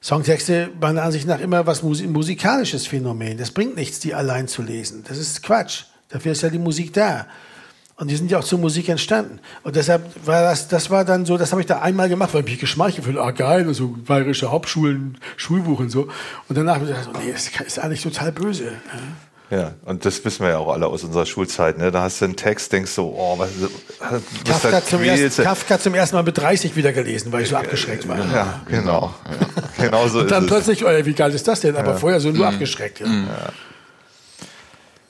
Songtexte 0.02 0.70
meiner 0.80 1.02
Ansicht 1.02 1.26
nach 1.26 1.40
immer 1.40 1.66
was 1.66 1.82
Musi 1.82 2.06
musikalisches 2.06 2.86
Phänomen. 2.86 3.36
Das 3.36 3.50
bringt 3.50 3.76
nichts, 3.76 4.00
die 4.00 4.14
allein 4.14 4.48
zu 4.48 4.62
lesen. 4.62 5.04
Das 5.06 5.18
ist 5.18 5.42
Quatsch. 5.42 5.84
Dafür 6.08 6.32
ist 6.32 6.42
ja 6.42 6.48
die 6.48 6.58
Musik 6.58 6.92
da. 6.94 7.26
Und 7.96 8.10
die 8.10 8.16
sind 8.16 8.30
ja 8.30 8.38
auch 8.38 8.44
zur 8.44 8.58
Musik 8.58 8.88
entstanden. 8.88 9.40
Und 9.62 9.76
deshalb 9.76 10.02
war 10.26 10.40
das, 10.40 10.68
das 10.68 10.88
war 10.88 11.04
dann 11.04 11.26
so, 11.26 11.36
das 11.36 11.52
habe 11.52 11.60
ich 11.60 11.66
da 11.66 11.80
einmal 11.80 12.08
gemacht, 12.08 12.32
weil 12.32 12.40
ich 12.40 12.46
mich 12.46 12.58
geschmeichelt 12.58 13.04
fühle. 13.04 13.20
Ah, 13.20 13.30
geil, 13.30 13.72
so 13.74 13.88
bayerische 13.88 14.50
Hauptschulen, 14.50 15.18
Schulbuch 15.36 15.80
und 15.80 15.90
so. 15.90 16.08
Und 16.48 16.56
danach 16.56 16.76
habe 16.76 16.86
ich 16.86 16.96
oh, 17.06 17.18
nee, 17.22 17.30
das 17.30 17.50
ist 17.66 17.78
eigentlich 17.78 18.02
total 18.02 18.32
böse. 18.32 18.64
Ja. 18.64 18.70
Ja, 19.50 19.74
und 19.84 20.04
das 20.04 20.24
wissen 20.24 20.44
wir 20.44 20.50
ja 20.50 20.58
auch 20.58 20.72
alle 20.72 20.86
aus 20.86 21.02
unserer 21.02 21.26
Schulzeit. 21.26 21.76
Ne? 21.76 21.90
Da 21.90 22.02
hast 22.02 22.20
du 22.20 22.26
einen 22.26 22.36
Text, 22.36 22.72
denkst 22.72 22.92
so, 22.92 23.12
oh, 23.18 23.36
was, 23.36 23.50
was 23.98 24.22
Kafka, 24.44 24.70
da 24.70 24.84
zum 24.84 25.02
ersten. 25.02 25.42
Kafka 25.42 25.80
zum 25.80 25.94
ersten 25.94 26.14
Mal 26.14 26.22
mit 26.22 26.38
30 26.38 26.76
wieder 26.76 26.92
gelesen, 26.92 27.32
weil 27.32 27.42
ich 27.42 27.48
so 27.48 27.56
abgeschreckt 27.56 28.06
war. 28.06 28.18
Ja, 28.32 28.60
genau. 28.68 29.12
genau 29.76 30.06
so 30.06 30.20
Und 30.20 30.30
dann 30.30 30.44
ist 30.44 30.50
plötzlich, 30.50 30.84
oh, 30.84 30.88
wie 30.88 31.14
geil 31.14 31.34
ist 31.34 31.48
das 31.48 31.60
denn? 31.60 31.76
Aber 31.76 31.96
vorher 31.96 32.20
so 32.20 32.30
nur 32.30 32.46
abgeschreckt. 32.46 33.00
Ja. 33.00 33.06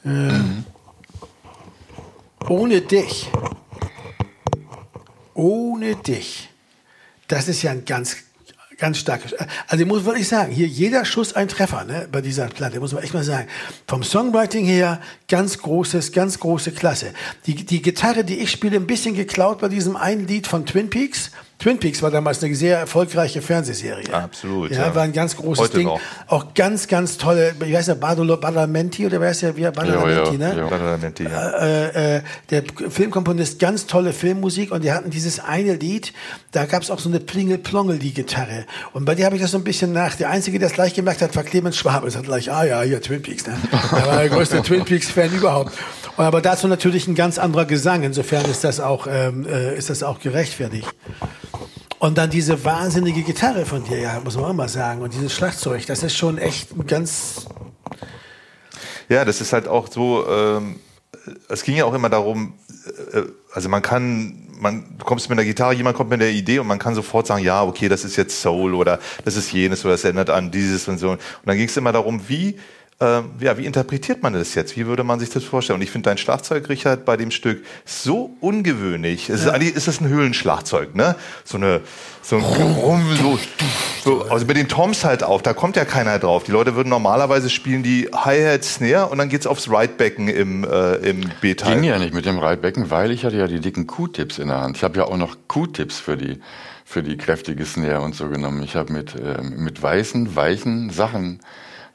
Ähm, 0.07 0.64
ohne 2.49 2.80
dich. 2.80 3.30
Ohne 5.34 5.97
dich. 5.97 6.49
Das 7.28 7.47
ist 7.47 7.62
ja 7.62 7.72
ein 7.72 7.84
ganz, 7.84 8.16
ganz 8.81 8.99
starkes. 8.99 9.35
Also 9.68 9.83
ich 9.83 9.89
muss 9.89 10.05
wirklich 10.05 10.26
sagen, 10.26 10.51
hier 10.51 10.66
jeder 10.66 11.05
Schuss 11.05 11.35
ein 11.35 11.47
Treffer 11.47 11.85
ne, 11.85 12.09
bei 12.11 12.20
dieser 12.20 12.49
Platte, 12.49 12.81
muss 12.81 12.93
man 12.93 13.05
echt 13.05 13.14
mal 13.14 13.22
sagen. 13.22 13.47
Vom 13.87 14.03
Songwriting 14.03 14.64
her 14.64 15.01
ganz 15.28 15.59
großes, 15.59 16.11
ganz 16.12 16.41
große 16.41 16.72
Klasse. 16.72 17.12
Die, 17.47 17.55
die 17.55 17.83
Gitarre, 17.83 18.24
die 18.24 18.41
ich 18.41 18.51
spiele, 18.51 18.76
ein 18.76 18.87
bisschen 18.87 19.14
geklaut 19.14 19.61
bei 19.61 19.68
diesem 19.68 19.97
einen 19.97 20.26
Lied 20.26 20.47
von 20.47 20.66
Twin 20.66 20.91
Peaks. 20.91 21.31
Twin 21.61 21.78
Peaks 21.78 22.02
war 22.02 22.11
damals 22.11 22.42
eine 22.42 22.54
sehr 22.54 22.78
erfolgreiche 22.78 23.42
Fernsehserie. 23.42 24.12
Absolut, 24.14 24.70
Ja, 24.70 24.86
ja. 24.86 24.94
war 24.94 25.02
ein 25.02 25.12
ganz 25.12 25.36
großes 25.36 25.64
Heute 25.64 25.76
Ding. 25.78 25.86
noch. 25.88 26.00
Auch 26.26 26.54
ganz, 26.54 26.88
ganz 26.88 27.18
tolle, 27.18 27.54
wie 27.61 27.76
heißt 27.76 27.88
der, 27.88 27.96
Badolo, 27.96 28.38
Badalamenti 28.38 29.04
oder 29.04 29.20
wer 29.20 29.30
ist 29.30 29.42
der, 29.42 29.54
wie 29.56 29.62
Badalamenti, 29.62 30.36
Ja, 30.36 30.48
ja, 30.48 30.54
ne? 30.54 30.58
ja. 30.61 30.66
Badalamenti, 30.68 31.24
ja. 31.24 31.50
äh, 31.58 32.16
äh, 32.16 32.22
der 32.48 32.62
Filmkomponist 32.88 33.58
ganz 33.58 33.86
tolle 33.86 34.14
Filmmusik 34.14 34.72
und 34.72 34.82
die 34.84 34.90
hatten 34.92 35.11
dieses 35.11 35.38
eine 35.38 35.74
Lied, 35.74 36.14
da 36.52 36.64
gab 36.64 36.82
es 36.82 36.90
auch 36.90 36.98
so 36.98 37.11
eine 37.11 37.20
Plingel-Plongel, 37.20 37.98
die 37.98 38.14
Gitarre. 38.14 38.64
Und 38.94 39.04
bei 39.04 39.14
dir 39.14 39.26
habe 39.26 39.36
ich 39.36 39.42
das 39.42 39.50
so 39.50 39.58
ein 39.58 39.64
bisschen 39.64 39.92
nach. 39.92 40.14
Der 40.16 40.30
Einzige, 40.30 40.58
der 40.58 40.68
es 40.68 40.74
gleich 40.74 40.94
gemerkt 40.94 41.20
hat, 41.20 41.36
war 41.36 41.42
Clemens 41.44 41.76
Schwab. 41.76 42.04
Er 42.04 42.14
hat 42.14 42.24
gleich, 42.24 42.50
ah 42.50 42.64
ja, 42.64 42.80
hier 42.80 43.02
Twin 43.02 43.20
Peaks. 43.20 43.46
Ne? 43.46 43.54
Er 43.92 44.06
war 44.06 44.16
der 44.16 44.30
größte 44.30 44.62
Twin 44.62 44.84
Peaks-Fan 44.84 45.30
überhaupt. 45.32 45.72
Und 46.16 46.24
aber 46.24 46.40
dazu 46.40 46.68
natürlich 46.68 47.06
ein 47.06 47.14
ganz 47.14 47.38
anderer 47.38 47.66
Gesang. 47.66 48.02
Insofern 48.02 48.44
ist 48.46 48.64
das 48.64 48.80
auch, 48.80 49.06
ähm, 49.11 49.46
äh, 49.46 49.76
ist 49.76 49.90
das 49.90 50.02
auch 50.02 50.18
gerechtfertigt. 50.20 50.88
Und 52.01 52.16
dann 52.16 52.30
diese 52.30 52.64
wahnsinnige 52.64 53.20
Gitarre 53.20 53.66
von 53.66 53.84
dir, 53.84 53.98
ja, 53.98 54.20
muss 54.24 54.34
man 54.34 54.46
auch 54.46 54.53
mal 54.55 54.70
sagen. 54.70 55.03
Und 55.03 55.12
dieses 55.12 55.34
Schlagzeug, 55.34 55.84
das 55.84 56.03
ist 56.03 56.16
schon 56.16 56.38
echt 56.38 56.70
ganz 56.86 57.46
Ja, 59.11 59.26
das 59.26 59.42
ist 59.42 59.53
halt 59.53 59.68
auch 59.68 59.86
so, 59.86 60.26
ähm, 60.26 60.80
es 61.51 61.62
ging 61.62 61.76
ja 61.76 61.84
auch 61.84 61.92
immer 61.92 62.09
darum, 62.09 62.55
äh, 63.12 63.20
also 63.53 63.68
man 63.68 63.82
kann, 63.82 64.48
man 64.59 64.96
du 64.96 65.05
kommst 65.05 65.28
mit 65.28 65.36
der 65.36 65.44
Gitarre, 65.44 65.74
jemand 65.74 65.94
kommt 65.94 66.09
mit 66.09 66.22
der 66.22 66.30
Idee 66.30 66.59
und 66.59 66.68
man 66.68 66.78
kann 66.78 66.94
sofort 66.94 67.26
sagen, 67.26 67.44
ja, 67.44 67.62
okay, 67.62 67.90
das 67.90 68.03
ist 68.07 68.16
jetzt 68.16 68.40
Soul 68.40 68.72
oder 68.74 68.98
das 69.26 69.36
ist 69.36 69.53
jenes 69.53 69.84
oder 69.84 69.92
das 69.92 70.05
erinnert 70.05 70.30
an 70.30 70.51
dieses 70.51 70.88
und 70.88 70.96
so. 70.96 71.11
Und 71.11 71.20
dann 71.44 71.59
ging 71.59 71.68
es 71.68 71.76
immer 71.76 71.92
darum, 71.92 72.26
wie 72.28 72.59
äh, 73.01 73.22
ja, 73.40 73.57
wie 73.57 73.64
interpretiert 73.64 74.22
man 74.22 74.34
das 74.34 74.55
jetzt? 74.55 74.76
Wie 74.76 74.86
würde 74.86 75.05
man 75.05 75.18
sich 75.18 75.30
das 75.30 75.42
vorstellen? 75.42 75.78
Und 75.78 75.82
ich 75.82 75.90
finde 75.90 76.11
dein 76.11 76.18
Schlagzeug, 76.18 76.68
Richard, 76.68 77.05
bei 77.05 77.16
dem 77.16 77.30
Stück 77.30 77.64
so 77.86 78.36
ungewöhnlich. 78.40 79.30
Es 79.30 79.42
ist 79.42 79.48
eigentlich 79.48 79.74
ist 79.74 79.88
das 79.88 80.01
ein 80.01 80.09
Höhlenschlagzeug, 80.09 80.94
ne? 80.94 81.16
So 81.44 81.57
eine 81.57 81.80
so 82.22 82.36
ein 82.36 82.42
Rum, 82.42 83.03
so, 83.16 83.38
so, 84.05 84.22
also 84.24 84.44
mit 84.44 84.57
den 84.57 84.68
Toms 84.68 85.05
halt 85.05 85.24
auch, 85.24 85.40
da 85.40 85.55
kommt 85.55 85.76
ja 85.76 85.86
keiner 85.86 86.18
drauf. 86.18 86.44
Die 86.44 86.53
Leute 86.53 86.76
würden 86.76 86.90
normalerweise 86.90 87.48
spielen 87.48 87.82
die 87.82 88.09
Hi-Hat, 88.14 88.62
Snare 88.62 89.07
und 89.07 89.16
dann 89.16 89.30
geht's 89.30 89.46
aufs 89.46 89.70
Right-Becken 89.70 90.28
im, 90.28 90.64
äh, 90.64 90.96
im 90.96 91.30
B-Teil. 91.40 91.76
Ging 91.76 91.84
ja 91.84 91.98
nicht 91.98 92.12
mit 92.12 92.26
dem 92.26 92.38
Right-Becken, 92.38 92.90
weil 92.90 93.11
ich 93.11 93.24
hatte 93.24 93.38
ja 93.38 93.46
die 93.46 93.61
dicken 93.61 93.86
Q-Tips 93.86 94.38
in 94.38 94.48
der 94.48 94.61
Hand. 94.61 94.76
Ich 94.76 94.84
habe 94.84 94.98
ja 94.98 95.07
auch 95.07 95.16
noch 95.16 95.36
Q-Tips 95.48 95.98
für 95.98 96.16
die 96.16 96.38
für 96.84 97.05
die 97.05 97.16
kräftige 97.16 97.64
Snare 97.64 98.01
und 98.01 98.16
so 98.16 98.28
genommen. 98.28 98.62
Ich 98.64 98.74
habe 98.74 98.92
mit 98.92 99.14
äh, 99.14 99.40
mit 99.42 99.80
weißen, 99.80 100.36
weichen 100.36 100.90
Sachen 100.90 101.40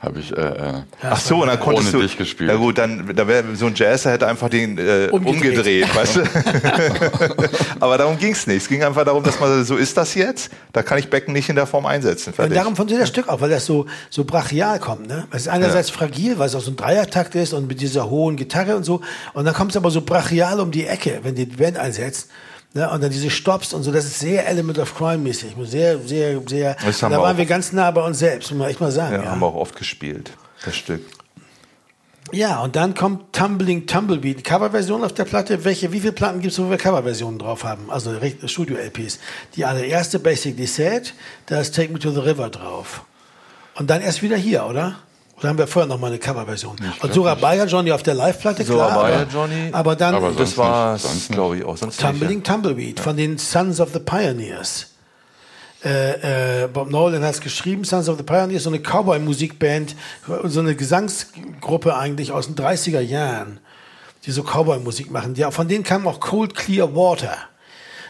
habe 0.05 0.19
ich 0.19 0.31
äh, 0.31 0.41
äh, 0.41 0.73
Ach 1.01 1.19
so, 1.19 1.41
und 1.41 1.47
dann 1.47 1.59
konntest 1.59 1.89
ohne 1.89 2.03
du 2.03 2.07
dich 2.07 2.17
gespielt. 2.17 2.49
Ja 2.49 2.55
gut, 2.55 2.77
dann 2.77 3.13
da 3.15 3.27
wäre 3.27 3.55
so 3.55 3.65
ein 3.65 3.73
Jazzer 3.75 4.11
hätte 4.11 4.27
einfach 4.27 4.49
den 4.49 4.77
äh, 4.77 5.09
umgedreht, 5.11 5.57
Umgedreht. 5.57 5.95
weißt 5.95 6.15
du? 6.17 6.21
Aber 7.79 7.97
darum 7.97 8.17
ging's 8.17 8.47
nicht. 8.47 8.57
Es 8.57 8.67
ging 8.67 8.83
einfach 8.83 9.03
darum, 9.03 9.23
dass 9.23 9.39
man 9.39 9.65
so 9.65 9.75
ist 9.75 9.97
das 9.97 10.13
jetzt. 10.15 10.51
Da 10.73 10.83
kann 10.83 10.97
ich 10.97 11.09
Becken 11.09 11.33
nicht 11.33 11.49
in 11.49 11.55
der 11.55 11.67
Form 11.67 11.85
einsetzen. 11.85 12.29
Und 12.29 12.35
Fertig. 12.35 12.55
darum 12.55 12.75
funktioniert 12.75 13.03
das 13.03 13.09
Stück 13.09 13.27
auch, 13.27 13.41
weil 13.41 13.49
das 13.49 13.65
so, 13.65 13.85
so 14.09 14.23
brachial 14.23 14.79
kommt. 14.79 15.07
Ne? 15.07 15.27
Es 15.31 15.43
ist 15.43 15.47
einerseits 15.47 15.89
fragil, 15.89 16.37
weil 16.37 16.47
es 16.47 16.55
auch 16.55 16.61
so 16.61 16.71
ein 16.71 16.75
Dreiertakt 16.75 17.35
ist 17.35 17.53
und 17.53 17.67
mit 17.67 17.81
dieser 17.81 18.09
hohen 18.09 18.35
Gitarre 18.35 18.75
und 18.75 18.83
so. 18.83 19.01
Und 19.33 19.45
dann 19.45 19.53
kommt 19.53 19.71
es 19.71 19.77
aber 19.77 19.91
so 19.91 20.01
brachial 20.01 20.59
um 20.59 20.71
die 20.71 20.85
Ecke, 20.85 21.19
wenn 21.23 21.35
die 21.35 21.45
Band 21.45 21.77
einsetzt. 21.77 22.29
Ne? 22.75 22.89
Und 22.91 23.01
dann 23.01 23.09
diese 23.09 23.29
Stops 23.31 23.73
und 23.73 23.83
so. 23.83 23.91
Das 23.91 24.03
ist 24.05 24.19
sehr 24.19 24.45
Element 24.47 24.77
of 24.79 24.93
Crime 24.95 25.17
mäßig. 25.19 25.55
Sehr, 25.63 25.97
sehr, 25.99 26.41
sehr. 26.45 26.75
Das 26.85 26.99
Da 26.99 27.09
wir 27.09 27.17
waren 27.19 27.37
wir 27.37 27.45
ganz 27.45 27.71
nah 27.71 27.89
bei 27.89 28.01
uns 28.01 28.19
selbst, 28.19 28.51
muss 28.51 28.59
man 28.59 28.69
echt 28.69 28.81
mal 28.81 28.91
sagen. 28.91 29.15
ja, 29.15 29.23
Ja, 29.23 29.31
haben 29.31 29.39
wir 29.39 29.47
auch 29.47 29.55
oft 29.55 29.75
gespielt, 29.77 30.31
das 30.65 30.75
Stück. 30.75 31.01
ja 32.33 32.61
und 32.61 32.75
dann 32.75 32.93
kommt 32.93 33.31
Tumbling 33.33 33.87
Tumbleweed. 33.87 34.43
Coverversion 34.43 35.05
auf 35.05 35.13
der 35.13 35.23
Platte. 35.23 35.63
Welche, 35.63 35.93
wie 35.93 36.01
viele 36.01 36.11
Platten 36.11 36.41
gibt 36.41 36.51
es, 36.51 36.59
wo 36.59 36.69
wir 36.69 36.77
Coverversionen 36.77 37.39
drauf 37.39 37.63
haben? 37.63 37.89
Also 37.89 38.11
Studio-LPs. 38.45 39.19
Die 39.55 39.63
allererste 39.63 40.19
Basically 40.19 40.67
Said, 40.67 41.13
da 41.45 41.61
ist 41.61 41.73
Take 41.73 41.93
Me 41.93 41.99
to 41.99 42.11
the 42.11 42.19
River 42.19 42.49
drauf. 42.49 43.05
Und 43.75 43.89
dann 43.89 44.01
erst 44.01 44.21
wieder 44.21 44.35
hier, 44.35 44.65
oder? 44.65 44.95
Oder 45.37 45.49
haben 45.49 45.57
wir 45.57 45.67
vorher 45.67 45.87
noch 45.87 45.99
mal 45.99 46.07
eine 46.07 46.17
Coverversion? 46.17 46.77
Und 47.01 47.13
Surabaya 47.13 47.65
Johnny 47.65 47.91
auf 47.91 48.03
der 48.03 48.13
Live-Platte, 48.13 48.63
klar. 48.63 48.89
Surabaya 48.89 49.21
aber, 49.21 49.31
Johnny. 49.31 49.69
Aber 49.71 49.95
dann 49.95 50.15
Aber 50.15 50.31
Das 50.31 50.57
war 50.57 50.97
glaube 51.29 51.57
ich, 51.57 51.63
auch. 51.65 51.75
Sonst 51.75 51.99
Tumbling 51.99 52.37
nicht, 52.37 52.47
Tumbleweed 52.47 52.99
von 52.99 53.17
den 53.17 53.37
Sons 53.37 53.81
of 53.81 53.91
the 53.91 53.99
Pioneers. 53.99 54.87
Äh, 55.83 56.63
äh, 56.63 56.67
Bob 56.67 56.89
Nolan 56.89 57.23
hat 57.23 57.35
es 57.35 57.41
geschrieben, 57.41 57.83
Sons 57.83 58.07
of 58.09 58.17
the 58.17 58.23
Pioneers, 58.23 58.63
so 58.63 58.69
eine 58.69 58.79
Cowboy-Musikband, 58.79 59.95
so 60.45 60.59
eine 60.61 60.75
Gesangsgruppe 60.75 61.95
eigentlich 61.95 62.31
aus 62.31 62.47
den 62.47 62.55
30er 62.55 63.01
Jahren, 63.01 63.59
die 64.25 64.31
so 64.31 64.41
Cowboy-Musik 64.41 65.11
machen. 65.11 65.35
Ja, 65.35 65.51
von 65.51 65.67
denen 65.67 65.83
kam 65.83 66.07
auch 66.07 66.19
Cold 66.19 66.55
Clear 66.55 66.95
Water. 66.95 67.37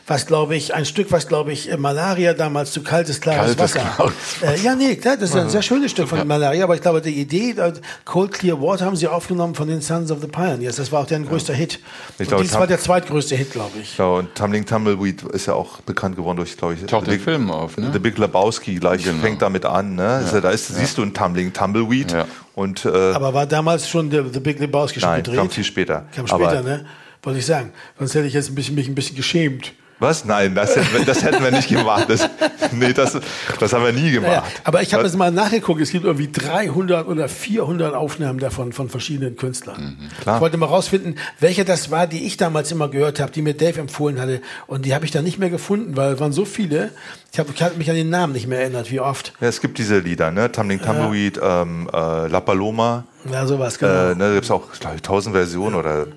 Was 0.08 0.28
glaube 0.28 0.56
ich, 0.56 0.72
ein 0.76 0.86
Stück, 0.86 1.12
was 1.12 1.28
glaube 1.28 1.52
ich, 1.52 1.72
äh, 1.72 1.78
Malaria 1.78 2.34
damals 2.36 2.72
zu 2.72 2.84
kaltes, 2.84 3.20
klares 3.20 3.58
Kaltes, 3.58 3.76
Wasser. 3.76 3.80
klares 3.96 4.14
Äh, 4.44 4.64
ja, 4.64 4.76
nee, 4.76 4.96
klar, 4.98 5.18
das 5.18 5.32
ist 5.32 5.36
ein 5.36 5.50
sehr 5.50 5.64
schönes 5.64 5.90
Stück 5.90 6.08
von 6.08 6.28
Malaria, 6.28 6.64
aber 6.64 6.76
ich 6.76 6.82
glaube, 6.82 7.02
die 7.02 7.20
Idee, 7.20 7.52
äh, 7.58 7.74
Cold 8.06 8.32
Clear 8.34 8.62
Water 8.62 8.86
haben 8.86 8.96
sie 8.96 9.08
aufgenommen 9.08 9.56
von 9.56 9.68
den 9.68 9.82
Sons 9.82 10.12
of 10.12 10.22
the 10.22 10.28
Pioneers. 10.28 10.76
Das 10.76 10.92
war 10.92 11.02
auch 11.02 11.08
deren 11.08 11.26
größter 11.28 11.56
Hit. 11.56 11.80
Ich 12.14 12.20
Und 12.20 12.28
glaube, 12.28 12.44
dies 12.44 12.54
war 12.54 12.68
der 12.68 12.78
zweitgrößte 12.80 13.36
Hit, 13.36 13.52
glaube 13.54 13.72
ich. 13.82 13.98
Ja, 13.98 14.06
und 14.06 14.36
Tumbling 14.36 14.64
Tumbleweed 14.68 15.24
ist 15.24 15.48
ja 15.48 15.56
auch 15.56 15.82
bekannt 15.82 16.16
geworden 16.16 16.38
durch, 16.38 16.56
glaube 16.56 16.76
ich, 16.76 16.86
Taucht 16.86 17.06
The 17.06 17.12
Big- 17.14 17.22
Filmen 17.22 17.50
auf, 17.50 17.76
ne? 17.78 17.90
The 17.92 17.98
Big 17.98 18.20
Lebowski 18.20 18.76
gleich 18.76 19.04
Genau. 19.04 19.24
fängt 19.24 19.42
damit 19.42 19.66
an. 19.66 19.96
Ne? 19.96 20.08
Also 20.08 20.40
da 20.40 20.52
ist, 20.52 20.68
siehst 20.68 21.00
du 21.00 21.02
ein 21.02 21.16
Tumbling 21.16 21.52
Tumbleweed 21.52 22.12
Ja. 22.12 22.26
und 22.54 22.86
äh, 22.86 22.90
Aber 22.90 23.34
war 23.34 23.48
damals 23.48 23.90
schon 23.90 24.12
der 24.12 24.24
The 24.32 24.40
Big 24.40 24.60
Lebowski 24.60 25.00
schon 25.00 25.10
nein, 25.10 25.24
gedreht? 25.24 25.40
kam 25.40 25.50
viel 25.50 25.64
später. 25.64 26.06
Kam 26.16 26.28
später, 26.28 26.60
Aber- 26.60 26.62
ne? 26.62 26.86
Wollte 27.24 27.40
ich 27.40 27.46
sagen. 27.48 27.72
Sonst 27.98 28.14
hätte 28.14 28.28
ich 28.28 28.36
jetzt 28.36 28.50
ein 28.50 28.56
bisschen, 28.56 28.76
mich 28.76 28.88
ein 28.88 28.94
bisschen 28.94 29.16
geschämt. 29.16 29.74
Was? 30.00 30.26
Nein, 30.26 30.56
das 30.56 30.76
hätten 30.76 30.94
wir, 30.94 31.06
das 31.06 31.24
hätten 31.24 31.42
wir 31.42 31.52
nicht 31.52 31.70
gemacht. 31.70 32.10
Das, 32.10 32.30
nee, 32.74 32.92
das, 32.92 33.18
das 33.60 33.74
haben 33.74 33.86
wir 33.86 33.94
nie 33.94 34.12
gemacht. 34.12 34.32
Ja, 34.32 34.44
aber 34.66 34.82
ich 34.82 34.94
habe 34.94 35.04
jetzt 35.04 35.16
mal 35.16 35.32
nachgeguckt, 35.32 35.80
es 35.80 35.92
gibt 35.92 36.04
irgendwie 36.04 36.30
300 36.30 37.08
oder 37.08 37.30
400 37.30 37.94
Aufnahmen 37.94 38.40
davon 38.40 38.74
von 38.74 38.90
verschiedenen 38.90 39.38
Künstlern. 39.38 39.98
Mhm. 40.00 40.10
Ich 40.20 40.42
wollte 40.42 40.58
mal 40.58 40.66
rausfinden, 40.66 41.18
welche 41.40 41.64
das 41.64 41.92
war, 41.92 42.08
die 42.08 42.26
ich 42.26 42.36
damals 42.36 42.72
immer 42.72 42.90
gehört 42.90 43.22
habe, 43.22 43.32
die 43.32 43.42
mir 43.42 43.54
Dave 43.54 43.80
empfohlen 43.80 44.20
hatte. 44.20 44.42
Und 44.68 44.86
die 44.86 44.94
habe 44.94 45.06
ich 45.06 45.12
dann 45.12 45.24
nicht 45.24 45.40
mehr 45.40 45.50
gefunden, 45.50 45.96
weil 45.96 46.14
es 46.14 46.20
waren 46.20 46.34
so 46.34 46.44
viele. 46.44 46.92
Ich 47.32 47.40
habe 47.40 47.54
hab 47.60 47.78
mich 47.78 47.90
an 47.90 47.96
den 47.96 48.10
Namen 48.10 48.34
nicht 48.34 48.48
mehr 48.48 48.60
erinnert, 48.60 48.92
wie 48.92 49.00
oft. 49.00 49.34
Ja, 49.40 49.48
es 49.48 49.62
gibt 49.62 49.78
diese 49.78 50.00
Lieder, 50.00 50.32
ne? 50.32 50.52
Tumbling 50.52 50.82
Tumbleweed, 50.82 51.40
ähm, 51.42 51.90
äh, 51.94 52.28
La 52.28 52.42
Paloma. 52.42 53.06
Ja, 53.32 53.46
sowas, 53.46 53.80
genau. 53.80 54.12
Äh, 54.12 54.16
ne, 54.16 54.28
da 54.28 54.34
gibt's 54.34 54.52
auch, 54.52 54.72
glaube 54.80 54.98
ich, 54.98 55.02
tausend 55.02 55.36
Versionen 55.36 55.76
oder 55.76 56.08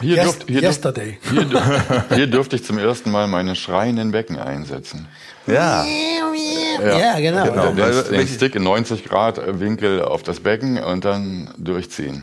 Hier, 0.00 0.16
Yes- 0.16 0.24
dürft, 0.24 0.44
hier, 0.48 0.60
dürft, 0.60 0.64
yesterday. 0.76 1.18
hier, 1.30 1.42
dür- 1.42 2.04
hier 2.14 2.26
durfte 2.28 2.56
ich 2.56 2.64
zum 2.64 2.78
ersten 2.78 3.10
Mal 3.10 3.26
meine 3.26 3.56
schreienden 3.56 4.12
Becken 4.12 4.38
einsetzen. 4.38 5.08
ja. 5.46 5.84
ja, 5.84 7.18
genau. 7.18 7.44
genau. 7.44 7.66
Den, 7.72 7.78
Weil- 7.78 8.02
den 8.04 8.28
Stick 8.28 8.54
in 8.54 8.62
90 8.62 9.04
Grad 9.04 9.40
Winkel 9.60 10.02
auf 10.02 10.22
das 10.22 10.40
Becken 10.40 10.78
und 10.82 11.04
dann 11.04 11.50
durchziehen. 11.58 12.22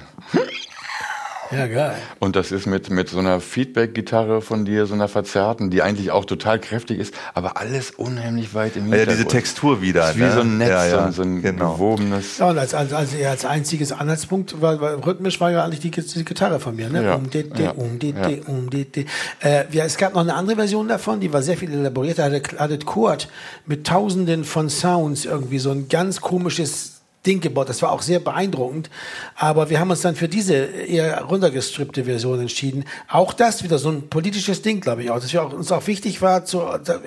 Ja, 1.55 1.67
geil. 1.67 1.95
Und 2.19 2.35
das 2.35 2.51
ist 2.51 2.65
mit, 2.65 2.89
mit 2.89 3.09
so 3.09 3.19
einer 3.19 3.39
Feedback-Gitarre 3.39 4.41
von 4.41 4.65
dir, 4.65 4.85
so 4.85 4.93
einer 4.93 5.07
verzerrten, 5.07 5.69
die 5.69 5.81
eigentlich 5.81 6.11
auch 6.11 6.25
total 6.25 6.59
kräftig 6.59 6.99
ist, 6.99 7.13
aber 7.33 7.57
alles 7.57 7.91
unheimlich 7.91 8.53
weit 8.53 8.75
im 8.75 8.87
Ja, 8.87 8.97
Hintergrund. 8.97 9.17
diese 9.19 9.27
Textur 9.27 9.81
wieder. 9.81 10.09
Ist 10.09 10.17
wie 10.17 10.21
ne? 10.21 10.31
so 10.33 10.41
ein 10.41 10.57
Netz, 10.57 10.69
ja, 10.69 10.85
ja, 10.85 11.11
so 11.11 11.21
ein, 11.21 11.41
genau. 11.41 11.73
gewobenes. 11.73 12.37
Ja, 12.39 12.49
und 12.49 12.57
als, 12.57 12.73
als, 12.73 12.93
als, 12.93 13.09
als 13.23 13.45
einziges 13.45 13.91
Anhaltspunkt 13.91 14.61
war, 14.61 14.79
war 14.81 15.05
rhythmisch 15.05 15.39
war 15.39 15.51
ja 15.51 15.63
eigentlich 15.63 15.79
die, 15.79 15.91
die 15.91 16.25
Gitarre 16.25 16.59
von 16.59 16.75
mir, 16.75 16.89
ne? 16.89 17.03
Ja, 17.03 17.15
Um, 17.15 17.29
di, 17.29 17.45
ja, 17.57 17.71
um, 17.71 17.99
ja. 18.01 18.27
di, 18.27 18.41
um, 18.45 18.69
di, 18.69 18.85
di. 18.85 19.05
Äh, 19.41 19.65
ja, 19.71 19.85
es 19.85 19.97
gab 19.97 20.13
noch 20.13 20.21
eine 20.21 20.33
andere 20.33 20.57
Version 20.57 20.87
davon, 20.87 21.19
die 21.19 21.31
war 21.31 21.41
sehr 21.41 21.57
viel 21.57 21.71
elaborierter, 21.71 22.25
hatte, 22.25 22.41
hatte 22.57 22.79
Kurt 22.79 23.29
mit 23.65 23.87
tausenden 23.87 24.43
von 24.43 24.69
Sounds 24.69 25.25
irgendwie 25.25 25.59
so 25.59 25.71
ein 25.71 25.87
ganz 25.87 26.19
komisches 26.21 26.94
Ding 27.25 27.41
gebaut. 27.41 27.69
Das 27.69 27.81
war 27.81 27.91
auch 27.91 28.01
sehr 28.01 28.19
beeindruckend. 28.19 28.89
Aber 29.35 29.69
wir 29.69 29.79
haben 29.79 29.89
uns 29.89 30.01
dann 30.01 30.15
für 30.15 30.27
diese 30.27 30.55
eher 30.55 31.21
runtergestrippte 31.23 32.05
Version 32.05 32.39
entschieden. 32.39 32.85
Auch 33.07 33.33
das 33.33 33.63
wieder 33.63 33.77
so 33.77 33.89
ein 33.89 34.09
politisches 34.09 34.61
Ding, 34.61 34.81
glaube 34.81 35.03
ich 35.03 35.11
auch. 35.11 35.19
Dass 35.19 35.33
wir 35.33 35.43
auch, 35.43 35.53
uns 35.53 35.71
auch 35.71 35.87
wichtig 35.87 36.21
war, 36.21 36.45
zu, 36.45 36.61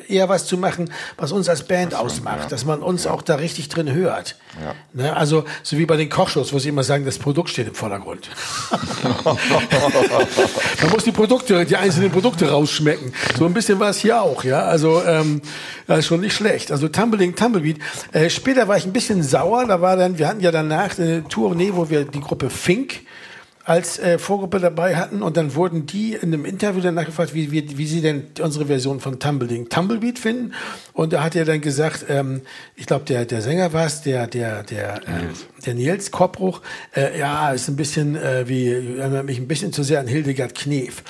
eher 0.08 0.28
was 0.28 0.46
zu 0.46 0.56
machen, 0.56 0.90
was 1.16 1.32
uns 1.32 1.48
als 1.48 1.62
Band 1.62 1.94
ausmacht. 1.94 2.42
ja. 2.42 2.48
Dass 2.48 2.64
man 2.64 2.80
uns 2.80 3.06
auch 3.06 3.22
da 3.22 3.36
richtig 3.36 3.68
drin 3.68 3.92
hört. 3.92 4.36
Ja. 4.62 4.74
Ne? 4.92 5.16
Also, 5.16 5.44
so 5.62 5.78
wie 5.78 5.86
bei 5.86 5.96
den 5.96 6.08
Kochshows, 6.08 6.52
wo 6.52 6.58
sie 6.58 6.68
immer 6.68 6.82
sagen, 6.82 7.04
das 7.04 7.18
Produkt 7.18 7.50
steht 7.50 7.68
im 7.68 7.74
Vordergrund. 7.74 8.28
man 9.24 10.90
muss 10.90 11.04
die 11.04 11.12
Produkte, 11.12 11.64
die 11.64 11.76
einzelnen 11.76 12.10
Produkte 12.10 12.50
rausschmecken. 12.50 13.12
So 13.38 13.46
ein 13.46 13.54
bisschen 13.54 13.78
war 13.78 13.90
es 13.90 13.98
hier 13.98 14.20
auch, 14.20 14.44
ja. 14.44 14.62
Also, 14.62 15.02
ähm, 15.04 15.42
das 15.86 16.00
ist 16.00 16.06
schon 16.06 16.20
nicht 16.20 16.34
schlecht. 16.34 16.72
Also, 16.72 16.88
Tumbling 16.88 17.34
Tumbleweed. 17.34 17.78
Äh, 18.12 18.30
später 18.30 18.68
war 18.68 18.76
ich 18.76 18.84
ein 18.86 18.92
bisschen 18.92 19.22
sauer. 19.22 19.66
Da 19.66 19.80
war 19.80 19.96
dann, 19.96 20.07
wir 20.16 20.28
hatten 20.28 20.40
ja 20.40 20.52
danach 20.52 20.96
eine 20.98 21.24
Tournee, 21.24 21.72
wo 21.74 21.90
wir 21.90 22.04
die 22.04 22.20
Gruppe 22.20 22.48
Fink 22.48 23.00
als 23.68 23.98
äh, 23.98 24.18
Vorgruppe 24.18 24.60
dabei 24.60 24.96
hatten 24.96 25.20
und 25.22 25.36
dann 25.36 25.54
wurden 25.54 25.84
die 25.84 26.14
in 26.14 26.32
einem 26.32 26.44
Interview 26.46 26.80
danach 26.80 27.04
gefragt, 27.04 27.34
wie, 27.34 27.52
wie, 27.52 27.76
wie 27.76 27.86
sie 27.86 28.00
denn 28.00 28.24
unsere 28.40 28.64
Version 28.66 28.98
von 29.00 29.18
Tumbling 29.20 29.68
Tumbleweed 29.68 30.18
finden 30.18 30.54
und 30.94 31.12
da 31.12 31.22
hat 31.22 31.36
er 31.36 31.44
dann 31.44 31.60
gesagt, 31.60 32.06
ähm, 32.08 32.40
ich 32.76 32.86
glaube 32.86 33.04
der 33.04 33.26
der 33.26 33.42
Sänger 33.42 33.72
war 33.74 33.84
es, 33.84 34.00
der 34.00 34.26
der 34.26 34.62
der 34.62 35.00
ähm, 35.06 35.28
der 35.66 35.74
Nils 35.74 36.10
Koppbruch, 36.10 36.62
äh, 36.96 37.18
ja 37.18 37.50
ist 37.52 37.68
ein 37.68 37.76
bisschen 37.76 38.16
äh, 38.16 38.48
wie 38.48 38.68
erinnert 38.72 39.26
mich 39.26 39.38
ein 39.38 39.46
bisschen 39.48 39.72
zu 39.72 39.82
sehr 39.82 40.00
an 40.00 40.06
Hildegard 40.06 40.54
Knef 40.54 41.02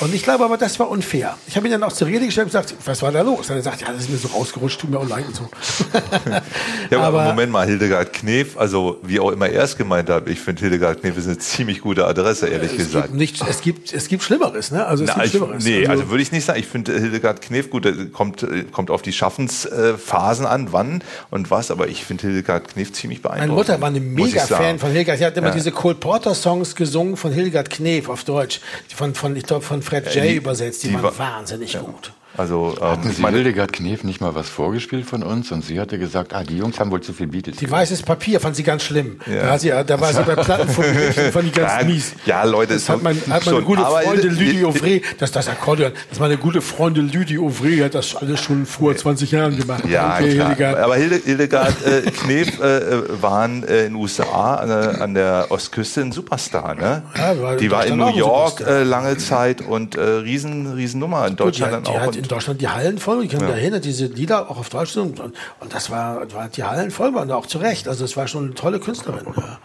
und 0.00 0.12
ich 0.12 0.24
glaube 0.24 0.44
aber 0.44 0.56
das 0.56 0.80
war 0.80 0.88
unfair. 0.90 1.36
Ich 1.46 1.56
habe 1.56 1.66
ihn 1.68 1.72
dann 1.72 1.82
auch 1.84 1.92
zur 1.92 2.08
Rede 2.08 2.24
gestellt 2.26 2.46
und 2.46 2.52
gesagt, 2.52 2.74
was 2.84 3.02
war 3.02 3.12
da 3.12 3.20
los? 3.22 3.50
Und 3.50 3.56
er 3.56 3.62
sagt, 3.62 3.82
ja 3.82 3.92
das 3.92 4.02
ist 4.02 4.10
mir 4.10 4.16
so 4.16 4.28
rausgerutscht, 4.28 4.80
tut 4.80 4.90
mir 4.90 4.98
auch 4.98 5.08
leid 5.08 5.26
und 5.28 5.36
so. 5.36 5.48
Ja, 6.90 6.98
aber, 7.02 7.20
Aber- 7.20 7.24
Moment 7.30 7.52
mal, 7.52 7.66
Hildegard 7.66 8.12
Knef, 8.12 8.56
also 8.56 8.98
wie 9.04 9.20
auch 9.20 9.30
immer 9.30 9.48
er 9.48 9.62
es 9.62 9.76
gemeint 9.76 10.08
hat, 10.10 10.28
ich 10.28 10.40
finde 10.40 10.62
Hildegard 10.62 11.00
Knef 11.02 11.16
ist 11.16 11.26
eine 11.28 11.38
ziemlich 11.38 11.80
gute 11.80 11.99
Adresse, 12.06 12.48
ehrlich 12.48 12.72
es 12.72 12.76
gesagt. 12.78 13.08
gibt 13.08 13.14
nicht, 13.18 13.42
es 13.48 13.60
gibt 13.60 13.92
es 13.92 14.08
gibt 14.08 14.22
Schlimmeres, 14.22 14.70
ne? 14.70 14.86
Also 14.86 15.04
es 15.04 15.08
Na, 15.08 15.14
gibt 15.14 15.26
ich, 15.26 15.30
Schlimmeres. 15.32 15.64
nee, 15.64 15.86
also, 15.86 16.08
würde 16.10 16.22
ich 16.22 16.32
nicht 16.32 16.44
sagen. 16.44 16.58
Ich 16.60 16.66
finde 16.66 16.98
Hildegard 16.98 17.40
Knef 17.42 17.70
gut, 17.70 17.86
äh, 17.86 18.06
kommt, 18.12 18.42
äh, 18.42 18.64
kommt 18.70 18.90
auf 18.90 19.02
die 19.02 19.12
Schaffensphasen 19.12 20.46
an, 20.46 20.68
wann 20.72 21.02
und 21.30 21.50
was, 21.50 21.70
aber 21.70 21.88
ich 21.88 22.04
finde 22.04 22.26
Hildegard 22.28 22.68
Knef 22.68 22.92
ziemlich 22.92 23.22
Meine 23.22 23.36
beeindruckend. 23.36 23.68
Mutter 23.68 23.80
war 23.80 23.88
eine 23.88 24.00
muss 24.00 24.28
ich 24.28 24.34
mega 24.34 24.46
sagen. 24.46 24.64
Fan 24.64 24.78
von 24.78 24.90
Hildegard. 24.90 25.18
Sie 25.18 25.24
hat 25.26 25.36
immer 25.36 25.48
Ja. 25.48 25.54
diese 25.54 25.72
Cole 25.72 25.94
Porter 25.94 26.34
Songs 26.34 26.74
gesungen 26.74 27.16
von 27.16 27.32
Hildegard 27.32 27.70
Knef 27.70 28.08
auf 28.08 28.24
Deutsch, 28.24 28.60
die 28.90 28.94
von 28.94 29.14
von 29.14 29.36
ich 29.36 29.44
glaube 29.44 29.64
von 29.64 29.82
Fred 29.82 30.12
J 30.14 30.24
die- 30.24 30.34
übersetzt. 30.36 30.82
Die, 30.82 30.88
die 30.88 30.94
waren 30.94 31.02
war- 31.04 31.18
wahnsinnig 31.18 31.78
gut. 31.78 32.12
Also 32.40 32.74
ähm, 32.80 32.86
Hatten 32.88 33.10
ich 33.10 33.16
Sie 33.16 33.22
meine, 33.22 33.36
Hildegard 33.36 33.72
Knef 33.72 34.02
nicht 34.02 34.20
mal 34.20 34.34
was 34.34 34.48
vorgespielt 34.48 35.04
von 35.06 35.22
uns? 35.22 35.52
Und 35.52 35.62
sie 35.64 35.78
hatte 35.78 35.98
gesagt, 35.98 36.32
ah, 36.32 36.42
die 36.42 36.56
Jungs 36.56 36.80
haben 36.80 36.90
wohl 36.90 37.00
zu 37.02 37.12
viel 37.12 37.26
Beatles. 37.26 37.56
Die 37.58 37.70
weißes 37.70 38.02
Papier 38.02 38.40
fand 38.40 38.56
sie 38.56 38.62
ganz 38.62 38.82
schlimm. 38.82 39.20
Ja. 39.26 39.42
Da, 39.42 39.58
sie, 39.58 39.68
da 39.86 40.00
war 40.00 40.12
sie 40.12 40.22
bei 40.22 40.34
Platten 40.36 40.68
von 40.68 40.84
Gerichten, 40.84 41.32
fand 41.32 41.46
die 41.46 41.50
ganz 41.60 41.84
mies. 41.84 42.14
ja, 42.24 42.42
Leute, 42.44 42.74
das 42.74 42.88
hat, 42.88 43.02
mein, 43.02 43.16
schon- 43.16 43.32
hat 43.32 43.44
meine 43.46 43.56
schon. 43.58 43.64
gute 43.66 43.82
Freundin 43.82 44.30
Lydie 44.34 44.44
Hilde- 44.52 44.66
Auvray, 44.68 45.02
das 45.18 45.28
ist 45.30 45.36
das 45.36 45.48
Akkordeon, 45.48 45.92
das 46.08 46.18
meine 46.18 46.36
gute 46.38 46.60
Freundin 46.62 47.08
Lydie 47.10 47.38
Auvray 47.38 47.78
hat 47.78 47.94
das 47.94 48.16
alles 48.16 48.40
schon 48.40 48.64
vor 48.64 48.96
20 48.96 49.30
Jahren 49.32 49.58
gemacht. 49.58 49.84
Ja, 49.86 50.14
Okay, 50.16 50.34
klar. 50.34 50.48
Hildegard. 50.48 50.78
Aber 50.78 50.96
Hilde, 50.96 51.16
Hildegard 51.24 51.74
äh, 51.86 52.02
Knef 52.10 52.58
äh, 52.60 52.78
äh, 52.78 53.02
waren 53.22 53.64
äh, 53.64 53.80
in 53.86 53.92
den 53.92 53.94
USA 53.96 54.54
an, 54.54 54.68
der- 54.68 55.00
an 55.02 55.14
der 55.14 55.46
Ostküste 55.50 56.00
ein 56.00 56.12
Superstar. 56.12 56.74
Ne? 56.74 57.02
Ja, 57.16 57.40
war 57.40 57.56
die 57.56 57.70
war 57.70 57.84
in 57.84 57.98
Deutschland 57.98 58.16
New 58.16 58.18
York 58.18 58.60
äh, 58.60 58.82
lange 58.82 59.16
Zeit 59.18 59.60
und 59.60 59.96
äh, 59.96 60.00
riesen, 60.00 60.72
riesen 60.74 61.00
Nummer. 61.00 61.26
In 61.26 61.36
Gut, 61.36 61.38
die 61.56 61.60
Deutschland 61.60 61.72
hat, 61.74 61.86
dann 61.86 61.92
die 61.92 61.98
auch. 61.98 62.28
Deutschland 62.30 62.60
die 62.60 62.68
Hallen 62.68 62.98
voll. 62.98 63.24
Ich 63.24 63.30
kann 63.30 63.40
mich 63.40 63.50
erinnern, 63.50 63.80
diese 63.80 64.06
Lieder 64.06 64.50
auch 64.50 64.58
auf 64.58 64.68
Deutsch 64.68 64.96
und, 64.96 65.20
und 65.20 65.34
das 65.70 65.90
war, 65.90 66.32
war 66.32 66.48
die 66.48 66.64
Hallen 66.64 66.90
voll 66.90 67.14
und 67.14 67.30
auch 67.32 67.46
zu 67.46 67.58
Recht. 67.58 67.88
Also 67.88 68.04
es 68.04 68.16
war 68.16 68.28
schon 68.28 68.46
eine 68.46 68.54
tolle 68.54 68.80
Künstlerin. 68.80 69.26
Ja. 69.36 69.58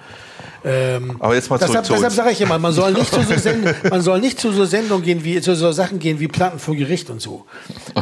Ähm, 0.66 1.16
aber 1.20 1.36
jetzt 1.36 1.50
mal 1.50 1.58
zurück 1.60 1.70
deshalb 1.72 1.86
zu 1.86 1.94
deshalb 1.94 2.14
sage 2.14 2.32
ich 2.32 2.42
immer, 2.42 2.58
man 2.58 2.74
soll 2.74 2.92
nicht 2.94 3.14
zu 3.14 3.22
so 3.22 3.36
Sendungen, 3.38 3.76
man 3.90 4.02
soll 4.02 4.20
nicht 4.20 4.40
zu 4.40 4.52
so 4.52 4.66
Sendungen 4.66 5.04
gehen 5.04 5.24
wie 5.24 5.40
zu 5.42 5.56
so 5.56 5.72
Sachen 5.72 6.00
gehen 6.00 6.20
wie 6.20 6.28
Platten 6.28 6.58
vor 6.60 6.76
Gericht 6.76 7.10
und 7.10 7.22
so, 7.22 7.46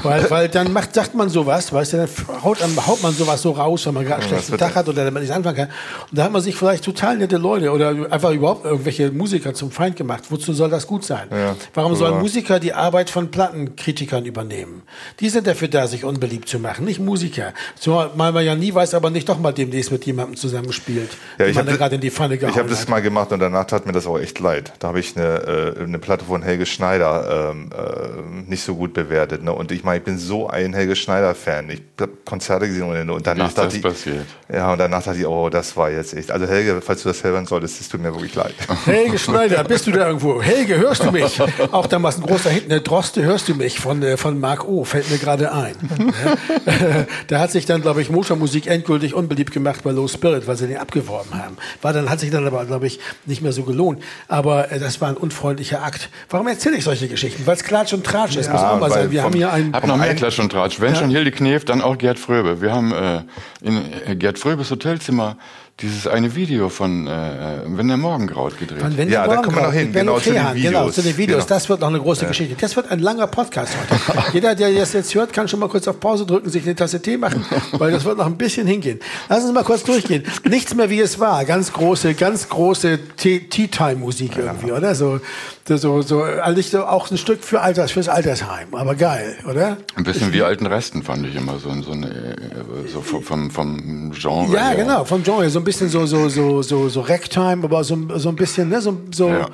weil, 0.02 0.30
weil 0.32 0.48
dann 0.50 0.72
macht 0.72 0.94
sagt 0.94 1.14
man 1.16 1.30
sowas, 1.30 1.74
weißt 1.74 1.94
du, 1.94 1.98
dann 1.98 2.10
haut, 2.44 2.60
haut 2.88 3.04
man 3.04 3.14
sowas 3.14 3.42
so 3.42 3.52
raus, 3.52 3.86
wenn 3.86 3.94
man 3.96 4.06
gerade 4.06 4.22
einen 4.22 4.30
schlechten 4.30 4.58
Tag 4.58 4.76
hat 4.76 4.88
oder 4.88 5.06
wenn 5.06 5.14
man 5.14 5.22
nicht 5.24 5.34
anfangen 5.34 5.58
kann. 5.58 5.68
Und 6.10 6.18
da 6.18 6.24
hat 6.24 6.32
man 6.32 6.42
sich 6.42 6.56
vielleicht 6.56 6.84
total 6.86 7.18
nette 7.18 7.38
Leute 7.38 7.72
oder 7.72 7.90
einfach 8.12 8.32
überhaupt 8.32 8.66
irgendwelche 8.66 9.12
Musiker 9.12 9.54
zum 9.54 9.70
Feind 9.72 9.96
gemacht. 9.96 10.24
Wozu 10.30 10.54
soll 10.54 10.70
das 10.70 10.88
gut 10.88 11.04
sein? 11.04 11.28
Warum 11.74 11.96
sollen 11.96 12.14
Ja. 12.14 12.20
Musiker 12.20 12.60
die 12.60 12.74
Arbeit 12.74 13.10
von 13.10 13.30
Plattenkritikern 13.32 14.26
übernehmen? 14.26 14.84
Die 15.20 15.30
sind 15.30 15.48
dafür 15.48 15.68
da, 15.68 15.88
sich 15.88 16.04
unbeliebt 16.06 16.48
zu 16.50 16.60
machen, 16.60 16.86
nicht 16.86 17.00
Musiker. 17.00 17.54
Zumal 17.80 18.32
man 18.32 18.46
ja 18.46 18.56
nie 18.56 18.74
weiß, 18.74 18.94
aber 18.94 19.10
nicht 19.10 19.28
doch 19.30 19.40
mal 19.40 19.52
demnächst 19.52 19.92
mit 19.92 20.06
jemandem 20.06 20.36
zusammenspielt, 20.38 21.10
Ja, 21.40 21.46
den 21.46 21.56
man 21.56 21.66
das- 21.66 21.78
gerade 21.78 21.96
in 21.96 22.02
die 22.02 22.12
Pfanne 22.12 22.38
gehauen 22.38 22.53
Ich 22.54 22.60
habe 22.60 22.70
das 22.70 22.88
mal 22.88 23.02
gemacht 23.02 23.32
und 23.32 23.40
danach 23.40 23.66
tat 23.66 23.88
mir 23.88 23.94
das 23.94 24.06
auch 24.06 24.20
echt 24.20 24.40
leid. 24.40 24.74
Da 24.78 24.90
habe 24.90 25.00
ich 25.00 25.18
eine, 25.18 25.74
äh, 25.78 25.84
eine 25.84 25.98
Platte 25.98 26.26
von 26.26 26.44
Helge 26.44 26.68
Schneider 26.68 27.50
ähm, 27.52 27.72
äh, 27.72 28.50
nicht 28.50 28.64
so 28.64 28.76
gut 28.76 28.94
bewertet. 28.94 29.44
Ne? 29.44 29.52
Und 29.52 29.72
ich 29.72 29.84
meine, 29.84 29.98
ich 29.98 30.04
bin 30.04 30.20
so 30.20 30.48
ein 30.48 30.74
Helge 30.74 30.96
Schneider-Fan. 30.96 31.72
Ich 31.72 31.82
habe 32.00 32.12
Konzerte 32.26 32.68
gesehen 32.68 33.10
und, 33.10 33.20
Wie 33.20 33.24
danach 33.24 33.52
dachte 33.54 33.76
ich, 33.76 33.82
passiert? 33.82 34.26
ja, 34.54 34.72
und 34.72 34.78
danach 34.78 35.02
dachte 35.02 35.18
ich, 35.18 35.26
oh, 35.26 35.50
das 35.50 35.76
war 35.76 35.90
jetzt 35.90 36.14
echt. 36.14 36.30
Also 36.30 36.46
Helge, 36.46 36.80
falls 36.82 37.02
du 37.02 37.10
das 37.10 37.24
hören 37.24 37.48
solltest, 37.48 37.82
es 37.82 37.90
tut 37.90 38.02
mir 38.02 38.14
wirklich 38.14 38.36
leid. 38.36 38.54
Helge 38.86 39.18
Schneider, 39.18 39.64
bist 39.64 39.88
du 39.88 39.92
da 39.92 40.06
irgendwo? 40.06 40.40
Helge, 40.40 40.78
hörst 40.78 41.04
du 41.04 41.12
mich? 41.12 41.42
Auch 41.72 41.88
damals 41.88 42.18
ein 42.18 42.24
großer 42.24 42.52
Hit, 42.52 42.66
eine 42.70 42.82
Droste, 42.82 43.24
hörst 43.24 43.50
du 43.50 43.56
mich? 43.56 43.80
Von, 43.80 44.04
äh, 44.04 44.16
von 44.16 44.40
Mark 44.40 44.68
O, 44.68 44.84
fällt 44.84 45.10
mir 45.10 45.18
gerade 45.18 45.52
ein. 45.52 45.76
Ja. 46.00 47.06
da 47.28 47.40
hat 47.40 47.52
sich 47.52 47.66
dann, 47.66 47.82
glaube 47.82 48.02
ich, 48.04 48.12
Motormusik 48.12 48.68
endgültig 48.68 49.16
unbeliebt 49.16 49.52
gemacht 49.52 49.82
bei 49.84 49.92
Low 49.92 50.08
Spirit, 50.08 50.48
weil 50.48 50.56
sie 50.56 50.68
den 50.68 50.78
abgeworben 50.78 51.34
haben. 51.34 51.58
War 51.82 51.94
dann, 51.94 52.10
hat 52.10 52.20
sich 52.20 52.30
dann 52.30 52.43
aber, 52.48 52.66
glaube 52.66 52.88
ich, 52.88 53.00
nicht 53.26 53.42
mehr 53.42 53.52
so 53.54 53.64
gelohnt. 53.64 54.02
Aber 54.28 54.72
äh, 54.72 54.80
das 54.80 55.02
war 55.02 55.10
ein 55.10 55.18
unfreundlicher 55.18 55.84
Akt. 55.84 56.10
Warum 56.30 56.48
erzähle 56.48 56.78
ich 56.78 56.84
solche 56.84 57.08
Geschichten? 57.08 57.46
Weil 57.46 57.56
es 57.56 57.64
Klatsch 57.64 57.94
und 57.94 58.06
Tratsch 58.06 58.36
ist, 58.36 58.52
muss 58.52 58.62
Ja, 58.62 58.72
auch 58.74 58.80
mal 58.80 58.90
sein. 58.92 59.12
Wir 59.12 59.22
vom- 59.22 59.32
haben 59.32 59.38
hier 59.38 59.52
einen... 59.52 59.74
Hab 59.74 59.86
noch 59.88 59.98
mehr 59.98 60.08
einen- 60.10 60.18
Klatsch 60.18 60.40
und 60.40 60.52
Tratsch. 60.52 60.80
Wenn 60.80 60.94
Ja. 60.94 61.00
schon 61.00 61.10
Hilde 61.10 61.32
Knef, 61.32 61.66
dann 61.66 61.82
auch 61.82 61.98
Gerd 61.98 62.20
Fröbe. 62.20 62.62
Wir 62.62 62.72
haben 62.74 62.92
äh, 62.94 63.22
in 63.62 63.82
äh, 64.08 64.16
Gerd 64.16 64.40
Fröbes 64.40 64.70
Hotelzimmer 64.72 65.38
dieses 65.80 66.06
eine 66.08 66.36
Video 66.36 66.70
von 66.70 67.08
äh, 67.08 67.62
Wenn 67.66 67.88
der 67.88 67.98
Morgen 67.98 68.28
graut 68.28 68.58
gedreht. 68.60 68.80
Von 68.82 68.96
Wenn 68.96 69.10
Ja, 69.10 69.28
da 69.28 69.38
kommen 69.38 69.56
wir 69.56 69.64
noch 69.64 69.74
hin, 69.74 69.92
genau, 69.92 70.20
zu 70.20 70.30
den 70.30 70.36
Krehan, 70.42 70.56
Genau, 70.56 70.80
Videos. 70.82 70.96
zu 70.96 71.02
den 71.02 71.18
Videos. 71.18 71.38
Genau. 71.46 71.56
Das 71.56 71.68
wird 71.68 71.80
noch 71.82 71.88
eine 71.88 72.00
große 72.00 72.28
Geschichte. 72.28 72.56
Das 72.62 72.76
wird 72.76 72.92
ein 72.92 73.00
langer 73.00 73.26
Podcast 73.28 73.74
heute. 73.90 74.00
Jeder, 74.34 74.54
der 74.54 74.72
das 74.72 74.94
jetzt 74.94 75.14
hört, 75.16 75.34
kann 75.34 75.48
schon 75.48 75.60
mal 75.60 75.68
kurz 75.70 75.88
auf 75.88 76.00
Pause 76.00 76.26
drücken, 76.28 76.50
sich 76.50 76.64
eine 76.64 76.76
Tasse 76.76 77.02
Tee 77.02 77.18
machen, 77.18 77.44
weil 77.74 77.92
das 77.92 78.06
wird 78.06 78.18
noch 78.20 78.28
ein 78.28 78.38
bisschen 78.38 78.68
hingehen. 78.68 79.00
Lass 79.30 79.44
uns 79.44 79.52
mal 79.52 79.64
kurz 79.64 79.84
durchgehen. 79.84 80.24
Nichts 80.48 80.76
mehr 80.76 80.90
wie 80.92 81.00
es 81.00 81.20
war. 81.20 81.44
Ganz 81.44 81.74
große, 81.74 82.14
ganz 82.14 82.48
große 82.50 83.00
Tea- 83.18 83.50
Tea-Time-Musik 83.50 84.38
irgendwie, 84.38 84.72
oder? 84.72 84.94
So, 84.94 85.20
so, 85.66 86.02
so, 86.02 86.24
eigentlich 86.24 86.70
so 86.70 86.86
auch 86.86 87.10
ein 87.10 87.18
Stück 87.18 87.44
für 87.44 87.62
Alters, 87.62 87.92
fürs 87.92 88.10
Altersheim. 88.10 88.74
Aber 88.74 88.96
geil, 88.96 89.38
oder? 89.50 89.78
Ein 89.96 90.04
bisschen 90.04 90.34
wie 90.34 90.42
alten 90.42 90.66
Resten 90.66 91.04
fand 91.04 91.26
ich 91.26 91.36
immer 91.36 91.58
so, 91.60 91.70
so, 91.82 91.92
eine, 91.92 92.08
äh, 92.08 92.88
so 92.92 93.02
vom, 93.02 93.50
vom, 93.50 94.12
Genre. 94.12 94.54
Ja, 94.54 94.70
her. 94.70 94.76
genau, 94.76 95.06
vom 95.06 95.24
Genre. 95.24 95.50
So 95.50 95.60
ein 95.60 95.66
bisschen 95.66 95.88
so, 95.90 96.06
so, 96.06 96.28
so, 96.28 96.62
so, 96.62 96.90
so 96.90 97.02
Ragtime, 97.02 97.64
aber 97.64 97.84
so, 97.84 97.98
so 98.16 98.30
ein 98.30 98.36
bisschen, 98.36 98.70
ne, 98.70 98.82
so, 98.82 98.98
so, 99.12 99.30
Ja. 99.30 99.48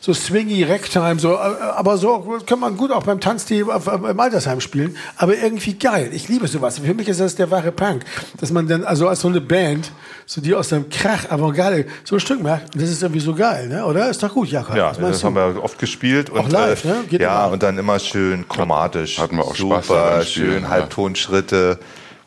so 0.00 0.14
swingy 0.14 0.64
Ragtime, 0.64 1.18
so, 1.18 1.34
äh, 1.34 1.36
aber 1.36 1.98
so 1.98 2.38
kann 2.46 2.58
man 2.58 2.76
gut 2.78 2.90
auch 2.90 3.02
beim 3.02 3.20
Tanzteam 3.20 3.68
im 3.68 4.20
Altersheim 4.20 4.60
spielen. 4.60 4.96
Aber 5.18 5.36
irgendwie 5.36 5.74
geil. 5.74 6.08
Ich 6.12 6.28
liebe 6.28 6.48
sowas. 6.48 6.78
Für 6.78 6.94
mich 6.94 7.08
ist 7.08 7.20
das 7.20 7.34
der 7.34 7.50
wahre 7.50 7.70
Punk. 7.70 8.04
Dass 8.40 8.50
man 8.50 8.66
dann, 8.66 8.84
also 8.84 9.08
als 9.08 9.20
so 9.20 9.28
eine 9.28 9.42
Band, 9.42 9.92
so 10.24 10.40
die 10.40 10.54
aus 10.54 10.68
dem 10.68 10.88
Krach, 10.88 11.30
Avantgarde, 11.30 11.86
so 12.04 12.16
ein 12.16 12.20
Stück 12.20 12.42
macht. 12.42 12.62
Das 12.74 12.84
ist 12.88 13.02
irgendwie 13.02 13.20
so 13.20 13.34
geil, 13.34 13.68
ne? 13.68 13.84
Oder? 13.84 14.08
Ist 14.08 14.22
doch 14.22 14.32
gut, 14.32 14.48
Jakob. 14.48 14.74
Ja, 14.76 14.92
das 14.92 15.22
haben 15.24 15.34
wir 15.34 15.49
oft 15.58 15.78
gespielt. 15.78 16.30
Und, 16.30 16.40
Auch 16.40 16.48
live, 16.48 16.84
äh, 16.84 16.88
ne? 16.88 17.04
Geht 17.08 17.20
ja, 17.20 17.44
immer. 17.44 17.52
und 17.52 17.62
dann 17.62 17.78
immer 17.78 17.98
schön 17.98 18.48
chromatisch. 18.48 19.18
Hatten 19.18 19.36
wir 19.36 19.44
auch 19.44 19.54
Super, 19.54 19.82
Spaß 19.82 20.30
spielen, 20.30 20.50
schön 20.52 20.62
ja. 20.62 20.68
Halbtonschritte 20.68 21.78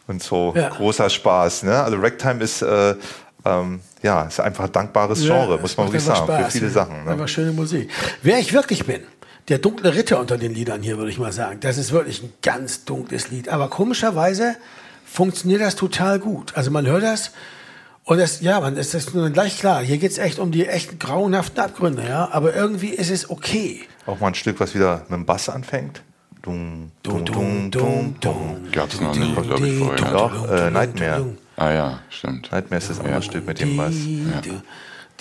und 0.07 0.21
so. 0.21 0.53
Ja. 0.55 0.69
Großer 0.69 1.09
Spaß. 1.09 1.63
Ne? 1.63 1.83
Also 1.83 1.97
Ragtime 1.97 2.43
ist, 2.43 2.61
äh, 2.61 2.95
ähm, 3.45 3.81
ja, 4.01 4.23
ist 4.23 4.39
einfach 4.39 4.65
ein 4.65 4.71
dankbares 4.71 5.21
Genre, 5.21 5.55
Ja, 5.55 5.61
muss 5.61 5.77
man 5.77 5.87
wirklich 5.87 6.03
sagen, 6.03 6.25
für 6.25 6.33
Spaß, 6.33 6.53
viele 6.53 6.67
ja. 6.67 6.71
Sachen. 6.71 7.05
Ne? 7.05 7.11
Einfach 7.11 7.27
schöne 7.27 7.51
Musik. 7.51 7.89
Wer 8.21 8.39
ich 8.39 8.53
wirklich 8.53 8.85
bin, 8.85 9.01
der 9.49 9.57
dunkle 9.57 9.93
Ritter 9.93 10.19
unter 10.19 10.37
den 10.37 10.53
Liedern 10.53 10.81
hier, 10.81 10.97
würde 10.97 11.11
ich 11.11 11.19
mal 11.19 11.31
sagen. 11.31 11.59
Das 11.59 11.77
ist 11.77 11.91
wirklich 11.91 12.23
ein 12.23 12.33
ganz 12.41 12.85
dunkles 12.85 13.29
Lied. 13.29 13.49
Aber 13.49 13.69
komischerweise 13.69 14.55
funktioniert 15.05 15.61
das 15.61 15.75
total 15.75 16.19
gut. 16.19 16.53
Also 16.55 16.71
man 16.71 16.85
hört 16.85 17.03
das 17.03 17.31
und 18.05 18.17
das, 18.17 18.41
ja, 18.41 18.59
man, 18.59 18.77
es 18.77 18.93
ist 18.93 19.13
nur 19.13 19.29
gleich 19.29 19.57
klar. 19.59 19.81
Hier 19.81 19.97
geht's 19.97 20.17
echt 20.17 20.39
um 20.39 20.51
die 20.51 20.67
echt 20.67 20.99
grauenhaften 20.99 21.59
Abgründe, 21.59 22.03
ja. 22.07 22.29
Aber 22.31 22.55
irgendwie 22.55 22.89
ist 22.89 23.09
es 23.09 23.29
okay. 23.29 23.81
Auch 24.05 24.19
mal 24.19 24.27
ein 24.27 24.35
Stück, 24.35 24.59
was 24.59 24.75
wieder 24.75 24.99
mit 25.07 25.11
dem 25.11 25.25
Bass 25.25 25.49
anfängt. 25.49 26.01
Dung, 26.41 26.91
dung, 27.03 27.23
dung, 27.23 27.71
dung, 27.71 28.15
dung. 28.19 28.71
Gab's 28.73 28.99
noch 28.99 29.15
nie, 29.15 29.33
glaube 29.33 29.65
ich, 29.67 29.79
vorher. 29.79 30.11
Doch, 30.11 30.49
äh, 30.51 30.69
Nightmare. 30.69 31.37
Ah 31.55 31.71
ja, 31.71 31.99
stimmt. 32.09 32.51
Nightmare 32.51 32.81
ist 32.81 32.89
das 32.89 32.99
andere 32.99 33.21
Stück 33.21 33.45
mit 33.47 33.61
dem 33.61 33.77
Bass. 33.77 33.93
Die, 33.93 34.59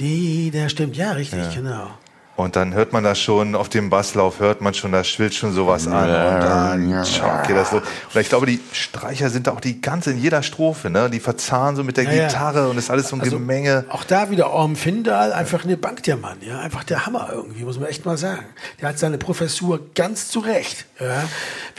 die, 0.01 0.51
der 0.51 0.69
stimmt, 0.69 0.97
ja, 0.97 1.13
richtig, 1.13 1.55
genau. 1.55 1.91
Und 2.35 2.57
dann 2.57 2.73
hört 2.73 2.95
man 2.95 3.05
das 3.05 3.21
schon, 3.21 3.55
auf 3.55 3.69
dem 3.69 3.91
Basslauf 3.91 4.41
hört 4.41 4.63
man 4.63 4.73
schon, 4.73 4.91
da 4.91 5.05
schwillt 5.05 5.35
schon 5.35 5.53
sowas 5.53 5.87
an. 5.87 6.09
Und 6.09 6.41
dann 6.41 7.03
tschack, 7.05 7.47
geht 7.47 7.57
das 7.57 7.73
los. 7.73 7.83
Und 8.13 8.21
ich 8.21 8.31
glaube, 8.31 8.47
die 8.47 8.59
Streicher 8.73 9.29
sind 9.29 9.47
da 9.47 9.53
auch 9.53 9.61
die 9.61 9.83
ganze, 9.83 10.13
in 10.13 10.19
jeder 10.19 10.43
Strophe, 10.43 10.89
ne? 10.89 11.11
Die 11.11 11.21
verzahnen 11.21 11.77
so 11.77 11.85
mit 11.85 11.99
der 11.99 12.05
Ja, 12.05 12.13
ja. 12.13 12.29
Gitarre 12.29 12.71
und 12.71 12.79
ist 12.79 12.91
alles 12.91 13.09
so 13.09 13.17
ein 13.17 13.21
Also, 13.21 13.39
Gemenge. 13.39 13.85
Auch 13.91 14.05
da 14.05 14.31
wieder 14.31 14.51
Orm 14.51 14.77
Findal, 14.77 15.35
einfach 15.35 15.65
eine 15.65 15.77
Bank 15.77 16.05
der 16.05 16.17
Mann, 16.17 16.39
ja, 16.41 16.59
einfach 16.61 16.85
der 16.85 17.05
Hammer 17.05 17.29
irgendwie, 17.31 17.65
muss 17.65 17.79
man 17.79 17.89
echt 17.91 18.07
mal 18.07 18.17
sagen. 18.17 18.47
Der 18.81 18.89
hat 18.89 18.99
seine 18.99 19.19
Professur 19.19 19.81
ganz 19.95 20.29
zurecht, 20.29 20.87
ja. 20.99 21.25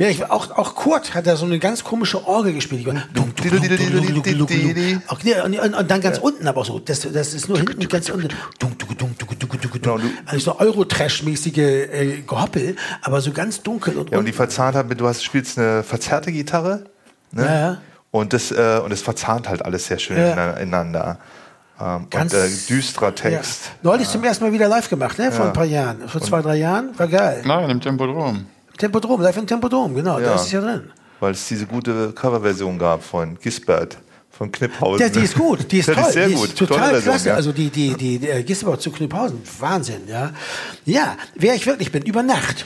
Ich, 0.08 0.30
auch, 0.30 0.52
auch 0.52 0.76
Kurt 0.76 1.16
hat 1.16 1.26
da 1.26 1.36
so 1.36 1.46
eine 1.46 1.58
ganz 1.58 1.84
komische 1.84 2.28
Orgel 2.28 2.54
gespielt. 2.54 2.88
Und, 2.88 3.04
dann 5.88 6.02
ganz 6.02 6.18
unten 6.20 6.48
aber 6.48 6.62
auch 6.62 6.66
so, 6.66 6.80
das, 6.80 7.02
das 7.02 7.34
ist 7.34 7.50
nur 7.50 7.58
hinten 7.58 7.88
ganz 7.88 8.10
unten. 8.10 8.30
Also 10.26 10.43
so 10.44 10.60
Euro-Trash-mäßige 10.60 11.58
äh, 11.58 12.22
Gehoppel, 12.28 12.76
aber 13.02 13.22
so 13.22 13.32
ganz 13.32 13.62
dunkel 13.64 13.98
und 13.98 14.12
Ja, 14.12 14.18
und 14.20 14.26
die 14.26 14.32
verzahnt 14.34 14.76
haben, 14.76 14.96
du 14.96 15.08
hast, 15.08 15.24
spielst 15.24 15.58
eine 15.58 15.84
verzerrte 15.84 16.32
Gitarre, 16.32 16.86
ne? 17.32 17.46
Ja, 17.46 17.60
ja. 17.60 17.78
Und 18.12 18.34
das, 18.34 18.52
äh, 18.52 18.80
und 18.84 18.92
es 18.92 19.02
verzahnt 19.02 19.50
halt 19.50 19.66
alles 19.66 19.88
sehr 19.88 19.98
schön 19.98 20.18
Ja. 20.18 20.52
ineinander. 20.52 21.18
Ähm, 21.82 22.08
Ganz- 22.12 22.34
und 22.34 22.40
äh, 22.40 22.50
düsterer 22.70 23.16
Text. 23.16 23.66
Ja. 23.66 23.72
Neulich 23.82 24.08
zum 24.08 24.24
ersten 24.24 24.44
Mal 24.44 24.54
wieder 24.54 24.68
live 24.68 24.88
gemacht, 24.90 25.18
ne? 25.18 25.32
Vor 25.32 25.48
ein 25.48 25.54
paar 25.54 25.66
Jahren. 25.66 26.08
Vor 26.08 26.22
zwei, 26.22 26.42
drei 26.44 26.58
Jahren. 26.58 26.98
War 26.98 27.08
geil. 27.08 27.42
Nein, 27.46 27.70
im 27.72 27.82
Tempodrom. 27.82 28.46
Tempodrom, 28.78 29.22
live 29.22 29.38
im 29.38 29.48
Tempodrom, 29.48 29.96
genau. 29.96 30.20
Ja. 30.20 30.28
Da 30.28 30.36
ist 30.36 30.44
es 30.44 30.52
ja 30.52 30.62
drin. 30.62 30.92
Weil 31.20 31.32
es 31.32 31.48
diese 31.48 31.66
gute 31.66 32.12
Coverversion 32.12 32.78
gab 32.78 33.04
von 33.04 33.40
Gisbert, 33.40 33.98
von 34.36 34.52
Kniphausen. 34.52 35.00
Ja, 35.02 35.10
die 35.10 35.20
ist 35.20 35.36
gut, 35.36 35.72
die 35.72 35.78
ist 35.80 35.88
Ja, 35.90 35.94
toll, 35.94 36.04
die 36.04 36.08
ist 36.10 36.14
sehr 36.16 36.28
die 36.28 36.34
gut. 36.34 36.48
ist 36.50 36.58
total 36.58 36.90
Version, 36.90 37.04
klasse. 37.04 37.30
ja. 37.30 37.36
Also 37.36 37.52
die, 37.52 37.70
die, 37.70 37.94
die, 37.96 38.18
die 38.18 38.28
äh, 38.28 38.44
Gisbert 38.44 38.82
zu 38.82 38.92
Kniphausen, 38.92 39.40
Wahnsinn, 39.60 40.02
ja. 40.08 40.32
Ja, 40.86 41.16
wer 41.36 41.54
ich 41.56 41.66
wirklich 41.68 41.92
bin, 41.92 42.02
über 42.04 42.24
Nacht. 42.24 42.66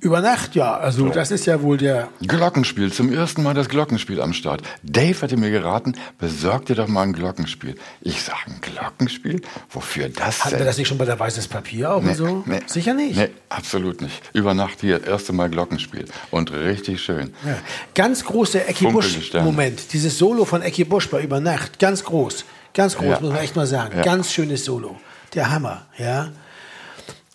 Über 0.00 0.20
Nacht, 0.20 0.54
ja. 0.54 0.76
Also 0.76 1.08
das 1.08 1.30
ist 1.30 1.46
ja 1.46 1.62
wohl 1.62 1.78
der. 1.78 2.08
Glockenspiel, 2.20 2.92
zum 2.92 3.10
ersten 3.10 3.42
Mal 3.42 3.54
das 3.54 3.70
Glockenspiel 3.70 4.20
am 4.20 4.34
Start. 4.34 4.60
Dave 4.82 5.20
hatte 5.22 5.38
mir 5.38 5.50
geraten, 5.50 5.94
besorg 6.18 6.66
dir 6.66 6.74
doch 6.76 6.86
mal 6.86 7.02
ein 7.02 7.14
Glockenspiel. 7.14 7.76
Ich 8.02 8.22
sage, 8.22 8.38
ein 8.46 8.60
Glockenspiel? 8.60 9.40
Wofür 9.70 10.10
das 10.10 10.40
Hatten 10.40 10.50
denn? 10.50 10.58
wir 10.60 10.66
das 10.66 10.76
nicht 10.76 10.88
schon 10.88 10.98
bei 10.98 11.06
der 11.06 11.18
Weißes 11.18 11.48
Papier 11.48 11.92
auch 11.94 12.02
Nee, 12.02 12.10
und 12.10 12.14
so? 12.16 12.42
nee. 12.44 12.60
Sicher 12.66 12.92
nicht. 12.92 13.16
Nee, 13.16 13.30
absolut 13.48 14.02
nicht. 14.02 14.20
Über 14.34 14.52
Nacht 14.52 14.82
hier, 14.82 15.02
erste 15.02 15.32
Mal 15.32 15.48
Glockenspiel. 15.48 16.04
Und 16.30 16.52
richtig 16.52 17.00
schön. 17.02 17.32
Ja. 17.46 17.56
Ganz 17.94 18.22
große 18.22 18.66
Ecki 18.66 18.84
Funkelnde 18.84 19.14
Busch 19.16 19.26
Sterne. 19.28 19.46
Moment. 19.46 19.92
Dieses 19.94 20.18
Solo 20.18 20.44
von 20.44 20.60
Ecki 20.60 20.84
Busch 20.84 21.08
bei 21.08 21.22
Über 21.22 21.40
Nacht. 21.40 21.78
Ganz 21.78 22.04
groß. 22.04 22.44
Ganz 22.74 22.96
groß, 22.96 23.06
Ja. 23.08 23.20
muss 23.20 23.30
man 23.32 23.40
echt 23.42 23.56
mal 23.56 23.66
sagen. 23.66 23.96
Ja. 23.96 24.02
Ganz 24.02 24.30
schönes 24.30 24.66
Solo. 24.66 24.96
Der 25.32 25.50
Hammer, 25.50 25.86
ja. 25.96 26.28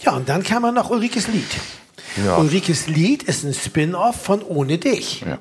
Ja, 0.01 0.11
und 0.13 0.29
dann 0.29 0.43
kam 0.43 0.63
er 0.63 0.71
noch 0.71 0.91
Ulrikes 0.91 1.27
Lied. 1.27 1.47
Ja. 2.17 2.37
Ulrikes 2.37 2.87
Lied 2.87 3.23
ist 3.23 3.43
ein 3.43 3.53
Spin-off 3.53 4.15
von 4.21 4.41
Ohne 4.41 4.77
dich. 4.77 5.21
Ja. 5.21 5.39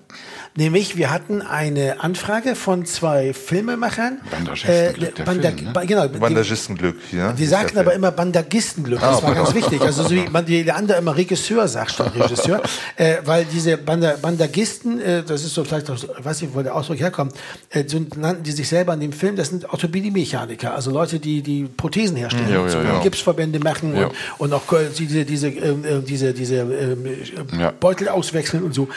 Nämlich, 0.57 0.97
wir 0.97 1.11
hatten 1.13 1.43
eine 1.43 2.01
Anfrage 2.03 2.57
von 2.57 2.85
zwei 2.85 3.33
Filmemachern. 3.33 4.21
Bandagistenglück, 4.31 5.15
der 5.15 5.23
Banda- 5.25 5.51
Film, 5.53 5.73
ne? 5.73 5.87
Genau, 5.87 6.09
Bandagistenglück. 6.09 6.97
Ja? 7.13 7.33
die 7.33 7.47
sagten 7.47 7.79
aber 7.79 7.95
immer 7.95 8.11
Bandagistenglück. 8.11 9.01
Das 9.01 9.23
war 9.23 9.35
ganz 9.41 9.55
wichtig. 9.55 9.81
Also 9.81 10.03
so 10.03 10.11
wie 10.11 10.29
man 10.29 10.45
die, 10.45 10.65
der 10.65 10.75
andere 10.77 10.99
immer 10.99 11.17
Regisseur 11.17 11.69
sagt 11.69 11.93
statt 11.93 12.13
Regisseur, 12.17 12.63
äh, 12.97 13.19
weil 13.25 13.45
diese 13.45 13.77
Banda, 13.77 14.15
Bandagisten, 14.21 15.01
äh, 15.01 15.23
das 15.23 15.45
ist 15.45 15.55
so 15.55 15.63
vielleicht, 15.63 15.89
ich 15.89 16.25
weiß 16.25 16.43
nicht, 16.43 16.53
wo 16.55 16.63
der 16.63 16.75
Ausdruck 16.75 16.99
herkommt, 16.99 17.33
äh, 17.71 17.85
so 17.87 18.05
nannten 18.17 18.43
die 18.43 18.53
sich 18.53 18.69
selber 18.69 18.93
in 18.95 19.01
dem 19.01 19.13
Film. 19.13 19.37
Das 19.37 19.51
sind 19.51 19.65
Orthopädie-Mechaniker, 19.73 20.75
also 20.75 20.91
Leute, 20.91 21.21
die 21.21 21.43
die 21.43 21.65
Prothesen 21.65 22.17
herstellen, 22.17 22.51
Ja, 22.51 22.67
ja, 22.67 22.83
ja. 22.83 22.99
Gipsverbände 23.03 23.61
machen 23.61 23.95
und, 23.95 24.11
und 24.39 24.53
auch 24.53 24.73
äh, 24.73 24.89
diese 24.99 25.25
diese 25.25 25.49
ähm, 25.49 25.85
äh, 25.85 26.01
diese 26.01 26.35
diese 26.35 26.57
ähm, 26.57 27.07
äh. 27.07 27.73
Beutel 27.79 28.09
auswechseln 28.09 28.65
und 28.65 28.75
so. 28.75 28.89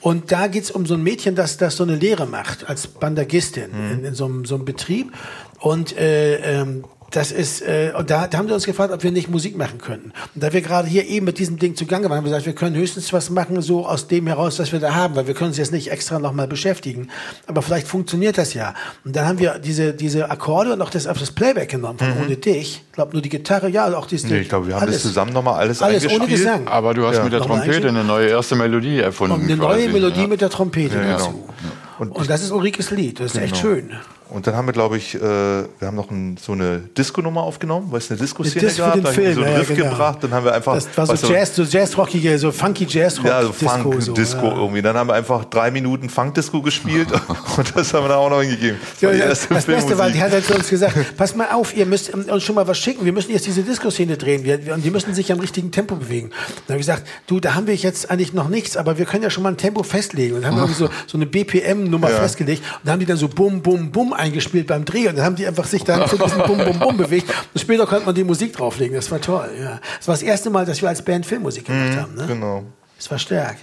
Und 0.00 0.32
da 0.32 0.46
geht's 0.46 0.70
um 0.70 0.86
so 0.86 0.93
ein 0.94 1.02
Mädchen, 1.02 1.34
das, 1.34 1.56
das 1.56 1.76
so 1.76 1.84
eine 1.84 1.96
Lehre 1.96 2.26
macht 2.26 2.68
als 2.68 2.86
Bandagistin 2.86 3.70
in, 3.72 4.04
in 4.04 4.14
so, 4.14 4.24
einem, 4.26 4.44
so 4.44 4.54
einem 4.54 4.64
Betrieb. 4.64 5.12
Und 5.60 5.96
äh, 5.96 6.60
ähm, 6.60 6.84
das 7.10 7.30
ist, 7.30 7.62
äh, 7.62 7.92
und 7.96 8.10
da, 8.10 8.26
da 8.26 8.38
haben 8.38 8.48
sie 8.48 8.54
uns 8.54 8.64
gefragt, 8.66 8.92
ob 8.92 9.02
wir 9.02 9.12
nicht 9.12 9.28
Musik 9.28 9.56
machen 9.56 9.78
könnten. 9.78 10.12
Und 10.34 10.42
da 10.42 10.52
wir 10.52 10.62
gerade 10.62 10.88
hier 10.88 11.06
eben 11.06 11.26
mit 11.26 11.38
diesem 11.38 11.58
Ding 11.58 11.76
zugange 11.76 12.08
waren, 12.10 12.18
haben 12.18 12.24
wir 12.24 12.30
gesagt, 12.30 12.46
wir 12.46 12.54
können 12.54 12.74
höchstens 12.74 13.12
was 13.12 13.30
machen, 13.30 13.60
so 13.62 13.86
aus 13.86 14.08
dem 14.08 14.26
heraus, 14.26 14.58
was 14.58 14.72
wir 14.72 14.80
da 14.80 14.94
haben, 14.94 15.14
weil 15.14 15.26
wir 15.26 15.34
können 15.34 15.48
uns 15.48 15.58
jetzt 15.58 15.72
nicht 15.72 15.90
extra 15.90 16.18
nochmal 16.18 16.48
beschäftigen. 16.48 17.08
Aber 17.46 17.62
vielleicht 17.62 17.86
funktioniert 17.86 18.38
das 18.38 18.54
ja. 18.54 18.74
Und 19.04 19.14
dann 19.14 19.26
haben 19.26 19.38
wir 19.38 19.58
diese, 19.58 19.94
diese 19.94 20.30
Akkorde 20.30 20.72
und 20.72 20.82
auch 20.82 20.90
das, 20.90 21.06
auf 21.06 21.18
das 21.18 21.30
Playback 21.30 21.70
genommen 21.70 21.98
von 21.98 22.12
Ohne 22.24 22.36
dich. 22.36 22.82
Ich 22.86 22.92
glaube 22.92 23.12
nur 23.12 23.22
die 23.22 23.28
Gitarre, 23.28 23.68
ja, 23.68 23.86
auch 23.96 24.06
die 24.06 24.16
Nee, 24.24 24.40
ich 24.40 24.48
glaube, 24.48 24.68
wir 24.68 24.74
haben 24.74 24.82
alles, 24.82 24.96
das 24.96 25.02
zusammen 25.02 25.32
nochmal 25.32 25.54
alles, 25.60 25.82
Alles 25.82 26.08
ohne. 26.08 26.26
Gesang. 26.26 26.66
Aber 26.68 26.94
du 26.94 27.06
hast 27.06 27.22
mit 27.22 27.32
der 27.32 27.40
Nochmal 27.40 27.60
Trompete 27.60 27.88
eine 27.88 28.04
neue 28.04 28.28
erste 28.28 28.56
Melodie 28.56 28.98
erfunden. 28.98 29.34
Und 29.34 29.42
eine 29.42 29.56
quasi, 29.56 29.82
neue 29.82 29.92
Melodie 29.92 30.22
ja. 30.22 30.26
mit 30.26 30.40
der 30.40 30.50
Trompete 30.50 30.96
Ja, 30.96 31.12
dazu. 31.12 31.30
genau. 31.30 31.54
Und, 31.98 32.28
das 32.28 32.42
ist 32.42 32.50
Ulrikes 32.50 32.90
Lied. 32.90 33.20
Das 33.20 33.34
ist 33.34 33.40
echt 33.40 33.56
schön. 33.56 33.92
Und 34.30 34.46
dann 34.46 34.56
haben 34.56 34.66
wir, 34.66 34.72
glaube 34.72 34.96
ich, 34.96 35.14
äh, 35.14 35.20
wir 35.20 35.68
haben 35.82 35.96
noch 35.96 36.10
ein, 36.10 36.36
so 36.40 36.52
eine 36.52 36.78
Disco-Nummer 36.78 37.42
aufgenommen, 37.42 37.88
weil 37.90 37.98
es 37.98 38.10
eine 38.10 38.18
Disco-Szene 38.18 38.64
Das 38.64 38.76
für 38.76 38.82
gab. 38.82 38.94
den 38.94 39.02
Da 39.02 39.10
haben 39.10 39.16
wir 39.16 39.22
Film, 39.22 39.34
so 39.34 39.42
einen 39.42 39.52
ja, 39.52 39.58
Riff 39.58 39.68
genau. 39.68 39.90
gebracht, 39.90 40.18
dann 40.22 40.32
haben 40.32 40.44
wir 40.44 40.54
einfach. 40.54 40.74
Das 40.74 40.96
war 40.96 41.16
so 41.16 41.30
Jazz, 41.30 41.54
so 41.54 41.62
Jazzrockige, 41.62 42.38
so 42.38 42.50
funky 42.50 42.86
Jazzrock. 42.88 43.26
Ja, 43.26 43.42
so 43.42 43.52
Funk, 43.52 44.02
so, 44.02 44.14
Disco 44.14 44.46
ja. 44.46 44.56
irgendwie. 44.56 44.80
Dann 44.80 44.96
haben 44.96 45.08
wir 45.08 45.14
einfach 45.14 45.44
drei 45.44 45.70
Minuten 45.70 46.08
Funk-Disco 46.08 46.62
gespielt 46.62 47.08
und 47.56 47.76
das 47.76 47.92
haben 47.92 48.04
wir 48.04 48.08
dann 48.08 48.18
auch 48.18 48.30
noch 48.30 48.40
hingegeben. 48.40 48.78
Das, 49.00 49.02
Ja, 49.02 49.10
erste 49.10 49.52
das 49.52 49.66
Beste 49.66 49.98
war, 49.98 50.08
die 50.08 50.20
hat 50.20 50.32
halt 50.32 50.46
zu 50.46 50.54
uns 50.54 50.70
gesagt, 50.70 51.16
pass 51.16 51.36
mal 51.36 51.50
auf, 51.52 51.76
ihr 51.76 51.84
müsst 51.84 52.14
uns 52.14 52.42
schon 52.42 52.54
mal 52.54 52.66
was 52.66 52.78
schicken. 52.78 53.04
Wir 53.04 53.12
müssen 53.12 53.30
jetzt 53.30 53.46
diese 53.46 53.62
Disco-Szene 53.62 54.16
drehen. 54.16 54.42
Wir, 54.44 54.74
und 54.74 54.82
die 54.84 54.90
müssen 54.90 55.12
sich 55.14 55.30
am 55.32 55.40
richtigen 55.40 55.70
Tempo 55.70 55.96
bewegen. 55.96 56.30
Dann 56.66 56.74
habe 56.74 56.80
ich 56.80 56.86
gesagt, 56.86 57.06
du, 57.26 57.40
da 57.40 57.54
haben 57.54 57.66
wir 57.66 57.74
jetzt 57.74 58.10
eigentlich 58.10 58.32
noch 58.32 58.48
nichts, 58.48 58.78
aber 58.78 58.96
wir 58.96 59.04
können 59.04 59.22
ja 59.22 59.30
schon 59.30 59.42
mal 59.42 59.50
ein 59.50 59.58
Tempo 59.58 59.82
festlegen. 59.82 60.36
Und 60.36 60.42
dann 60.42 60.56
haben 60.56 60.68
wir 60.68 60.74
so, 60.74 60.88
so 61.06 61.18
eine 61.18 61.26
BPM-Nummer 61.26 62.08
festgelegt. 62.08 62.62
Und 62.62 62.80
dann 62.84 62.92
haben 62.94 63.00
die 63.00 63.06
dann 63.06 63.18
so 63.18 63.28
Bum, 63.28 63.60
Bum, 63.60 63.92
Bum 63.92 64.13
eingespielt 64.14 64.66
beim 64.66 64.84
Dreh. 64.84 65.08
Und 65.08 65.16
dann 65.16 65.24
haben 65.24 65.36
die 65.36 65.46
einfach 65.46 65.64
sich 65.64 65.84
dann 65.84 66.08
zu 66.08 66.16
diesem 66.16 66.42
Bum, 66.42 66.58
Bum, 66.58 66.78
Bum 66.78 66.96
bewegt. 66.96 67.32
Und 67.52 67.60
später 67.60 67.86
konnte 67.86 68.06
man 68.06 68.14
die 68.14 68.24
Musik 68.24 68.52
drauflegen. 68.54 68.94
Das 68.94 69.10
war 69.10 69.20
toll, 69.20 69.50
ja. 69.60 69.80
Das 69.98 70.08
war 70.08 70.14
das 70.14 70.22
erste 70.22 70.50
Mal, 70.50 70.64
dass 70.64 70.80
wir 70.80 70.88
als 70.88 71.02
Band 71.02 71.26
Filmmusik 71.26 71.66
gemacht 71.66 71.96
haben, 71.96 72.14
ne? 72.14 72.26
Genau. 72.26 72.64
Das 72.96 73.10
war 73.10 73.18
stark. 73.18 73.56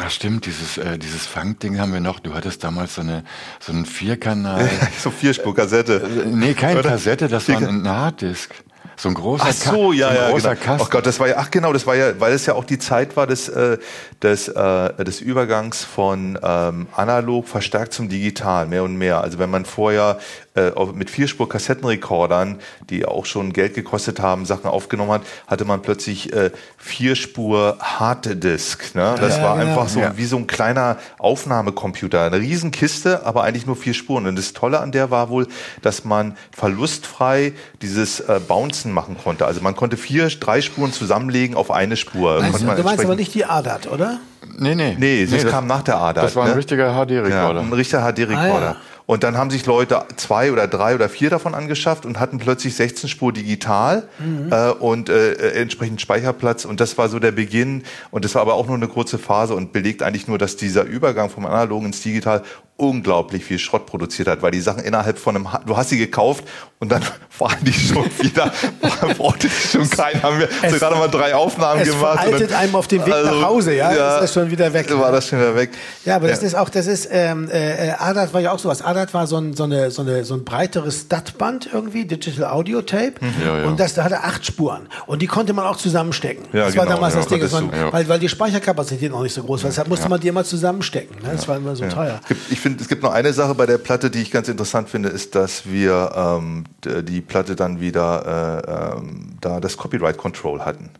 Ach 0.00 0.10
stimmt, 0.10 0.46
dieses, 0.46 0.78
äh, 0.78 0.96
dieses 0.96 1.26
Funk-Ding 1.26 1.80
haben 1.80 1.92
wir 1.92 2.00
noch. 2.00 2.20
Du 2.20 2.32
hattest 2.34 2.62
damals 2.62 2.94
so, 2.94 3.00
eine, 3.00 3.24
so 3.58 3.72
einen 3.72 3.84
Vierkanal. 3.84 4.68
So 4.98 5.10
Vierspur-Kassette. 5.10 6.26
nee, 6.26 6.54
keine? 6.54 6.82
Kassette, 6.82 7.28
das 7.28 7.48
war 7.48 7.56
ein 7.56 7.88
Harddisk. 7.88 8.54
So 8.98 9.08
ein 9.08 9.14
großer 9.14 9.44
Ach 9.48 9.52
so, 9.52 9.92
ja, 9.92 10.10
so 10.10 10.14
ja, 10.16 10.30
großer 10.30 10.54
genau. 10.56 10.66
Kasten. 10.66 10.86
Oh 10.86 10.90
Gott, 10.90 11.06
das 11.06 11.20
war 11.20 11.28
ja, 11.28 11.36
ach 11.38 11.52
genau, 11.52 11.72
das 11.72 11.86
war 11.86 11.94
ja, 11.94 12.18
weil 12.18 12.32
es 12.32 12.46
ja 12.46 12.54
auch 12.54 12.64
die 12.64 12.80
Zeit 12.80 13.16
war 13.16 13.28
des, 13.28 13.48
äh, 13.48 13.78
des, 14.22 14.48
äh, 14.48 15.04
des 15.04 15.20
Übergangs 15.20 15.84
von 15.84 16.36
ähm, 16.42 16.88
analog 16.96 17.46
verstärkt 17.46 17.92
zum 17.92 18.08
digital, 18.08 18.66
mehr 18.66 18.82
und 18.82 18.96
mehr. 18.96 19.20
Also 19.20 19.38
wenn 19.38 19.50
man 19.50 19.64
vorher 19.64 20.18
äh, 20.58 20.72
mit 20.94 21.10
Vierspur-Kassettenrekordern, 21.10 22.58
die 22.90 23.04
auch 23.06 23.26
schon 23.26 23.52
Geld 23.52 23.74
gekostet 23.74 24.20
haben, 24.20 24.44
Sachen 24.46 24.66
aufgenommen 24.66 25.12
hat, 25.12 25.22
hatte 25.46 25.64
man 25.64 25.82
plötzlich 25.82 26.32
äh, 26.32 26.50
Vierspur-Harddisk. 26.78 28.94
Ne? 28.94 29.14
Das 29.20 29.36
Ja, 29.38 29.42
war 29.42 29.56
genau. 29.58 29.70
einfach 29.70 29.88
so 29.88 30.00
Ja. 30.00 30.16
wie 30.16 30.24
so 30.24 30.36
ein 30.36 30.46
kleiner 30.46 30.96
Aufnahmecomputer. 31.18 32.22
Eine 32.24 32.38
Riesenkiste, 32.40 33.24
aber 33.26 33.44
eigentlich 33.44 33.66
nur 33.66 33.76
vier 33.76 33.94
Spuren. 33.94 34.26
Und 34.26 34.36
das 34.36 34.52
Tolle 34.52 34.80
an 34.80 34.92
der 34.92 35.10
war 35.10 35.28
wohl, 35.30 35.46
dass 35.82 36.04
man 36.04 36.36
verlustfrei 36.56 37.52
dieses 37.82 38.20
äh, 38.20 38.40
Bouncen 38.46 38.92
machen 38.92 39.16
konnte. 39.22 39.46
Also 39.46 39.60
man 39.60 39.76
konnte 39.76 39.96
vier, 39.96 40.28
drei 40.28 40.60
Spuren 40.60 40.92
zusammenlegen 40.92 41.56
auf 41.56 41.70
eine 41.70 41.96
Spur. 41.96 42.38
Konnte 42.40 42.58
du, 42.58 42.64
man 42.64 42.76
du 42.76 42.82
meinst 42.82 43.04
aber 43.04 43.16
nicht 43.16 43.34
die 43.34 43.44
ADAT, 43.44 43.90
oder? 43.90 44.18
Nee, 44.58 44.74
nee. 44.74 44.96
Nee, 44.98 45.26
das 45.26 45.42
das, 45.42 45.50
kam 45.50 45.66
nach 45.66 45.82
der 45.82 45.98
ADAT. 45.98 46.24
das 46.24 46.36
war 46.36 46.44
ein 46.44 46.50
ne? 46.50 46.56
richtiger 46.56 46.86
ja, 46.86 47.04
HD-Rekorder. 47.04 47.60
ein 47.60 47.72
richtiger 47.72 48.12
HD-Rekorder. 48.12 48.68
Ah, 48.68 48.72
ja. 48.72 48.76
Und 49.08 49.22
dann 49.24 49.38
haben 49.38 49.48
sich 49.48 49.64
Leute 49.64 50.04
zwei 50.16 50.52
oder 50.52 50.68
drei 50.68 50.94
oder 50.94 51.08
vier 51.08 51.30
davon 51.30 51.54
angeschafft 51.54 52.04
und 52.04 52.20
hatten 52.20 52.36
plötzlich 52.36 52.74
16 52.76 53.08
Spur 53.08 53.32
digital 53.32 54.06
Mhm. 54.18 54.52
äh, 54.52 54.68
und 54.68 55.08
äh, 55.08 55.32
äh, 55.32 55.62
entsprechend 55.62 56.02
Speicherplatz. 56.02 56.66
Und 56.66 56.78
das 56.78 56.98
war 56.98 57.08
so 57.08 57.18
der 57.18 57.32
Beginn. 57.32 57.84
Und 58.10 58.26
das 58.26 58.34
war 58.34 58.42
aber 58.42 58.52
auch 58.52 58.66
nur 58.66 58.76
eine 58.76 58.86
kurze 58.86 59.16
Phase 59.16 59.54
und 59.54 59.72
belegt 59.72 60.02
eigentlich 60.02 60.28
nur, 60.28 60.36
dass 60.36 60.56
dieser 60.56 60.84
Übergang 60.84 61.30
vom 61.30 61.46
Analogen 61.46 61.86
ins 61.86 62.02
Digital 62.02 62.42
unglaublich 62.78 63.44
viel 63.44 63.58
Schrott 63.58 63.86
produziert 63.86 64.28
hat, 64.28 64.40
weil 64.40 64.52
die 64.52 64.60
Sachen 64.60 64.82
innerhalb 64.84 65.18
von 65.18 65.34
einem, 65.36 65.48
du 65.66 65.76
hast 65.76 65.90
sie 65.90 65.98
gekauft 65.98 66.44
und 66.78 66.90
dann 66.92 67.02
waren 67.38 67.56
die 67.62 67.72
schon 67.72 68.04
wieder, 68.20 68.52
brauchte 69.18 69.48
die 69.48 69.52
schon 69.68 69.90
keinen, 69.90 70.22
haben 70.22 70.38
wir 70.38 70.48
Es- 70.62 70.72
so 70.72 70.78
gerade 70.78 70.94
mal 70.96 71.08
drei 71.08 71.34
Aufnahmen 71.34 71.82
Es 71.82 71.88
gemacht. 71.90 72.12
und 72.12 72.18
veraltet 72.24 72.50
dann- 72.52 72.58
einem 72.58 72.74
auf 72.76 72.86
dem 72.86 73.04
Weg 73.04 73.14
nach 73.24 73.42
Hause, 73.42 73.74
ja? 73.74 73.92
Das 73.92 74.24
ist 74.24 74.34
schon 74.34 74.48
wieder 74.50 74.72
weg. 74.72 74.86
War 74.96 75.10
das 75.12 75.26
schon 75.28 75.40
wieder 75.40 75.56
weg. 75.56 75.70
Ja, 76.04 76.16
aber 76.16 76.28
das 76.28 76.42
ist 76.42 76.54
auch, 76.54 76.68
das 76.68 76.86
ist, 76.86 77.08
ähm, 77.10 77.50
äh, 77.50 77.88
äh, 77.88 77.90
ADAT 77.98 78.32
war 78.32 78.40
ja 78.40 78.52
auch 78.52 78.58
sowas. 78.60 78.80
ADAT 78.80 79.12
war 79.12 79.26
so 79.26 79.38
ein, 79.38 79.54
so 79.54 79.64
eine, 79.64 79.90
so 79.90 80.02
eine, 80.02 80.24
so 80.24 80.34
ein 80.34 80.44
breiteres 80.44 81.00
STAT-Band 81.00 81.68
irgendwie, 81.72 82.04
Digital 82.04 82.44
Audio 82.50 82.80
Tape. 82.82 83.14
Ja, 83.44 83.58
ja. 83.58 83.64
Und 83.66 83.80
das, 83.80 83.94
da 83.94 84.04
hatte 84.04 84.22
acht 84.22 84.46
Spuren. 84.46 84.88
Und 85.06 85.20
die 85.20 85.26
konnte 85.26 85.52
man 85.52 85.66
auch 85.66 85.76
zusammenstecken. 85.76 86.44
Ja, 86.52 86.66
das 86.66 86.76
war 86.76 86.84
genau, 86.84 86.96
damals 86.96 87.14
ja, 87.14 87.20
das 87.20 87.28
Ding, 87.28 87.40
du, 87.40 87.76
ja. 87.76 87.92
weil, 87.92 88.08
weil 88.08 88.20
die 88.20 88.28
Speicherkapazität 88.28 89.10
noch 89.10 89.22
nicht 89.22 89.34
so 89.34 89.42
groß 89.42 89.64
war. 89.64 89.70
Deshalb 89.70 89.88
musste 89.88 90.08
man 90.08 90.20
die 90.20 90.28
immer 90.28 90.44
zusammenstecken. 90.44 91.16
Ne? 91.22 91.30
Das 91.32 91.48
war 91.48 91.56
immer 91.56 91.74
so 91.74 91.84
teuer. 91.88 92.20
Es 92.28 92.36
ich 92.50 92.60
finde, 92.68 92.82
es 92.82 92.88
gibt 92.88 93.02
noch 93.02 93.12
eine 93.12 93.32
Sache 93.32 93.54
bei 93.54 93.66
der 93.66 93.78
Platte, 93.78 94.10
die 94.10 94.20
ich 94.20 94.30
ganz 94.30 94.48
interessant 94.48 94.88
finde, 94.88 95.08
ist, 95.08 95.34
dass 95.34 95.66
wir 95.66 96.12
ähm, 96.14 96.64
die 96.84 97.20
Platte 97.20 97.56
dann 97.56 97.80
wieder 97.80 98.62
äh, 98.66 98.98
ähm, 98.98 99.36
da 99.40 99.60
das 99.60 99.76
Copyright 99.76 100.18
Control 100.18 100.64
hatten. 100.64 100.90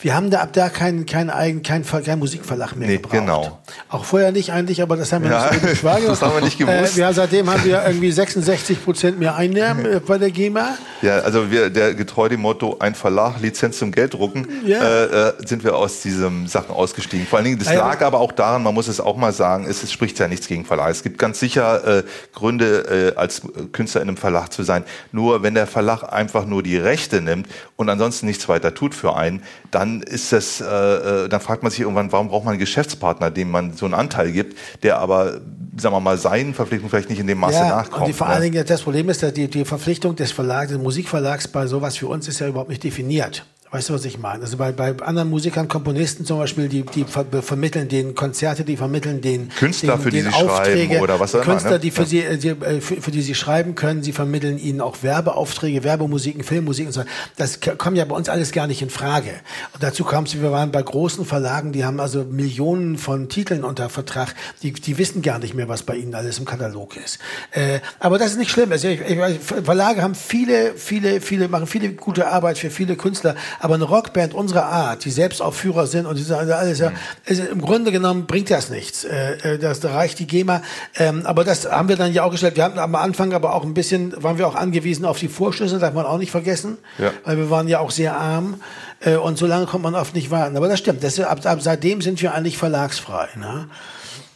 Wir 0.00 0.14
haben 0.14 0.30
da 0.30 0.40
ab 0.40 0.52
da 0.52 0.68
keinen 0.68 1.04
eigen, 1.30 1.62
keinen, 1.62 1.84
Ver- 1.84 2.02
keinen 2.02 2.18
Musikverlag 2.18 2.76
mehr 2.76 2.88
Nee, 2.88 2.96
gebraucht. 2.96 3.12
genau. 3.12 3.58
Auch 3.88 4.04
vorher 4.04 4.32
nicht 4.32 4.52
eigentlich, 4.52 4.82
aber 4.82 4.96
das 4.96 5.12
haben 5.12 5.24
wir 5.24 5.30
Ja, 5.30 5.50
nicht 5.50 5.60
so 5.60 5.66
richtig 5.66 5.84
wahrgenommen. 5.84 6.10
das 6.20 6.22
haben 6.22 6.34
wir 6.34 6.40
nicht 6.42 6.58
gewusst. 6.58 6.96
Äh, 6.96 7.00
ja, 7.00 7.12
seitdem 7.12 7.50
haben 7.50 7.64
wir 7.64 7.82
irgendwie 7.86 8.10
66 8.12 8.84
Prozent 8.84 9.18
mehr 9.18 9.34
Einnahmen 9.36 9.84
äh, 9.86 10.00
bei 10.00 10.18
der 10.18 10.30
GEMA. 10.30 10.76
Ja, 11.02 11.18
also 11.20 11.50
wir, 11.50 11.70
der 11.70 11.94
getreu 11.94 12.28
dem 12.28 12.40
Motto 12.40 12.76
ein 12.80 12.94
Verlag, 12.94 13.40
Lizenz 13.40 13.78
zum 13.78 13.92
Gelddrucken, 13.92 14.46
Ja. 14.66 14.80
äh, 14.82 15.28
äh, 15.28 15.32
sind 15.46 15.64
wir 15.64 15.76
aus 15.76 16.00
diesen 16.02 16.46
Sachen 16.46 16.70
ausgestiegen. 16.74 17.26
Vor 17.26 17.38
allen 17.38 17.46
Dingen, 17.46 17.58
das 17.58 17.68
Also- 17.68 17.80
lag 17.80 18.00
aber 18.02 18.20
auch 18.20 18.32
daran, 18.32 18.62
man 18.62 18.74
muss 18.74 18.88
es 18.88 19.00
auch 19.00 19.16
mal 19.16 19.32
sagen, 19.32 19.66
es, 19.68 19.82
es 19.82 19.92
spricht 19.92 20.18
ja 20.18 20.28
nichts 20.28 20.46
gegen 20.48 20.64
Verlag. 20.64 20.90
Es 20.90 21.02
gibt 21.02 21.18
ganz 21.18 21.40
sicher 21.40 21.98
äh, 21.98 22.02
Gründe, 22.34 23.12
äh, 23.14 23.18
als 23.18 23.42
Künstler 23.72 24.02
in 24.02 24.08
einem 24.08 24.16
Verlag 24.16 24.52
zu 24.52 24.62
sein. 24.62 24.84
Nur 25.12 25.42
wenn 25.42 25.54
der 25.54 25.66
Verlag 25.66 26.02
einfach 26.12 26.46
nur 26.46 26.62
die 26.62 26.76
Rechte 26.76 27.20
nimmt 27.20 27.46
und 27.76 27.88
ansonsten 27.88 28.26
nichts 28.26 28.48
weiter 28.48 28.74
tut 28.74 28.94
für 28.94 29.16
einen, 29.16 29.42
dann 29.74 30.02
ist 30.02 30.32
das, 30.32 30.60
äh, 30.60 30.64
äh, 30.64 31.28
dann 31.28 31.40
fragt 31.40 31.62
man 31.62 31.70
sich 31.70 31.80
irgendwann, 31.80 32.12
warum 32.12 32.28
braucht 32.28 32.44
man 32.44 32.52
einen 32.52 32.60
Geschäftspartner, 32.60 33.30
dem 33.30 33.50
man 33.50 33.72
so 33.72 33.84
einen 33.86 33.94
Anteil 33.94 34.30
gibt, 34.30 34.56
der 34.82 34.98
aber, 34.98 35.40
sagen 35.76 35.94
wir 35.94 36.00
mal, 36.00 36.16
seinen 36.16 36.54
Verpflichtungen 36.54 36.90
vielleicht 36.90 37.10
nicht 37.10 37.18
in 37.18 37.26
dem 37.26 37.38
Maße 37.38 37.54
Ja, 37.58 37.68
nachkommt. 37.68 38.02
und 38.02 38.08
die, 38.08 38.12
vor 38.12 38.28
allen 38.28 38.42
ne? 38.42 38.50
Dingen 38.50 38.66
das 38.66 38.82
Problem 38.82 39.08
ist, 39.08 39.22
dass 39.22 39.32
die, 39.32 39.48
die 39.48 39.64
Verpflichtung 39.64 40.14
des 40.14 40.30
Verlags, 40.30 40.70
des 40.70 40.78
Musikverlags 40.78 41.48
bei 41.48 41.66
sowas 41.66 41.96
für 41.96 42.06
uns 42.06 42.28
ist 42.28 42.38
ja 42.38 42.46
überhaupt 42.46 42.70
nicht 42.70 42.84
definiert. 42.84 43.44
Weißt 43.74 43.88
du, 43.88 43.94
was 43.94 44.04
ich 44.04 44.18
meine? 44.18 44.40
Also 44.44 44.56
bei, 44.56 44.70
bei 44.70 44.94
anderen 45.00 45.28
Musikern, 45.30 45.66
Komponisten 45.66 46.24
zum 46.24 46.38
Beispiel, 46.38 46.68
die, 46.68 46.82
die 46.84 47.02
ver 47.02 47.24
vermitteln 47.42 47.88
den 47.88 48.14
Konzerte, 48.14 48.62
die 48.62 48.76
vermitteln 48.76 49.20
den 49.20 49.48
Künstler, 49.48 49.96
den, 49.96 50.00
für 50.00 50.10
die 50.10 50.22
den 50.22 50.30
sie 50.30 50.38
schreiben 50.38 51.00
oder 51.00 51.18
was 51.18 51.34
auch 51.34 51.40
immer, 51.40 51.50
Künstler, 51.50 51.70
ne? 51.72 51.78
die 51.80 51.90
für, 51.90 52.02
Ja. 52.02 52.06
sie, 52.06 52.20
äh, 52.20 52.38
die, 52.38 52.48
äh, 52.50 52.80
für, 52.80 53.02
für 53.02 53.10
die 53.10 53.20
sie 53.20 53.34
schreiben 53.34 53.74
können, 53.74 54.04
sie 54.04 54.12
vermitteln 54.12 54.58
ihnen 54.58 54.80
auch 54.80 54.98
Werbeaufträge, 55.02 55.82
Werbemusiken, 55.82 56.44
Filmmusik 56.44 56.86
und 56.86 56.92
so. 56.92 57.02
Das 57.36 57.58
kommt 57.76 57.96
ja 57.96 58.04
bei 58.04 58.14
uns 58.14 58.28
alles 58.28 58.52
gar 58.52 58.68
nicht 58.68 58.80
in 58.80 58.90
Frage. 58.90 59.30
Und 59.72 59.82
dazu 59.82 60.04
kommt 60.04 60.28
es, 60.28 60.40
wir 60.40 60.52
waren 60.52 60.70
bei 60.70 60.80
großen 60.80 61.24
Verlagen, 61.24 61.72
die 61.72 61.84
haben 61.84 61.98
also 61.98 62.22
Millionen 62.22 62.96
von 62.96 63.28
Titeln 63.28 63.64
unter 63.64 63.88
Vertrag, 63.88 64.36
die, 64.62 64.72
die 64.72 64.98
wissen 64.98 65.20
gar 65.20 65.40
nicht 65.40 65.54
mehr, 65.54 65.68
was 65.68 65.82
bei 65.82 65.96
ihnen 65.96 66.14
alles 66.14 66.38
im 66.38 66.44
Katalog 66.44 66.96
ist. 66.96 67.18
Äh, 67.50 67.80
aber 67.98 68.18
das 68.18 68.30
ist 68.30 68.38
nicht 68.38 68.52
schlimm. 68.52 68.70
Also 68.70 68.86
ich, 68.86 69.00
ich, 69.00 69.18
Verlage 69.64 70.00
haben 70.00 70.14
viele, 70.14 70.74
viele, 70.76 71.20
viele, 71.20 71.48
machen 71.48 71.66
viele 71.66 71.92
gute 71.94 72.28
Arbeit 72.28 72.56
für 72.56 72.70
viele 72.70 72.94
Künstler, 72.94 73.34
Aber 73.64 73.76
eine 73.76 73.84
Rockband 73.84 74.34
unserer 74.34 74.66
Art, 74.66 75.06
die 75.06 75.10
selbst 75.10 75.40
auf 75.40 75.56
Führer 75.56 75.86
sind 75.86 76.04
und 76.04 76.18
die 76.18 76.22
sagen 76.22 76.52
alles, 76.52 76.80
ja, 76.80 76.92
also 77.26 77.44
im 77.44 77.62
Grunde 77.62 77.92
genommen 77.92 78.26
bringt 78.26 78.50
das 78.50 78.68
nichts. 78.68 79.04
Äh, 79.04 79.54
äh, 79.54 79.58
das 79.58 79.80
da 79.80 79.94
reicht 79.94 80.18
die 80.18 80.26
GEMA. 80.26 80.60
Ähm, 80.96 81.24
aber 81.24 81.44
das 81.44 81.64
haben 81.64 81.88
wir 81.88 81.96
dann 81.96 82.12
ja 82.12 82.24
auch 82.24 82.30
gestellt. 82.30 82.56
Wir 82.56 82.64
hatten 82.64 82.78
am 82.78 82.94
Anfang 82.94 83.32
aber 83.32 83.54
auch 83.54 83.64
ein 83.64 83.72
bisschen, 83.72 84.22
waren 84.22 84.36
wir 84.36 84.46
auch 84.46 84.54
angewiesen 84.54 85.06
auf 85.06 85.18
die 85.18 85.28
Vorschüsse, 85.28 85.78
darf 85.78 85.94
man 85.94 86.04
auch 86.04 86.18
nicht 86.18 86.30
vergessen, 86.30 86.76
Ja. 86.98 87.12
weil 87.24 87.38
wir 87.38 87.48
waren 87.48 87.66
ja 87.66 87.78
auch 87.78 87.90
sehr 87.90 88.14
arm. 88.14 88.60
Äh, 89.00 89.16
und 89.16 89.38
so 89.38 89.46
lange 89.46 89.64
kommt 89.64 89.84
man 89.84 89.94
oft 89.94 90.14
nicht 90.14 90.30
warten. 90.30 90.58
Aber 90.58 90.68
das 90.68 90.78
stimmt. 90.78 91.02
Das, 91.02 91.18
ab, 91.18 91.46
ab 91.46 91.62
seitdem 91.62 92.02
sind 92.02 92.20
wir 92.20 92.34
eigentlich 92.34 92.58
verlagsfrei. 92.58 93.28
Ne? 93.36 93.68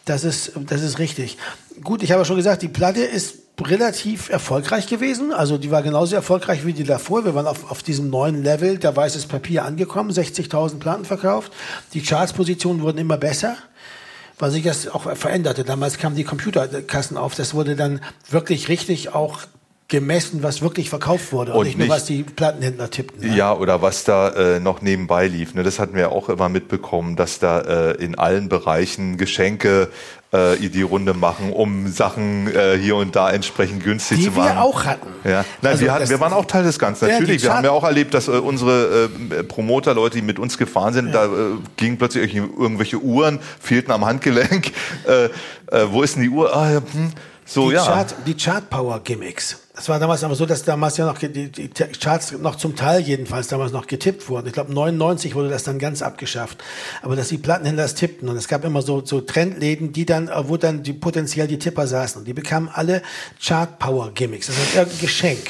Das 0.07 0.25
ist, 0.25 0.53
das 0.55 0.81
ist 0.81 0.99
richtig. 0.99 1.37
Gut, 1.85 2.03
ich 2.03 2.13
habe 2.13 2.23
ja 2.23 2.25
schon 2.25 2.37
gesagt, 2.37 2.63
die 2.63 2.69
Platte 2.69 3.03
ist 3.03 3.35
relativ 3.67 4.29
erfolgreich 4.29 4.87
gewesen. 4.87 5.33
Also 5.33 5.59
die 5.59 5.71
war 5.71 5.83
genauso 5.83 6.15
erfolgreich 6.15 6.65
wie 6.65 6.73
die 6.73 6.85
davor. 6.85 7.25
Wir 7.25 7.35
waren 7.35 7.47
auf, 7.47 7.71
auf 7.71 7.83
diesem 7.83 8.11
neuen 8.11 8.43
Level 8.43 8.79
der 8.79 8.95
weißes 8.97 9.27
Papier 9.27 9.65
angekommen, 9.65 10.11
60.000 10.11 10.79
Platten 10.79 11.05
verkauft. 11.05 11.53
Die 11.95 12.03
Chartspositionen 12.03 12.83
wurden 12.83 12.99
immer 12.99 13.17
besser, 13.17 13.57
weil 14.39 14.51
sich 14.51 14.65
das 14.65 14.89
auch 14.89 15.15
veränderte. 15.17 15.65
Damals 15.65 15.99
kamen 15.99 16.17
die 16.17 16.25
Computerkassen 16.25 17.17
auf. 17.17 17.35
Das 17.35 17.55
wurde 17.55 17.77
dann 17.77 18.01
wirklich 18.31 18.69
richtig 18.69 19.15
auch 19.15 19.41
gemessen, 19.89 20.43
was 20.43 20.61
wirklich 20.61 20.91
verkauft 20.91 21.33
wurde 21.33 21.53
und, 21.53 21.61
Und 21.61 21.67
nicht 21.67 21.79
nur, 21.79 21.87
nicht- 21.87 21.95
was 21.97 22.05
die 22.05 22.23
Plattenhändler 22.23 22.91
tippten. 22.91 23.27
ne? 23.27 23.35
Ja, 23.35 23.55
oder 23.55 23.81
was 23.81 24.05
da 24.05 24.29
äh, 24.29 24.61
noch 24.61 24.83
nebenbei 24.83 25.27
lief. 25.29 25.55
Ne? 25.55 25.63
Das 25.63 25.79
hatten 25.79 25.95
wir 25.97 26.13
auch 26.13 26.29
immer 26.29 26.51
mitbekommen, 26.51 27.17
dass 27.17 27.39
da 27.39 27.61
äh, 27.61 27.93
in 27.95 28.19
allen 28.19 28.51
Bereichen 28.51 29.17
Geschenke 29.17 29.89
äh, 30.31 30.57
die 30.59 30.83
Runde 30.83 31.15
machen, 31.15 31.55
um 31.55 31.89
Sachen 31.91 32.55
äh, 32.55 32.77
hier 32.79 32.97
und 32.97 33.17
da 33.17 33.31
entsprechend 33.31 33.83
günstig 33.83 34.19
Die 34.19 34.25
zu 34.25 34.33
machen. 34.33 34.57
wir 34.57 34.63
auch 34.63 34.85
hatten. 34.85 35.09
Ja, 35.25 35.47
nein, 35.63 35.73
Also 35.73 35.85
wir, 35.85 35.93
hatten, 35.95 36.11
wir 36.11 36.21
waren 36.21 36.35
auch 36.35 36.45
Teil 36.45 36.65
des 36.65 36.79
Ganzen. 36.79 37.07
Ja, 37.09 37.15
die 37.15 37.21
Natürlich, 37.23 37.43
wir 37.45 37.49
haben 37.49 37.57
Chart- 37.57 37.65
ja 37.65 37.71
auch 37.71 37.85
erlebt, 37.85 38.13
dass 38.13 38.29
äh, 38.29 38.33
unsere 38.33 39.09
äh, 39.31 39.43
Promoter, 39.45 39.95
Leute, 39.95 40.17
die 40.19 40.23
mit 40.23 40.39
uns 40.39 40.59
gefahren 40.59 40.93
sind, 40.93 41.15
da 41.15 41.25
äh, 41.25 41.29
gingen 41.79 41.97
plötzlich 41.97 42.35
irgendwelche- 42.35 42.99
Uhren, 42.99 43.39
fehlten 43.59 43.91
am 43.91 44.05
Handgelenk. 44.05 44.71
Äh, 45.09 45.25
äh, 45.75 45.87
wo 45.91 46.03
ist 46.03 46.17
denn 46.17 46.25
die 46.25 46.29
Uhr? 46.29 46.55
Ah, 46.55 46.71
ja, 46.73 46.77
hm. 46.93 47.11
So, 47.47 47.71
die, 47.71 47.77
ja. 47.77 47.85
Chart, 47.85 48.15
die 48.27 48.35
Chart-Power-Gimmicks. 48.37 49.59
Das 49.79 49.89
war 49.89 50.01
damals 50.01 50.25
aber 50.25 50.35
so, 50.35 50.45
dass 50.45 50.65
damals 50.65 50.97
ja 50.97 51.07
noch 51.07 51.19
die, 51.19 51.53
die 51.53 51.69
Charts 51.69 52.33
noch 52.33 52.57
zum 52.57 52.75
Teil 52.75 53.01
jedenfalls 53.01 53.47
damals 53.47 53.71
noch 53.71 53.87
getippt 53.87 54.29
wurden. 54.29 54.49
Ich 54.49 54.53
glaube 54.53 54.75
99 54.75 55.37
wurde 55.37 55.51
das 55.51 55.63
dann 55.63 55.79
ganz 55.79 56.03
abgeschafft. 56.03 56.59
Aber 57.01 57.15
dass 57.15 57.29
die 57.29 57.39
Plattenhändler 57.39 57.85
das 57.85 57.95
tippten 57.95 58.29
und 58.29 58.37
es 58.37 58.49
gab 58.49 58.65
immer 58.65 58.83
so, 58.83 59.07
so 59.07 59.21
Trendläden, 59.21 59.93
die 59.93 60.05
dann, 60.05 60.29
wo 60.49 60.57
dann 60.57 60.83
die 60.83 60.95
potenziell 60.95 61.47
die 61.47 61.61
Tipper 61.61 61.87
saßen. 61.87 62.19
Und 62.19 62.25
die 62.25 62.33
bekamen 62.33 62.69
alle 62.73 63.03
Chart-Power-Gimmicks. 63.41 64.49
Das 64.49 64.59
ist 64.59 64.75
irgendein 64.75 65.01
Geschenk. 65.01 65.45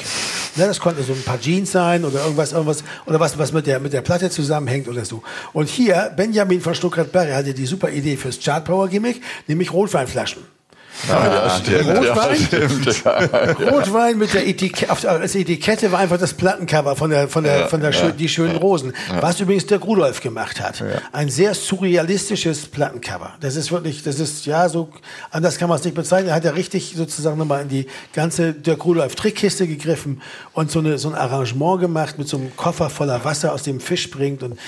Ne, 0.57 0.67
das 0.67 0.79
konnte 0.79 1.01
so 1.01 1.13
ein 1.13 1.23
paar 1.23 1.39
Jeans 1.39 1.71
sein 1.71 2.05
oder 2.05 2.21
irgendwas, 2.21 2.51
irgendwas, 2.51 2.83
oder 3.07 3.19
was, 3.19 3.39
was 3.39 3.51
mit 3.51 3.65
der, 3.65 3.79
mit 3.79 3.93
der 3.93 4.01
Platte 4.01 4.29
zusammenhängt 4.29 4.87
oder 4.87 5.05
so. 5.05 5.23
Und 5.53 5.69
hier, 5.69 6.13
Benjamin 6.15 6.61
von 6.61 6.75
Stuttgart-Barre 6.75 7.33
hatte 7.33 7.55
die 7.55 7.65
super 7.65 7.89
Idee 7.89 8.15
fürs 8.15 8.39
Chart-Power-Gimmick, 8.39 9.23
nämlich 9.47 9.73
Rotweinflaschen. 9.73 10.58
Ja, 11.07 11.49
stimmt. 11.49 11.85
Ja, 11.87 11.93
Rotwein? 12.13 12.35
stimmt. 12.35 13.03
Ja. 13.05 13.69
Rotwein 13.71 14.17
mit 14.17 14.33
der 14.33 14.47
Etikette, 14.47 15.09
als 15.09 15.35
Etikette 15.35 15.91
war 15.91 15.99
einfach 15.99 16.17
das 16.17 16.33
Plattencover 16.33 16.95
von 16.95 17.09
der, 17.09 17.27
von 17.27 17.43
der, 17.43 17.67
von 17.69 17.79
der 17.79 17.93
schö- 17.93 18.11
die 18.11 18.27
schönen 18.27 18.57
Rosen. 18.57 18.93
Was 19.21 19.39
übrigens 19.39 19.65
der 19.67 19.79
Rudolf 19.79 20.21
gemacht 20.21 20.59
hat. 20.59 20.83
Ein 21.11 21.29
sehr 21.29 21.53
surrealistisches 21.53 22.67
Plattencover. 22.67 23.33
Das 23.39 23.55
ist 23.55 23.71
wirklich, 23.71 24.03
das 24.03 24.19
ist, 24.19 24.45
ja, 24.45 24.67
so, 24.69 24.89
anders 25.31 25.57
kann 25.57 25.69
man 25.69 25.77
es 25.79 25.85
nicht 25.85 25.95
bezeichnen. 25.95 26.29
Er 26.29 26.35
hat 26.35 26.45
ja 26.45 26.51
richtig 26.51 26.93
sozusagen 26.95 27.37
nochmal 27.37 27.61
in 27.61 27.69
die 27.69 27.87
ganze 28.13 28.53
Dirk 28.53 28.83
Rudolf 28.85 29.15
Trickkiste 29.15 29.67
gegriffen 29.67 30.21
und 30.53 30.71
so 30.71 30.79
eine, 30.79 30.97
so 30.97 31.09
ein 31.09 31.15
Arrangement 31.15 31.79
gemacht 31.81 32.17
mit 32.17 32.27
so 32.27 32.37
einem 32.37 32.55
Koffer 32.55 32.89
voller 32.89 33.23
Wasser, 33.23 33.53
aus 33.53 33.63
dem 33.63 33.79
Fisch 33.79 34.03
springt 34.03 34.43
und 34.43 34.59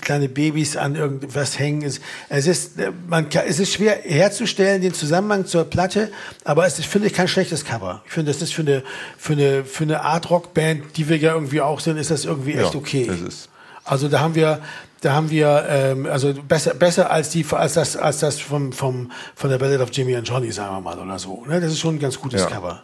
kleine 0.00 0.28
Babys 0.28 0.76
an 0.76 0.94
irgendwas 0.96 1.58
hängen. 1.58 1.82
Es, 1.82 2.00
es 2.28 2.46
ist, 2.46 2.78
äh, 2.78 2.90
man 3.08 3.28
kann, 3.30 3.44
es 3.48 3.58
ist 3.58 3.72
schwer 3.72 3.98
herzustellen, 4.02 4.82
den 4.82 4.94
Zusammenhang 4.94 5.46
zur 5.46 5.64
Platte, 5.70 6.10
aber 6.44 6.66
es 6.66 6.78
ist, 6.78 6.86
finde 6.86 7.06
ich, 7.06 7.14
kein 7.14 7.28
schlechtes 7.28 7.64
Cover. 7.64 8.02
Ich 8.06 8.12
finde, 8.12 8.30
das 8.32 8.42
ist 8.42 8.52
für 8.52 8.62
eine, 8.62 8.82
für 9.16 9.32
eine, 9.32 9.64
für 9.64 9.84
eine 9.84 10.02
Art-Rock-Band, 10.02 10.96
die 10.96 11.08
wir 11.08 11.16
ja 11.16 11.32
irgendwie 11.34 11.60
auch 11.60 11.80
sind, 11.80 11.96
ist 11.96 12.10
das 12.10 12.24
irgendwie 12.24 12.52
echt 12.54 12.74
Ja, 12.74 12.78
okay. 12.80 13.06
das 13.06 13.20
ist- 13.20 13.48
Also 13.84 14.08
da 14.08 14.20
haben 14.20 14.34
wir, 14.34 14.60
da 15.00 15.12
haben 15.14 15.30
wir, 15.30 15.64
ähm, 15.68 16.06
also 16.06 16.34
besser, 16.34 16.74
besser 16.74 17.10
als 17.10 17.30
die, 17.30 17.44
als 17.50 17.74
das, 17.74 17.96
als 17.96 18.18
das 18.18 18.38
vom, 18.38 18.72
vom, 18.72 19.10
von 19.34 19.48
der 19.50 19.58
Ballad 19.58 19.80
of 19.80 19.88
Jimmy 19.92 20.14
and 20.14 20.28
Johnny, 20.28 20.52
sagen 20.52 20.74
wir 20.76 20.80
mal, 20.82 20.98
oder 20.98 21.18
so. 21.18 21.44
Ne? 21.46 21.60
Das 21.60 21.72
ist 21.72 21.78
schon 21.80 21.94
ein 21.96 21.98
ganz 21.98 22.20
gutes 22.20 22.42
Ja. 22.42 22.46
Cover. 22.48 22.82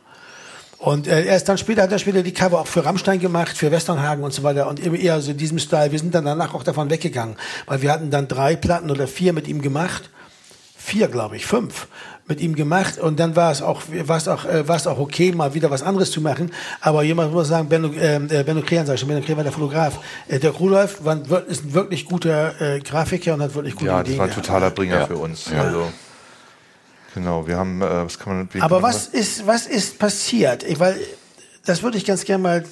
Und 0.78 1.07
äh, 1.07 1.24
erst 1.24 1.49
dann 1.49 1.57
später 1.59 1.82
hat 1.82 1.93
er 1.93 1.99
später 1.99 2.22
die 2.22 2.32
Cover 2.32 2.61
auch 2.61 2.66
für 2.66 2.84
Rammstein 2.84 3.18
gemacht, 3.18 3.57
für 3.57 3.70
Westernhagen 3.70 4.22
und 4.24 4.32
so 4.32 4.43
weiter 4.43 4.68
und 4.68 4.78
immer 4.78 4.97
eher 4.99 5.20
so 5.20 5.30
in 5.30 5.37
diesem 5.39 5.59
Style. 5.59 5.91
Wir 5.93 5.99
sind 5.99 6.14
dann 6.14 6.24
danach 6.26 6.53
auch 6.55 6.62
davon 6.64 6.91
weggegangen, 6.91 7.37
weil 7.66 7.80
wir 7.82 7.91
hatten 7.91 8.11
dann 8.11 8.28
drei 8.28 8.57
Platten 8.57 8.91
oder 8.91 9.07
vier 9.09 9.32
mit 9.32 9.49
ihm 9.49 9.62
gemacht. 9.62 10.11
Vier, 10.76 11.09
glaube 11.09 11.37
ich, 11.37 11.47
fünf 11.47 11.89
mit 12.28 12.40
ihm 12.40 12.56
gemacht 12.56 12.98
und 12.98 13.20
dann 13.20 13.36
war 13.36 13.52
es 13.52 13.62
auch, 13.62 13.82
war 14.06 14.16
es 14.16 14.26
auch, 14.26 14.44
äh, 14.44 14.66
war 14.66 14.76
es 14.76 14.86
auch 14.86 14.98
okay, 14.98 15.32
mal 15.32 15.54
wieder 15.54 15.70
was 15.70 15.82
anderes 15.82 16.10
zu 16.10 16.20
machen. 16.20 16.50
Aber 16.80 17.02
jemand 17.04 17.32
muss 17.32 17.48
sagen, 17.48 17.68
Benno, 17.68 17.92
äh, 17.92 18.16
äh, 18.16 18.42
Benno 18.42 18.62
Krehan, 18.62 18.84
sag 18.84 18.94
ich 18.94 19.00
schon, 19.00 19.08
Benno 19.08 19.20
Krehan 19.20 19.36
war 19.36 19.44
der 19.44 19.52
Fotograf. 19.52 20.00
Äh, 20.26 20.40
der 20.40 20.50
Rudolf 20.50 21.04
war, 21.04 21.46
ist 21.46 21.64
ein 21.64 21.74
wirklich 21.74 22.04
guter 22.06 22.60
äh, 22.60 22.80
Grafiker 22.80 23.34
und 23.34 23.42
hat 23.42 23.54
wirklich 23.54 23.74
gute 23.74 23.86
Ja, 23.86 23.98
das 23.98 24.08
Ideen 24.08 24.18
war 24.18 24.26
ein 24.26 24.34
totaler 24.34 24.70
Bringer 24.70 24.98
Ja. 25.00 25.06
für 25.06 25.16
uns. 25.16 25.50
Ja. 25.50 25.62
Also, 25.62 25.92
genau, 27.14 27.46
wir 27.46 27.56
haben, 27.56 27.80
äh, 27.80 28.04
was 28.04 28.18
kann 28.18 28.36
man 28.36 28.48
wie 28.52 28.60
Aber 28.60 28.82
was 28.82 29.06
ist, 29.06 29.46
was 29.46 29.66
ist 29.66 29.98
passiert? 29.98 30.64
Ich, 30.64 30.80
weil, 30.80 30.98
das 31.64 31.82
würde 31.82 31.96
ich 31.96 32.04
ganz 32.04 32.24
gerne 32.24 32.42
mal 32.42 32.64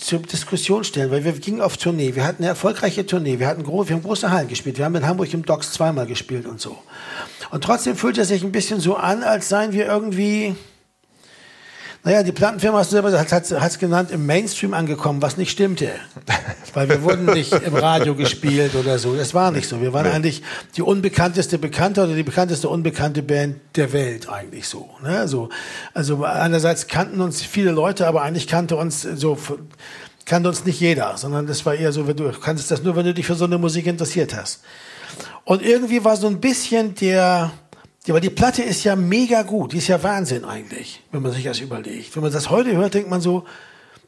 zur 0.00 0.20
Diskussion 0.20 0.84
stellen, 0.84 1.10
weil 1.10 1.24
wir 1.24 1.32
gingen 1.32 1.60
auf 1.60 1.76
Tournee. 1.76 2.14
Wir 2.14 2.24
hatten 2.24 2.42
eine 2.42 2.48
erfolgreiche 2.48 3.06
Tournee. 3.06 3.38
Wir 3.38 3.46
hatten 3.46 3.62
gro 3.62 3.88
wir 3.88 3.96
haben 3.96 4.02
große 4.02 4.30
Hallen 4.30 4.48
gespielt. 4.48 4.78
Wir 4.78 4.84
haben 4.84 4.94
in 4.94 5.06
Hamburg 5.06 5.32
im 5.34 5.44
Docks 5.44 5.72
zweimal 5.72 6.06
gespielt 6.06 6.46
und 6.46 6.60
so. 6.60 6.78
Und 7.50 7.64
trotzdem 7.64 7.96
fühlt 7.96 8.18
es 8.18 8.28
sich 8.28 8.42
ein 8.42 8.52
bisschen 8.52 8.80
so 8.80 8.96
an, 8.96 9.22
als 9.22 9.48
seien 9.48 9.72
wir 9.72 9.86
irgendwie, 9.86 10.54
naja, 12.04 12.22
die 12.22 12.32
Plattenfirma 12.32 12.78
hast 12.78 12.90
du 12.90 12.96
selber 12.96 13.10
gesagt, 13.10 13.32
hat 13.32 13.70
es 13.70 13.78
genannt, 13.78 14.10
im 14.10 14.24
Mainstream 14.24 14.72
angekommen, 14.72 15.20
was 15.20 15.36
nicht 15.36 15.50
stimmte. 15.50 15.90
Weil 16.74 16.88
wir 16.88 17.02
wurden 17.02 17.26
nicht 17.26 17.52
im 17.52 17.74
Radio 17.74 18.14
gespielt 18.14 18.74
oder 18.76 18.98
so. 18.98 19.16
Das 19.16 19.34
war 19.34 19.50
nicht 19.50 19.68
so. 19.68 19.80
Wir 19.80 19.92
waren 19.92 20.06
eigentlich 20.06 20.42
die 20.76 20.82
unbekannteste 20.82 21.58
Bekannte 21.58 22.04
oder 22.04 22.14
die 22.14 22.22
bekannteste 22.22 22.68
unbekannte 22.68 23.22
Band 23.22 23.56
der 23.74 23.92
Welt 23.92 24.28
eigentlich 24.28 24.68
so. 24.68 24.88
Ne? 25.02 25.26
so 25.26 25.48
also 25.92 26.24
einerseits 26.24 26.86
kannten 26.86 27.20
uns 27.20 27.42
viele 27.42 27.72
Leute, 27.72 28.06
aber 28.06 28.22
eigentlich 28.22 28.46
kannte 28.46 28.76
uns 28.76 29.02
so 29.02 29.36
kannte 30.24 30.48
uns 30.50 30.64
nicht 30.64 30.78
jeder, 30.78 31.16
sondern 31.16 31.46
das 31.46 31.64
war 31.66 31.74
eher 31.74 31.90
so, 31.90 32.06
wenn 32.06 32.16
du 32.16 32.30
kannst 32.30 32.70
das 32.70 32.82
nur, 32.82 32.94
wenn 32.96 33.06
du 33.06 33.14
dich 33.14 33.26
für 33.26 33.34
so 33.34 33.46
eine 33.46 33.58
Musik 33.58 33.86
interessiert 33.86 34.36
hast. 34.36 34.60
Und 35.44 35.62
irgendwie 35.62 36.04
war 36.04 36.16
so 36.16 36.26
ein 36.26 36.40
bisschen 36.40 36.94
der, 36.94 37.50
ja, 38.08 38.14
aber 38.14 38.20
die 38.20 38.30
Platte 38.30 38.62
ist 38.62 38.84
ja 38.84 38.96
mega 38.96 39.42
gut. 39.42 39.72
Die 39.72 39.78
ist 39.78 39.88
ja 39.88 40.02
Wahnsinn 40.02 40.44
eigentlich, 40.44 41.02
wenn 41.12 41.22
man 41.22 41.30
sich 41.32 41.44
das 41.44 41.60
überlegt. 41.60 42.16
Wenn 42.16 42.22
man 42.22 42.32
das 42.32 42.50
heute 42.50 42.74
hört, 42.76 42.94
denkt 42.94 43.10
man 43.10 43.20
so, 43.20 43.44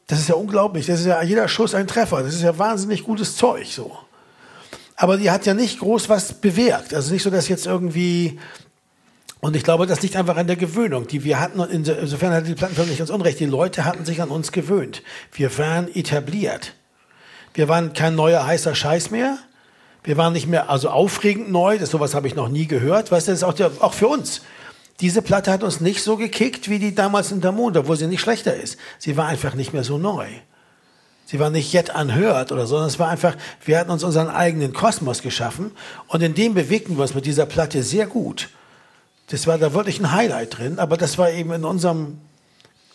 das 0.07 0.19
ist 0.21 0.29
ja 0.29 0.35
unglaublich. 0.35 0.87
Das 0.87 1.01
ist 1.01 1.07
ja 1.07 1.23
jeder 1.23 1.47
Schuss 1.49 1.75
ein 1.75 1.87
Treffer. 1.87 2.23
Das 2.23 2.35
ist 2.35 2.43
ja 2.43 2.59
wahnsinnig 2.59 3.05
gutes 3.05 3.37
Zeug, 3.37 3.67
so. 3.67 3.97
Aber 4.97 5.17
die 5.17 5.31
hat 5.31 5.47
ja 5.47 5.55
nicht 5.55 5.79
groß 5.79 6.09
was 6.09 6.33
bewirkt. 6.33 6.93
Also 6.95 7.13
nicht 7.13 7.23
so, 7.23 7.31
dass 7.31 7.49
jetzt 7.49 7.67
irgendwie, 7.67 8.39
und 9.41 9.55
ich 9.55 9.63
glaube, 9.65 9.87
das 9.87 10.03
liegt 10.03 10.17
einfach 10.17 10.37
an 10.37 10.47
der 10.47 10.57
Gewöhnung, 10.57 11.07
die 11.07 11.23
wir 11.25 11.39
hatten. 11.39 11.61
Und 11.61 11.71
inso- 11.71 11.97
insofern 11.97 12.33
hatte 12.33 12.47
die 12.47 12.55
Plattenfirma 12.55 12.89
nicht 12.89 12.99
ganz 12.99 13.11
unrecht. 13.11 13.39
Die 13.39 13.47
Leute 13.47 13.85
hatten 13.85 14.05
sich 14.05 14.21
an 14.21 14.31
uns 14.31 14.51
gewöhnt. 14.51 15.03
Wir 15.33 15.57
waren 15.59 15.89
etabliert. 15.95 16.75
Wir 17.55 17.69
waren 17.69 17.93
kein 17.93 18.15
neuer 18.15 18.47
heißer 18.47 18.75
Scheiß 18.75 19.11
mehr. 19.11 19.39
Wir 20.03 20.17
waren 20.17 20.33
nicht 20.33 20.47
mehr, 20.47 20.71
also 20.71 20.89
aufregend 20.89 21.51
neu, 21.51 21.79
das 21.79 21.91
sowas 21.91 22.15
habe 22.15 22.27
ich 22.27 22.35
noch 22.35 22.49
nie 22.49 22.67
gehört. 22.67 23.13
Weißt 23.13 23.29
du, 23.29 23.33
das 23.33 23.41
ist 23.41 23.45
auch, 23.45 23.55
der, 23.55 23.71
auch 23.81 23.95
für 23.95 24.09
uns. 24.09 24.43
Diese 25.01 25.23
Platte 25.23 25.51
hat 25.51 25.63
uns 25.63 25.81
nicht 25.81 26.03
so 26.03 26.17
gekickt 26.17 26.69
wie 26.69 26.79
die 26.79 26.95
damals 26.95 27.33
in 27.33 27.41
der 27.41 27.53
Mond, 27.53 27.77
obwohl 27.77 27.97
sie 27.97 28.07
nicht 28.07 28.21
schlechter 28.21 28.55
ist. 28.55 28.79
Sie 28.99 29.17
war 29.17 29.27
einfach 29.27 29.55
nicht 29.55 29.73
mehr 29.73 29.85
so 29.85 29.99
neu. 29.99 30.27
Sie 31.31 31.39
war 31.39 31.49
nicht 31.49 31.73
yet 31.73 31.91
anhört 31.91 32.51
oder 32.51 32.67
so, 32.67 32.75
sondern 32.75 32.89
es 32.89 32.99
war 32.99 33.09
einfach, 33.09 33.37
wir 33.65 33.79
hatten 33.79 33.91
uns 33.91 34.03
unseren 34.03 34.29
eigenen 34.29 34.73
Kosmos 34.73 35.23
geschaffen 35.23 35.71
und 36.09 36.23
in 36.23 36.35
dem 36.35 36.55
bewegten 36.55 36.97
wir 36.97 37.03
uns 37.03 37.15
mit 37.15 37.25
dieser 37.25 37.47
Platte 37.47 37.83
sehr 37.83 38.07
gut. 38.07 38.51
Das 39.29 39.47
war 39.47 39.57
da 39.57 39.73
wirklich 39.73 40.01
ein 40.01 40.11
Highlight 40.11 40.59
drin, 40.59 40.81
aber 40.81 40.97
das 40.97 41.19
war 41.19 41.31
eben 41.31 41.53
in 41.53 41.65
unserem, 41.65 42.19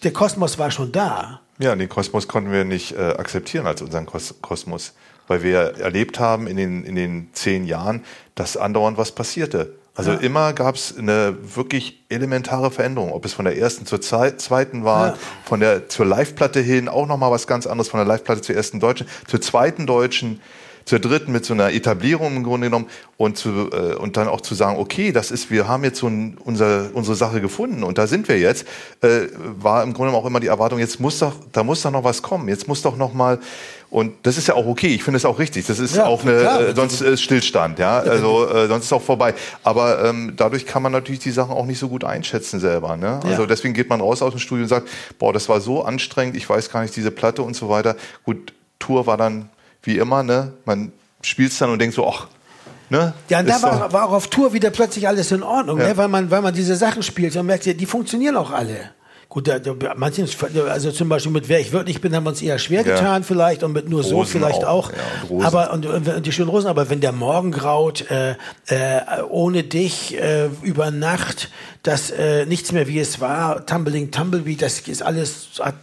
der 0.04 0.12
Kosmos 0.12 0.60
war 0.60 0.70
schon 0.70 0.92
da. 0.92 1.40
Ja, 1.60 1.74
den 1.78 1.88
Kosmos 1.88 2.28
konnten 2.28 2.52
wir 2.52 2.66
nicht 2.66 2.92
äh, 2.92 3.14
akzeptieren 3.18 3.68
als 3.68 3.82
unseren 3.82 4.06
Kos 4.06 4.36
Kosmos, 4.42 4.94
weil 5.28 5.44
wir 5.44 5.78
erlebt 5.80 6.20
haben 6.20 6.48
in 6.48 6.58
den, 6.58 6.84
in 6.84 6.96
den 6.96 7.30
zehn 7.34 7.66
Jahren, 7.66 8.04
dass 8.36 8.58
andauernd 8.58 8.98
was 8.98 9.12
passierte. 9.12 9.74
Also 9.98 10.12
Ja. 10.12 10.18
immer 10.18 10.52
gab 10.54 10.76
es 10.76 10.98
eine 10.98 11.36
wirklich 11.56 12.04
elementare 12.10 12.70
Veränderung, 12.70 13.14
ob 13.14 13.24
es 13.24 13.32
von 13.34 13.46
der 13.46 13.58
ersten 13.58 13.86
zur 13.86 14.02
zweiten 14.02 14.84
war, 14.84 15.08
Ja. 15.08 15.16
von 15.46 15.62
der 15.62 15.88
zur 15.88 16.06
Live-Platte 16.06 16.60
hin 16.60 16.90
auch 16.90 17.08
nochmal 17.08 17.32
was 17.32 17.48
ganz 17.48 17.66
anderes, 17.66 17.88
von 17.90 18.00
der 18.00 18.06
Live-Platte 18.08 18.42
zur 18.42 18.56
ersten 18.56 18.80
deutschen, 18.80 19.08
zur 19.28 19.40
zweiten 19.42 19.86
deutschen. 19.88 20.42
zur 20.88 21.00
dritten 21.00 21.32
mit 21.32 21.44
so 21.44 21.56
einer 21.56 21.74
Etablierung 21.74 22.36
im 22.36 22.44
Grunde 22.44 22.68
genommen 22.68 22.86
und, 23.18 23.40
zu, 23.40 23.72
äh, 23.72 23.96
und 23.96 24.18
dann 24.18 24.28
auch 24.28 24.40
zu 24.42 24.54
sagen, 24.54 24.78
okay, 24.78 25.12
das 25.12 25.32
ist, 25.32 25.50
wir 25.50 25.68
haben 25.68 25.84
jetzt 25.84 25.98
so 25.98 26.06
ein, 26.06 26.38
unser, 26.46 26.92
unsere 26.94 27.16
Sache 27.16 27.42
gefunden 27.42 27.84
und 27.84 27.98
da 27.98 28.06
sind 28.06 28.28
wir 28.28 28.38
jetzt, 28.38 28.68
äh, 29.02 29.22
war 29.60 29.82
im 29.82 29.94
Grunde 29.94 30.14
auch 30.14 30.28
immer 30.28 30.40
die 30.40 30.46
Erwartung, 30.46 30.78
jetzt 30.78 31.00
muss 31.00 31.18
doch, 31.18 31.34
da 31.54 31.64
muss 31.64 31.82
doch 31.82 31.90
noch 31.90 32.04
was 32.04 32.22
kommen, 32.22 32.48
jetzt 32.50 32.68
muss 32.68 32.84
doch 32.84 32.98
noch 32.98 33.16
mal 33.16 33.40
und 33.90 34.14
das 34.24 34.38
ist 34.38 34.48
ja 34.48 34.56
auch 34.56 34.66
okay. 34.66 34.88
Ich 34.88 35.04
finde 35.04 35.18
es 35.18 35.26
auch 35.26 35.40
richtig. 35.40 35.66
Das 35.68 35.80
ist 35.80 35.96
Ja, 35.96 36.06
auch 36.06 36.22
eine, 36.24 36.40
klar. 36.40 36.62
äh, 36.62 36.76
sonst 36.76 37.02
ist 37.02 37.22
Stillstand, 37.22 37.80
ja. 37.80 38.00
Also 38.00 38.48
äh, 38.50 38.68
sonst 38.68 38.86
ist 38.86 38.94
auch 38.94 39.02
vorbei. 39.02 39.34
Aber 39.64 40.04
ähm, 40.06 40.34
dadurch 40.36 40.66
kann 40.66 40.82
man 40.84 40.92
natürlich 40.92 41.20
die 41.22 41.32
Sachen 41.32 41.52
auch 41.54 41.66
nicht 41.66 41.80
so 41.80 41.88
gut 41.88 42.04
einschätzen 42.04 42.60
selber. 42.60 42.98
Ne? 42.98 43.20
Also 43.24 43.44
Ja. 43.44 43.48
deswegen 43.48 43.74
geht 43.74 43.90
man 43.90 44.02
raus 44.02 44.22
aus 44.22 44.32
dem 44.34 44.40
Studio 44.40 44.64
und 44.64 44.70
sagt, 44.70 44.90
boah, 45.20 45.32
das 45.32 45.48
war 45.50 45.62
so 45.62 45.84
anstrengend. 45.84 46.36
Ich 46.36 46.50
weiß 46.50 46.70
gar 46.72 46.82
nicht 46.82 46.96
diese 46.96 47.12
Platte 47.12 47.42
und 47.42 47.56
so 47.56 47.70
weiter. 47.70 47.96
Gut, 48.24 48.54
Tour 48.80 49.06
war 49.08 49.18
dann 49.18 49.50
wie 49.84 49.98
immer. 49.98 50.24
Ne, 50.24 50.54
man 50.66 50.92
spielt 51.22 51.60
dann 51.62 51.70
und 51.70 51.80
denkt 51.80 51.96
so, 51.96 52.08
ach, 52.08 52.28
ne. 52.90 53.14
Ja, 53.30 53.40
und 53.40 53.48
da 53.50 53.62
war, 53.62 53.94
war 53.94 54.06
auch 54.10 54.14
auf 54.14 54.28
Tour 54.28 54.52
wieder 54.54 54.72
plötzlich 54.72 55.08
alles 55.08 55.32
in 55.32 55.44
Ordnung, 55.44 55.80
Ja. 55.80 55.88
ne? 55.90 55.98
weil, 55.98 56.08
man, 56.08 56.30
weil 56.32 56.42
man 56.42 56.54
diese 56.54 56.76
Sachen 56.76 57.02
spielt 57.04 57.36
und 57.36 57.46
merkt, 57.46 57.66
die 57.66 57.86
funktionieren 57.86 58.36
auch 58.36 58.52
alle. 58.52 58.92
Gut, 59.36 59.50
da, 59.50 59.60
da, 59.60 59.74
manchen, 59.98 60.30
also 60.70 60.92
zum 60.92 61.10
Beispiel 61.10 61.30
mit 61.34 61.50
Wer 61.50 61.60
ich 61.60 61.74
wirklich 61.74 62.00
bin, 62.00 62.16
haben 62.16 62.24
wir 62.24 62.30
uns 62.30 62.42
eher 62.42 62.58
schwer 62.58 62.86
Ja. 62.88 62.96
getan 62.96 63.22
vielleicht 63.26 63.64
und 63.64 63.74
mit 63.74 63.90
nur 63.90 64.02
so 64.02 64.16
Rosen 64.16 64.32
vielleicht 64.32 64.64
auch, 64.64 64.88
auch. 64.88 64.92
ja, 64.94 64.98
und 65.30 65.44
aber 65.44 65.74
und, 65.74 65.86
und 65.86 66.26
die 66.26 66.32
schönen 66.32 66.48
Rosen, 66.48 66.68
aber 66.68 66.90
wenn 66.90 67.02
der 67.02 67.12
Morgen 67.12 67.52
graut, 67.52 68.10
äh, 68.10 68.36
äh, 68.68 69.02
ohne 69.30 69.64
dich 69.64 70.18
äh, 70.18 70.46
über 70.62 70.90
Nacht, 70.90 71.50
das 71.84 72.12
äh, 72.12 72.46
nichts 72.46 72.72
mehr 72.72 72.88
wie 72.88 72.98
es 72.98 73.20
war, 73.20 73.66
Tumbling 73.66 74.10
Tumbleweed, 74.10 74.62
das 74.62 74.80
ist 74.80 75.02
alles 75.04 75.48
hat 75.60 75.76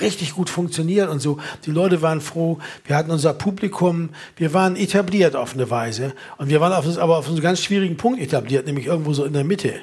richtig 0.00 0.34
gut 0.34 0.50
funktioniert 0.50 1.08
und 1.10 1.20
so. 1.20 1.38
Die 1.66 1.70
Leute 1.70 2.02
waren 2.02 2.20
froh, 2.20 2.58
wir 2.86 2.96
hatten 2.96 3.12
unser 3.12 3.34
Publikum, 3.34 4.08
wir 4.36 4.52
waren 4.52 4.74
etabliert 4.74 5.36
auf 5.36 5.54
eine 5.54 5.70
Weise 5.70 6.12
und 6.38 6.48
wir 6.48 6.60
waren 6.60 6.72
auf, 6.72 6.86
uns- 6.86 6.98
aber 6.98 7.18
auf 7.18 7.28
einem 7.28 7.40
ganz 7.40 7.60
schwierigen 7.62 7.96
Punkt 7.96 8.20
etabliert, 8.20 8.66
nämlich 8.66 8.86
irgendwo 8.86 9.12
so 9.12 9.24
in 9.24 9.32
der 9.32 9.44
Mitte. 9.44 9.74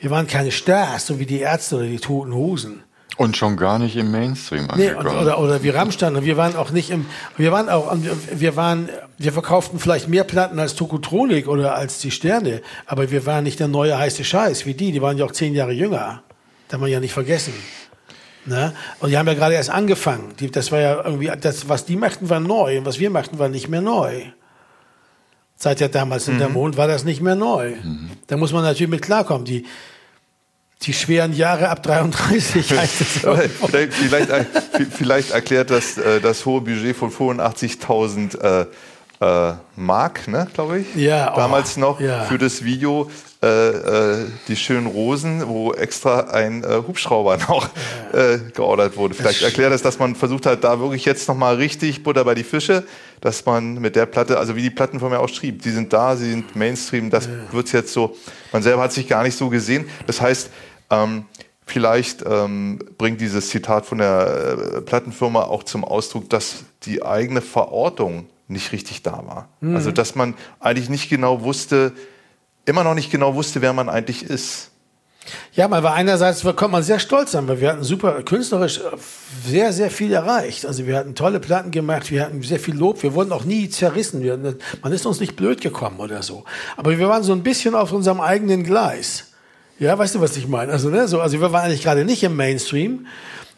Wir 0.00 0.10
waren 0.10 0.26
keine 0.26 0.50
Stars, 0.52 1.06
so 1.06 1.18
wie 1.18 1.26
die 1.26 1.40
Ärzte 1.40 1.76
oder 1.76 1.86
die 1.86 1.98
Toten 1.98 2.32
Hosen. 2.34 2.82
Und 3.16 3.36
schon 3.36 3.56
gar 3.56 3.80
nicht 3.80 3.96
im 3.96 4.12
Mainstream 4.12 4.68
Nee, 4.76 4.90
und, 4.90 4.98
angekommen. 4.98 5.22
oder, 5.22 5.40
oder 5.40 5.62
wie 5.64 5.70
Rammstein. 5.70 6.14
Und 6.14 6.24
wir 6.24 6.36
waren 6.36 6.54
auch 6.54 6.70
nicht 6.70 6.90
im, 6.90 7.06
wir 7.36 7.50
waren 7.50 7.68
auch, 7.68 7.92
wir 8.32 8.54
waren, 8.54 8.88
wir 9.18 9.32
verkauften 9.32 9.80
vielleicht 9.80 10.06
mehr 10.08 10.22
Platten 10.22 10.60
als 10.60 10.76
Tokotronik 10.76 11.48
oder 11.48 11.74
als 11.74 11.98
die 11.98 12.12
Sterne, 12.12 12.62
aber 12.86 13.10
wir 13.10 13.26
waren 13.26 13.42
nicht 13.42 13.58
der 13.58 13.66
neue 13.66 13.98
heiße 13.98 14.22
Scheiß 14.22 14.66
wie 14.66 14.74
die. 14.74 14.92
Die 14.92 15.02
waren 15.02 15.18
ja 15.18 15.24
auch 15.24 15.32
zehn 15.32 15.52
Jahre 15.52 15.72
jünger. 15.72 16.22
Darf 16.68 16.80
man 16.80 16.90
ja 16.90 17.00
nicht 17.00 17.12
vergessen. 17.12 17.54
Ne? 18.46 18.72
Und 19.00 19.10
die 19.10 19.18
haben 19.18 19.26
ja 19.26 19.34
gerade 19.34 19.54
erst 19.54 19.70
angefangen. 19.70 20.34
Die, 20.38 20.48
das 20.50 20.70
war 20.70 20.78
ja 20.78 21.02
irgendwie, 21.04 21.30
das, 21.40 21.68
was 21.68 21.86
die 21.86 21.96
machten, 21.96 22.30
war 22.30 22.38
neu 22.38 22.78
und 22.78 22.86
was 22.86 23.00
wir 23.00 23.10
machten, 23.10 23.40
war 23.40 23.48
nicht 23.48 23.68
mehr 23.68 23.80
neu. 23.82 24.22
Seit 25.60 25.80
ja 25.80 25.88
damals 25.88 26.28
in 26.28 26.38
der 26.38 26.48
Mond 26.48 26.76
war 26.76 26.86
das 26.86 27.02
nicht 27.02 27.20
mehr 27.20 27.34
neu. 27.34 27.72
Da 28.28 28.36
muss 28.36 28.52
man 28.52 28.62
natürlich 28.62 28.88
mit 28.88 29.02
klarkommen. 29.02 29.44
Die, 29.44 29.66
die 30.82 30.92
schweren 30.92 31.32
Jahre 31.32 31.68
ab 31.68 31.82
33 31.82 32.70
heißt 32.78 33.00
es 33.00 33.08
vielleicht, 33.08 33.92
vielleicht, 33.92 34.30
vielleicht 34.92 35.30
erklärt 35.32 35.70
das 35.70 35.98
äh, 35.98 36.20
das 36.20 36.46
hohe 36.46 36.60
Budget 36.60 36.94
von 36.94 37.10
85.000 37.10 38.38
äh, 38.38 38.66
äh, 39.20 39.52
Mark, 39.76 40.28
ne, 40.28 40.46
glaube 40.54 40.80
ich. 40.80 40.94
Ja, 40.94 41.32
oh, 41.32 41.36
Damals 41.36 41.76
noch 41.76 42.00
ja. 42.00 42.24
für 42.24 42.38
das 42.38 42.64
Video 42.64 43.10
äh, 43.42 43.46
äh, 43.46 44.26
Die 44.48 44.56
schönen 44.56 44.86
Rosen, 44.86 45.46
wo 45.46 45.72
extra 45.72 46.20
ein 46.30 46.64
äh, 46.64 46.82
Hubschrauber 46.86 47.36
noch 47.48 47.68
äh, 48.12 48.38
geordert 48.54 48.96
wurde. 48.96 49.14
Vielleicht 49.14 49.42
erklärt 49.42 49.72
das, 49.72 49.82
dass 49.82 49.98
man 49.98 50.14
versucht 50.14 50.46
hat, 50.46 50.64
da 50.64 50.80
wirklich 50.80 51.04
jetzt 51.04 51.28
nochmal 51.28 51.56
richtig 51.56 52.02
Butter 52.02 52.24
bei 52.24 52.34
die 52.34 52.44
Fische, 52.44 52.84
dass 53.20 53.44
man 53.44 53.74
mit 53.74 53.96
der 53.96 54.06
Platte, 54.06 54.38
also 54.38 54.56
wie 54.56 54.62
die 54.62 54.70
Platten 54.70 55.00
von 55.00 55.10
mir 55.10 55.20
auch 55.20 55.28
schrieb, 55.28 55.62
die 55.62 55.70
sind 55.70 55.92
da, 55.92 56.16
sie 56.16 56.30
sind 56.30 56.54
Mainstream, 56.56 57.10
das 57.10 57.28
wird's 57.52 57.72
jetzt 57.72 57.92
so, 57.92 58.16
man 58.52 58.62
selber 58.62 58.82
hat 58.82 58.92
sich 58.92 59.08
gar 59.08 59.22
nicht 59.22 59.36
so 59.36 59.48
gesehen. 59.48 59.88
Das 60.06 60.20
heißt, 60.20 60.50
ähm, 60.90 61.24
Vielleicht 61.68 62.24
ähm, 62.26 62.78
bringt 62.96 63.20
dieses 63.20 63.50
Zitat 63.50 63.84
von 63.84 63.98
der 63.98 64.56
äh, 64.76 64.80
Plattenfirma 64.80 65.42
auch 65.42 65.62
zum 65.64 65.84
Ausdruck, 65.84 66.30
dass 66.30 66.64
die 66.84 67.04
eigene 67.04 67.42
Verortung 67.42 68.26
nicht 68.48 68.72
richtig 68.72 69.02
da 69.02 69.12
war. 69.26 69.48
Also 69.74 69.92
dass 69.92 70.14
man 70.14 70.34
eigentlich 70.60 70.88
nicht 70.88 71.08
genau 71.08 71.42
wusste, 71.42 71.92
immer 72.64 72.84
noch 72.84 72.94
nicht 72.94 73.10
genau 73.10 73.34
wusste, 73.34 73.62
wer 73.62 73.72
man 73.72 73.88
eigentlich 73.88 74.24
ist. 74.24 74.70
Ja, 75.52 75.68
man 75.68 75.82
war 75.82 75.94
einerseits, 75.94 76.42
kommt 76.56 76.72
man 76.72 76.82
sehr 76.82 76.98
stolz 76.98 77.32
sein, 77.32 77.48
weil 77.48 77.60
wir 77.60 77.70
hatten 77.70 77.84
super 77.84 78.22
künstlerisch 78.22 78.78
äh, 78.78 78.96
sehr, 79.46 79.72
sehr 79.72 79.90
viel 79.90 80.12
erreicht. 80.12 80.64
Also 80.66 80.86
wir 80.86 80.96
hatten 80.96 81.14
tolle 81.14 81.40
Platten 81.40 81.70
gemacht, 81.70 82.10
wir 82.10 82.22
hatten 82.22 82.42
sehr 82.42 82.60
viel 82.60 82.74
Lob, 82.76 83.02
wir 83.02 83.14
wurden 83.14 83.32
auch 83.32 83.44
nie 83.44 83.68
zerrissen. 83.68 84.22
Wir, 84.22 84.38
man 84.82 84.92
ist 84.92 85.06
uns 85.06 85.20
nicht 85.20 85.36
blöd 85.36 85.60
gekommen 85.60 86.00
oder 86.00 86.22
so. 86.22 86.44
Aber 86.76 86.96
wir 86.98 87.08
waren 87.08 87.22
so 87.22 87.32
ein 87.32 87.42
bisschen 87.42 87.74
auf 87.74 87.92
unserem 87.92 88.20
eigenen 88.20 88.64
Gleis. 88.64 89.32
Ja, 89.78 89.96
weißt 89.96 90.16
du, 90.16 90.20
was 90.20 90.36
ich 90.36 90.48
meine? 90.48 90.72
Also, 90.72 90.90
ne, 90.90 91.06
so, 91.06 91.20
also 91.20 91.40
wir 91.40 91.52
waren 91.52 91.66
eigentlich 91.66 91.82
gerade 91.82 92.04
nicht 92.04 92.22
im 92.24 92.34
Mainstream. 92.34 93.06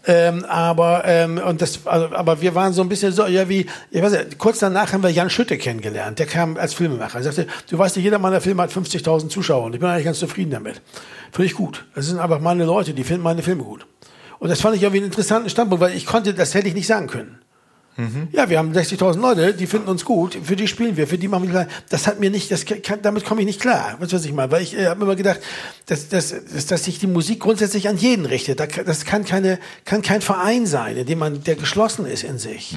Ähm, 0.07 0.45
aber 0.47 1.03
ähm, 1.05 1.39
und 1.39 1.61
das, 1.61 1.87
also, 1.87 2.15
aber 2.15 2.41
wir 2.41 2.55
waren 2.55 2.73
so 2.73 2.81
ein 2.81 2.89
bisschen 2.89 3.13
so, 3.13 3.27
ja 3.27 3.49
wie, 3.49 3.67
ich 3.91 4.03
weiß 4.03 4.13
nicht, 4.13 4.39
kurz 4.39 4.59
danach 4.59 4.93
haben 4.93 5.03
wir 5.03 5.11
Jan 5.11 5.29
Schütte 5.29 5.59
kennengelernt. 5.59 6.19
Der 6.19 6.27
kam 6.27 6.57
als 6.57 6.73
Filmemacher. 6.73 7.19
Er 7.19 7.25
sagte, 7.25 7.47
du 7.69 7.79
weißt 7.79 7.97
ja, 7.97 8.03
jeder 8.03 8.19
meiner 8.19 8.41
Filme 8.41 8.63
hat 8.63 8.71
50.000 8.71 9.29
Zuschauer 9.29 9.65
und 9.65 9.75
ich 9.75 9.81
bin 9.81 9.89
eigentlich 9.89 10.07
ganz 10.07 10.19
zufrieden 10.19 10.51
damit. 10.51 10.81
Finde 11.33 11.47
ich 11.47 11.55
gut. 11.55 11.85
Das 11.95 12.07
sind 12.07 12.19
einfach 12.19 12.41
meine 12.41 12.65
Leute, 12.65 12.95
die 12.95 13.05
finden 13.05 13.23
meine 13.23 13.43
Filme 13.43 13.63
gut. 13.63 13.87
Und 14.39 14.49
das 14.49 14.61
fand 14.63 14.75
ich 14.75 14.83
irgendwie 14.83 15.01
einen 15.01 15.11
interessanten 15.11 15.51
Standpunkt, 15.51 15.85
weil 15.85 15.95
ich 15.95 16.07
konnte, 16.07 16.33
das 16.33 16.55
hätte 16.55 16.69
ich 16.69 16.75
nicht 16.75 16.87
sagen 16.87 17.07
können. 17.07 17.39
Ja, 18.33 18.49
wir 18.49 18.59
haben 18.59 18.73
60.000 18.73 19.21
Leute, 19.21 19.55
die 19.55 19.67
finden 19.67 19.89
uns 19.89 20.05
gut, 20.05 20.39
für 20.43 20.57
die 20.57 20.69
spielen 20.69 20.97
wir, 20.97 21.07
für 21.07 21.19
die 21.19 21.29
machen 21.29 21.45
wir 21.45 21.51
klar. 21.51 21.67
Das 21.89 22.07
hat 22.07 22.19
mir 22.21 22.31
nicht, 22.31 22.51
das 22.51 22.65
kann, 22.65 23.03
damit 23.03 23.25
komme 23.25 23.41
ich 23.43 23.47
nicht 23.47 23.61
klar. 23.61 23.97
Was 23.99 24.25
ich 24.25 24.33
meine? 24.33 24.51
Weil 24.51 24.63
ich 24.63 24.77
äh, 24.77 24.87
habe 24.87 25.05
immer 25.05 25.17
gedacht, 25.17 25.41
dass, 25.87 26.09
dass, 26.09 26.35
dass, 26.53 26.67
dass 26.67 26.85
sich 26.85 26.99
die 26.99 27.07
Musik 27.07 27.41
grundsätzlich 27.41 27.89
an 27.89 27.97
jeden 27.97 28.27
richtet. 28.27 28.61
Das 28.87 29.05
kann 29.05 29.25
keine, 29.25 29.59
kann 29.85 30.03
kein 30.03 30.23
Verein 30.23 30.67
sein, 30.67 30.97
in 30.97 31.07
dem 31.07 31.19
man, 31.19 31.43
der 31.45 31.57
geschlossen 31.57 32.07
ist 32.07 32.25
in 32.25 32.39
sich. 32.39 32.73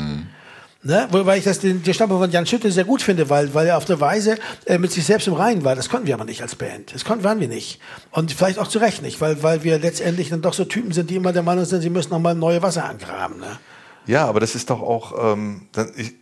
Ne? 0.85 1.07
Wobei 1.11 1.37
ich 1.37 1.45
das, 1.45 1.59
den, 1.59 1.81
den 1.81 1.93
Standpunkt 1.93 2.25
von 2.25 2.31
Jan 2.31 2.45
Schütte 2.45 2.69
sehr 2.69 2.83
gut 2.83 3.01
finde, 3.01 3.29
weil, 3.29 3.53
weil 3.53 3.67
er 3.67 3.77
auf 3.77 3.85
der 3.85 4.01
Weise 4.01 4.37
äh, 4.65 4.77
mit 4.77 4.91
sich 4.91 5.05
selbst 5.05 5.27
im 5.29 5.33
Reinen 5.33 5.63
war. 5.63 5.75
Das 5.75 5.87
konnten 5.87 6.07
wir 6.07 6.13
aber 6.13 6.25
nicht 6.25 6.41
als 6.41 6.55
Band. 6.55 6.93
Das 6.93 7.05
konnten, 7.05 7.23
waren 7.23 7.39
wir 7.39 7.47
nicht. 7.47 7.79
Und 8.11 8.33
vielleicht 8.33 8.59
auch 8.59 8.67
zu 8.67 8.79
Recht 8.79 9.01
nicht, 9.01 9.21
weil, 9.21 9.41
weil 9.41 9.63
wir 9.63 9.79
letztendlich 9.79 10.27
dann 10.29 10.41
doch 10.41 10.53
so 10.53 10.65
Typen 10.65 10.91
sind, 10.91 11.09
die 11.09 11.15
immer 11.15 11.31
der 11.31 11.43
Meinung 11.43 11.63
sind, 11.63 11.81
sie 11.81 11.89
müssen 11.89 12.09
nochmal 12.09 12.35
neue 12.35 12.61
Wasser 12.61 12.83
angraben. 12.83 13.39
Ne? 13.39 13.59
Ja, 14.05 14.25
aber 14.25 14.39
das 14.39 14.55
ist 14.55 14.69
doch 14.69 14.81
auch, 14.81 15.33
ähm, 15.33 15.67
ich, 15.95 16.13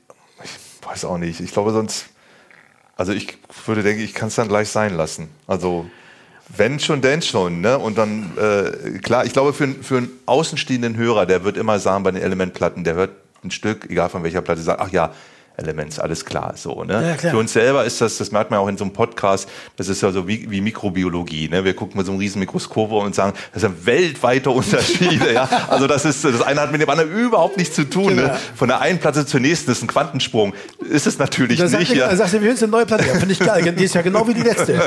ich 0.44 0.52
weiß 0.86 1.06
auch 1.06 1.18
nicht. 1.18 1.40
Ich 1.40 1.52
glaube 1.52 1.72
sonst, 1.72 2.06
also 2.96 3.12
ich 3.12 3.38
würde 3.66 3.84
denken, 3.84 4.04
ich 4.04 4.14
kann 4.14 4.28
es 4.28 4.36
dann 4.36 4.48
gleich 4.48 4.70
sein 4.70 4.96
lassen. 4.96 5.30
Also 5.48 5.86
wenn 6.56 6.80
schon, 6.80 7.02
denn 7.02 7.22
schon. 7.22 7.62
Ne? 7.62 7.78
Und 7.78 7.98
dann, 7.98 8.38
äh, 8.38 9.00
klar, 9.00 9.26
ich 9.26 9.34
glaube, 9.34 9.54
für, 9.54 9.68
für 9.68 9.98
einen 9.98 10.10
außenstehenden 10.26 10.98
Hörer, 10.98 11.26
der 11.26 11.44
wird 11.44 11.58
immer 11.58 11.80
sagen 11.80 12.04
bei 12.04 12.12
den 12.12 12.22
Elementplatten, 12.22 12.84
der 12.84 12.96
hört 12.96 13.12
ein 13.44 13.52
Stück, 13.52 13.90
egal 13.90 14.10
von 14.10 14.24
welcher 14.24 14.42
Platte, 14.42 14.62
sagt, 14.62 14.82
ach 14.82 14.92
ja, 14.92 15.14
Elements, 15.58 16.00
alles 16.00 16.26
klar, 16.26 16.54
so, 16.56 16.84
ne? 16.84 16.94
Ja, 17.10 17.16
klar. 17.16 17.32
Für 17.34 17.38
uns 17.38 17.54
selber 17.54 17.84
ist 17.86 18.02
das, 18.02 18.18
das 18.18 18.32
merkt 18.32 18.50
man 18.52 18.60
auch 18.60 18.68
in 18.68 18.78
so 18.78 18.84
einem 18.84 18.94
Podcast, 18.94 19.48
das 19.78 19.90
ist 19.90 20.02
ja 20.02 20.12
so 20.12 20.28
wie, 20.28 20.50
wie 20.50 20.62
Mikrobiologie, 20.62 21.50
ne? 21.50 21.64
Wir 21.64 21.74
gucken 21.76 21.98
mit 21.98 22.06
so 22.06 22.12
einem 22.14 22.20
riesen 22.20 22.40
Mikroskop 22.40 22.92
und 22.92 23.14
sagen, 23.14 23.34
das 23.54 23.62
sind 23.62 23.86
weltweite 23.86 24.50
Unterschiede, 24.52 25.34
ja? 25.34 25.48
Also 25.70 25.88
das 25.88 26.06
ist, 26.06 26.24
das 26.26 26.42
eine 26.42 26.62
hat 26.62 26.72
mit 26.72 26.82
dem 26.82 26.90
anderen 26.90 27.12
überhaupt 27.12 27.58
nichts 27.58 27.76
zu 27.76 27.84
tun, 27.90 28.16
Genau. 28.16 28.24
ne? 28.24 28.38
Von 28.56 28.70
der 28.70 28.82
einen 28.82 29.00
Platte 29.00 29.26
zur 29.26 29.40
nächsten 29.40 29.72
ist 29.72 29.82
ein 29.84 29.88
Quantensprung. 29.88 30.54
Ist 30.90 31.06
es 31.08 31.20
natürlich 31.20 31.60
Da 31.60 31.68
sagt 31.68 31.82
nicht, 31.82 31.92
er, 31.92 31.98
ja? 31.98 32.08
dann 32.08 32.18
sagt 32.18 32.34
er, 32.34 32.42
wir 32.42 32.48
hören 32.50 32.58
eine 32.58 32.68
neue 32.68 32.86
Platte. 32.86 33.06
Ja, 33.08 33.14
Finde 33.16 33.34
ich 33.34 33.40
geil. 33.40 33.72
Die 33.74 33.84
ist 33.84 33.94
ja 33.96 34.02
genau 34.02 34.28
wie 34.28 34.34
die 34.34 34.42
letzte. 34.44 34.80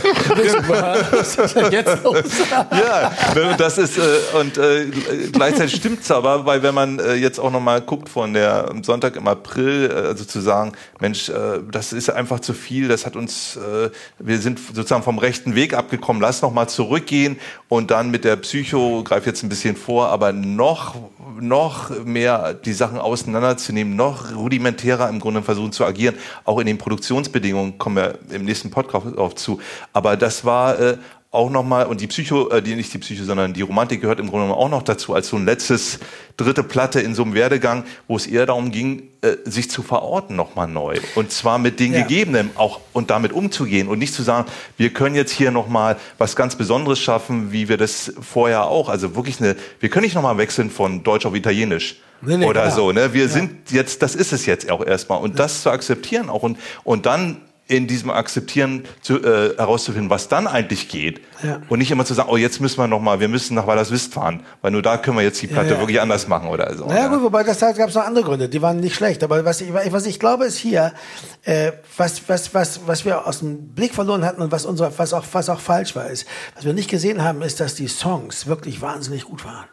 Was 0.69 1.37
ist 1.39 1.57
denn 1.57 1.73
jetzt 1.73 2.03
los? 2.03 2.23
ja, 2.51 3.13
ne, 3.35 3.55
das 3.57 3.79
ist 3.79 3.99
äh, 3.99 4.03
und 4.39 4.59
äh, 4.59 4.87
gleichzeitig 5.33 5.77
stimmt's 5.77 6.11
aber, 6.11 6.47
weil 6.47 6.63
wenn 6.63 6.75
man 6.75 6.99
äh, 6.99 7.15
jetzt 7.15 7.39
auch 7.39 7.51
noch 7.51 7.61
mal 7.61 7.81
guckt 7.81 8.09
von 8.09 8.33
der 8.35 8.71
Sonntag 8.83 9.17
im 9.17 9.27
April, 9.29 9.91
also 9.93 10.25
zu 10.25 10.41
sagen, 10.55 10.73
Mensch, 11.01 11.29
äh, 11.29 11.61
das 11.71 11.93
ist 11.93 12.11
einfach 12.11 12.41
zu 12.41 12.53
viel, 12.53 12.89
das 12.89 13.07
hat 13.07 13.17
uns, 13.17 13.57
äh, 13.57 13.91
wir 14.19 14.39
sind 14.39 14.59
sozusagen 14.59 15.03
vom 15.03 15.19
rechten 15.19 15.55
Weg 15.55 15.75
abgekommen, 15.75 16.23
lass 16.23 16.43
noch 16.43 16.53
mal 16.53 16.69
zurückgehen 16.69 17.39
und 17.69 17.91
dann 17.91 18.11
mit 18.11 18.25
der 18.25 18.37
Psycho, 18.37 19.03
greif 19.05 19.27
jetzt 19.27 19.43
ein 19.43 19.49
bisschen 19.49 19.77
vor, 19.77 20.09
aber 20.09 20.33
noch 20.33 20.97
noch 21.41 21.91
mehr 22.05 22.55
die 22.55 22.73
Sachen 22.73 22.99
auseinanderzunehmen, 22.99 23.97
noch 23.97 24.35
rudimentärer 24.35 25.09
im 25.09 25.19
Grunde 25.19 25.43
versuchen 25.43 25.73
zu 25.73 25.85
agieren, 25.85 26.15
auch 26.45 26.61
in 26.61 26.67
den 26.67 26.79
Produktionsbedingungen 26.79 27.79
kommen 27.79 27.97
wir 27.97 28.19
im 28.31 28.45
nächsten 28.45 28.71
Podcast 28.71 29.19
auf 29.19 29.35
zu. 29.35 29.61
Aber 29.93 30.17
das 30.17 30.45
war 30.45 30.79
äh, 30.79 30.97
auch 31.35 31.51
nochmal, 31.51 31.87
und 31.87 32.01
die 32.01 32.07
Psycho, 32.07 32.49
äh, 32.51 32.63
die, 32.63 32.77
nicht 32.77 32.93
die 32.95 32.99
Psycho, 32.99 33.25
sondern 33.25 33.53
die 33.53 33.63
Romantik 33.63 34.01
gehört 34.01 34.21
im 34.21 34.29
Grunde 34.29 34.47
genommen 34.47 34.61
auch 34.61 34.71
noch 34.71 34.83
dazu, 34.83 35.15
als 35.15 35.29
so 35.29 35.37
ein 35.37 35.45
letztes, 35.45 35.99
dritte 36.37 36.63
Platte 36.63 37.01
in 37.01 37.15
so 37.15 37.23
einem 37.23 37.35
Werdegang, 37.35 37.85
wo 38.09 38.17
es 38.17 38.27
eher 38.27 38.47
darum 38.47 38.71
ging, 38.71 39.09
äh, 39.23 39.37
sich 39.45 39.71
zu 39.71 39.83
verorten 39.83 40.37
nochmal 40.37 40.69
neu. 40.69 40.99
Und 41.15 41.33
zwar 41.33 41.59
mit 41.59 41.81
den 41.81 41.93
Ja. 41.93 42.03
Gegebenen 42.03 42.51
auch 42.55 42.81
und 42.93 43.11
damit 43.11 43.33
umzugehen 43.33 43.89
und 43.89 43.99
nicht 43.99 44.15
zu 44.15 44.23
sagen, 44.23 44.47
wir 44.77 44.91
können 44.91 45.15
jetzt 45.15 45.33
hier 45.33 45.51
nochmal 45.51 45.97
was 46.19 46.37
ganz 46.37 46.57
Besonderes 46.57 47.01
schaffen, 47.01 47.53
wie 47.53 47.69
wir 47.69 47.77
das 47.77 48.13
vorher 48.21 48.65
auch. 48.65 48.89
Also 48.89 49.17
wirklich 49.17 49.41
eine, 49.41 49.57
wir 49.81 49.89
können 49.89 50.05
nicht 50.05 50.15
nochmal 50.15 50.39
wechseln 50.39 50.71
von 50.71 51.03
Deutsch 51.03 51.27
auf 51.27 51.35
Italienisch. 51.35 51.97
Nee, 52.23 52.39
nee, 52.39 52.47
oder 52.47 52.63
klar. 52.63 52.75
so. 52.75 52.93
Ne? 52.93 53.13
Wir 53.13 53.29
sind 53.29 53.71
jetzt, 53.71 54.03
das 54.03 54.15
ist 54.15 54.33
es 54.33 54.47
jetzt 54.47 54.71
auch 54.71 54.85
erstmal. 54.85 55.21
Und 55.21 55.39
das 55.39 55.63
zu 55.63 55.71
akzeptieren 55.71 56.31
auch 56.31 56.43
und, 56.43 56.59
und 56.85 57.07
dann 57.07 57.43
in 57.67 57.87
diesem 57.87 58.11
Akzeptieren 58.11 58.85
zu, 59.01 59.23
äh, 59.23 59.57
herauszufinden, 59.57 60.11
was 60.11 60.29
dann 60.29 60.47
eigentlich 60.47 60.89
geht. 60.89 61.23
Ja. 61.43 61.63
Und 61.69 61.79
nicht 61.79 61.91
immer 61.91 62.05
zu 62.05 62.13
sagen, 62.13 62.29
oh, 62.31 62.37
jetzt 62.37 62.61
müssen 62.61 62.79
wir 62.79 62.87
noch 62.87 63.01
mal, 63.01 63.21
wir 63.21 63.29
müssen 63.29 63.55
nach 63.55 63.67
Walderswist 63.67 64.13
fahren, 64.13 64.45
weil 64.61 64.71
nur 64.71 64.83
da 64.83 64.99
können 64.99 65.17
wir 65.17 65.25
jetzt 65.25 65.41
die 65.41 65.47
Platte 65.47 65.71
ja. 65.71 65.79
wirklich 65.79 66.01
anders 66.01 66.29
machen 66.29 66.49
oder 66.49 66.75
so. 66.77 66.87
Naja 66.87 67.09
ne? 67.09 67.17
gut, 67.17 67.23
wobei 67.23 67.43
das 67.43 67.61
gab 67.61 67.89
es 67.89 67.95
noch 67.95 68.05
andere 68.05 68.25
Gründe, 68.25 68.49
die 68.51 68.61
waren 68.61 68.81
nicht 68.81 68.95
schlecht. 68.95 69.25
Aber 69.25 69.45
was 69.47 69.63
ich, 69.63 69.73
was 69.73 70.05
ich 70.05 70.21
glaube, 70.21 70.45
ist 70.45 70.59
hier, 70.59 70.93
äh, 71.43 71.73
was, 71.97 72.29
was, 72.29 72.53
was, 72.55 72.81
was 72.87 73.05
wir 73.07 73.27
aus 73.27 73.39
dem 73.39 73.69
Blick 73.69 73.95
verloren 73.95 74.25
hatten 74.25 74.43
und 74.43 74.53
was, 74.53 74.67
unser, 74.67 74.97
was, 74.99 75.15
auch, 75.15 75.25
was 75.33 75.49
auch 75.49 75.61
falsch 75.61 75.97
war, 75.97 76.09
ist, 76.11 76.27
was 76.55 76.65
wir 76.65 76.75
nicht 76.75 76.91
gesehen 76.91 77.23
haben, 77.23 77.41
ist, 77.41 77.61
dass 77.61 77.75
die 77.75 77.89
Songs 77.89 78.47
wirklich 78.47 78.83
wahnsinnig 78.83 79.25
gut 79.25 79.45
waren. 79.45 79.65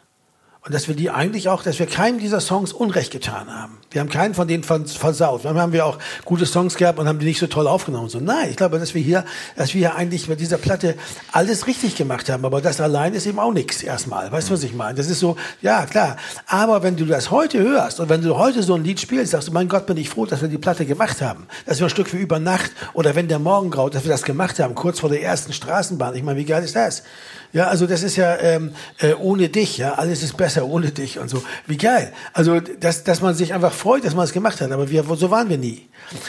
Und 0.64 0.72
dass 0.72 0.86
wir 0.86 0.94
die 0.94 1.10
eigentlich 1.10 1.48
auch, 1.48 1.64
dass 1.64 1.80
wir 1.80 1.86
keinem 1.86 2.20
dieser 2.20 2.38
Songs 2.38 2.72
Unrecht 2.72 3.10
getan 3.10 3.52
haben. 3.52 3.78
Wir 3.90 4.00
haben 4.00 4.08
keinen 4.08 4.32
von 4.32 4.46
denen 4.46 4.62
vers- 4.62 4.92
versaut. 4.94 5.44
Dann 5.44 5.58
haben 5.58 5.72
wir 5.72 5.84
auch 5.84 5.98
gute 6.24 6.46
Songs 6.46 6.76
gehabt 6.76 7.00
und 7.00 7.08
haben 7.08 7.18
die 7.18 7.26
nicht 7.26 7.40
so 7.40 7.48
toll 7.48 7.66
aufgenommen. 7.66 8.08
So, 8.08 8.20
nein, 8.20 8.50
ich 8.50 8.56
glaube, 8.56 8.78
dass 8.78 8.94
wir 8.94 9.02
hier, 9.02 9.24
dass 9.56 9.74
wir 9.74 9.80
hier 9.80 9.96
eigentlich 9.96 10.28
mit 10.28 10.38
dieser 10.38 10.58
Platte 10.58 10.94
alles 11.32 11.66
richtig 11.66 11.96
gemacht 11.96 12.30
haben. 12.30 12.44
Aber 12.44 12.60
das 12.60 12.80
allein 12.80 13.12
ist 13.12 13.26
eben 13.26 13.40
auch 13.40 13.52
nichts 13.52 13.82
erstmal. 13.82 14.30
Weißt 14.30 14.50
du, 14.50 14.52
was 14.52 14.62
ich 14.62 14.72
meine? 14.72 14.94
Das 14.94 15.08
ist 15.08 15.18
so, 15.18 15.36
ja, 15.62 15.84
klar. 15.84 16.16
Aber 16.46 16.84
wenn 16.84 16.94
du 16.96 17.06
das 17.06 17.32
heute 17.32 17.58
hörst 17.58 17.98
und 17.98 18.08
wenn 18.08 18.22
du 18.22 18.38
heute 18.38 18.62
so 18.62 18.74
ein 18.74 18.84
Lied 18.84 19.00
spielst, 19.00 19.32
sagst 19.32 19.48
du, 19.48 19.52
mein 19.52 19.66
Gott, 19.68 19.86
bin 19.86 19.96
ich 19.96 20.10
froh, 20.10 20.26
dass 20.26 20.42
wir 20.42 20.48
die 20.48 20.58
Platte 20.58 20.86
gemacht 20.86 21.20
haben. 21.20 21.48
Dass 21.66 21.80
wir 21.80 21.88
ein 21.88 21.90
Stück 21.90 22.06
für 22.06 22.18
über 22.18 22.38
Nacht 22.38 22.70
oder 22.92 23.16
wenn 23.16 23.26
der 23.26 23.40
Morgen 23.40 23.72
graut, 23.72 23.96
dass 23.96 24.04
wir 24.04 24.12
das 24.12 24.22
gemacht 24.22 24.60
haben, 24.60 24.76
kurz 24.76 25.00
vor 25.00 25.10
der 25.10 25.24
ersten 25.24 25.52
Straßenbahn. 25.52 26.14
Ich 26.14 26.22
meine, 26.22 26.38
wie 26.38 26.44
geil 26.44 26.62
ist 26.62 26.76
das? 26.76 27.02
Ja, 27.52 27.66
also 27.66 27.86
das 27.86 28.02
ist 28.02 28.16
ja 28.16 28.38
ähm, 28.38 28.72
äh, 28.98 29.12
ohne 29.14 29.50
dich, 29.50 29.76
ja, 29.76 29.94
alles 29.94 30.22
ist 30.22 30.36
besser 30.36 30.66
ohne 30.66 30.90
dich 30.90 31.18
und 31.18 31.28
so. 31.28 31.42
Wie 31.66 31.76
geil. 31.76 32.12
Also, 32.32 32.60
dass, 32.60 33.04
dass 33.04 33.20
man 33.20 33.34
sich 33.34 33.52
einfach 33.52 33.72
freut, 33.72 34.04
dass 34.04 34.14
man 34.14 34.24
es 34.24 34.32
gemacht 34.32 34.60
hat, 34.60 34.70
aber 34.72 34.88
wir, 34.88 35.04
so 35.04 35.30
waren 35.30 35.50
wir 35.50 35.58
nie. 35.58 35.88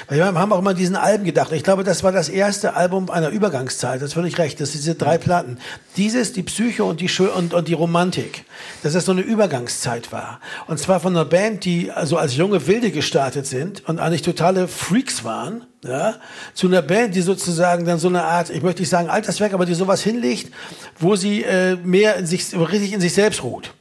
Wir 0.10 0.26
haben 0.26 0.54
auch 0.54 0.60
immer 0.60 0.74
diesen 0.74 0.96
Alben 0.96 1.24
gedacht. 1.24 1.52
Ich 1.52 1.64
glaube, 1.64 1.84
das 1.84 2.04
war 2.04 2.12
das 2.12 2.30
erste 2.30 2.76
Album 2.76 3.10
einer 3.10 3.30
Übergangszeit. 3.30 4.02
Das 4.02 4.10
ist 4.10 4.14
völlig 4.14 4.38
recht. 4.38 4.60
Das 4.60 4.72
sind 4.72 4.84
diese 4.84 4.96
drei 4.96 5.18
Platten. 5.18 5.58
Dieses, 5.98 6.34
die 6.34 6.44
Psyche 6.44 6.84
und 6.84 7.02
die 7.02 7.10
Schö 7.10 7.30
und, 7.30 7.54
und 7.54 7.68
die 7.68 7.74
Romantik. 7.74 8.46
Dass 8.82 8.94
das 8.94 9.06
so 9.06 9.12
eine 9.12 9.22
Übergangszeit 9.22 10.12
war. 10.12 10.40
Und 10.68 10.80
zwar 10.80 11.00
von 11.00 11.16
einer 11.16 11.26
Band, 11.26 11.66
die 11.66 11.92
also 11.92 12.18
als 12.18 12.36
junge 12.36 12.68
Wilde 12.68 12.92
gestartet 12.92 13.46
sind 13.48 13.88
und 13.88 14.00
eigentlich 14.00 14.22
totale 14.22 14.68
Freaks 14.68 15.24
waren 15.24 15.66
ja, 15.84 16.16
zu 16.54 16.68
einer 16.68 16.82
Band, 16.82 17.16
die 17.16 17.22
sozusagen 17.22 17.86
dann 17.86 18.00
so 18.00 18.08
eine 18.08 18.24
Art, 18.24 18.50
ich 18.50 18.64
möchte 18.64 18.82
nicht 18.82 18.90
sagen 18.90 19.10
Alterswerk, 19.10 19.54
aber 19.54 19.66
die 19.66 19.74
sowas 19.74 20.02
hinlegt, 20.02 20.54
wo 20.98 21.16
sie 21.16 21.44
äh, 21.44 21.76
mehr 21.76 22.16
in 22.16 22.26
sich, 22.26 22.56
richtig 22.56 22.94
in 22.94 23.02
sich 23.02 23.14
selbst 23.14 23.44
ruht. 23.44 23.74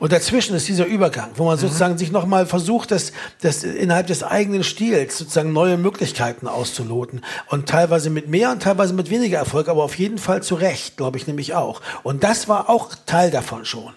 Und 0.00 0.12
dazwischen 0.12 0.56
ist 0.56 0.66
dieser 0.66 0.86
Übergang, 0.86 1.30
wo 1.36 1.44
man 1.44 1.58
sozusagen 1.58 1.98
sich 1.98 2.10
nochmal 2.10 2.46
versucht, 2.46 2.90
das, 2.90 3.12
das 3.42 3.62
innerhalb 3.62 4.06
des 4.06 4.22
eigenen 4.22 4.64
Stils 4.64 5.18
sozusagen 5.18 5.52
neue 5.52 5.76
Möglichkeiten 5.76 6.48
auszuloten. 6.48 7.20
Und 7.48 7.68
teilweise 7.68 8.10
mit 8.10 8.28
mehr 8.28 8.50
und 8.50 8.62
teilweise 8.62 8.94
mit 8.94 9.10
weniger 9.10 9.38
Erfolg, 9.38 9.68
aber 9.68 9.84
auf 9.84 9.96
jeden 9.96 10.18
Fall 10.18 10.42
zu 10.42 10.54
Recht, 10.56 10.96
glaube 10.96 11.18
ich 11.18 11.26
nämlich 11.26 11.54
auch. 11.54 11.82
Und 12.02 12.24
das 12.24 12.48
war 12.48 12.68
auch 12.70 12.94
Teil 13.06 13.30
davon 13.30 13.64
schon. 13.64 13.92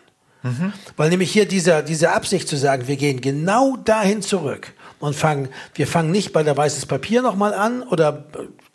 Weil 0.97 1.09
nämlich 1.09 1.31
hier 1.31 1.47
dieser, 1.47 1.81
diese 1.81 2.11
Absicht 2.11 2.49
zu 2.49 2.57
sagen, 2.57 2.87
wir 2.87 2.97
gehen 2.97 3.21
genau 3.21 3.77
dahin 3.77 4.21
zurück 4.21 4.73
und 4.99 5.15
fangen, 5.15 5.47
wir 5.73 5.87
fangen 5.87 6.11
nicht 6.11 6.33
bei 6.33 6.43
der 6.43 6.57
weißes 6.57 6.85
Papier 6.85 7.21
nochmal 7.21 7.53
an 7.53 7.81
oder 7.81 8.25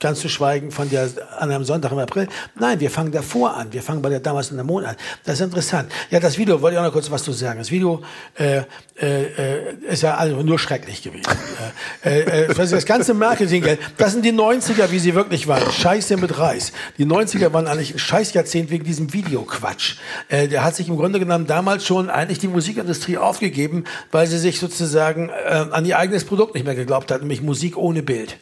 ganz 0.00 0.20
zu 0.20 0.28
schweigen 0.28 0.70
von 0.70 0.88
der, 0.90 1.08
an 1.38 1.50
einem 1.50 1.64
Sonntag 1.64 1.90
im 1.90 1.98
April. 1.98 2.28
Nein, 2.54 2.78
wir 2.78 2.88
fangen 2.88 3.10
davor 3.10 3.56
an. 3.56 3.72
Wir 3.72 3.82
fangen 3.82 4.00
bei 4.00 4.08
der 4.08 4.20
damals 4.20 4.50
in 4.50 4.56
der 4.56 4.64
Mond 4.64 4.86
an. 4.86 4.94
Das 5.24 5.34
ist 5.34 5.40
interessant. 5.40 5.90
Ja, 6.10 6.20
das 6.20 6.38
Video, 6.38 6.62
wollte 6.62 6.76
ich 6.76 6.78
auch 6.78 6.84
noch 6.84 6.92
kurz 6.92 7.10
was 7.10 7.24
zu 7.24 7.32
sagen. 7.32 7.58
Das 7.58 7.72
Video, 7.72 8.00
äh, 8.38 8.62
äh, 9.00 9.24
äh, 9.24 9.74
ist 9.88 10.04
ja 10.04 10.14
also 10.14 10.40
nur 10.42 10.58
schrecklich 10.60 11.02
gewesen. 11.02 11.24
äh, 12.04 12.20
äh, 12.20 12.54
das 12.54 12.70
das 12.70 12.86
ganze 12.86 13.12
Marketinggeld, 13.12 13.80
das 13.96 14.12
sind 14.12 14.24
die 14.24 14.32
90er, 14.32 14.92
wie 14.92 15.00
sie 15.00 15.16
wirklich 15.16 15.48
waren. 15.48 15.68
Scheiße 15.70 16.16
mit 16.16 16.38
Reis. 16.38 16.72
Die 16.96 17.04
90er 17.04 17.52
waren 17.52 17.66
eigentlich 17.66 17.94
ein 17.94 17.98
Scheißjahrzehnt 17.98 18.70
wegen 18.70 18.84
diesem 18.84 19.12
Videoquatsch. 19.12 19.96
Äh, 20.28 20.46
der 20.46 20.62
hat 20.62 20.76
sich 20.76 20.88
im 20.88 20.96
Grunde 20.96 21.18
genommen 21.18 21.48
damals 21.48 21.84
schon 21.84 22.08
eigentlich 22.08 22.38
die 22.38 22.48
Musikindustrie 22.48 23.18
aufgegeben, 23.18 23.82
weil 24.12 24.28
sie 24.28 24.38
sich 24.38 24.60
sozusagen 24.60 25.30
äh, 25.30 25.66
an 25.72 25.84
ihr 25.84 25.98
eigenes 25.98 26.24
Produkt 26.24 26.54
nicht 26.54 26.64
mehr 26.64 26.76
geglaubt 26.76 27.10
hat, 27.10 27.20
nämlich 27.20 27.42
Musik 27.42 27.76
ohne 27.76 28.04
Bild. 28.04 28.38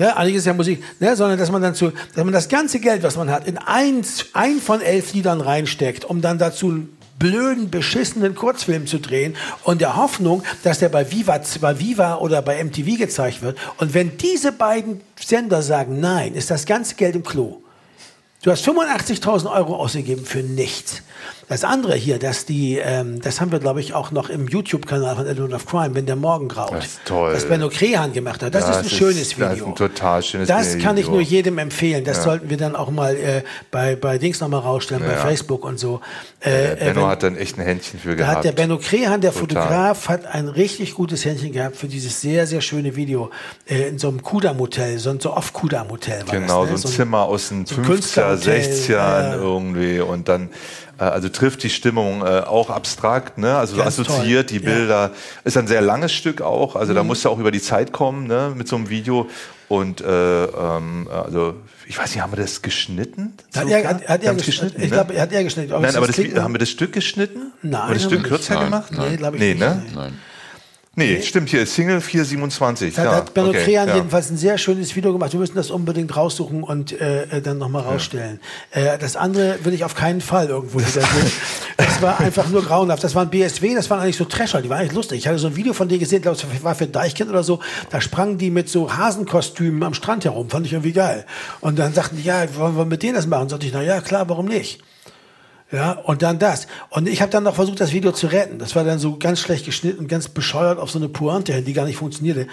Ja, 0.00 0.16
eigentlich 0.16 0.36
ist 0.36 0.46
ja 0.46 0.54
Musik, 0.54 0.82
ne, 0.98 1.14
sondern 1.14 1.38
dass 1.38 1.50
man 1.50 1.60
dann 1.60 1.74
zu, 1.74 1.92
dass 2.14 2.24
man 2.24 2.32
das 2.32 2.48
ganze 2.48 2.80
Geld, 2.80 3.02
was 3.02 3.18
man 3.18 3.30
hat, 3.30 3.46
in 3.46 3.58
eins, 3.58 4.28
ein 4.32 4.58
von 4.58 4.80
elf 4.80 5.12
Liedern 5.12 5.42
reinsteckt, 5.42 6.06
um 6.06 6.22
dann 6.22 6.38
dazu 6.38 6.88
blöden, 7.18 7.68
beschissenen 7.68 8.34
Kurzfilm 8.34 8.86
zu 8.86 8.98
drehen 8.98 9.36
und 9.62 9.82
der 9.82 9.96
Hoffnung, 9.96 10.42
dass 10.62 10.78
der 10.78 10.88
bei 10.88 11.12
Viva, 11.12 11.38
bei 11.60 11.78
Viva 11.78 12.14
oder 12.14 12.40
bei 12.40 12.64
MTV 12.64 12.96
gezeigt 12.96 13.42
wird. 13.42 13.58
Und 13.76 13.92
wenn 13.92 14.16
diese 14.16 14.52
beiden 14.52 15.02
Sender 15.22 15.60
sagen 15.60 16.00
Nein, 16.00 16.32
ist 16.32 16.50
das 16.50 16.64
ganze 16.64 16.94
Geld 16.94 17.14
im 17.14 17.22
Klo. 17.22 17.58
Du 18.42 18.50
hast 18.50 18.66
85.000 18.66 19.52
Euro 19.52 19.76
ausgegeben 19.76 20.24
für 20.24 20.42
nichts. 20.42 21.02
Das 21.50 21.64
andere 21.64 21.94
hier, 21.96 22.18
dass 22.20 22.46
die, 22.46 22.78
ähm, 22.78 23.20
das 23.20 23.40
haben 23.40 23.50
wir, 23.52 23.58
glaube 23.58 23.80
ich, 23.80 23.92
auch 23.92 24.12
noch 24.12 24.30
im 24.30 24.46
YouTube-Kanal 24.46 25.16
von 25.16 25.26
Element 25.26 25.52
of 25.52 25.66
Crime, 25.66 25.94
wenn 25.96 26.06
der 26.06 26.14
Morgen 26.16 26.46
graut. 26.48 26.72
Das 26.72 26.84
ist 26.86 27.00
toll. 27.04 27.32
Was 27.34 27.44
Benno 27.46 27.68
Krehan 27.68 28.12
gemacht 28.12 28.42
hat. 28.42 28.54
Das 28.54 28.62
Ja, 28.62 28.70
ist 28.70 28.76
ein 28.76 28.82
das 28.84 28.92
ist- 28.92 28.98
schönes 28.98 29.36
Video. 29.36 29.48
das 29.48 29.58
ist 29.58 29.64
ein 29.66 29.74
total 29.74 30.22
schönes 30.22 30.48
Das 30.48 30.78
kann 30.78 30.96
ich 30.96 31.02
Video. 31.06 31.14
nur 31.14 31.20
jedem 31.22 31.58
empfehlen. 31.58 32.04
Das 32.04 32.22
sollten 32.22 32.48
wir 32.50 32.56
dann 32.56 32.76
auch 32.76 32.90
mal 32.90 33.16
äh, 33.16 33.42
bei, 33.72 33.96
bei 33.96 34.16
Dings 34.18 34.40
nochmal 34.40 34.60
rausstellen, 34.60 35.02
bei 35.04 35.12
Ja. 35.12 35.18
Facebook 35.18 35.64
und 35.64 35.78
so. 35.80 36.00
Äh, 36.40 36.72
äh, 36.72 36.76
Benno 36.76 37.00
wenn- 37.02 37.06
hat 37.08 37.22
dann 37.24 37.36
echt 37.36 37.58
ein 37.58 37.64
Händchen 37.64 37.98
für 37.98 38.10
da 38.10 38.14
gehabt. 38.14 38.36
hat 38.38 38.44
der 38.44 38.52
Benno 38.52 38.78
Krehan, 38.78 39.20
der 39.20 39.32
Total. 39.32 39.62
Fotograf, 39.64 40.08
hat 40.08 40.26
ein 40.26 40.46
richtig 40.48 40.94
gutes 40.94 41.24
Händchen 41.24 41.50
gehabt 41.50 41.74
für 41.76 41.88
dieses 41.88 42.20
sehr, 42.20 42.46
sehr 42.46 42.60
schöne 42.60 42.94
Video 42.94 43.30
äh, 43.68 43.88
in 43.88 43.98
so 43.98 44.06
einem 44.08 44.22
Kudam-Hotel, 44.22 45.00
so 45.00 45.10
ein 45.10 45.18
so 45.18 45.34
Off-Kudam-Hotel 45.36 46.28
war 46.28 46.32
Genau, 46.38 46.62
das. 46.62 46.70
ne? 46.70 46.78
so 46.78 46.88
ein 46.88 46.94
Zimmer 46.94 47.22
aus 47.22 47.48
den 47.48 47.66
so 47.66 47.74
ein 47.74 47.82
50er, 47.82 47.86
Künstlerhotel, 47.86 48.60
60ern 48.60 48.94
ja. 48.96 49.34
irgendwie 49.34 49.98
und 50.00 50.28
dann 50.28 50.48
also 51.04 51.28
trifft 51.28 51.62
die 51.62 51.70
Stimmung 51.70 52.22
äh, 52.22 52.40
auch 52.40 52.70
abstrakt, 52.70 53.38
ne? 53.38 53.56
Also 53.56 53.76
so 53.76 53.82
Ganz 53.82 53.98
assoziiert 53.98 54.50
toll, 54.50 54.58
die 54.58 54.64
ja. 54.64 54.70
Mhm. 54.70 54.76
Bilder. 54.76 55.10
Ist 55.44 55.56
ein 55.56 55.66
sehr 55.66 55.80
langes 55.80 56.12
Stück 56.12 56.42
auch, 56.42 56.76
also 56.76 56.94
da 56.94 57.02
musst 57.02 57.24
du 57.24 57.28
auch 57.28 57.38
über 57.38 57.50
die 57.50 57.62
Zeit 57.62 57.92
kommen, 57.92 58.26
ne? 58.26 58.52
Mit 58.54 58.68
so 58.68 58.76
einem 58.76 58.88
Video 58.90 59.28
und 59.68 60.00
äh, 60.00 60.44
ähm, 60.44 61.08
also 61.10 61.54
ich 61.86 61.98
weiß 61.98 62.14
nicht, 62.14 62.22
haben 62.22 62.32
wir 62.32 62.40
das 62.40 62.62
geschnitten? 62.62 63.34
Hat 63.54 63.68
er, 63.68 63.88
hat, 63.88 64.08
hat 64.08 64.22
er 64.22 64.34
geschnitten? 64.34 64.80
Ich 64.80 64.90
ne? 64.90 64.96
glaube, 64.96 65.14
er 65.14 65.22
hat 65.22 65.32
er 65.32 65.42
geschnitten. 65.42 65.72
Ob 65.72 65.82
Nein, 65.82 65.96
aber 65.96 66.06
das, 66.06 66.18
haben 66.18 66.54
wir 66.54 66.58
das 66.58 66.70
Stück 66.70 66.92
geschnitten? 66.92 67.52
Nein, 67.62 67.80
Haben 67.80 67.88
wir 67.90 67.94
das 67.94 68.04
Stück 68.04 68.24
kürzer 68.24 68.54
Nein, 68.54 68.64
gemacht? 68.66 68.92
Nee, 68.92 69.16
glaube 69.16 69.36
ich 69.36 69.42
nee, 69.42 69.54
nicht. 69.54 69.60
ne? 69.60 69.82
Nein. 69.94 70.18
Nee, 70.96 71.22
stimmt 71.22 71.50
hier, 71.50 71.66
Single 71.66 72.00
427. 72.00 72.96
Da 72.96 73.04
ja, 73.04 73.14
hat 73.14 73.32
Benno 73.32 73.50
okay, 73.50 73.64
Krehan 73.64 73.88
ja. 73.88 73.94
jedenfalls 73.94 74.28
ein 74.28 74.36
sehr 74.36 74.58
schönes 74.58 74.96
Video 74.96 75.12
gemacht. 75.12 75.32
Wir 75.32 75.38
müssen 75.38 75.54
das 75.54 75.70
unbedingt 75.70 76.16
raussuchen 76.16 76.64
und 76.64 77.00
äh, 77.00 77.22
äh, 77.24 77.40
dann 77.40 77.58
nochmal 77.58 77.82
rausstellen. 77.82 78.40
Äh, 78.72 78.98
das 78.98 79.14
andere 79.14 79.64
will 79.64 79.72
ich 79.72 79.84
auf 79.84 79.94
keinen 79.94 80.20
Fall 80.20 80.48
irgendwo 80.48 80.80
sehen. 80.80 81.04
Das 81.76 82.02
war 82.02 82.20
einfach 82.20 82.46
nur 82.48 82.62
grauenhaft. 82.62 83.02
Das 83.02 83.14
waren 83.14 83.30
BSW, 83.30 83.74
das 83.74 83.88
waren 83.88 84.00
eigentlich 84.00 84.16
so 84.18 84.26
Trescher, 84.26 84.60
die 84.60 84.68
waren 84.68 84.80
eigentlich 84.80 84.92
lustig. 84.92 85.18
Ich 85.18 85.26
hatte 85.26 85.38
so 85.38 85.46
ein 85.46 85.56
Video 85.56 85.72
von 85.72 85.88
denen 85.88 86.00
gesehen, 86.00 86.20
glaube 86.20 86.36
ich, 86.36 86.62
war 86.62 86.74
für 86.74 86.86
Deichkind 86.86 87.30
oder 87.30 87.42
so. 87.42 87.60
Da 87.88 88.02
sprangen 88.02 88.36
die 88.36 88.50
mit 88.50 88.68
so 88.68 88.94
Hasenkostümen 88.94 89.82
am 89.82 89.94
Strand 89.94 90.26
herum. 90.26 90.50
Fand 90.50 90.66
ich 90.66 90.74
irgendwie 90.74 90.92
geil. 90.92 91.24
Und 91.62 91.78
dann 91.78 91.94
sagten 91.94 92.18
die, 92.18 92.22
ja, 92.22 92.54
wollen 92.54 92.76
wir 92.76 92.84
mit 92.84 93.02
denen 93.02 93.14
das 93.14 93.26
machen? 93.26 93.44
Und 93.44 93.48
sagte 93.48 93.66
ich, 93.66 93.72
na 93.72 93.82
ja, 93.82 94.02
klar, 94.02 94.28
warum 94.28 94.44
nicht? 94.44 94.82
Ja, 95.72 95.92
und 95.92 96.22
dann 96.22 96.38
das. 96.38 96.66
Und 96.88 97.08
ich 97.08 97.22
habe 97.22 97.30
dann 97.30 97.44
noch 97.44 97.54
versucht, 97.54 97.80
das 97.80 97.92
Video 97.92 98.10
zu 98.10 98.26
retten. 98.26 98.58
Das 98.58 98.74
war 98.74 98.82
dann 98.82 98.98
so 98.98 99.16
ganz 99.18 99.38
schlecht 99.38 99.64
geschnitten, 99.64 100.08
ganz 100.08 100.28
bescheuert 100.28 100.78
auf 100.78 100.90
so 100.90 100.98
eine 100.98 101.08
Pointe 101.08 101.52
hin, 101.52 101.64
die 101.64 101.72
gar 101.72 101.86
nicht 101.86 101.96
funktionierte. 101.96 102.48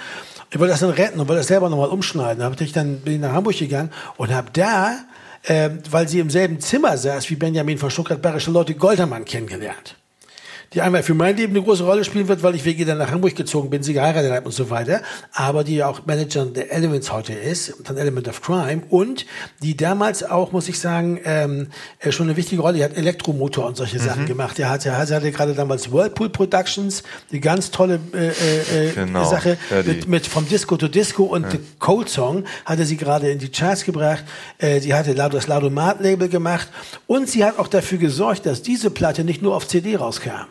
Ich 0.52 0.60
wollte 0.60 0.72
das 0.72 0.82
dann 0.82 0.92
retten 0.92 1.20
und 1.20 1.28
wollte 1.28 1.40
das 1.40 1.48
selber 1.48 1.70
nochmal 1.70 1.90
umschneiden. 1.90 2.40
Da 2.40 2.46
hab 2.46 2.62
ich 2.62 2.74
dann 2.74 3.00
bin 3.00 3.16
ich 3.16 3.20
nach 3.20 3.34
Hamburg 3.34 3.58
gegangen 3.58 3.92
und 4.18 4.32
habe 4.32 4.50
da, 4.54 5.00
ähm, 5.46 5.80
weil 5.90 6.08
sie 6.08 6.20
im 6.20 6.30
selben 6.30 6.60
Zimmer 6.60 6.96
saß 6.98 7.30
wie 7.32 7.36
Benjamin 7.36 7.80
von 7.80 7.90
Stuttgart-Barre, 7.90 8.40
Charlotte 8.40 8.76
Goldermann 8.76 9.26
kennengelernt 9.26 9.96
die 10.74 10.82
einmal 10.82 11.04
für 11.04 11.14
mein 11.14 11.38
Leben 11.38 11.56
eine 11.56 11.64
große 11.64 11.84
Rolle 11.84 12.04
spielen 12.04 12.28
wird, 12.28 12.44
weil 12.44 12.56
ich 12.56 12.66
wegen 12.66 12.80
ihr 12.80 12.86
dann 12.86 12.98
nach 12.98 13.12
Hamburg 13.12 13.36
gezogen 13.36 13.70
bin, 13.70 13.84
sie 13.84 13.94
geheiratet 13.94 14.32
habe 14.32 14.46
und 14.46 14.52
so 14.52 14.70
weiter, 14.70 15.02
aber 15.34 15.64
die 15.64 15.76
ja 15.78 15.88
auch 15.88 16.06
Managerin 16.06 16.54
der 16.54 16.72
Elements 16.72 17.12
heute 17.12 17.34
ist, 17.34 17.76
von 17.84 17.98
Element 17.98 18.28
of 18.28 18.42
Crime 18.42 18.84
und 18.90 19.26
die 19.62 19.78
damals 19.78 20.24
auch, 20.24 20.52
muss 20.52 20.68
ich 20.70 20.80
sagen, 20.80 21.20
ähm, 21.26 21.68
äh, 22.00 22.12
schon 22.12 22.28
eine 22.28 22.38
wichtige 22.38 22.62
Rolle, 22.62 22.78
die 22.78 22.84
hat 22.84 22.98
Elektromotor 22.98 23.66
und 23.66 23.78
solche 23.78 24.00
Sachen 24.00 24.26
gemacht. 24.26 24.58
Der 24.58 24.70
hatte, 24.70 24.94
sie 25.06 25.16
hatte 25.16 25.32
gerade 25.32 25.54
damals 25.54 25.92
Whirlpool 25.92 26.30
Productions, 26.30 27.04
die 27.32 27.40
ganz 27.40 27.72
tolle 27.72 28.00
äh, 28.14 28.28
äh, 28.28 28.90
äh, 28.90 28.94
Genau. 28.94 29.30
Sache 29.30 29.58
Ja, 29.70 29.84
mit, 29.84 30.08
mit 30.08 30.28
vom 30.28 30.48
Disco 30.48 30.78
to 30.78 30.88
Disco 30.88 31.24
und 31.24 31.50
The 31.52 31.60
Cold 31.80 32.10
Song 32.10 32.44
hatte 32.66 32.86
sie 32.86 32.98
gerade 32.98 33.30
in 33.30 33.40
die 33.40 33.50
Charts 33.50 33.84
gebracht. 33.86 34.24
Äh, 34.58 34.80
sie 34.80 34.94
hatte 34.94 35.16
das 35.16 35.48
Ladomat-Label 35.48 36.30
gemacht 36.30 36.68
und 37.06 37.30
sie 37.30 37.44
hat 37.44 37.60
auch 37.60 37.68
dafür 37.68 37.98
gesorgt, 37.98 38.46
dass 38.46 38.62
diese 38.62 38.90
Platte 38.90 39.24
nicht 39.24 39.42
nur 39.42 39.56
auf 39.56 39.68
CD 39.68 39.96
rauskam. 39.96 40.48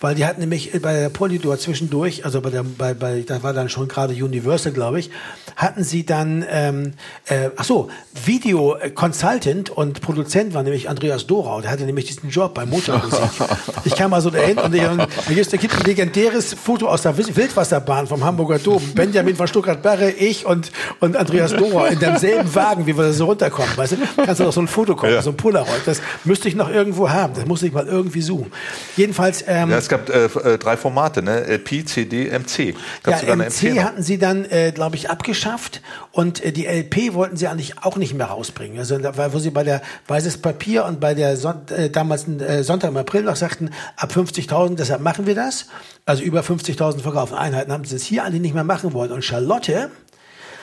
Weil 0.00 0.14
die 0.14 0.24
hatten 0.24 0.40
nämlich 0.40 0.72
bei 0.80 0.92
der 0.92 1.08
Polydor 1.08 1.58
zwischendurch, 1.58 2.24
also 2.24 2.40
bei 2.40 2.50
der, 2.50 2.62
bei, 2.62 2.94
bei, 2.94 3.22
da 3.26 3.42
war 3.42 3.52
dann 3.52 3.68
schon 3.68 3.88
gerade 3.88 4.14
Universal, 4.14 4.72
glaube 4.72 5.00
ich, 5.00 5.10
hatten 5.56 5.84
sie 5.84 6.06
dann, 6.06 6.44
ähm, 6.48 6.92
äh, 7.26 7.50
ach 7.56 7.64
so, 7.64 7.88
Video 8.24 8.76
Consultant 8.94 9.70
und 9.70 10.00
Produzent 10.00 10.54
war 10.54 10.62
nämlich 10.62 10.88
Andreas 10.88 11.26
Dorau, 11.26 11.60
der 11.60 11.70
hatte 11.70 11.84
nämlich 11.84 12.06
diesen 12.06 12.30
Job 12.30 12.54
bei 12.54 12.66
Motormusik. 12.66 13.20
ich 13.84 13.94
kam 13.94 14.12
also 14.14 14.30
dahin 14.30 14.58
und, 14.58 14.74
ich, 14.74 14.86
und 14.86 14.98
da 14.98 15.56
gibt 15.56 15.76
ein 15.76 15.84
legendäres 15.84 16.54
Foto 16.54 16.88
aus 16.88 17.02
der 17.02 17.16
Wildwasserbahn 17.16 18.06
vom 18.06 18.24
Hamburger 18.24 18.58
Dom. 18.58 18.82
Benjamin 18.94 19.36
von 19.36 19.46
Stuttgart-Barre, 19.46 20.10
ich 20.12 20.46
und, 20.46 20.72
und 21.00 21.16
Andreas 21.16 21.54
Dorau 21.54 21.84
in 21.86 21.98
demselben 21.98 22.54
Wagen, 22.54 22.86
wie 22.86 22.96
wir 22.96 23.04
da 23.04 23.12
so 23.12 23.26
runterkommen. 23.26 23.76
Weißt 23.76 23.92
du, 23.92 23.96
kannst 24.16 24.40
du 24.40 24.44
noch 24.44 24.52
so 24.52 24.60
ein 24.60 24.68
Foto 24.68 24.96
kommen, 24.96 25.12
ja. 25.12 25.22
so 25.22 25.30
ein 25.30 25.36
Polaroid. 25.36 25.82
Das 25.84 26.00
müsste 26.24 26.48
ich 26.48 26.54
noch 26.54 26.70
irgendwo 26.70 27.10
haben. 27.10 27.34
Das 27.34 27.46
muss 27.46 27.62
ich 27.62 27.72
mal 27.72 27.86
irgendwie 27.86 28.22
suchen. 28.22 28.50
Jedenfalls. 28.96 29.44
Ähm, 29.46 29.70
ja, 29.70 29.76
es 29.76 29.89
gab 29.90 30.08
äh, 30.08 30.24
äh 30.24 30.58
drei 30.58 30.78
Formate, 30.78 31.22
ne? 31.22 31.46
LP, 31.46 31.86
CD, 31.86 32.30
MC. 32.30 32.74
Gab's 33.02 33.22
ja, 33.22 33.36
MC 33.36 33.78
hatten 33.84 34.02
sie 34.02 34.16
dann, 34.16 34.46
äh, 34.46 34.72
glaube 34.72 34.96
ich, 34.96 35.10
abgeschafft 35.10 35.82
und 36.12 36.42
äh, 36.42 36.52
die 36.52 36.66
LP 36.66 37.12
wollten 37.12 37.36
sie 37.36 37.48
eigentlich 37.48 37.82
auch 37.82 37.96
nicht 37.96 38.14
mehr 38.14 38.26
rausbringen. 38.26 38.78
Also 38.78 38.98
wo 38.98 39.38
sie 39.38 39.50
bei 39.50 39.64
der 39.64 39.82
Weißes 40.08 40.38
Papier 40.38 40.86
und 40.86 41.00
bei 41.00 41.12
der 41.12 41.36
Son 41.36 41.56
äh, 41.76 41.90
damals 41.90 42.26
äh, 42.26 42.62
Sonntag 42.62 42.88
im 42.88 42.96
April 42.96 43.24
noch 43.24 43.36
sagten, 43.36 43.70
ab 43.96 44.12
50.000, 44.12 44.76
deshalb 44.76 45.02
machen 45.02 45.26
wir 45.26 45.34
das. 45.34 45.66
Also 46.06 46.22
über 46.22 46.40
50.000 46.40 47.00
verkaufte 47.00 47.36
Einheiten 47.36 47.72
haben 47.72 47.84
sie 47.84 47.96
es 47.96 48.04
hier 48.04 48.24
alle 48.24 48.40
nicht 48.40 48.54
mehr 48.54 48.64
machen 48.64 48.94
wollen. 48.94 49.12
Und 49.12 49.24
Charlotte 49.24 49.90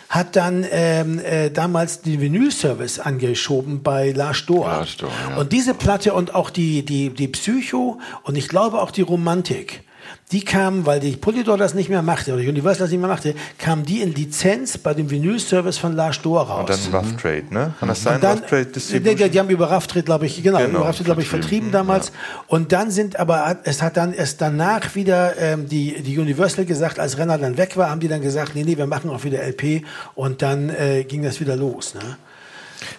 hat 0.09 0.35
dann 0.35 0.65
ähm, 0.71 1.19
äh, 1.19 1.49
damals 1.49 2.01
den 2.01 2.21
Vinyl-Service 2.21 2.99
angeschoben 2.99 3.83
bei 3.83 4.11
Lars 4.11 4.45
Dohr. 4.45 4.65
Lars 4.65 4.97
Dohr 4.97 5.11
ja. 5.29 5.37
Und 5.37 5.51
diese 5.51 5.73
Platte 5.73 6.13
und 6.13 6.33
auch 6.33 6.49
die, 6.49 6.83
die, 6.85 7.09
die 7.09 7.27
Psycho 7.27 7.99
und 8.23 8.37
ich 8.37 8.47
glaube 8.47 8.81
auch 8.81 8.91
die 8.91 9.01
Romantik 9.01 9.83
die 10.31 10.43
kamen, 10.43 10.85
weil 10.85 10.99
die 10.99 11.15
Polydor 11.15 11.57
das 11.57 11.73
nicht 11.73 11.89
mehr 11.89 12.01
machte 12.01 12.33
oder 12.33 12.41
Universal 12.41 12.85
das 12.85 12.91
nicht 12.91 12.99
mehr 12.99 13.09
machte, 13.09 13.33
kamen 13.57 13.85
die 13.85 14.01
in 14.01 14.13
Lizenz 14.13 14.77
bei 14.77 14.93
dem 14.93 15.09
Vinyl-Service 15.09 15.77
von 15.77 15.95
Lars 15.95 16.21
Dohr 16.21 16.41
raus. 16.41 16.59
Und 16.59 16.69
dann 16.69 16.95
Rough 16.95 17.11
mhm. 17.13 17.17
Trade, 17.17 17.45
ne? 17.49 17.73
Kann 17.79 17.89
das 17.89 18.03
sein? 18.03 18.19
Dann, 18.19 18.39
Rough 18.39 18.49
Trade 18.49 18.65
Distribution? 18.65 19.17
Die, 19.17 19.29
die 19.29 19.39
haben 19.39 19.49
über 19.49 19.71
Rough 19.71 19.87
Trade, 19.87 20.03
glaube 20.03 20.25
ich, 20.25 20.43
genau, 20.43 20.57
genau 20.57 20.69
über 20.69 20.87
Rough 20.87 20.97
Trade, 20.97 21.05
glaube 21.05 21.21
ich, 21.21 21.29
vertrieben 21.29 21.71
damals. 21.71 22.07
Ja. 22.07 22.13
Und 22.47 22.71
dann 22.73 22.91
sind 22.91 23.17
aber, 23.17 23.57
es 23.63 23.81
hat 23.81 23.95
dann 23.95 24.13
erst 24.13 24.41
danach 24.41 24.95
wieder 24.95 25.37
ähm, 25.37 25.69
die, 25.69 26.01
die 26.01 26.19
Universal 26.19 26.65
gesagt, 26.65 26.99
als 26.99 27.17
Renner 27.17 27.37
dann 27.37 27.57
weg 27.57 27.77
war, 27.77 27.89
haben 27.89 28.01
die 28.01 28.09
dann 28.09 28.21
gesagt, 28.21 28.53
nee, 28.53 28.63
nee, 28.63 28.77
wir 28.77 28.87
machen 28.87 29.09
auch 29.09 29.23
wieder 29.23 29.41
LP 29.41 29.83
und 30.15 30.41
dann 30.41 30.69
äh, 30.69 31.05
ging 31.05 31.23
das 31.23 31.39
wieder 31.39 31.55
los, 31.55 31.93
ne? 31.95 32.17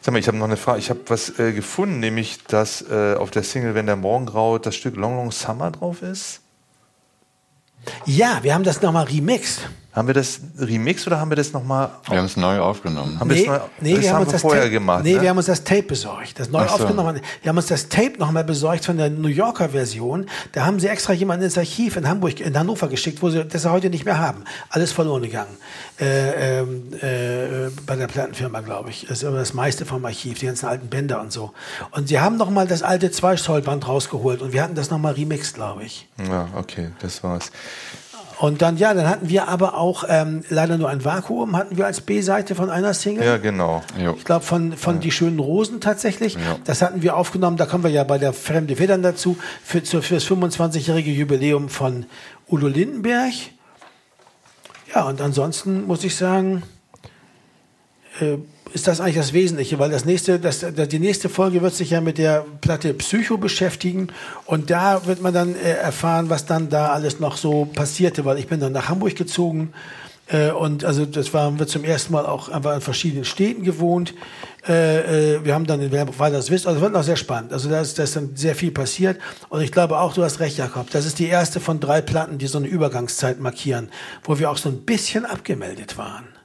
Sag 0.01 0.13
mal, 0.13 0.19
ich 0.19 0.27
habe 0.27 0.37
noch 0.37 0.47
eine 0.47 0.57
Frage. 0.57 0.81
Ich 0.81 0.91
habe 0.91 1.01
was 1.07 1.39
äh, 1.39 1.53
gefunden, 1.53 2.01
nämlich, 2.01 2.43
dass 2.45 2.83
äh, 2.91 3.15
auf 3.15 3.31
der 3.31 3.43
Single 3.43 3.75
Wenn 3.75 3.87
der 3.87 3.97
Morgen 3.97 4.27
graut 4.27 4.67
das 4.67 4.75
Stück 4.75 4.97
Long 4.97 5.17
Long 5.17 5.31
Summer 5.31 5.71
drauf 5.71 6.03
ist. 6.03 6.41
Ja, 8.06 8.39
wir 8.43 8.55
haben 8.55 8.65
das 8.65 8.82
nochmal 8.82 9.05
remixed. 9.05 9.60
Haben 9.99 10.07
wir 10.07 10.15
das 10.15 10.41
remixed 10.57 11.09
oder 11.09 11.19
haben 11.19 11.29
wir 11.29 11.37
das 11.37 11.53
nochmal? 11.53 11.91
Wir 12.09 12.19
haben 12.19 12.27
es 12.27 12.37
neu 12.37 12.61
aufgenommen. 12.61 13.19
Haben 13.19 13.27
nee, 13.27 13.45
neu, 13.45 13.59
nee, 13.81 13.95
das 13.95 14.03
wir 14.05 14.12
haben 14.12 14.23
uns 14.23 14.33
wir 14.33 14.39
vorher 14.39 14.62
Tape, 14.62 14.73
gemacht. 14.73 15.03
Nee, 15.03 15.15
ne? 15.15 15.23
wir 15.23 15.29
haben 15.29 15.39
uns 15.39 15.47
das 15.47 15.65
Tape 15.65 15.83
besorgt. 15.83 16.39
Das 16.39 16.51
neu 16.51 16.65
so. 16.69 16.75
aufgenommen. 16.75 17.20
Wir 17.43 17.49
haben 17.49 17.57
uns 17.57 17.66
das 17.66 17.89
Tape 17.89 18.12
nochmal 18.16 18.45
besorgt 18.45 18.85
von 18.85 18.97
der 18.97 19.11
New 19.11 19.27
Yorker 19.27 19.70
Version. 19.70 20.27
Da 20.53 20.65
haben 20.65 20.79
sie 20.79 20.87
extra 20.87 21.15
jemanden 21.15 21.47
ins 21.47 21.59
Archiv 21.59 21.97
in 21.97 22.09
Hamburg, 22.09 22.39
in 22.39 22.57
Hannover 22.57 22.87
geschickt, 22.87 23.23
wo 23.23 23.31
sie 23.31 23.45
das 23.45 23.66
heute 23.66 23.91
nicht 23.91 24.05
mehr 24.05 24.20
haben. 24.20 24.45
Alles 24.70 24.93
verloren 24.93 25.23
gegangen. 25.23 25.57
Äh, 26.01 26.61
ähm, 26.61 26.93
äh, 27.01 27.70
bei 27.85 27.97
der 27.97 28.07
Plattenfirma, 28.07 28.61
glaube 28.61 28.91
ich. 28.91 29.07
Das 29.09 29.19
ist 29.19 29.25
aber 29.25 29.39
das 29.39 29.53
meiste 29.53 29.85
vom 29.85 30.05
Archiv, 30.05 30.39
die 30.39 30.47
ganzen 30.47 30.66
alten 30.66 30.87
Bänder 30.87 31.20
und 31.20 31.33
so. 31.33 31.51
Und 31.91 32.07
sie 32.07 32.20
haben 32.20 32.37
nochmal 32.37 32.69
das 32.69 32.85
alte 32.85 33.11
2 33.11 33.35
Zoll 33.35 33.62
Band 33.62 33.89
rausgeholt 33.89 34.43
und 34.43 34.53
wir 34.53 34.62
hatten 34.62 34.77
das 34.77 34.91
nochmal 34.91 35.15
remixed, 35.15 35.55
glaube 35.55 35.83
ich. 35.83 36.07
Ja, 36.25 36.47
okay, 36.55 36.91
das 37.01 37.25
war's. 37.25 37.51
Und 38.39 38.62
dann, 38.62 38.77
ja, 38.77 38.94
dann 38.94 39.09
hatten 39.09 39.28
wir 39.28 39.48
aber 39.48 39.77
auch 39.77 40.05
ähm, 40.09 40.44
leider 40.48 40.78
nur 40.78 40.89
ein 40.89 41.05
Vakuum, 41.05 41.56
hatten 41.56 41.77
wir 41.77 41.86
als 41.86 42.01
B-Seite 42.01 42.55
von 42.55 42.70
einer 42.70 42.94
Single. 42.94 43.24
Ja, 43.24 43.36
genau. 43.36 43.82
Jo. 43.98 44.15
Ich 44.16 44.24
glaube, 44.24 44.44
von, 44.44 44.77
von 44.77 44.97
ja. 44.97 45.01
Die 45.01 45.10
schönen 45.10 45.40
Rosen 45.40 45.81
tatsächlich. 45.81 46.35
Ja. 46.35 46.56
Das 46.65 46.81
hatten 46.81 47.02
wir 47.02 47.16
aufgenommen, 47.16 47.56
da 47.56 47.66
kommen 47.66 47.82
wir 47.82 47.90
ja 47.90 48.05
bei 48.05 48.19
der 48.19 48.32
Fremde 48.32 48.77
Federn 48.77 49.02
dazu, 49.02 49.36
für, 49.65 49.81
für 49.81 50.15
das 50.15 50.24
25-jährige 50.24 51.10
Jubiläum 51.10 51.69
von 51.69 52.06
Udo 52.48 52.69
Lindenberg. 52.69 53.32
Ja, 54.94 55.05
und 55.06 55.20
ansonsten 55.20 55.86
muss 55.86 56.05
ich 56.05 56.15
sagen, 56.15 56.62
ist 58.73 58.86
das 58.86 59.01
eigentlich 59.01 59.16
das 59.16 59.32
Wesentliche, 59.32 59.78
weil 59.78 59.90
das 59.90 60.05
nächste, 60.05 60.39
das, 60.39 60.65
die 60.73 60.99
nächste 60.99 61.28
Folge 61.28 61.62
wird 61.62 61.74
sich 61.74 61.90
ja 61.90 62.01
mit 62.01 62.19
der 62.19 62.45
Platte 62.61 62.93
Psycho 62.95 63.39
beschäftigen 63.39 64.09
und 64.47 64.70
da 64.70 65.07
wird 65.07 65.23
man 65.23 65.32
dann 65.32 65.55
äh, 65.55 65.73
erfahren, 65.73 66.28
was 66.31 66.47
dann 66.47 66.69
da 66.69 66.89
alles 66.89 67.20
noch 67.20 67.36
so 67.36 67.65
passierte, 67.65 68.24
weil 68.24 68.39
ich 68.39 68.47
bin 68.47 68.61
dann 68.61 68.73
nach 68.73 68.89
Hamburg 68.89 69.16
gezogen 69.16 69.73
äh, 70.28 70.51
und 70.51 70.85
also 70.85 71.07
das 71.07 71.32
war, 71.32 71.59
wird 71.59 71.70
zum 71.70 71.85
ersten 71.85 72.12
Mal 72.12 72.27
auch 72.27 72.49
einfach 72.49 72.74
in 72.74 72.81
verschiedenen 72.81 73.24
Städten 73.24 73.65
gewohnt. 73.65 74.15
Äh, 74.66 75.36
äh 75.36 75.45
wir 75.45 75.55
haben 75.55 75.66
dann 75.66 75.81
in 75.81 75.90
weil 76.19 76.32
das 76.32 76.51
wisst, 76.51 76.66
also 76.66 76.81
wird 76.81 76.93
noch 76.93 77.03
sehr 77.03 77.16
spannend. 77.16 77.53
Also 77.53 77.70
da 77.70 77.81
ist, 77.81 77.99
da 77.99 78.03
ist 78.03 78.16
dann 78.16 78.36
sehr 78.36 78.55
viel 78.55 78.70
passiert 78.70 79.19
und 79.49 79.62
ich 79.62 79.73
glaube 79.73 79.99
auch, 79.99 80.12
du 80.12 80.23
hast 80.23 80.40
recht, 80.40 80.59
Jakob. 80.59 80.90
Das 80.90 81.07
ist 81.07 81.19
die 81.19 81.28
erste 81.28 81.61
von 81.61 81.81
drei 81.81 82.03
Platten, 82.03 82.39
die 82.39 82.47
so 82.47 82.59
eine 82.59 82.69
Übergangszeit 82.69 83.40
markieren, 83.40 83.89
wo 84.24 84.39
wir 84.39 84.51
auch 84.51 84.59
so 84.59 84.69
ein 84.69 84.82
bisschen 84.82 85.24
abgemeldet 85.24 85.97
waren. 85.97 86.38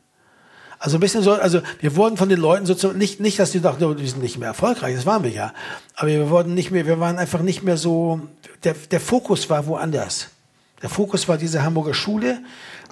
Also 0.83 0.97
ein 0.97 0.99
bisschen 0.99 1.23
so, 1.23 1.31
also 1.31 1.61
wir 1.79 1.95
wurden 1.95 2.17
von 2.17 2.27
den 2.27 2.41
Leuten 2.41 2.65
so 2.65 2.91
nicht, 2.91 3.21
nicht, 3.21 3.39
dass 3.39 3.51
die 3.51 3.61
dachten, 3.61 3.79
wir 3.79 4.05
sind 4.05 4.21
nicht 4.21 4.37
mehr 4.37 4.49
erfolgreich, 4.49 4.93
das 4.93 5.05
waren 5.05 5.23
wir 5.23 5.31
ja. 5.31 5.53
Aber 5.95 6.09
wir 6.09 6.29
wurden 6.29 6.55
nicht 6.55 6.71
mehr, 6.71 6.85
wir 6.85 6.99
waren 6.99 7.17
einfach 7.17 7.39
nicht 7.39 7.63
mehr 7.63 7.77
so, 7.77 8.19
der, 8.65 8.75
der 8.91 8.99
Fokus 8.99 9.49
war 9.49 9.65
woanders. 9.65 10.27
Der 10.81 10.89
Fokus 10.89 11.29
war 11.29 11.37
diese 11.37 11.63
Hamburger 11.63 11.93
Schule, 11.93 12.39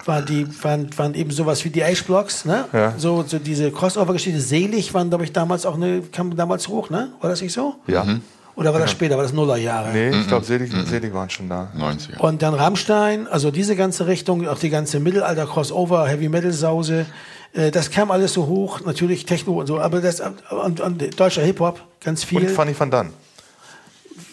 war 0.06 0.22
die, 0.22 0.46
waren, 0.64 0.88
waren 0.96 1.12
eben 1.12 1.32
sowas 1.32 1.62
wie 1.66 1.68
die 1.68 1.84
H-Blocks, 1.84 2.46
ne? 2.46 2.64
Ja. 2.72 2.94
So, 2.96 3.24
so 3.26 3.38
diese 3.38 3.70
Crossover-Geschichte. 3.70 4.40
Selig 4.40 4.94
waren, 4.94 5.10
glaube 5.10 5.24
ich, 5.24 5.32
damals 5.34 5.66
auch 5.66 5.74
eine, 5.74 6.00
kam 6.00 6.34
damals 6.34 6.68
hoch, 6.68 6.88
ne? 6.88 7.12
War 7.20 7.28
das 7.28 7.42
nicht 7.42 7.52
so? 7.52 7.74
Ja. 7.88 8.04
Mhm. 8.04 8.22
Oder 8.54 8.72
war 8.72 8.80
das 8.80 8.90
später? 8.90 9.16
War 9.16 9.24
das 9.24 9.34
Nullerjahre? 9.34 9.92
Nee, 9.92 10.08
ich 10.18 10.28
glaube, 10.28 10.46
Selig, 10.46 10.72
mhm. 10.72 10.86
Selig 10.86 11.12
waren 11.12 11.28
schon 11.28 11.50
da. 11.50 11.68
90 11.76 12.20
Und 12.20 12.40
dann 12.40 12.54
Rammstein, 12.54 13.28
also 13.28 13.50
diese 13.50 13.76
ganze 13.76 14.06
Richtung, 14.06 14.48
auch 14.48 14.58
die 14.58 14.70
ganze 14.70 14.98
Mittelalter-Crossover, 14.98 16.06
Heavy-Metal-Sause. 16.06 17.04
Äh, 17.54 17.70
das 17.70 17.90
kam 17.90 18.10
alles 18.10 18.32
so 18.32 18.46
hoch, 18.46 18.80
natürlich 18.80 19.26
Techno 19.26 19.60
und 19.60 19.66
so, 19.66 19.80
aber 19.80 20.00
das 20.00 20.22
und, 20.50 20.80
und 20.80 21.20
deutscher 21.20 21.42
Hip-Hop, 21.42 21.80
ganz 22.00 22.24
viel. 22.24 22.40
Und 22.40 22.50
Fanny 22.50 22.78
van 22.78 22.90
Dan. 22.90 23.12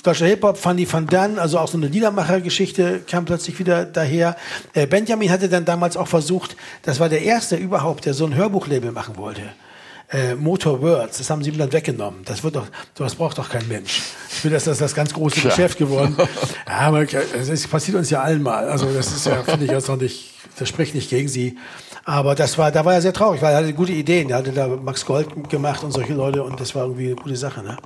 Deutscher 0.03 0.27
Hip-Hop, 0.27 0.57
Fanny 0.57 0.91
van 0.91 1.07
Dan, 1.07 1.39
also 1.39 1.59
auch 1.59 1.67
so 1.67 1.77
eine 1.77 1.87
Liedermacher-Geschichte 1.87 3.01
kam 3.05 3.25
plötzlich 3.25 3.59
wieder 3.59 3.85
daher. 3.85 4.37
Äh, 4.73 4.87
Benjamin 4.87 5.29
hatte 5.29 5.49
dann 5.49 5.65
damals 5.65 5.97
auch 5.97 6.07
versucht, 6.07 6.55
das 6.83 6.99
war 6.99 7.09
der 7.09 7.21
erste 7.21 7.57
überhaupt, 7.57 8.05
der 8.05 8.13
so 8.13 8.25
ein 8.25 8.35
Hörbuchlabel 8.35 8.91
machen 8.91 9.17
wollte. 9.17 9.41
Äh, 10.11 10.33
Motor 10.33 10.81
Words, 10.81 11.19
das 11.19 11.29
haben 11.29 11.43
sie 11.43 11.51
ihm 11.51 11.57
dann 11.59 11.71
weggenommen. 11.71 12.21
Das 12.25 12.43
wird 12.43 12.55
doch, 12.55 12.65
sowas 12.97 13.13
braucht 13.13 13.37
doch 13.37 13.47
kein 13.47 13.67
Mensch. 13.67 14.01
Ich 14.29 14.37
finde, 14.37 14.55
das 14.55 14.65
ist 14.65 14.81
das 14.81 14.95
ganz 14.95 15.13
große 15.13 15.39
Klar. 15.39 15.55
Geschäft 15.55 15.77
geworden. 15.77 16.15
Ja, 16.67 16.79
aber 16.87 17.01
es 17.03 17.67
passiert 17.67 17.97
uns 17.97 18.09
ja 18.09 18.21
allen 18.21 18.41
mal. 18.41 18.67
Also 18.69 18.91
das 18.91 19.11
ist 19.11 19.25
ja, 19.25 19.43
finde 19.43 19.65
ich 19.65 19.71
jetzt 19.71 19.87
noch 19.87 19.97
nicht, 19.97 20.33
das 20.57 20.69
spricht 20.69 20.95
nicht 20.95 21.09
gegen 21.09 21.27
sie. 21.27 21.57
Aber 22.09 22.33
das 22.33 22.57
war, 22.57 22.71
da 22.71 22.83
war 22.85 22.95
er 22.95 23.03
sehr 23.03 23.13
traurig, 23.13 23.39
weil 23.43 23.53
er 23.53 23.59
hatte 23.59 23.71
gute 23.71 23.91
Ideen. 23.91 24.31
Er 24.31 24.37
hatte 24.37 24.51
da 24.51 24.65
Max 24.65 25.05
Gold 25.05 25.47
gemacht 25.47 25.83
und 25.83 25.91
solche 25.91 26.13
Leute 26.13 26.41
und 26.41 26.59
das 26.59 26.73
war 26.73 26.85
irgendwie 26.85 27.05
eine 27.05 27.15
gute 27.15 27.35
Sache. 27.35 27.61
Ne? 27.61 27.77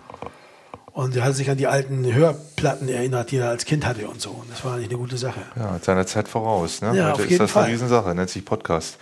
Und 0.94 1.18
er 1.18 1.26
hat 1.26 1.36
sich 1.36 1.50
an 1.50 1.58
die 1.58 1.68
alten 1.68 2.06
Hörplatten 2.06 2.88
erinnert, 2.88 3.32
die 3.32 3.38
er 3.38 3.50
als 3.50 3.66
Kind 3.66 3.86
hatte 3.86 4.08
und 4.08 4.22
so. 4.22 4.30
Und 4.30 4.50
das 4.50 4.64
war 4.64 4.76
eigentlich 4.76 4.92
eine 4.92 4.98
gute 4.98 5.18
Sache. 5.18 5.42
Ja, 5.58 5.78
seiner 5.82 6.06
Zeit 6.06 6.30
voraus. 6.30 6.82
Ne? 6.82 6.96
Ja, 6.96 7.12
Heute 7.12 7.24
ist 7.24 7.38
das 7.38 7.52
Fall. 7.52 7.64
eine 7.66 7.74
Riesensache, 7.74 8.16
nennt 8.16 8.30
sich 8.30 8.46
Podcast. 8.46 8.98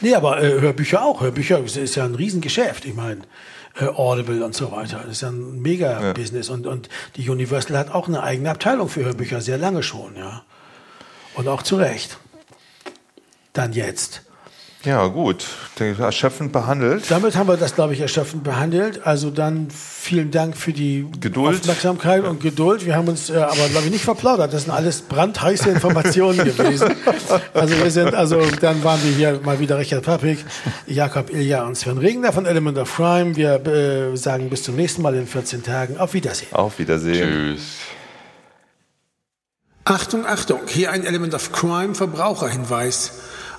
Nee, 0.00 0.14
aber 0.14 0.40
äh, 0.40 0.60
Hörbücher 0.60 1.02
auch. 1.02 1.22
Hörbücher 1.22 1.58
ist 1.64 1.96
ja 1.96 2.04
ein 2.04 2.14
Riesengeschäft. 2.14 2.84
Ich 2.84 2.94
meine, 2.94 3.22
äh, 3.80 3.86
Audible 3.86 4.44
und 4.44 4.54
so 4.54 4.70
weiter. 4.70 4.98
Das 4.98 5.10
ist 5.16 5.22
ja 5.22 5.30
ein 5.30 5.60
Mega-Business. 5.60 6.46
Ja. 6.46 6.54
Und, 6.54 6.68
und 6.68 6.88
die 7.16 7.28
Universal 7.28 7.76
hat 7.76 7.92
auch 7.92 8.06
eine 8.06 8.22
eigene 8.22 8.50
Abteilung 8.50 8.88
für 8.88 9.04
Hörbücher, 9.04 9.40
sehr 9.40 9.58
lange 9.58 9.82
schon, 9.82 10.14
ja. 10.14 10.44
Und 11.34 11.48
auch 11.48 11.62
zu 11.62 11.74
Recht. 11.74 12.18
Dann 13.54 13.72
jetzt. 13.72 14.22
Ja, 14.84 15.06
gut. 15.06 15.46
Erschöpfend 15.78 16.52
behandelt. 16.52 17.04
Damit 17.08 17.36
haben 17.36 17.48
wir 17.48 17.56
das, 17.56 17.74
glaube 17.74 17.92
ich, 17.92 18.00
erschöpfend 18.00 18.42
behandelt. 18.42 19.06
Also 19.06 19.30
dann 19.30 19.68
vielen 19.70 20.30
Dank 20.30 20.56
für 20.56 20.72
die 20.72 21.06
Geduld. 21.20 21.60
Aufmerksamkeit 21.60 22.24
und 22.24 22.40
Geduld. 22.40 22.84
Wir 22.84 22.96
haben 22.96 23.08
uns 23.08 23.30
äh, 23.30 23.34
aber, 23.34 23.68
glaube 23.68 23.86
ich, 23.86 23.92
nicht 23.92 24.04
verplaudert. 24.04 24.52
Das 24.52 24.64
sind 24.64 24.72
alles 24.72 25.02
brandheiße 25.02 25.70
Informationen 25.70 26.38
gewesen. 26.44 26.94
Also 27.54 27.78
wir 27.78 27.90
sind, 27.90 28.14
also 28.14 28.40
dann 28.60 28.82
waren 28.82 29.02
wir 29.04 29.12
hier 29.12 29.40
mal 29.44 29.60
wieder 29.60 29.78
Richard 29.78 30.04
Papik, 30.04 30.44
Jakob 30.86 31.30
Ilja 31.30 31.64
und 31.64 31.76
Sven 31.76 31.98
Regner 31.98 32.32
von 32.32 32.46
Element 32.46 32.78
of 32.78 32.94
Crime. 32.94 33.36
Wir 33.36 33.64
äh, 33.66 34.16
sagen 34.16 34.50
bis 34.50 34.64
zum 34.64 34.74
nächsten 34.74 35.02
Mal 35.02 35.14
in 35.14 35.26
14 35.26 35.62
Tagen. 35.62 35.98
Auf 35.98 36.14
Wiedersehen. 36.14 36.52
Auf 36.52 36.78
Wiedersehen. 36.78 37.56
Tschüss. 37.56 37.62
Achtung, 39.84 40.26
Achtung, 40.26 40.60
hier 40.68 40.92
ein 40.92 41.04
Element 41.04 41.34
of 41.34 41.50
Crime 41.52 41.94
Verbraucherhinweis. 41.94 43.12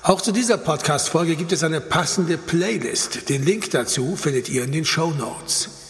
Auch 0.05 0.19
zu 0.19 0.33
dieser 0.33 0.57
Podcast-Folge 0.57 1.37
gibt 1.37 1.53
es 1.53 1.63
eine 1.63 1.79
passende 1.79 2.37
Playlist. 2.37 3.29
Den 3.29 3.45
Link 3.45 3.71
dazu 3.71 4.17
findet 4.17 4.49
ihr 4.49 4.65
in 4.65 4.73
den 4.73 4.83
Show 4.83 5.11
Notes. 5.11 5.82